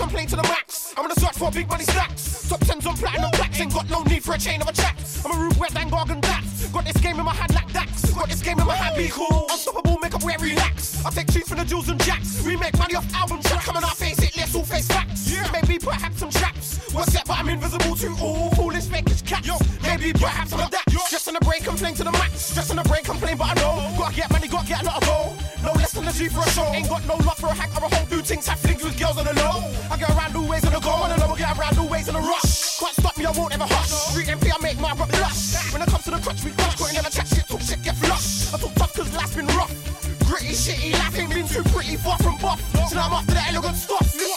The 0.00 0.06
complain 0.06 0.26
to 0.28 0.36
the 0.36 0.42
max. 0.44 0.94
I'm 0.96 1.04
gonna 1.04 1.20
search 1.20 1.36
for 1.36 1.50
big 1.50 1.68
money 1.68 1.84
stacks. 1.84 2.48
Top 2.48 2.60
tens 2.60 2.86
on 2.86 2.96
platinum 2.96 3.30
plaques. 3.32 3.60
Ain't 3.60 3.74
got 3.74 3.90
no 3.90 4.02
need 4.04 4.24
for 4.24 4.32
a 4.32 4.38
chain 4.38 4.62
of 4.62 4.68
a 4.68 4.72
chaps. 4.72 5.22
I'm 5.26 5.32
a 5.32 5.36
rude 5.36 5.58
wet 5.58 5.76
and 5.76 5.92
gargan 5.92 6.22
dax. 6.22 6.66
Got 6.68 6.86
this 6.86 6.96
game 7.02 7.18
in 7.18 7.24
my 7.26 7.34
hand 7.34 7.52
like 7.52 7.70
dax. 7.70 8.10
Got 8.14 8.30
this 8.30 8.40
game 8.40 8.58
in 8.58 8.66
my 8.66 8.76
hand, 8.76 8.96
be 8.96 9.10
cool. 9.10 9.46
Unstoppable, 9.50 9.98
make 10.00 10.14
up 10.14 10.24
where 10.24 10.38
relax. 10.38 11.04
I 11.04 11.10
take 11.10 11.30
trees 11.30 11.46
from 11.46 11.58
the 11.58 11.66
jewels 11.66 11.90
and 11.90 12.02
jacks. 12.02 12.42
We 12.46 12.56
make 12.56 12.78
money 12.78 12.94
off 12.94 13.14
album 13.14 13.42
tracks. 13.42 13.66
Coming 13.66 13.82
out, 13.84 13.94
face 13.98 14.18
it, 14.22 14.34
let's 14.38 14.54
all 14.54 14.64
face 14.64 14.88
facts. 14.88 15.30
Maybe 15.52 15.78
perhaps 15.78 16.18
some 16.18 16.30
traps. 16.30 16.94
What's 16.94 17.12
that? 17.12 17.26
But 17.26 17.38
I'm 17.38 17.50
invisible 17.50 17.94
to 17.94 18.08
all 18.22 18.50
foolish 18.52 18.86
fakers 18.86 19.20
cats. 19.20 19.50
Maybe 19.82 20.14
perhaps 20.14 20.54
I'm 20.54 20.60
a 20.60 20.70
that. 20.70 20.84
Stress 21.08 21.28
on 21.28 21.34
the 21.34 21.44
brain, 21.44 21.60
complain 21.60 21.94
to 21.96 22.04
the 22.04 22.12
max. 22.12 22.40
Stress 22.40 22.70
on 22.70 22.76
the 22.76 22.84
brain, 22.84 23.04
complain, 23.04 23.36
but 23.36 23.48
I 23.50 23.54
know. 23.60 23.98
Gotta 23.98 24.16
get 24.16 24.30
money, 24.30 24.48
gotta 24.48 24.66
get 24.66 24.82
a 24.82 24.86
lot 24.86 25.02
of 25.02 25.06
gold. 25.06 25.49
Less 25.94 25.94
than 25.94 26.08
a 26.08 26.12
G 26.12 26.32
for 26.32 26.40
a 26.40 26.50
show. 26.50 26.66
Ain't 26.72 26.88
got 26.88 27.04
no 27.06 27.14
love 27.26 27.38
for 27.38 27.46
a 27.46 27.54
hack 27.54 27.70
or 27.80 27.86
a 27.86 27.94
whole 27.94 28.06
do 28.06 28.22
things. 28.22 28.46
Have 28.46 28.58
flings 28.58 28.84
with 28.84 28.98
girls 28.98 29.18
on 29.18 29.24
the 29.24 29.34
low. 29.34 29.62
I 29.90 29.96
get 29.96 30.10
around 30.10 30.34
new 30.34 30.48
ways 30.48 30.64
on 30.64 30.72
the 30.72 30.80
go. 30.80 30.90
On 30.90 31.10
the 31.10 31.18
low, 31.18 31.34
I 31.34 31.38
get 31.38 31.58
around 31.58 31.76
new 31.76 31.88
ways 31.88 32.08
on 32.08 32.14
the 32.14 32.20
rush. 32.20 32.78
Can't 32.78 32.94
stop 32.94 33.16
me, 33.16 33.24
I 33.26 33.30
won't 33.30 33.54
ever 33.54 33.66
hush. 33.66 33.90
Street 33.90 34.28
MP, 34.28 34.50
I 34.52 34.62
make 34.62 34.78
my 34.78 34.92
rock 34.94 35.10
blush. 35.10 35.72
When 35.72 35.82
it 35.82 35.88
comes 35.88 36.04
to 36.04 36.10
the 36.10 36.18
crutch, 36.18 36.44
we 36.44 36.50
crush. 36.52 36.76
Quitting 36.76 36.96
never 36.96 37.10
chat 37.10 37.26
shit, 37.28 37.46
talk 37.46 37.60
shit, 37.60 37.82
get 37.82 37.96
flush. 37.96 38.52
I 38.54 38.58
talk 38.58 38.74
tough 38.74 38.94
cause 38.94 39.12
life's 39.14 39.34
been 39.34 39.46
rough. 39.58 39.72
Gritty, 40.26 40.54
shitty, 40.54 40.92
life 40.94 41.18
ain't 41.18 41.30
been 41.30 41.48
too 41.48 41.64
pretty, 41.74 41.96
far 41.96 42.18
from 42.18 42.36
buff. 42.38 42.60
So 42.88 42.94
now 42.94 43.06
I'm 43.06 43.12
after 43.12 43.34
the 43.34 43.42
elegant 43.48 43.76
stuff. 43.76 44.29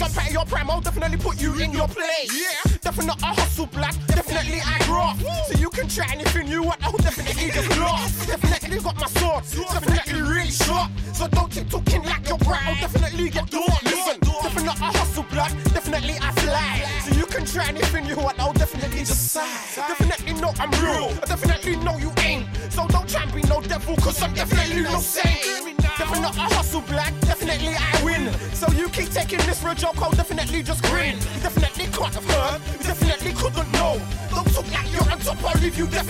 Jump 0.00 0.16
out 0.16 0.26
of 0.28 0.32
your 0.32 0.46
prime, 0.46 0.70
I'll 0.70 0.80
definitely 0.80 1.18
put 1.18 1.38
you 1.42 1.52
in 1.60 1.72
your 1.72 1.86
place. 1.86 2.32
Yeah, 2.32 2.72
definitely 2.80 3.22
I 3.22 3.34
hustle 3.34 3.66
black, 3.66 3.94
definitely 4.06 4.60
I 4.64 4.78
graft. 4.86 5.20
So 5.48 5.58
you 5.58 5.68
can 5.68 5.88
try 5.88 6.06
anything 6.10 6.48
you 6.48 6.59
a 29.70 29.74
joke, 29.74 30.02
I'll 30.02 30.10
definitely 30.10 30.62
just 30.62 30.82
grin. 30.84 31.16
You 31.16 31.40
definitely 31.42 31.86
can't 31.86 32.14
have 32.14 32.24
heard, 32.24 32.60
you 32.72 32.84
definitely 32.84 33.32
couldn't 33.34 33.72
know. 33.72 34.00
Don't 34.30 34.52
talk 34.52 34.72
like 34.72 34.92
you're 34.92 35.12
on 35.12 35.18
top, 35.20 35.44
I'll 35.44 35.60
leave 35.60 35.78
you 35.78 35.86
definitely 35.86 36.09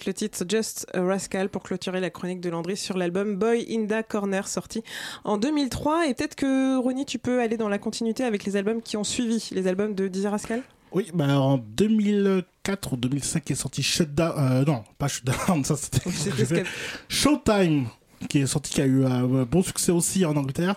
avec 0.00 0.06
le 0.06 0.14
titre 0.14 0.44
Just 0.48 0.86
a 0.94 1.02
Rascal 1.02 1.50
pour 1.50 1.62
clôturer 1.62 2.00
la 2.00 2.08
chronique 2.08 2.40
de 2.40 2.48
Landry 2.48 2.74
sur 2.74 2.96
l'album 2.96 3.36
Boy 3.36 3.66
in 3.68 3.84
the 3.84 4.02
Corner 4.08 4.48
sorti 4.48 4.82
en 5.24 5.36
2003. 5.36 6.08
Et 6.08 6.14
peut-être 6.14 6.36
que 6.36 6.78
Ronnie, 6.78 7.04
tu 7.04 7.18
peux 7.18 7.42
aller 7.42 7.58
dans 7.58 7.68
la 7.68 7.78
continuité 7.78 8.24
avec 8.24 8.44
les 8.44 8.56
albums 8.56 8.80
qui 8.80 8.96
ont 8.96 9.04
suivi, 9.04 9.50
les 9.52 9.66
albums 9.66 9.94
de 9.94 10.08
Dizzy 10.08 10.26
Rascal? 10.26 10.62
Oui, 10.92 11.10
bah 11.12 11.38
en 11.38 11.58
2004 11.58 12.94
ou 12.94 12.96
2005 12.96 13.50
est 13.50 13.54
sorti 13.54 13.82
Shutdown. 13.82 14.32
Euh, 14.38 14.64
non, 14.64 14.84
pas 14.96 15.08
Shutdown, 15.08 15.64
ça 15.64 15.76
c'était. 15.76 16.64
Showtime 17.08 17.88
qui 18.28 18.38
est 18.38 18.46
sorti, 18.46 18.72
qui 18.72 18.80
a 18.80 18.86
eu 18.86 19.04
un 19.04 19.44
bon 19.44 19.62
succès 19.62 19.92
aussi 19.92 20.24
en 20.24 20.36
Angleterre, 20.36 20.76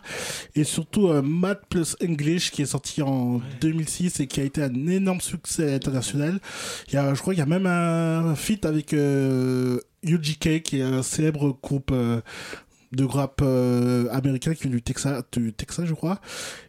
et 0.56 0.64
surtout 0.64 1.08
euh, 1.08 1.22
Mad 1.22 1.60
plus 1.70 1.96
English 2.02 2.52
qui 2.52 2.62
est 2.62 2.68
sorti 2.68 3.02
en 3.02 3.42
2006 3.62 4.20
et 4.20 4.28
qui 4.28 4.42
a 4.42 4.44
été 4.44 4.64
un 4.64 4.88
énorme 4.88 5.22
succès 5.22 5.74
international. 5.74 6.40
Il 6.88 6.94
y 6.96 6.98
a, 6.98 7.14
je 7.14 7.22
crois 7.22 7.34
qu'il 7.34 7.40
y 7.40 7.44
a 7.44 7.48
même 7.48 7.66
un 7.66 8.36
feat 8.36 8.66
avec 8.66 8.94
euh, 8.94 9.80
UGK 10.04 10.62
qui 10.62 10.80
est 10.80 10.84
un 10.84 11.04
célèbre 11.04 11.58
groupe 11.62 11.92
euh, 11.92 12.22
de 12.96 13.04
rap 13.04 13.42
euh, 13.42 14.08
américain 14.12 14.54
qui 14.54 14.64
vient 14.64 14.72
du 14.72 14.82
Texas, 14.82 15.24
du 15.32 15.52
Texas, 15.54 15.86
je 15.86 15.94
crois. 15.94 16.20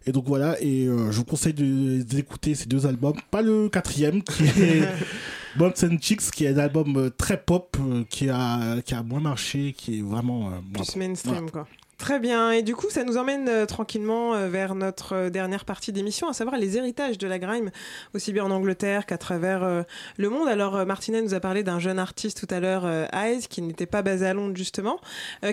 Et 0.06 0.12
donc 0.12 0.24
voilà, 0.26 0.56
et 0.60 0.86
euh, 0.86 1.10
je 1.12 1.18
vous 1.18 1.24
conseille 1.24 1.54
de- 1.54 2.02
d'écouter 2.02 2.54
ces 2.54 2.66
deux 2.66 2.86
albums. 2.86 3.14
Pas 3.30 3.42
le 3.42 3.68
quatrième 3.68 4.22
qui 4.22 4.44
est 4.44 4.88
Bombs 5.56 5.72
and 5.84 5.98
Chicks, 6.00 6.30
qui 6.32 6.44
est 6.46 6.48
un 6.54 6.58
album 6.58 6.96
euh, 6.96 7.10
très 7.10 7.36
pop, 7.40 7.76
euh, 7.80 8.04
qui 8.08 8.28
a 8.28 8.80
qui 8.82 8.94
a 8.94 9.02
moins 9.02 9.20
marché, 9.20 9.74
qui 9.76 9.98
est 9.98 10.02
vraiment 10.02 10.50
Plus 10.72 10.96
mainstream, 10.96 11.50
quoi. 11.50 11.66
Très 11.98 12.18
bien. 12.18 12.50
Et 12.50 12.62
du 12.62 12.74
coup, 12.74 12.90
ça 12.90 13.04
nous 13.04 13.16
emmène 13.16 13.48
euh, 13.48 13.66
tranquillement 13.66 14.34
euh, 14.34 14.48
vers 14.48 14.74
notre 14.74 15.14
euh, 15.14 15.30
dernière 15.30 15.64
partie 15.64 15.92
d'émission, 15.92 16.28
à 16.28 16.32
savoir 16.32 16.56
les 16.56 16.76
héritages 16.76 17.18
de 17.18 17.26
la 17.26 17.38
grime, 17.38 17.70
aussi 18.14 18.32
bien 18.32 18.44
en 18.44 18.50
Angleterre 18.50 19.06
qu'à 19.06 19.18
travers 19.18 19.84
le 20.16 20.28
monde. 20.28 20.48
Alors, 20.48 20.84
Martinet 20.86 21.22
nous 21.22 21.34
a 21.34 21.40
parlé 21.40 21.62
d'un 21.62 21.78
jeune 21.78 21.98
artiste 21.98 22.46
tout 22.46 22.52
à 22.52 22.60
l'heure, 22.60 22.86
Eyes, 23.12 23.46
qui 23.48 23.62
n'était 23.62 23.86
pas 23.86 24.02
basé 24.02 24.26
à 24.26 24.34
Londres, 24.34 24.56
justement. 24.56 24.98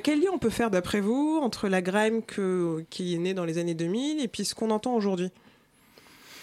Quel 0.03 0.19
lien 0.19 0.29
on 0.33 0.37
peut 0.37 0.49
faire, 0.49 0.71
d'après 0.71 0.99
vous, 0.99 1.39
entre 1.41 1.67
la 1.67 1.81
grime 1.81 2.21
qui 2.23 3.15
est 3.15 3.17
née 3.17 3.33
dans 3.33 3.45
les 3.45 3.57
années 3.57 3.73
2000 3.73 4.21
et 4.23 4.27
puis 4.27 4.45
ce 4.45 4.55
qu'on 4.55 4.71
entend 4.71 4.93
aujourd'hui? 4.93 5.31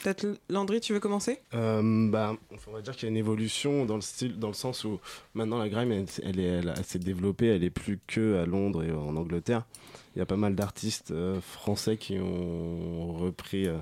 Peut-être 0.02 0.26
Landry, 0.48 0.80
tu 0.80 0.92
veux 0.92 1.00
commencer? 1.00 1.40
Euh, 1.54 2.08
bah, 2.10 2.36
on 2.66 2.70
va 2.72 2.80
dire 2.82 2.94
qu'il 2.94 3.04
y 3.04 3.06
a 3.06 3.10
une 3.10 3.16
évolution 3.16 3.84
dans 3.84 3.96
le 3.96 4.00
style, 4.00 4.38
dans 4.38 4.48
le 4.48 4.54
sens 4.54 4.84
où 4.84 5.00
maintenant 5.34 5.58
la 5.58 5.68
grime, 5.68 5.90
elle, 5.90 6.06
elle 6.22 6.38
elle- 6.40 6.74
elle 6.76 6.84
s'est 6.84 6.98
développée, 7.00 7.46
elle 7.48 7.64
est 7.64 7.70
plus 7.70 7.98
que 8.06 8.36
à 8.36 8.46
Londres 8.46 8.84
et 8.84 8.92
en 8.92 9.16
Angleterre. 9.16 9.64
Il 10.14 10.20
y 10.20 10.22
a 10.22 10.26
pas 10.26 10.36
mal 10.36 10.54
d'artistes 10.54 11.10
euh, 11.10 11.40
français 11.40 11.96
qui 11.96 12.18
ont 12.18 13.12
repris 13.14 13.66
euh, 13.66 13.78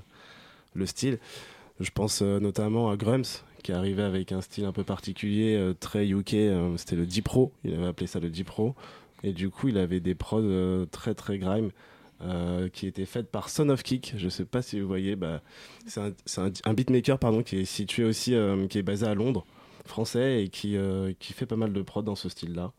le 0.75 0.87
style. 0.87 1.19
Je 1.81 1.91
pense 1.91 2.23
notamment 2.23 2.89
à 2.91 2.97
Grums, 2.97 3.25
qui 3.63 3.71
est 3.73 3.75
arrivé 3.75 4.03
avec 4.03 4.33
un 4.33 4.41
style 4.41 4.65
un 4.65 4.73
peu 4.73 4.85
particulier, 4.85 5.73
très 5.81 6.07
UK. 6.09 6.31
C'était 6.79 6.97
le 6.97 7.05
D-Pro, 7.05 7.53
il 7.65 7.75
avait 7.75 7.87
appelé 7.89 8.07
ça 8.07 8.19
le 8.21 8.31
D-Pro. 8.31 8.75
Et 9.23 9.33
du 9.35 9.51
coup, 9.51 9.69
il 9.69 9.77
avait 9.77 10.01
des 10.01 10.15
prods 10.15 10.87
très 10.91 11.15
très 11.15 11.37
grime. 11.39 11.71
Euh, 12.23 12.69
qui 12.69 12.87
étaient 12.87 13.05
faites 13.07 13.31
par 13.31 13.49
Son 13.51 13.69
of 13.69 13.83
Kick. 13.83 14.15
Je 14.17 14.29
sais 14.29 14.45
pas 14.45 14.63
si 14.63 14.81
vous 14.81 14.87
voyez, 14.89 15.17
bah, 15.17 15.43
c'est 15.87 16.01
un, 16.01 16.13
c'est 16.25 16.41
un, 16.41 16.51
un 16.65 16.75
beatmaker 16.75 17.19
pardon, 17.19 17.43
qui 17.43 17.59
est 17.59 17.65
situé 17.65 18.05
aussi, 18.05 18.35
euh, 18.35 18.67
qui 18.67 18.79
est 18.79 18.83
basé 18.83 19.07
à 19.07 19.15
Londres, 19.15 19.45
français, 19.85 20.43
et 20.45 20.49
qui, 20.49 20.77
euh, 20.77 21.13
qui 21.19 21.33
fait 21.33 21.47
pas 21.47 21.57
mal 21.57 21.73
de 21.73 21.83
prods 21.83 22.03
dans 22.03 22.17
ce 22.17 22.29
style-là. 22.29 22.73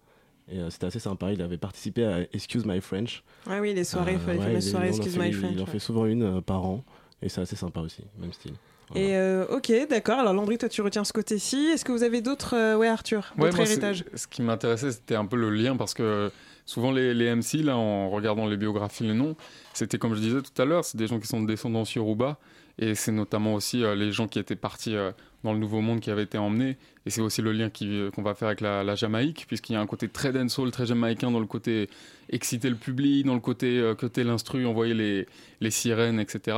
Et 0.49 0.59
euh, 0.59 0.69
c'était 0.69 0.87
assez 0.87 0.99
sympa. 0.99 1.31
Il 1.33 1.41
avait 1.41 1.57
participé 1.57 2.05
à 2.05 2.21
Excuse 2.33 2.65
My 2.65 2.79
French. 2.81 3.23
Ah 3.49 3.59
oui, 3.61 3.73
les 3.73 3.83
soirées, 3.83 4.15
Euh, 4.15 4.33
les 4.33 4.39
ouais, 4.39 4.45
fameuses 4.45 4.71
soirées 4.71 4.87
Excuse 4.89 5.13
fait- 5.15 5.19
My 5.27 5.33
French. 5.33 5.51
Il 5.53 5.61
en 5.61 5.65
ouais. 5.65 5.71
fait 5.71 5.79
souvent 5.79 6.05
une 6.05 6.23
euh, 6.23 6.41
par 6.41 6.65
an. 6.65 6.83
Et 7.21 7.29
c'est 7.29 7.41
assez 7.41 7.55
sympa 7.55 7.81
aussi, 7.81 8.03
même 8.19 8.31
style. 8.31 8.53
Et 8.95 9.17
euh, 9.17 9.45
ok, 9.49 9.69
d'accord. 9.89 10.19
Alors 10.19 10.33
Landry, 10.33 10.57
toi 10.57 10.69
tu 10.69 10.81
retiens 10.81 11.03
ce 11.03 11.11
côté-ci. 11.11 11.57
Est-ce 11.73 11.83
que 11.83 11.91
vous 11.91 12.03
avez 12.03 12.21
d'autres, 12.21 12.55
euh, 12.55 12.77
ouais 12.77 12.87
Arthur, 12.87 13.33
Ouais, 13.37 13.45
d'autres 13.47 13.57
moi, 13.57 13.65
c'est- 13.65 13.71
héritages? 13.73 14.05
Ce 14.13 14.27
qui 14.27 14.41
m'intéressait, 14.41 14.91
c'était 14.93 15.15
un 15.15 15.25
peu 15.25 15.35
le 15.35 15.49
lien 15.49 15.75
parce 15.75 15.93
que 15.93 16.31
souvent 16.67 16.91
les, 16.91 17.35
MC, 17.35 17.63
là, 17.63 17.77
en 17.77 18.09
regardant 18.11 18.45
les 18.45 18.57
biographies, 18.57 19.05
les 19.05 19.13
noms, 19.13 19.35
c'était 19.73 19.97
comme 19.97 20.13
je 20.13 20.19
disais 20.19 20.41
tout 20.41 20.61
à 20.61 20.65
l'heure, 20.65 20.85
c'est 20.85 20.97
des 20.97 21.07
gens 21.07 21.19
qui 21.19 21.27
sont 21.27 21.41
de 21.41 21.47
descendance 21.47 21.95
Yoruba. 21.95 22.37
Et 22.79 22.93
c'est 22.93 23.11
notamment 23.11 23.55
aussi 23.55 23.83
euh, 23.83 23.95
les 23.95 24.11
gens 24.11 24.27
qui 24.27 24.37
étaient 24.37 24.55
partis 24.55 24.95
euh, 24.95 25.11
dans 25.43 25.51
le 25.51 25.57
Nouveau 25.57 25.81
Monde 25.81 25.99
qui 25.99 26.11
avaient 26.11 26.23
été 26.23 26.37
emmenés. 26.37 26.77
Et 27.07 27.09
c'est 27.09 27.21
aussi 27.21 27.41
le 27.41 27.51
lien 27.51 27.71
euh, 27.81 28.11
qu'on 28.11 28.21
va 28.21 28.35
faire 28.35 28.49
avec 28.49 28.61
la, 28.61 28.93
Jamaïque 28.93 29.45
puisqu'il 29.47 29.73
y 29.73 29.75
a 29.75 29.81
un 29.81 29.87
côté 29.87 30.09
très 30.09 30.31
dancehall, 30.31 30.69
très 30.69 30.85
jamaïcain 30.85 31.31
dans 31.31 31.39
le 31.39 31.47
côté 31.47 31.89
exciter 32.29 32.69
le 32.69 32.75
public, 32.75 33.25
dans 33.25 33.33
le 33.33 33.39
côté 33.39 33.79
euh, 33.79 33.95
côté 33.95 34.23
l'instru, 34.23 34.67
envoyer 34.67 34.93
les, 34.93 35.25
les 35.59 35.71
sirènes, 35.71 36.19
etc. 36.19 36.57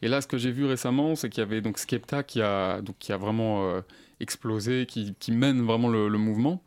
Et 0.00 0.08
là, 0.08 0.22
ce 0.22 0.26
que 0.26 0.38
j'ai 0.38 0.50
vu 0.50 0.64
récemment, 0.64 1.14
c'est 1.14 1.28
qu'il 1.28 1.40
y 1.40 1.46
avait 1.46 1.60
donc 1.60 1.76
Skepta 1.78 2.22
qui 2.22 2.40
a, 2.40 2.80
donc, 2.80 2.96
qui 2.98 3.12
a 3.12 3.18
vraiment 3.18 3.82
explosé, 4.18 4.86
qui, 4.86 5.14
mène 5.30 5.60
vraiment 5.60 5.90
le 5.90 6.08
mouvement, 6.16 6.62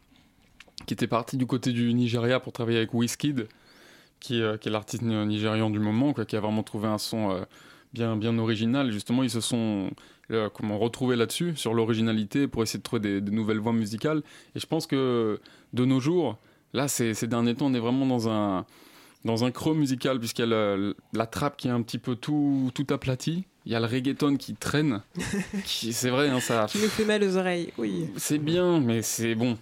qui 0.85 0.93
était 0.93 1.07
parti 1.07 1.37
du 1.37 1.45
côté 1.45 1.71
du 1.71 1.93
Nigeria 1.93 2.39
pour 2.39 2.53
travailler 2.53 2.77
avec 2.77 2.93
Wizkid, 2.93 3.47
qui, 4.19 4.41
euh, 4.41 4.57
qui 4.57 4.69
est 4.69 4.71
l'artiste 4.71 5.03
ni- 5.03 5.25
nigérian 5.25 5.69
du 5.69 5.79
moment, 5.79 6.13
quoi, 6.13 6.25
qui 6.25 6.35
a 6.35 6.39
vraiment 6.39 6.63
trouvé 6.63 6.87
un 6.87 6.97
son 6.97 7.31
euh, 7.31 7.41
bien, 7.93 8.15
bien 8.15 8.37
original. 8.37 8.91
Justement, 8.91 9.23
ils 9.23 9.29
se 9.29 9.41
sont 9.41 9.89
euh, 10.31 10.49
comment, 10.53 10.77
retrouvés 10.79 11.15
là-dessus, 11.15 11.53
sur 11.55 11.73
l'originalité, 11.73 12.47
pour 12.47 12.63
essayer 12.63 12.79
de 12.79 12.83
trouver 12.83 13.01
des, 13.01 13.21
des 13.21 13.31
nouvelles 13.31 13.59
voies 13.59 13.73
musicales. 13.73 14.21
Et 14.55 14.59
je 14.59 14.65
pense 14.65 14.87
que 14.87 15.39
de 15.73 15.85
nos 15.85 15.99
jours, 15.99 16.37
là, 16.73 16.87
ces, 16.87 17.13
ces 17.13 17.27
derniers 17.27 17.55
temps, 17.55 17.67
on 17.67 17.73
est 17.73 17.79
vraiment 17.79 18.05
dans 18.05 18.29
un 18.29 18.65
dans 19.25 19.45
un 19.45 19.51
creux 19.51 19.73
musical, 19.73 20.19
puisqu'il 20.19 20.41
y 20.41 20.43
a 20.43 20.47
le- 20.75 20.97
la 21.13 21.25
trappe 21.25 21.55
qui 21.55 21.69
est 21.69 21.71
un 21.71 21.81
petit 21.81 21.97
peu 21.97 22.17
tout, 22.17 22.71
tout 22.73 22.85
aplati. 22.93 23.45
Il 23.65 23.71
y 23.71 23.75
a 23.75 23.79
le 23.79 23.85
reggaeton 23.85 24.35
qui 24.35 24.53
traîne. 24.53 25.01
qui, 25.63 25.93
c'est 25.93 26.09
vrai, 26.09 26.27
hein, 26.27 26.41
ça. 26.41 26.65
Qui 26.69 26.79
nous 26.79 26.89
fait 26.89 27.05
mal 27.05 27.23
aux 27.23 27.37
oreilles, 27.37 27.71
oui. 27.77 28.07
C'est 28.17 28.37
bien, 28.37 28.81
mais 28.81 29.01
c'est 29.01 29.33
bon. 29.35 29.57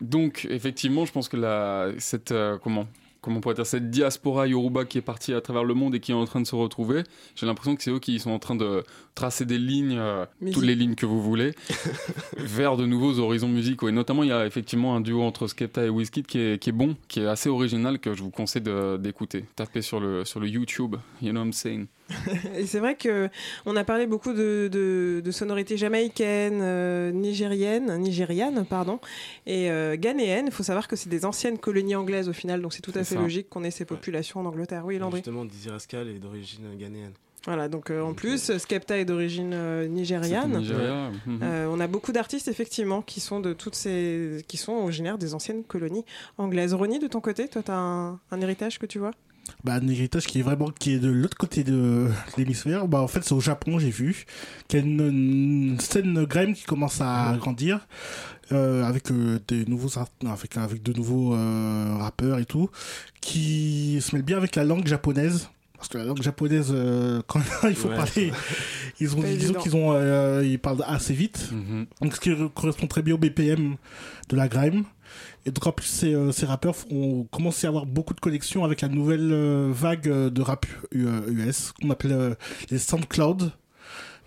Donc, 0.00 0.46
effectivement, 0.50 1.04
je 1.04 1.12
pense 1.12 1.28
que 1.28 1.36
la, 1.36 1.90
cette, 1.98 2.32
euh, 2.32 2.56
comment, 2.58 2.86
comment 3.20 3.38
on 3.38 3.40
pourrait 3.40 3.54
dire, 3.54 3.66
cette 3.66 3.90
diaspora 3.90 4.46
yoruba 4.46 4.84
qui 4.84 4.98
est 4.98 5.02
partie 5.02 5.34
à 5.34 5.40
travers 5.40 5.64
le 5.64 5.74
monde 5.74 5.94
et 5.94 6.00
qui 6.00 6.12
est 6.12 6.14
en 6.14 6.24
train 6.24 6.40
de 6.40 6.46
se 6.46 6.54
retrouver, 6.54 7.02
j'ai 7.34 7.46
l'impression 7.46 7.74
que 7.74 7.82
c'est 7.82 7.90
eux 7.90 7.98
qui 7.98 8.18
sont 8.20 8.30
en 8.30 8.38
train 8.38 8.54
de 8.54 8.84
tracer 9.14 9.44
des 9.44 9.58
lignes, 9.58 9.98
euh, 9.98 10.24
toutes 10.52 10.64
les 10.64 10.74
lignes 10.74 10.94
que 10.94 11.06
vous 11.06 11.20
voulez, 11.20 11.54
vers 12.36 12.76
de 12.76 12.86
nouveaux 12.86 13.18
horizons 13.18 13.48
musicaux. 13.48 13.88
Et 13.88 13.92
notamment, 13.92 14.22
il 14.22 14.28
y 14.28 14.32
a 14.32 14.46
effectivement 14.46 14.94
un 14.94 15.00
duo 15.00 15.22
entre 15.22 15.48
Skepta 15.48 15.84
et 15.84 15.88
Wizkid 15.88 16.26
qui 16.26 16.38
est, 16.38 16.62
qui 16.62 16.70
est 16.70 16.72
bon, 16.72 16.96
qui 17.08 17.20
est 17.20 17.26
assez 17.26 17.48
original, 17.48 17.98
que 17.98 18.14
je 18.14 18.22
vous 18.22 18.30
conseille 18.30 18.62
d'écouter. 18.98 19.46
Tapez 19.56 19.82
sur 19.82 19.98
le, 20.00 20.24
sur 20.24 20.38
le 20.38 20.48
YouTube, 20.48 20.96
you 21.20 21.30
know 21.30 21.40
what 21.40 21.46
I'm 21.46 21.52
saying. 21.52 21.86
Et 22.56 22.66
c'est 22.66 22.78
vrai 22.78 22.96
que 22.96 23.28
on 23.66 23.76
a 23.76 23.84
parlé 23.84 24.06
beaucoup 24.06 24.32
de, 24.32 24.68
de, 24.70 25.20
de 25.24 25.30
sonorités 25.30 25.76
jamaïcaines, 25.76 26.60
euh, 26.62 27.10
nigériennes, 27.10 27.96
nigérianes, 27.98 28.64
pardon, 28.64 28.98
et 29.46 29.70
euh, 29.70 29.96
ghanéennes. 29.96 30.46
Il 30.46 30.52
faut 30.52 30.62
savoir 30.62 30.88
que 30.88 30.96
c'est 30.96 31.10
des 31.10 31.24
anciennes 31.24 31.58
colonies 31.58 31.96
anglaises 31.96 32.28
au 32.28 32.32
final, 32.32 32.62
donc 32.62 32.72
c'est 32.72 32.82
tout 32.82 32.92
à 32.94 33.04
fait 33.04 33.14
ça. 33.14 33.20
logique 33.20 33.48
qu'on 33.48 33.64
ait 33.64 33.70
ces 33.70 33.84
populations 33.84 34.40
en 34.40 34.46
Angleterre. 34.46 34.84
Oui, 34.86 34.98
Landry. 34.98 35.18
Justement, 35.18 35.44
Dizzy 35.44 35.70
Rascal 35.70 36.08
est 36.08 36.18
d'origine 36.18 36.76
ghanéenne. 36.78 37.12
Voilà, 37.46 37.68
donc 37.68 37.90
euh, 37.90 38.02
en 38.02 38.14
plus, 38.14 38.58
Skepta 38.58 38.98
est 38.98 39.04
d'origine 39.04 39.52
euh, 39.54 39.86
nigériane. 39.86 40.58
Nigeria, 40.58 41.10
mhm. 41.26 41.40
Euh, 41.42 41.66
on 41.70 41.80
a 41.80 41.86
beaucoup 41.86 42.12
d'artistes 42.12 42.48
effectivement 42.48 43.00
qui 43.00 43.20
sont 43.20 43.40
de 43.40 43.52
toutes 43.52 43.74
ces, 43.74 44.44
qui 44.48 44.56
sont 44.56 44.72
originaires 44.72 45.18
des 45.18 45.34
anciennes 45.34 45.64
colonies 45.64 46.04
anglaises. 46.36 46.74
Ronnie, 46.74 46.98
de 46.98 47.06
ton 47.06 47.20
côté, 47.20 47.48
toi, 47.48 47.62
tu 47.62 47.70
as 47.70 47.76
un, 47.78 48.20
un 48.30 48.40
héritage 48.40 48.78
que 48.78 48.86
tu 48.86 48.98
vois? 48.98 49.12
Bah, 49.64 49.74
un 49.74 49.88
héritage 49.88 50.26
qui 50.26 50.40
est 50.40 50.42
vraiment 50.42 50.70
qui 50.70 50.94
est 50.94 50.98
de 50.98 51.08
l'autre 51.10 51.36
côté 51.36 51.64
de 51.64 52.08
l'hémisphère. 52.36 52.86
Bah, 52.88 53.00
en 53.02 53.08
fait, 53.08 53.24
c'est 53.24 53.32
au 53.34 53.40
Japon, 53.40 53.78
j'ai 53.78 53.90
vu 53.90 54.26
qu'il 54.68 54.80
y 54.80 54.82
a 54.82 54.86
une, 54.86 55.00
une 55.72 55.80
scène 55.80 56.24
grime 56.24 56.54
qui 56.54 56.64
commence 56.64 57.00
à 57.00 57.34
grandir 57.38 57.86
euh, 58.52 58.82
avec 58.84 59.10
euh, 59.10 59.38
des 59.48 59.64
nouveaux 59.66 59.90
avec 60.26 60.56
avec 60.56 60.82
de 60.82 60.92
nouveaux 60.92 61.34
euh, 61.34 61.96
rappeurs 61.98 62.38
et 62.38 62.44
tout 62.46 62.70
qui 63.20 63.98
se 64.00 64.14
mêlent 64.14 64.24
bien 64.24 64.36
avec 64.36 64.56
la 64.56 64.64
langue 64.64 64.86
japonaise. 64.86 65.48
Parce 65.76 65.88
que 65.90 65.98
la 65.98 66.04
langue 66.04 66.22
japonaise, 66.22 66.68
euh, 66.72 67.20
quand 67.28 67.40
il 67.68 67.74
faut 67.76 67.88
Ouais. 67.88 67.96
parler, 67.96 68.32
ils 69.00 69.14
ont 69.16 69.20
disons 69.20 69.54
qu'ils 69.54 69.76
ont, 69.76 69.92
euh, 69.92 70.42
ils 70.44 70.58
parlent 70.58 70.82
assez 70.86 71.14
vite. 71.14 71.50
Donc 72.00 72.14
ce 72.16 72.20
qui 72.20 72.32
correspond 72.54 72.86
très 72.88 73.02
bien 73.02 73.14
au 73.14 73.18
BPM 73.18 73.76
de 74.28 74.36
la 74.36 74.48
grime. 74.48 74.84
Et 75.48 75.50
donc 75.50 75.66
en 75.66 75.72
plus 75.72 75.86
ces, 75.86 76.14
euh, 76.14 76.30
ces 76.30 76.44
rappeurs 76.44 76.74
ont 76.90 77.24
commencé 77.32 77.66
à 77.66 77.70
avoir 77.70 77.86
beaucoup 77.86 78.12
de 78.12 78.20
connexions 78.20 78.64
avec 78.64 78.82
la 78.82 78.88
nouvelle 78.88 79.32
euh, 79.32 79.70
vague 79.72 80.08
euh, 80.08 80.28
de 80.28 80.42
rap 80.42 80.66
US 80.92 81.72
qu'on 81.72 81.88
appelle 81.90 82.36
les 82.70 82.78
SoundCloud. 82.78 83.50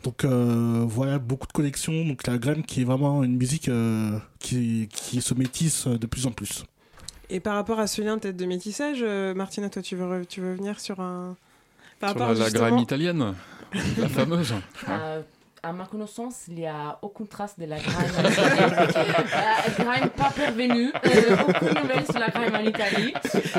Donc 0.04 0.26
euh, 0.26 0.84
voilà 0.88 1.20
beaucoup 1.20 1.48
de 1.48 1.54
connexions. 1.54 2.06
Donc 2.06 2.26
la 2.26 2.38
grime 2.38 2.64
qui 2.64 2.82
est 2.82 2.86
vraiment 2.86 3.24
une 3.24 3.38
musique 3.38 3.70
euh, 3.70 4.18
qui, 4.40 4.90
qui 4.92 5.22
se 5.22 5.34
métisse 5.34 5.88
de 5.88 6.08
plus 6.08 6.26
en 6.26 6.32
plus. 6.32 6.64
Et 7.30 7.40
par 7.40 7.56
rapport 7.56 7.80
à 7.80 7.88
ce 7.88 8.02
lien 8.02 8.18
peut-être 8.18 8.36
de 8.38 8.46
métissage, 8.46 9.00
euh, 9.02 9.34
Martina, 9.34 9.70
toi, 9.70 9.82
tu 9.82 9.96
veux, 9.96 10.26
tu 10.26 10.42
veux 10.42 10.54
venir 10.54 10.80
sur 10.80 11.00
un. 11.00 11.38
Par 12.00 12.12
Sur 12.12 12.20
rapport 12.20 12.36
la, 12.38 12.50
la 12.50 12.52
grime 12.52 12.80
italienne, 12.80 13.36
la 13.98 14.10
fameuse. 14.10 14.54
Euh, 14.90 15.22
à 15.64 15.74
ma 15.74 15.86
connaissance, 15.86 16.46
il 16.48 16.56
n'y 16.56 16.66
a 16.68 16.98
aucune 17.02 17.28
trace 17.28 17.58
de 17.60 17.66
la 17.66 17.78
grime. 17.78 17.94
euh, 17.96 19.84
grime 19.84 20.10
pas 20.10 20.32
parvenue. 20.36 20.92
Euh, 21.06 21.36
aucune 21.48 21.82
nouvelle 21.82 22.06
sur 22.06 22.20
la 22.20 22.30
grime 22.30 22.56
en 22.56 22.60
Italie. 22.68 23.14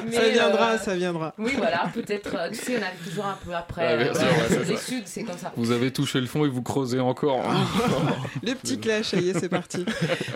Mais, 0.06 0.12
Ça 0.16 0.28
viendra, 0.28 0.70
euh, 0.72 0.78
ça 0.78 0.94
viendra. 0.96 1.34
Oui, 1.38 1.52
voilà, 1.56 1.84
peut-être. 1.94 2.34
euh, 2.36 2.48
Tu 2.50 2.56
sais, 2.56 2.78
on 2.78 2.82
arrive 2.82 3.08
toujours 3.08 3.26
un 3.26 3.38
peu 3.44 3.54
après. 3.54 3.96
Ouais, 3.96 4.08
euh, 4.08 4.14
sûr, 4.14 4.22
ouais, 4.58 4.64
les. 4.68 4.76
Suds, 4.76 5.02
c'est 5.04 5.22
comme 5.22 5.38
ça. 5.38 5.52
Vous 5.56 5.70
avez 5.70 5.92
touché 5.92 6.20
le 6.20 6.26
fond 6.26 6.44
et 6.44 6.48
vous 6.48 6.62
creusez 6.62 6.98
encore. 7.00 7.42
Le 8.42 8.54
petit 8.54 8.78
clash, 8.80 9.06
ça 9.10 9.18
y 9.18 9.28
est, 9.30 9.38
c'est 9.38 9.48
parti. 9.48 9.84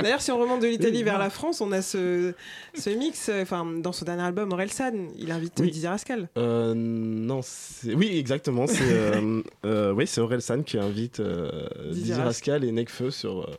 D'ailleurs, 0.01 0.21
si 0.21 0.31
on 0.31 0.39
remonte 0.39 0.61
de 0.63 0.69
l'Italie 0.69 1.03
vers 1.03 1.19
la 1.19 1.31
France, 1.31 1.61
on 1.61 1.73
a 1.73 1.83
ce, 1.83 2.33
ce 2.75 2.91
mix, 2.91 3.29
enfin, 3.43 3.65
dans 3.67 3.93
son 3.93 4.05
dernier 4.05 4.23
album, 4.23 4.53
Orelsan, 4.53 4.93
il 5.19 5.31
invite 5.33 5.55
Oui. 5.59 5.73
Rascal. 5.87 6.29
Euh, 6.39 6.75
non, 6.77 7.41
c'est... 7.43 7.95
oui, 7.95 8.17
exactement. 8.19 8.67
C'est 8.67 8.83
euh, 8.85 9.43
euh, 9.65 9.93
oui, 9.93 10.07
c'est 10.07 10.21
Orelsan 10.21 10.63
qui 10.63 10.79
invite 10.79 11.21
euh, 11.21 11.51
Dizzy 11.89 12.01
Dizzy 12.03 12.13
Ras- 12.15 12.25
Rascal 12.25 12.65
et 12.65 12.73
Nekfeu 12.73 13.11
sur 13.11 13.43
euh, 13.43 13.55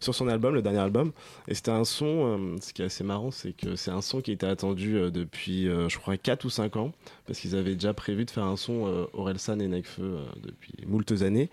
sur 0.00 0.14
son 0.14 0.26
album, 0.28 0.54
le 0.54 0.62
dernier 0.62 0.78
album. 0.78 1.12
Et 1.48 1.54
c'était 1.54 1.70
un 1.70 1.84
son. 1.84 2.06
euh, 2.06 2.56
ce 2.62 2.72
qui 2.72 2.82
est 2.82 2.86
assez 2.86 3.04
marrant, 3.04 3.30
c'est 3.30 3.52
que 3.52 3.76
c'est 3.76 3.90
un 3.90 4.00
son 4.00 4.20
qui 4.22 4.32
était 4.32 4.46
attendu 4.46 4.96
euh, 4.96 5.10
depuis, 5.10 5.68
euh, 5.68 5.88
je 5.88 5.98
crois, 5.98 6.16
4 6.16 6.44
ou 6.46 6.50
5 6.50 6.76
ans, 6.76 6.92
parce 7.26 7.38
qu'ils 7.38 7.54
avaient 7.56 7.74
déjà 7.74 7.92
prévu 7.92 8.24
de 8.24 8.30
faire 8.30 8.44
un 8.44 8.56
son 8.56 8.86
euh, 8.86 9.04
Orelsan 9.12 9.58
et 9.60 9.68
Nekfeu 9.68 10.02
euh, 10.02 10.24
depuis 10.42 10.72
moultes 10.86 11.20
années. 11.22 11.50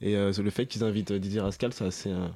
Et 0.00 0.16
euh, 0.16 0.32
le 0.42 0.50
fait 0.50 0.66
qu'ils 0.66 0.82
invitent 0.84 1.12
euh, 1.12 1.18
Dizzy 1.18 1.38
Rascal, 1.40 1.72
c'est 1.72 1.84
assez. 1.84 2.10
euh, 2.10 2.26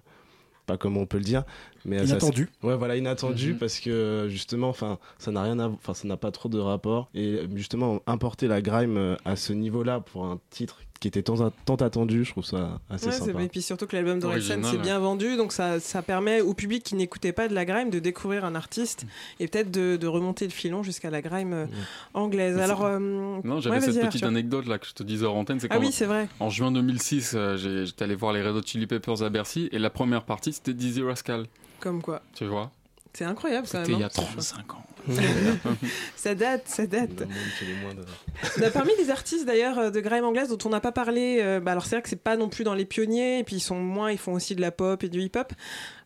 pas 0.65 0.77
comme 0.77 0.97
on 0.97 1.07
peut 1.07 1.19
le 1.19 1.25
dire, 1.25 1.43
mais 1.85 1.97
assez- 1.99 2.11
Inattendu. 2.13 2.49
Ouais, 2.63 2.77
voilà, 2.77 2.95
inattendu 2.97 3.55
Mhm. 3.55 3.59
parce 3.59 3.81
que 3.81 4.29
justement, 4.31 4.69
enfin, 4.69 5.01
ça 5.19 5.33
n'a 5.33 5.43
rien 5.43 5.59
à, 5.59 5.67
enfin, 5.67 5.93
ça 5.93 6.07
n'a 6.07 6.17
pas 6.17 6.31
trop 6.31 6.49
de 6.49 6.61
rapport 6.61 7.11
et 7.17 7.41
justement 7.57 8.01
importer 8.07 8.47
la 8.47 8.63
grime 8.63 8.97
euh, 8.97 9.17
à 9.25 9.35
ce 9.35 9.53
niveau-là 9.53 9.99
pour 9.99 10.25
un 10.25 10.39
titre 10.51 10.81
qui 11.03 11.09
était 11.09 11.23
tant, 11.23 11.51
tant 11.65 11.75
attendu, 11.75 12.25
je 12.25 12.31
trouve 12.31 12.45
ça 12.45 12.79
assez 12.89 13.07
Ouais, 13.07 13.13
sympa. 13.13 13.43
et 13.43 13.49
puis 13.49 13.61
surtout 13.61 13.87
que 13.87 13.97
l'album 13.97 14.21
d'Orelsan 14.21 14.53
Original, 14.55 14.71
s'est 14.73 14.79
bien 14.79 14.99
vendu, 15.01 15.37
donc 15.37 15.53
ça, 15.53 15.81
ça 15.81 16.01
permet 16.01 16.41
au 16.41 16.55
public 16.55 16.85
qui 16.85 16.95
n'écoutait 16.95 17.33
pas 17.33 17.49
de 17.49 17.55
la 17.55 17.65
grime 17.65 17.91
de 17.91 17.99
découvrir 17.99 18.45
un 18.45 18.55
artiste 18.55 19.05
et 19.41 19.49
peut-être 19.49 19.71
de, 19.73 19.97
de 19.97 20.07
remonter 20.07 20.45
le 20.45 20.53
filon 20.53 20.83
jusqu'à 20.85 21.11
la 21.11 21.21
grime 21.21 21.53
euh, 21.53 21.67
anglaise. 22.15 22.55
Mais 22.57 22.63
Alors, 22.63 22.85
euh, 22.85 22.99
Non, 23.43 23.61
j'avais 23.61 23.81
cette 23.81 23.95
petite 23.97 24.05
Arthur. 24.23 24.29
anecdote 24.29 24.67
là 24.67 24.79
que 24.79 24.87
je 24.87 24.93
te 24.95 25.03
disais 25.03 25.27
hors 25.27 25.37
antenne. 25.37 25.59
c'est 25.61 25.67
Ah 25.71 25.77
qu'en- 25.77 25.81
oui, 25.83 25.91
c'est 25.93 26.07
vrai. 26.07 26.29
En 26.41 26.49
juin 26.51 26.71
2006, 26.71 27.33
euh, 27.35 27.57
j'étais 27.85 28.05
allé 28.05 28.15
voir 28.15 28.33
les 28.33 28.41
Red 28.43 28.55
Hot 28.57 28.63
Chili 28.65 28.87
Peppers 28.87 29.23
à 29.23 29.29
Bercy 29.29 29.69
et 29.73 29.79
la 29.81 29.91
première 29.91 30.23
partie 30.23 30.53
c'était 30.53 30.73
Dizzy 30.73 31.03
Rascal. 31.03 31.47
Comme 31.81 32.01
quoi. 32.01 32.23
Tu 32.35 32.47
vois? 32.47 32.71
C'est 33.13 33.25
incroyable 33.25 33.67
ça. 33.67 33.81
C'était 33.85 33.93
il 33.93 34.01
y 34.01 34.05
a 34.05 34.09
ce 34.09 34.17
choix. 34.21 34.27
35 34.35 34.75
ans. 34.75 34.85
ça 36.17 36.35
date, 36.35 36.63
ça 36.67 36.87
date. 36.87 37.21
Le 37.21 38.61
Bah, 38.61 38.71
parmi 38.71 38.93
les 38.99 39.11
artistes 39.11 39.47
d'ailleurs 39.47 39.79
euh, 39.79 39.91
de 39.91 40.01
grime 40.01 40.25
anglaise 40.25 40.49
dont 40.49 40.59
on 40.65 40.69
n'a 40.69 40.81
pas 40.81 40.93
parlé, 40.93 41.39
euh, 41.41 41.61
bah, 41.61 41.73
alors 41.73 41.85
c'est 41.85 41.97
vrai 41.97 42.03
que 42.03 42.09
c'est 42.09 42.17
pas 42.23 42.37
non 42.37 42.49
plus 42.49 42.65
dans 42.65 42.75
les 42.75 42.85
pionniers, 42.85 43.41
et 43.41 43.45
puis 43.45 43.57
ils 43.57 43.61
sont 43.61 43.77
moins, 43.77 44.11
ils 44.11 44.19
font 44.19 44.33
aussi 44.33 44.55
de 44.55 44.61
la 44.61 44.71
pop 44.71 45.03
et 45.03 45.09
du 45.09 45.21
hip-hop, 45.21 45.53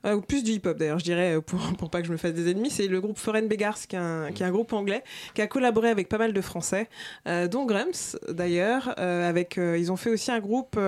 Euh, 0.04 0.14
ou 0.14 0.20
plus 0.20 0.44
du 0.44 0.52
hip-hop 0.52 0.78
d'ailleurs, 0.78 1.00
je 1.00 1.04
dirais, 1.04 1.40
pour, 1.44 1.58
pour 1.78 1.90
pas 1.90 2.00
que 2.00 2.06
je 2.06 2.12
me 2.12 2.16
fasse 2.16 2.32
des 2.32 2.50
ennemis. 2.50 2.70
C'est 2.70 2.86
le 2.86 3.00
groupe 3.00 3.18
Foreign 3.18 3.48
Beggars, 3.48 3.78
qui 3.88 3.96
est, 3.96 3.98
un, 3.98 4.30
qui 4.32 4.44
est 4.44 4.46
un 4.46 4.52
groupe 4.52 4.72
anglais, 4.72 5.02
qui 5.34 5.42
a 5.42 5.48
collaboré 5.48 5.88
avec 5.88 6.08
pas 6.08 6.18
mal 6.18 6.32
de 6.32 6.40
Français, 6.40 6.88
euh, 7.26 7.48
dont 7.48 7.66
Grumps 7.66 8.16
d'ailleurs. 8.28 8.94
avec, 8.98 9.56
ils 9.56 9.90
ont 9.90 9.96
fait 9.96 10.10
aussi 10.10 10.30
un 10.30 10.38
groupe 10.40 10.78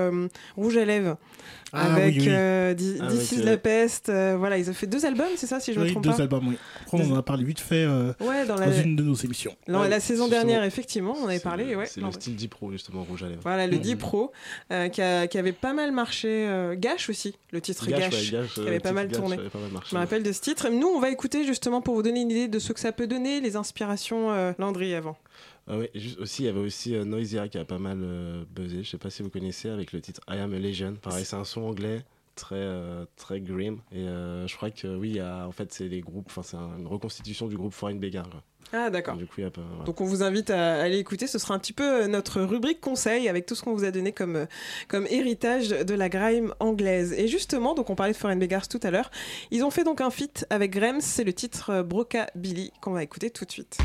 Rouge 0.57 0.77
à 0.77 0.85
lèvres. 0.85 1.17
Ah, 1.73 1.95
avec 1.97 2.15
oui, 2.15 2.21
oui. 2.23 2.27
euh, 2.31 2.71
Avec, 2.71 2.81
is 3.33 3.41
euh, 3.41 3.45
la 3.45 3.57
peste, 3.59 4.09
euh, 4.09 4.37
voilà, 4.39 4.57
ils 4.57 4.71
ont 4.71 4.73
fait 4.73 4.87
deux 4.87 5.05
albums, 5.05 5.27
c'est 5.37 5.47
ça, 5.47 5.61
si 5.61 5.75
je 5.75 5.79
me 5.79 5.85
Oui, 5.85 5.91
trompe 5.91 6.05
deux 6.05 6.11
pas 6.11 6.23
albums, 6.23 6.49
oui. 6.49 6.57
Après, 6.87 6.99
on 7.07 7.13
en 7.13 7.17
a 7.19 7.23
parlé 7.23 7.45
vite 7.45 7.61
fait 7.61 7.85
euh, 7.85 8.13
Ouais, 8.21 8.47
dans 8.47 8.55
dans, 8.55 8.61
la- 8.67 8.81
une 8.83 8.97
de 8.97 9.03
nos 9.03 9.15
émissions. 9.15 9.55
Non, 9.69 9.83
la 9.83 10.01
saison 10.01 10.25
justement. 10.25 10.29
dernière, 10.29 10.65
effectivement, 10.65 11.15
on 11.23 11.29
avait 11.29 11.41
parlé. 11.41 11.75
Ouais, 11.77 11.85
C'est 11.87 12.01
le 12.01 12.11
style 12.13 12.37
Dipro, 12.37 12.73
justement, 12.73 13.03
rouge 13.05 13.23
à 13.23 13.29
lèvres. 13.29 13.41
Voilà, 13.43 13.67
le 13.67 13.77
Mhm. 13.77 13.83
10 13.83 13.97
Pro, 13.97 14.33
euh, 14.73 14.89
qui, 14.89 15.03
a- 15.03 15.27
qui 15.27 15.37
avait 15.37 15.53
pas 15.53 15.75
mal 15.75 15.93
marché. 15.93 16.29
euh, 16.49 16.75
Gâche 16.75 17.11
aussi, 17.11 17.35
le 17.53 17.61
titre 17.61 17.87
Gâche, 17.87 18.01
Gâche, 18.11 18.15
ouais, 18.33 18.39
Gâche, 18.39 18.55
qui 18.55 18.61
avait 18.67 18.81
pas 18.81 18.93
mal 18.93 19.09
tourné. 19.09 19.37
avait 19.37 19.51
pas 19.51 19.59
mal 19.59 19.71
marché, 19.71 19.89
Je 19.91 19.95
me 19.97 20.01
rappelle 20.01 20.23
de 20.23 20.33
ce 20.33 20.41
titre. 20.41 20.69
Nous, 20.71 20.87
on 20.89 21.01
va 21.01 21.11
écouter 21.11 21.45
justement 21.45 21.81
pour 21.83 21.95
vous 21.95 22.03
donner 22.03 22.23
une 22.23 22.31
idée 22.31 22.49
de 22.49 22.59
ce 22.59 22.73
que 22.73 22.81
ça 22.81 22.93
peut 22.93 23.07
donner, 23.07 23.41
les 23.41 23.57
inspirations 23.57 24.31
Landry 24.59 24.95
avant. 24.95 25.17
Ah 25.69 25.77
oui, 25.79 25.89
juste 25.95 26.19
aussi, 26.19 26.43
il 26.43 26.47
y 26.47 26.49
avait 26.49 26.61
aussi 26.61 26.95
euh, 26.97 27.05
Noisia 27.05 27.49
qui 27.49 27.59
a 27.59 27.65
pas 27.65 27.79
mal 27.79 27.99
euh, 28.03 28.45
buzzé. 28.51 28.83
Je 28.83 28.89
sais 28.91 28.99
pas 28.99 29.11
si 29.11 29.23
vous 29.23 29.31
connaissez 29.31 29.69
avec 29.69 29.93
le 29.93 30.01
titre 30.01 30.23
I 30.29 30.39
Am 30.39 30.55
a 30.55 30.59
Legend. 30.59 30.97
Pareil, 30.99 31.25
c'est 31.25 31.37
un 31.37 31.45
son 31.45 31.63
anglais 31.63 32.01
très 32.37 32.55
euh, 32.57 33.05
très 33.17 33.41
grim 33.41 33.79
et 33.91 33.99
euh, 34.07 34.47
je 34.47 34.57
crois 34.57 34.71
que 34.71 34.87
oui, 34.97 35.11
y 35.15 35.21
a, 35.21 35.47
en 35.47 35.53
fait, 35.53 35.73
c'est 35.73 35.89
les 35.89 36.01
groupes. 36.01 36.27
Enfin, 36.29 36.43
c'est 36.43 36.57
un- 36.57 36.79
une 36.79 36.87
reconstitution 36.87 37.49
du 37.49 37.57
groupe 37.57 37.73
Foreign 37.73 37.99
Beggar. 37.99 38.31
quoi. 38.31 38.43
Ah, 38.73 38.91
d'accord. 38.91 39.17
Du 39.17 39.25
coup, 39.27 39.35
il 39.39 39.45
y 39.45 39.47
a 39.47 39.51
pas. 39.51 39.63
voilà. 39.63 39.85
Donc 39.85 40.01
on 40.03 40.05
vous 40.05 40.23
invite 40.23 40.51
à 40.51 40.81
aller 40.83 40.99
écouter, 40.99 41.27
ce 41.27 41.39
sera 41.39 41.55
un 41.55 41.59
petit 41.59 41.73
peu 41.73 42.07
notre 42.07 42.43
rubrique 42.43 42.81
conseil 42.83 43.27
avec 43.29 43.47
tout 43.47 43.55
ce 43.55 43.63
qu'on 43.63 43.73
vous 43.75 43.85
a 43.85 43.91
donné 43.91 44.13
comme, 44.13 44.47
comme 44.89 45.07
héritage 45.09 45.71
de 45.71 45.95
la 45.95 46.09
grime 46.11 46.53
anglaise. 46.61 47.13
Et 47.15 47.29
justement, 47.29 47.75
donc 47.75 47.89
on 47.91 47.95
parlait 47.95 48.13
de 48.13 48.19
Foreign 48.19 48.39
Beggars 48.39 48.69
tout 48.69 48.81
à 48.83 48.91
l'heure, 48.91 49.11
ils 49.51 49.65
ont 49.65 49.71
fait 49.71 49.85
donc 49.85 50.01
un 50.03 50.11
feat 50.11 50.47
avec 50.51 50.71
Grems, 50.71 51.01
c'est 51.01 51.25
le 51.25 51.33
titre 51.33 51.81
Broca 51.83 52.27
Billy 52.35 52.71
qu'on 52.83 52.93
va 52.93 53.03
écouter 53.03 53.31
tout 53.31 53.47
de 53.47 53.51
suite. 53.51 53.79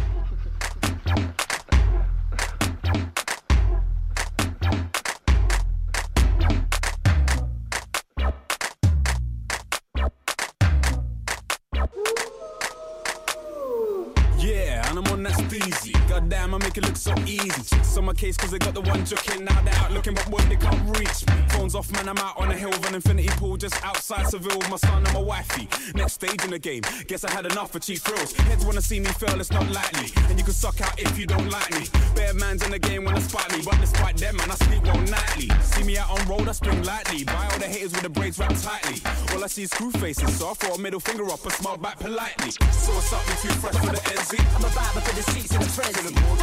I 16.53 16.57
make 16.59 16.77
it 16.77 16.85
look 16.85 16.95
so 16.95 17.15
easy. 17.25 17.49
Chicks 17.49 17.97
on 17.97 18.05
my 18.05 18.13
case 18.13 18.37
cause 18.37 18.51
they 18.51 18.59
got 18.59 18.75
the 18.75 18.81
one 18.81 19.03
joking. 19.05 19.43
Now 19.43 19.59
they're 19.61 19.73
out 19.75 19.91
looking, 19.91 20.13
but 20.13 20.29
boy, 20.29 20.41
they 20.49 20.55
can't 20.55 20.97
reach. 20.99 21.25
Phones 21.49 21.73
off, 21.73 21.91
man, 21.93 22.07
I'm 22.07 22.17
out 22.19 22.37
on 22.37 22.51
a 22.51 22.53
hill 22.53 22.69
with 22.69 22.87
an 22.87 22.95
infinity 22.95 23.29
pool 23.29 23.57
just 23.57 23.83
outside 23.83 24.27
Seville 24.27 24.59
with 24.59 24.69
my 24.69 24.77
son 24.77 25.03
and 25.03 25.13
my 25.13 25.19
wifey. 25.19 25.67
Next 25.95 26.13
stage 26.13 26.43
in 26.43 26.51
the 26.51 26.59
game, 26.59 26.83
guess 27.07 27.23
I 27.23 27.31
had 27.31 27.45
enough 27.47 27.73
of 27.73 27.81
cheap 27.81 27.99
thrills. 27.99 28.33
Heads 28.33 28.65
wanna 28.65 28.81
see 28.81 28.99
me 28.99 29.07
fail, 29.07 29.39
it's 29.39 29.51
not 29.51 29.67
likely. 29.71 30.11
And 30.29 30.37
you 30.37 30.43
can 30.45 30.53
suck 30.53 30.79
out 30.81 30.99
if 31.01 31.17
you 31.17 31.25
don't 31.25 31.49
like 31.49 31.71
me. 31.71 31.87
Bare 32.13 32.35
man's 32.35 32.63
in 32.63 32.71
the 32.71 32.79
game 32.79 33.03
wanna 33.03 33.21
spot 33.21 33.51
me, 33.51 33.63
but 33.65 33.79
despite 33.81 34.17
them, 34.17 34.35
man, 34.35 34.51
I 34.51 34.55
sleep 34.55 34.83
well 34.83 35.01
nightly. 35.01 35.49
See 35.61 35.83
me 35.83 35.97
out 35.97 36.11
on 36.11 36.27
road, 36.27 36.47
I 36.47 36.51
spring 36.51 36.83
lightly. 36.83 37.23
Buy 37.23 37.49
all 37.51 37.57
the 37.57 37.65
haters 37.65 37.93
with 37.93 38.03
the 38.03 38.09
braids 38.09 38.37
wrapped 38.37 38.61
tightly. 38.61 39.01
All 39.33 39.43
I 39.43 39.47
see 39.47 39.63
is 39.63 39.71
screw 39.71 39.91
faces, 39.91 40.37
so 40.37 40.49
I 40.49 40.53
throw 40.53 40.75
a 40.75 40.79
middle 40.79 40.99
finger 40.99 41.27
up 41.31 41.43
and 41.43 41.53
smile 41.53 41.77
back 41.77 41.97
politely. 41.97 42.51
So 42.51 42.93
what's 42.93 43.11
up, 43.11 43.25
we 43.25 43.33
too 43.41 43.55
fresh 43.57 43.77
for 43.77 43.91
the 43.91 44.03
NZ? 44.13 44.37
I'm 44.55 44.63
a 44.63 44.67
vibe 44.67 45.01
for 45.01 45.15
the 45.15 45.23
seats 45.31 45.53
in 45.55 45.59
the 45.59 46.42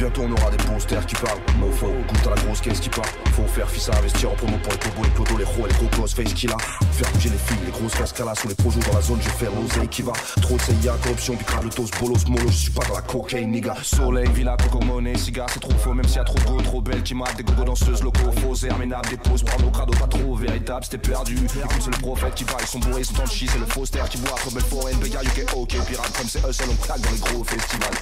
Bientôt 0.00 0.22
on 0.22 0.32
aura 0.32 0.50
des 0.50 0.56
posters 0.64 1.04
qui 1.04 1.14
parlent. 1.16 1.38
Mofo, 1.58 1.88
goûte 1.88 2.26
à 2.26 2.30
la 2.30 2.36
grosse 2.36 2.62
caisse 2.62 2.80
qui 2.80 2.88
part. 2.88 3.04
Faut 3.36 3.46
faire 3.46 3.68
fils 3.68 3.90
à 3.90 3.98
investir 3.98 4.30
en 4.30 4.34
promo 4.34 4.56
pour 4.62 4.72
les 4.72 4.78
cobos, 4.78 5.02
les 5.04 5.10
clodos, 5.10 5.36
les 5.36 5.44
ros, 5.44 5.66
les 5.66 5.74
gros 5.74 5.88
close 5.88 6.14
face 6.14 6.32
qu'il 6.32 6.50
a. 6.50 6.56
Faire 6.56 7.12
bouger 7.12 7.28
les 7.28 7.36
filles, 7.36 7.58
les 7.66 7.70
grosses 7.70 7.94
cascalas 7.94 8.34
sur 8.36 8.48
les 8.48 8.54
projets 8.54 8.80
dans 8.80 8.94
la 8.94 9.02
zone, 9.02 9.18
je 9.20 9.28
faire 9.28 9.50
l'oseille 9.52 9.88
qui 9.88 10.00
va. 10.00 10.12
Trop 10.40 10.56
de 10.56 10.62
CIA, 10.62 10.94
corruption, 11.02 11.36
puis 11.36 11.44
crabe 11.44 11.64
le 11.64 11.68
toast, 11.68 11.92
bolos, 12.00 12.26
mollo, 12.28 12.48
je 12.48 12.56
suis 12.56 12.70
pas 12.70 12.86
dans 12.88 12.94
la 12.94 13.02
cocaine, 13.02 13.50
nigga 13.50 13.74
Soleil, 13.82 14.26
villa, 14.32 14.56
coco, 14.56 14.82
monnaie, 14.82 15.18
cigare, 15.18 15.50
c'est 15.52 15.60
trop 15.60 15.76
faux 15.76 15.92
Même 15.92 16.06
s'il 16.06 16.16
y 16.16 16.20
a 16.20 16.24
trop 16.24 16.38
de 16.38 16.44
go, 16.44 16.62
trop 16.62 16.80
belle 16.80 17.02
qui 17.02 17.14
mate 17.14 17.36
Des 17.36 17.42
gogo 17.42 17.64
danseuses, 17.64 18.02
locaux, 18.02 18.32
faux, 18.40 18.54
herminables, 18.64 19.10
des 19.10 19.18
poses 19.18 19.42
Porno, 19.42 19.70
crado, 19.70 19.92
pas 19.92 20.06
trop 20.06 20.34
véritable, 20.34 20.82
c'était 20.82 21.10
perdu. 21.10 21.34
Écoute, 21.34 21.52
c'est 21.78 21.94
le 21.94 22.00
prophète 22.00 22.34
qui 22.34 22.44
parle, 22.44 22.62
ils 22.62 22.68
sont 22.68 22.78
bourrés, 22.78 23.02
ils 23.02 23.04
sont 23.04 23.12
dans 23.12 23.24
le 23.24 23.28
C'est 23.28 23.58
le 23.58 23.66
faussaire 23.66 24.08
qui 24.08 24.16
boit 24.16 24.30
après 24.30 24.50
belle 24.50 24.62
forêt, 24.62 24.94
béga, 24.94 25.20
get 25.36 25.44
ok 25.54 25.76
Pirate 25.86 26.12
comme 26.16 26.26
c'est 26.26 26.42
eux 26.46 26.52
seuls, 26.52 26.68
on 26.70 26.86
claque 26.86 27.02
dans 27.02 27.10
les 27.10 27.18
gros 27.18 27.44
festivals 27.44 27.98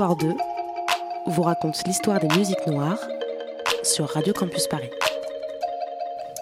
Histoire 0.00 0.16
2 0.16 0.28
vous 1.26 1.42
raconte 1.42 1.76
l'histoire 1.86 2.18
des 2.20 2.28
musiques 2.38 2.66
noires 2.66 3.06
sur 3.82 4.08
Radio 4.08 4.32
Campus 4.32 4.66
Paris. 4.66 4.88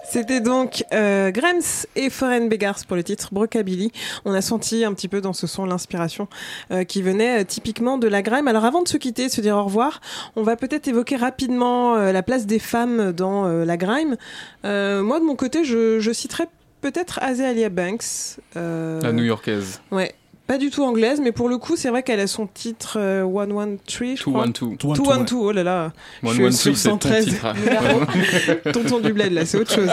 C'était 0.09 0.39
donc 0.39 0.85
euh, 0.93 1.29
Grems 1.31 1.85
et 1.97 2.09
Foreign 2.09 2.47
Beggars 2.47 2.85
pour 2.87 2.95
le 2.95 3.03
titre 3.03 3.33
Brockabilly. 3.33 3.91
On 4.23 4.33
a 4.33 4.39
senti 4.41 4.85
un 4.85 4.93
petit 4.93 5.09
peu 5.09 5.19
dans 5.19 5.33
ce 5.33 5.45
son 5.45 5.65
l'inspiration 5.65 6.29
euh, 6.71 6.85
qui 6.85 7.01
venait 7.01 7.41
euh, 7.41 7.43
typiquement 7.43 7.97
de 7.97 8.07
la 8.07 8.21
grime. 8.21 8.47
Alors 8.47 8.63
avant 8.63 8.81
de 8.81 8.87
se 8.87 8.95
quitter, 8.95 9.25
de 9.27 9.31
se 9.31 9.41
dire 9.41 9.57
au 9.57 9.65
revoir, 9.65 9.99
on 10.37 10.43
va 10.43 10.55
peut-être 10.55 10.87
évoquer 10.87 11.17
rapidement 11.17 11.97
euh, 11.97 12.13
la 12.13 12.23
place 12.23 12.45
des 12.45 12.59
femmes 12.59 13.11
dans 13.11 13.45
euh, 13.45 13.65
la 13.65 13.75
grime. 13.75 14.15
Euh, 14.63 15.03
moi 15.03 15.19
de 15.19 15.25
mon 15.25 15.35
côté, 15.35 15.65
je, 15.65 15.99
je 15.99 16.11
citerais 16.13 16.47
peut-être 16.79 17.19
Azalea 17.21 17.67
Banks. 17.67 18.37
euh, 18.55 19.01
La 19.01 19.11
new-yorkaise. 19.11 19.81
Ouais. 19.91 20.15
Pas 20.49 20.57
du 20.57 20.71
tout 20.71 20.83
anglaise, 20.83 21.21
mais 21.21 21.31
pour 21.31 21.47
le 21.47 21.59
coup, 21.59 21.75
c'est 21.75 21.89
vrai 21.89 22.01
qu'elle 22.01 22.19
a 22.19 22.25
son 22.25 22.47
titre 22.47 22.97
euh, 22.99 23.23
113, 23.23 24.17
je 24.17 24.23
crois. 24.23 24.47
212. 24.47 24.97
212, 24.97 25.45
oh 25.45 25.51
là 25.51 25.61
là. 25.63 25.93
Je 26.23 26.29
suis 26.29 26.37
112, 26.37 26.59
sur 26.59 26.75
c'est 26.75 26.89
ton 26.89 26.99
113. 26.99 27.25
titre. 27.25 27.53
Numéro. 27.55 28.71
Tonton 28.73 28.99
du 28.99 29.13
bled, 29.13 29.31
là, 29.31 29.45
c'est 29.45 29.59
autre 29.59 29.71
chose. 29.75 29.91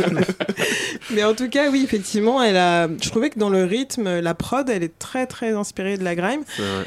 mais 1.10 1.24
en 1.24 1.34
tout 1.34 1.48
cas, 1.48 1.68
oui, 1.68 1.82
effectivement, 1.82 2.40
elle 2.40 2.58
a. 2.58 2.86
Je 3.02 3.10
trouvais 3.10 3.30
que 3.30 3.40
dans 3.40 3.50
le 3.50 3.64
rythme, 3.64 4.20
la 4.20 4.34
prod, 4.34 4.70
elle 4.70 4.84
est 4.84 4.96
très 5.00 5.26
très 5.26 5.50
inspirée 5.50 5.98
de 5.98 6.04
la 6.04 6.14
grime. 6.14 6.42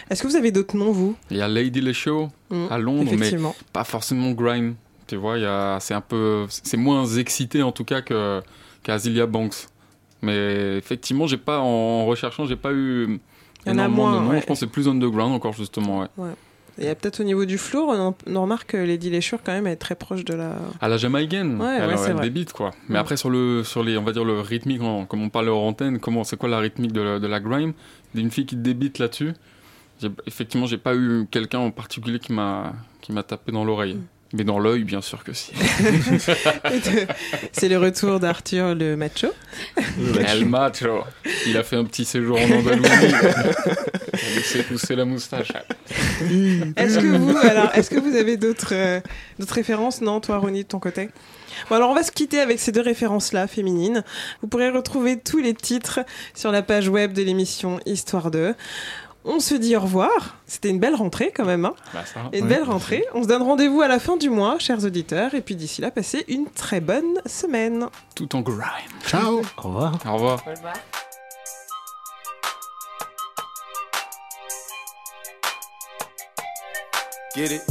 Est-ce 0.10 0.24
que 0.24 0.28
vous 0.30 0.38
avez 0.38 0.52
d'autres 0.52 0.78
noms, 0.78 0.94
vous? 0.94 1.18
Il 1.30 1.36
y 1.36 1.42
a 1.42 1.50
Lady 1.50 1.82
Le 1.82 1.92
Show 1.92 2.30
Mm, 2.50 2.66
à 2.70 2.78
Londres, 2.78 3.04
mais 3.12 3.16
effectivement. 3.16 3.56
pas 3.74 3.84
forcément 3.84 4.32
grime. 4.32 4.76
Tu 5.08 5.16
vois, 5.16 5.38
il 5.38 5.44
y 5.44 5.48
a, 5.48 5.80
c'est 5.82 5.94
un 5.94 6.02
peu, 6.02 6.46
c'est 6.50 6.78
moins 6.78 7.06
excité 7.06 7.62
en 7.64 7.72
tout 7.72 7.84
cas 7.84 8.02
que 8.02 8.42
qu'Azilia 8.84 9.26
Banks. 9.26 9.68
Mais 10.26 10.78
effectivement, 10.78 11.28
j'ai 11.28 11.38
pas 11.38 11.60
en 11.60 12.06
recherchant, 12.06 12.46
j'ai 12.46 12.56
pas 12.56 12.74
eu 12.74 13.20
Il 13.66 13.72
y 13.72 13.76
en 13.76 13.78
a 13.80 13.88
de 13.88 13.94
moins, 13.94 14.22
noms. 14.22 14.30
ouais. 14.30 14.42
Je 14.42 14.46
pense 14.46 14.60
c'est 14.60 14.68
plus 14.68 14.88
underground 14.88 15.34
encore 15.34 15.54
justement. 15.54 16.02
Ouais. 16.02 16.08
Ouais. 16.18 16.32
Et 16.78 16.94
peut-être 16.94 17.22
au 17.22 17.24
niveau 17.24 17.46
du 17.46 17.58
floor, 17.58 17.88
on, 17.90 18.14
on 18.36 18.42
remarque 18.42 18.72
que 18.72 18.78
Lady 18.78 19.10
Léchure, 19.10 19.40
quand 19.42 19.54
même, 19.54 19.66
est 19.66 19.78
très 19.78 19.96
proche 19.96 20.26
de 20.26 20.34
la. 20.34 20.58
À 20.82 20.90
la 20.90 20.98
jamaïcaine, 20.98 21.62
Ouais, 21.62 21.78
c'est 21.98 22.12
elle 22.12 22.20
débite 22.20 22.52
quoi. 22.52 22.72
Mais 22.90 22.96
Mm. 22.98 23.02
après 23.02 23.16
sur 23.18 23.30
le 23.30 23.64
sur 23.64 23.82
les 23.82 23.98
on 23.98 24.04
va 24.04 24.12
dire 24.12 24.26
le 24.26 24.42
rythmique 24.42 24.82
comme 25.08 25.22
on 25.22 25.30
parlait 25.30 25.50
hors 25.50 25.64
antenne, 25.64 26.00
comment 26.00 26.24
c'est 26.26 26.36
quoi 26.38 26.50
la 26.50 26.60
rythmique 26.60 26.92
de 26.92 27.00
la, 27.02 27.20
de 27.20 27.28
la 27.28 27.40
grime? 27.40 27.72
D'une 28.14 28.30
fille 28.30 28.46
qui 28.46 28.58
débite 28.58 29.00
là-dessus. 29.00 29.32
Effectivement, 30.28 30.66
j'ai 30.66 30.78
pas 30.78 30.94
eu 30.96 31.26
quelqu'un 31.32 31.60
en 31.60 31.72
particulier 31.72 32.20
qui 32.20 32.34
m'a 32.34 32.74
qui 33.02 33.14
m'a 33.14 33.24
tapé 33.24 33.52
dans 33.54 33.64
l'oreille. 33.64 33.98
Mais 34.36 34.44
dans 34.44 34.60
l'œil, 34.60 34.84
bien 34.84 35.02
sûr 35.02 35.24
que 35.24 35.32
si. 35.32 35.54
C'est 37.54 37.70
le 37.70 37.78
retour 37.78 38.20
d'Arthur 38.20 38.76
le 38.76 38.98
macho. 38.98 39.30
El 40.28 40.46
macho. 40.46 41.06
Il 41.48 41.56
a 41.56 41.64
fait 41.64 41.78
un 41.78 41.86
petit 41.86 42.04
séjour 42.04 42.38
en 42.38 42.52
Andalousie. 42.52 42.90
Il 43.08 43.16
a 43.16 44.36
laissé 44.36 44.64
pousser 44.64 44.96
la 44.96 45.06
moustache. 45.06 45.54
Est-ce 46.76 47.00
que 47.00 47.18
vous, 47.18 47.38
alors, 47.38 47.72
est-ce 47.76 47.90
que 47.90 48.00
vous 48.00 48.16
avez 48.18 48.36
d'autres 48.36 48.74
euh, 48.74 49.00
d'autres 49.40 49.54
références 49.54 50.02
Non, 50.02 50.20
toi, 50.20 50.38
Ronnie, 50.38 50.64
de 50.64 50.68
ton 50.68 50.80
côté? 50.80 51.10
Bon, 51.70 51.76
alors 51.76 51.90
on 51.90 51.96
va 51.96 52.04
se 52.04 52.12
quitter 52.12 52.42
avec 52.42 52.60
ces 52.60 52.74
deux 52.74 52.82
références-là 52.82 53.48
féminines. 53.48 54.04
Vous 54.42 54.48
pourrez 54.48 54.70
retrouver 54.70 55.18
tous 55.18 55.40
les 55.40 55.54
titres 55.54 56.02
sur 56.34 56.52
la 56.52 56.62
page 56.62 56.90
web 56.90 57.14
de 57.14 57.22
l'émission 57.22 57.80
Histoire 57.86 58.32
2. 58.32 58.54
On 59.28 59.40
se 59.40 59.56
dit 59.56 59.76
au 59.76 59.80
revoir. 59.82 60.36
C'était 60.46 60.70
une 60.70 60.80
belle 60.80 60.94
rentrée 60.96 61.34
quand 61.36 61.46
même. 61.46 61.66
Hein 61.66 61.74
Bah, 61.94 62.06
ça. 62.06 62.22
une 62.32 62.44
Ouais. 62.44 62.48
belle 62.50 62.64
rentrée. 62.64 63.04
On 63.16 63.24
se 63.24 63.28
donne 63.28 63.42
rendez-vous 63.42 63.82
à 63.82 63.88
la 63.88 64.00
fin 64.00 64.18
du 64.18 64.30
mois, 64.30 64.60
chers 64.60 64.84
auditeurs. 64.86 65.34
Et 65.34 65.42
puis 65.42 65.56
d'ici 65.56 65.82
là, 65.82 65.90
passez 65.92 66.24
une 66.28 66.46
très 66.48 66.80
bonne 66.80 67.20
semaine. 67.26 67.88
Tout 68.14 68.36
en 68.36 68.42
grime. 68.42 68.62
Ciao. 69.08 69.42
Au 69.58 69.62
revoir. 69.64 69.94
Au 70.08 70.14
revoir. 70.14 70.44
Get 77.36 77.52
it? 77.52 77.62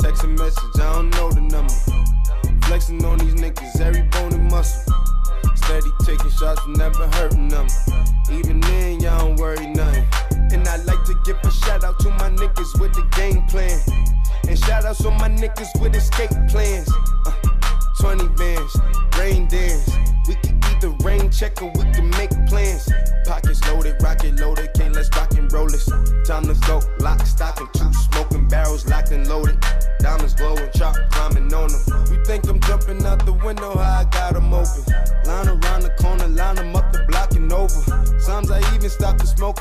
Text 0.00 0.22
a 0.24 0.26
message, 0.28 0.62
I 0.76 0.92
don't 0.92 1.10
know 1.10 1.30
the 1.30 1.40
number. 1.40 1.72
Flexing 2.66 3.04
on 3.04 3.18
these 3.18 3.34
niggas, 3.34 3.80
every 3.80 4.02
bone 4.02 4.32
and 4.32 4.50
muscle. 4.50 4.92
Steady 5.64 5.90
taking 6.04 6.30
shots, 6.30 6.60
and 6.66 6.76
never 6.76 7.06
hurting 7.08 7.48
them. 7.48 7.66
Even 8.30 8.60
then, 8.60 9.00
y'all 9.00 9.18
don't 9.18 9.36
worry 9.36 9.66
nothing. 9.66 10.06
And 10.52 10.68
I 10.68 10.76
like 10.84 11.04
to 11.04 11.14
give 11.24 11.38
a 11.42 11.50
shout 11.50 11.84
out 11.84 11.98
to 12.00 12.10
my 12.10 12.28
niggas 12.28 12.78
with 12.78 12.92
the 12.92 13.02
game 13.16 13.46
plan. 13.46 13.80
And 14.46 14.58
shout 14.58 14.84
outs 14.84 15.04
on 15.06 15.14
my 15.14 15.28
niggas 15.30 15.80
with 15.80 15.96
escape 15.96 16.30
plans. 16.48 16.90
Uh, 17.24 17.32
20 17.98 18.28
bands, 18.36 18.76
rain 19.18 19.48
dance. 19.48 19.90
We 20.28 20.34
can 20.34 20.60
either 20.64 20.90
rain 21.02 21.30
check 21.30 21.62
or 21.62 21.72
we 21.74 21.84
can 21.92 22.10
make 22.10 22.30
plans. 22.46 22.88
Pockets 23.24 23.66
loaded, 23.66 23.96
rocket 24.02 24.38
loaded, 24.38 24.70
can't 24.74 24.94
let's 24.94 25.08
rock 25.16 25.32
and 25.32 25.50
roll 25.50 25.66
this. 25.66 25.86
Time 26.26 26.44
to 26.44 26.54
go, 26.66 26.82
lock, 27.00 27.24
stock, 27.26 27.58
and 27.60 27.72
two 27.72 27.90
smoking 27.94 28.46
barrels 28.48 28.86
locked 28.86 29.12
and 29.12 29.26
loaded. 29.28 29.58
Diamonds 29.98 30.34
glowing, 30.34 30.70
chop 30.74 30.94
climbing 31.10 31.52
on 31.54 31.68
them. 31.68 32.12
You 32.12 32.22
think 32.24 32.46
I'm 32.48 32.60
jumping 32.60 33.04
out 33.06 33.24
the 33.24 33.32
window, 33.32 33.76
how 33.76 33.93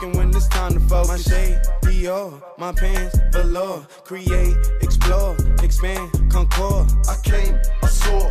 stop 0.04 0.12
the 0.12 0.12
smoking 0.12 0.18
when 0.18 0.36
it's 0.36 0.48
time 0.48 0.74
to 0.74 0.80
focus. 0.80 1.10
My 1.10 1.18
shade, 1.18 1.62
Dior, 1.82 2.42
my 2.58 2.72
pants, 2.72 3.18
velour. 3.32 3.86
Create, 4.04 4.56
explore, 4.82 5.36
expand, 5.62 6.12
concord. 6.32 6.92
I 7.08 7.16
came, 7.24 7.60
I 7.82 7.88
saw, 7.88 8.30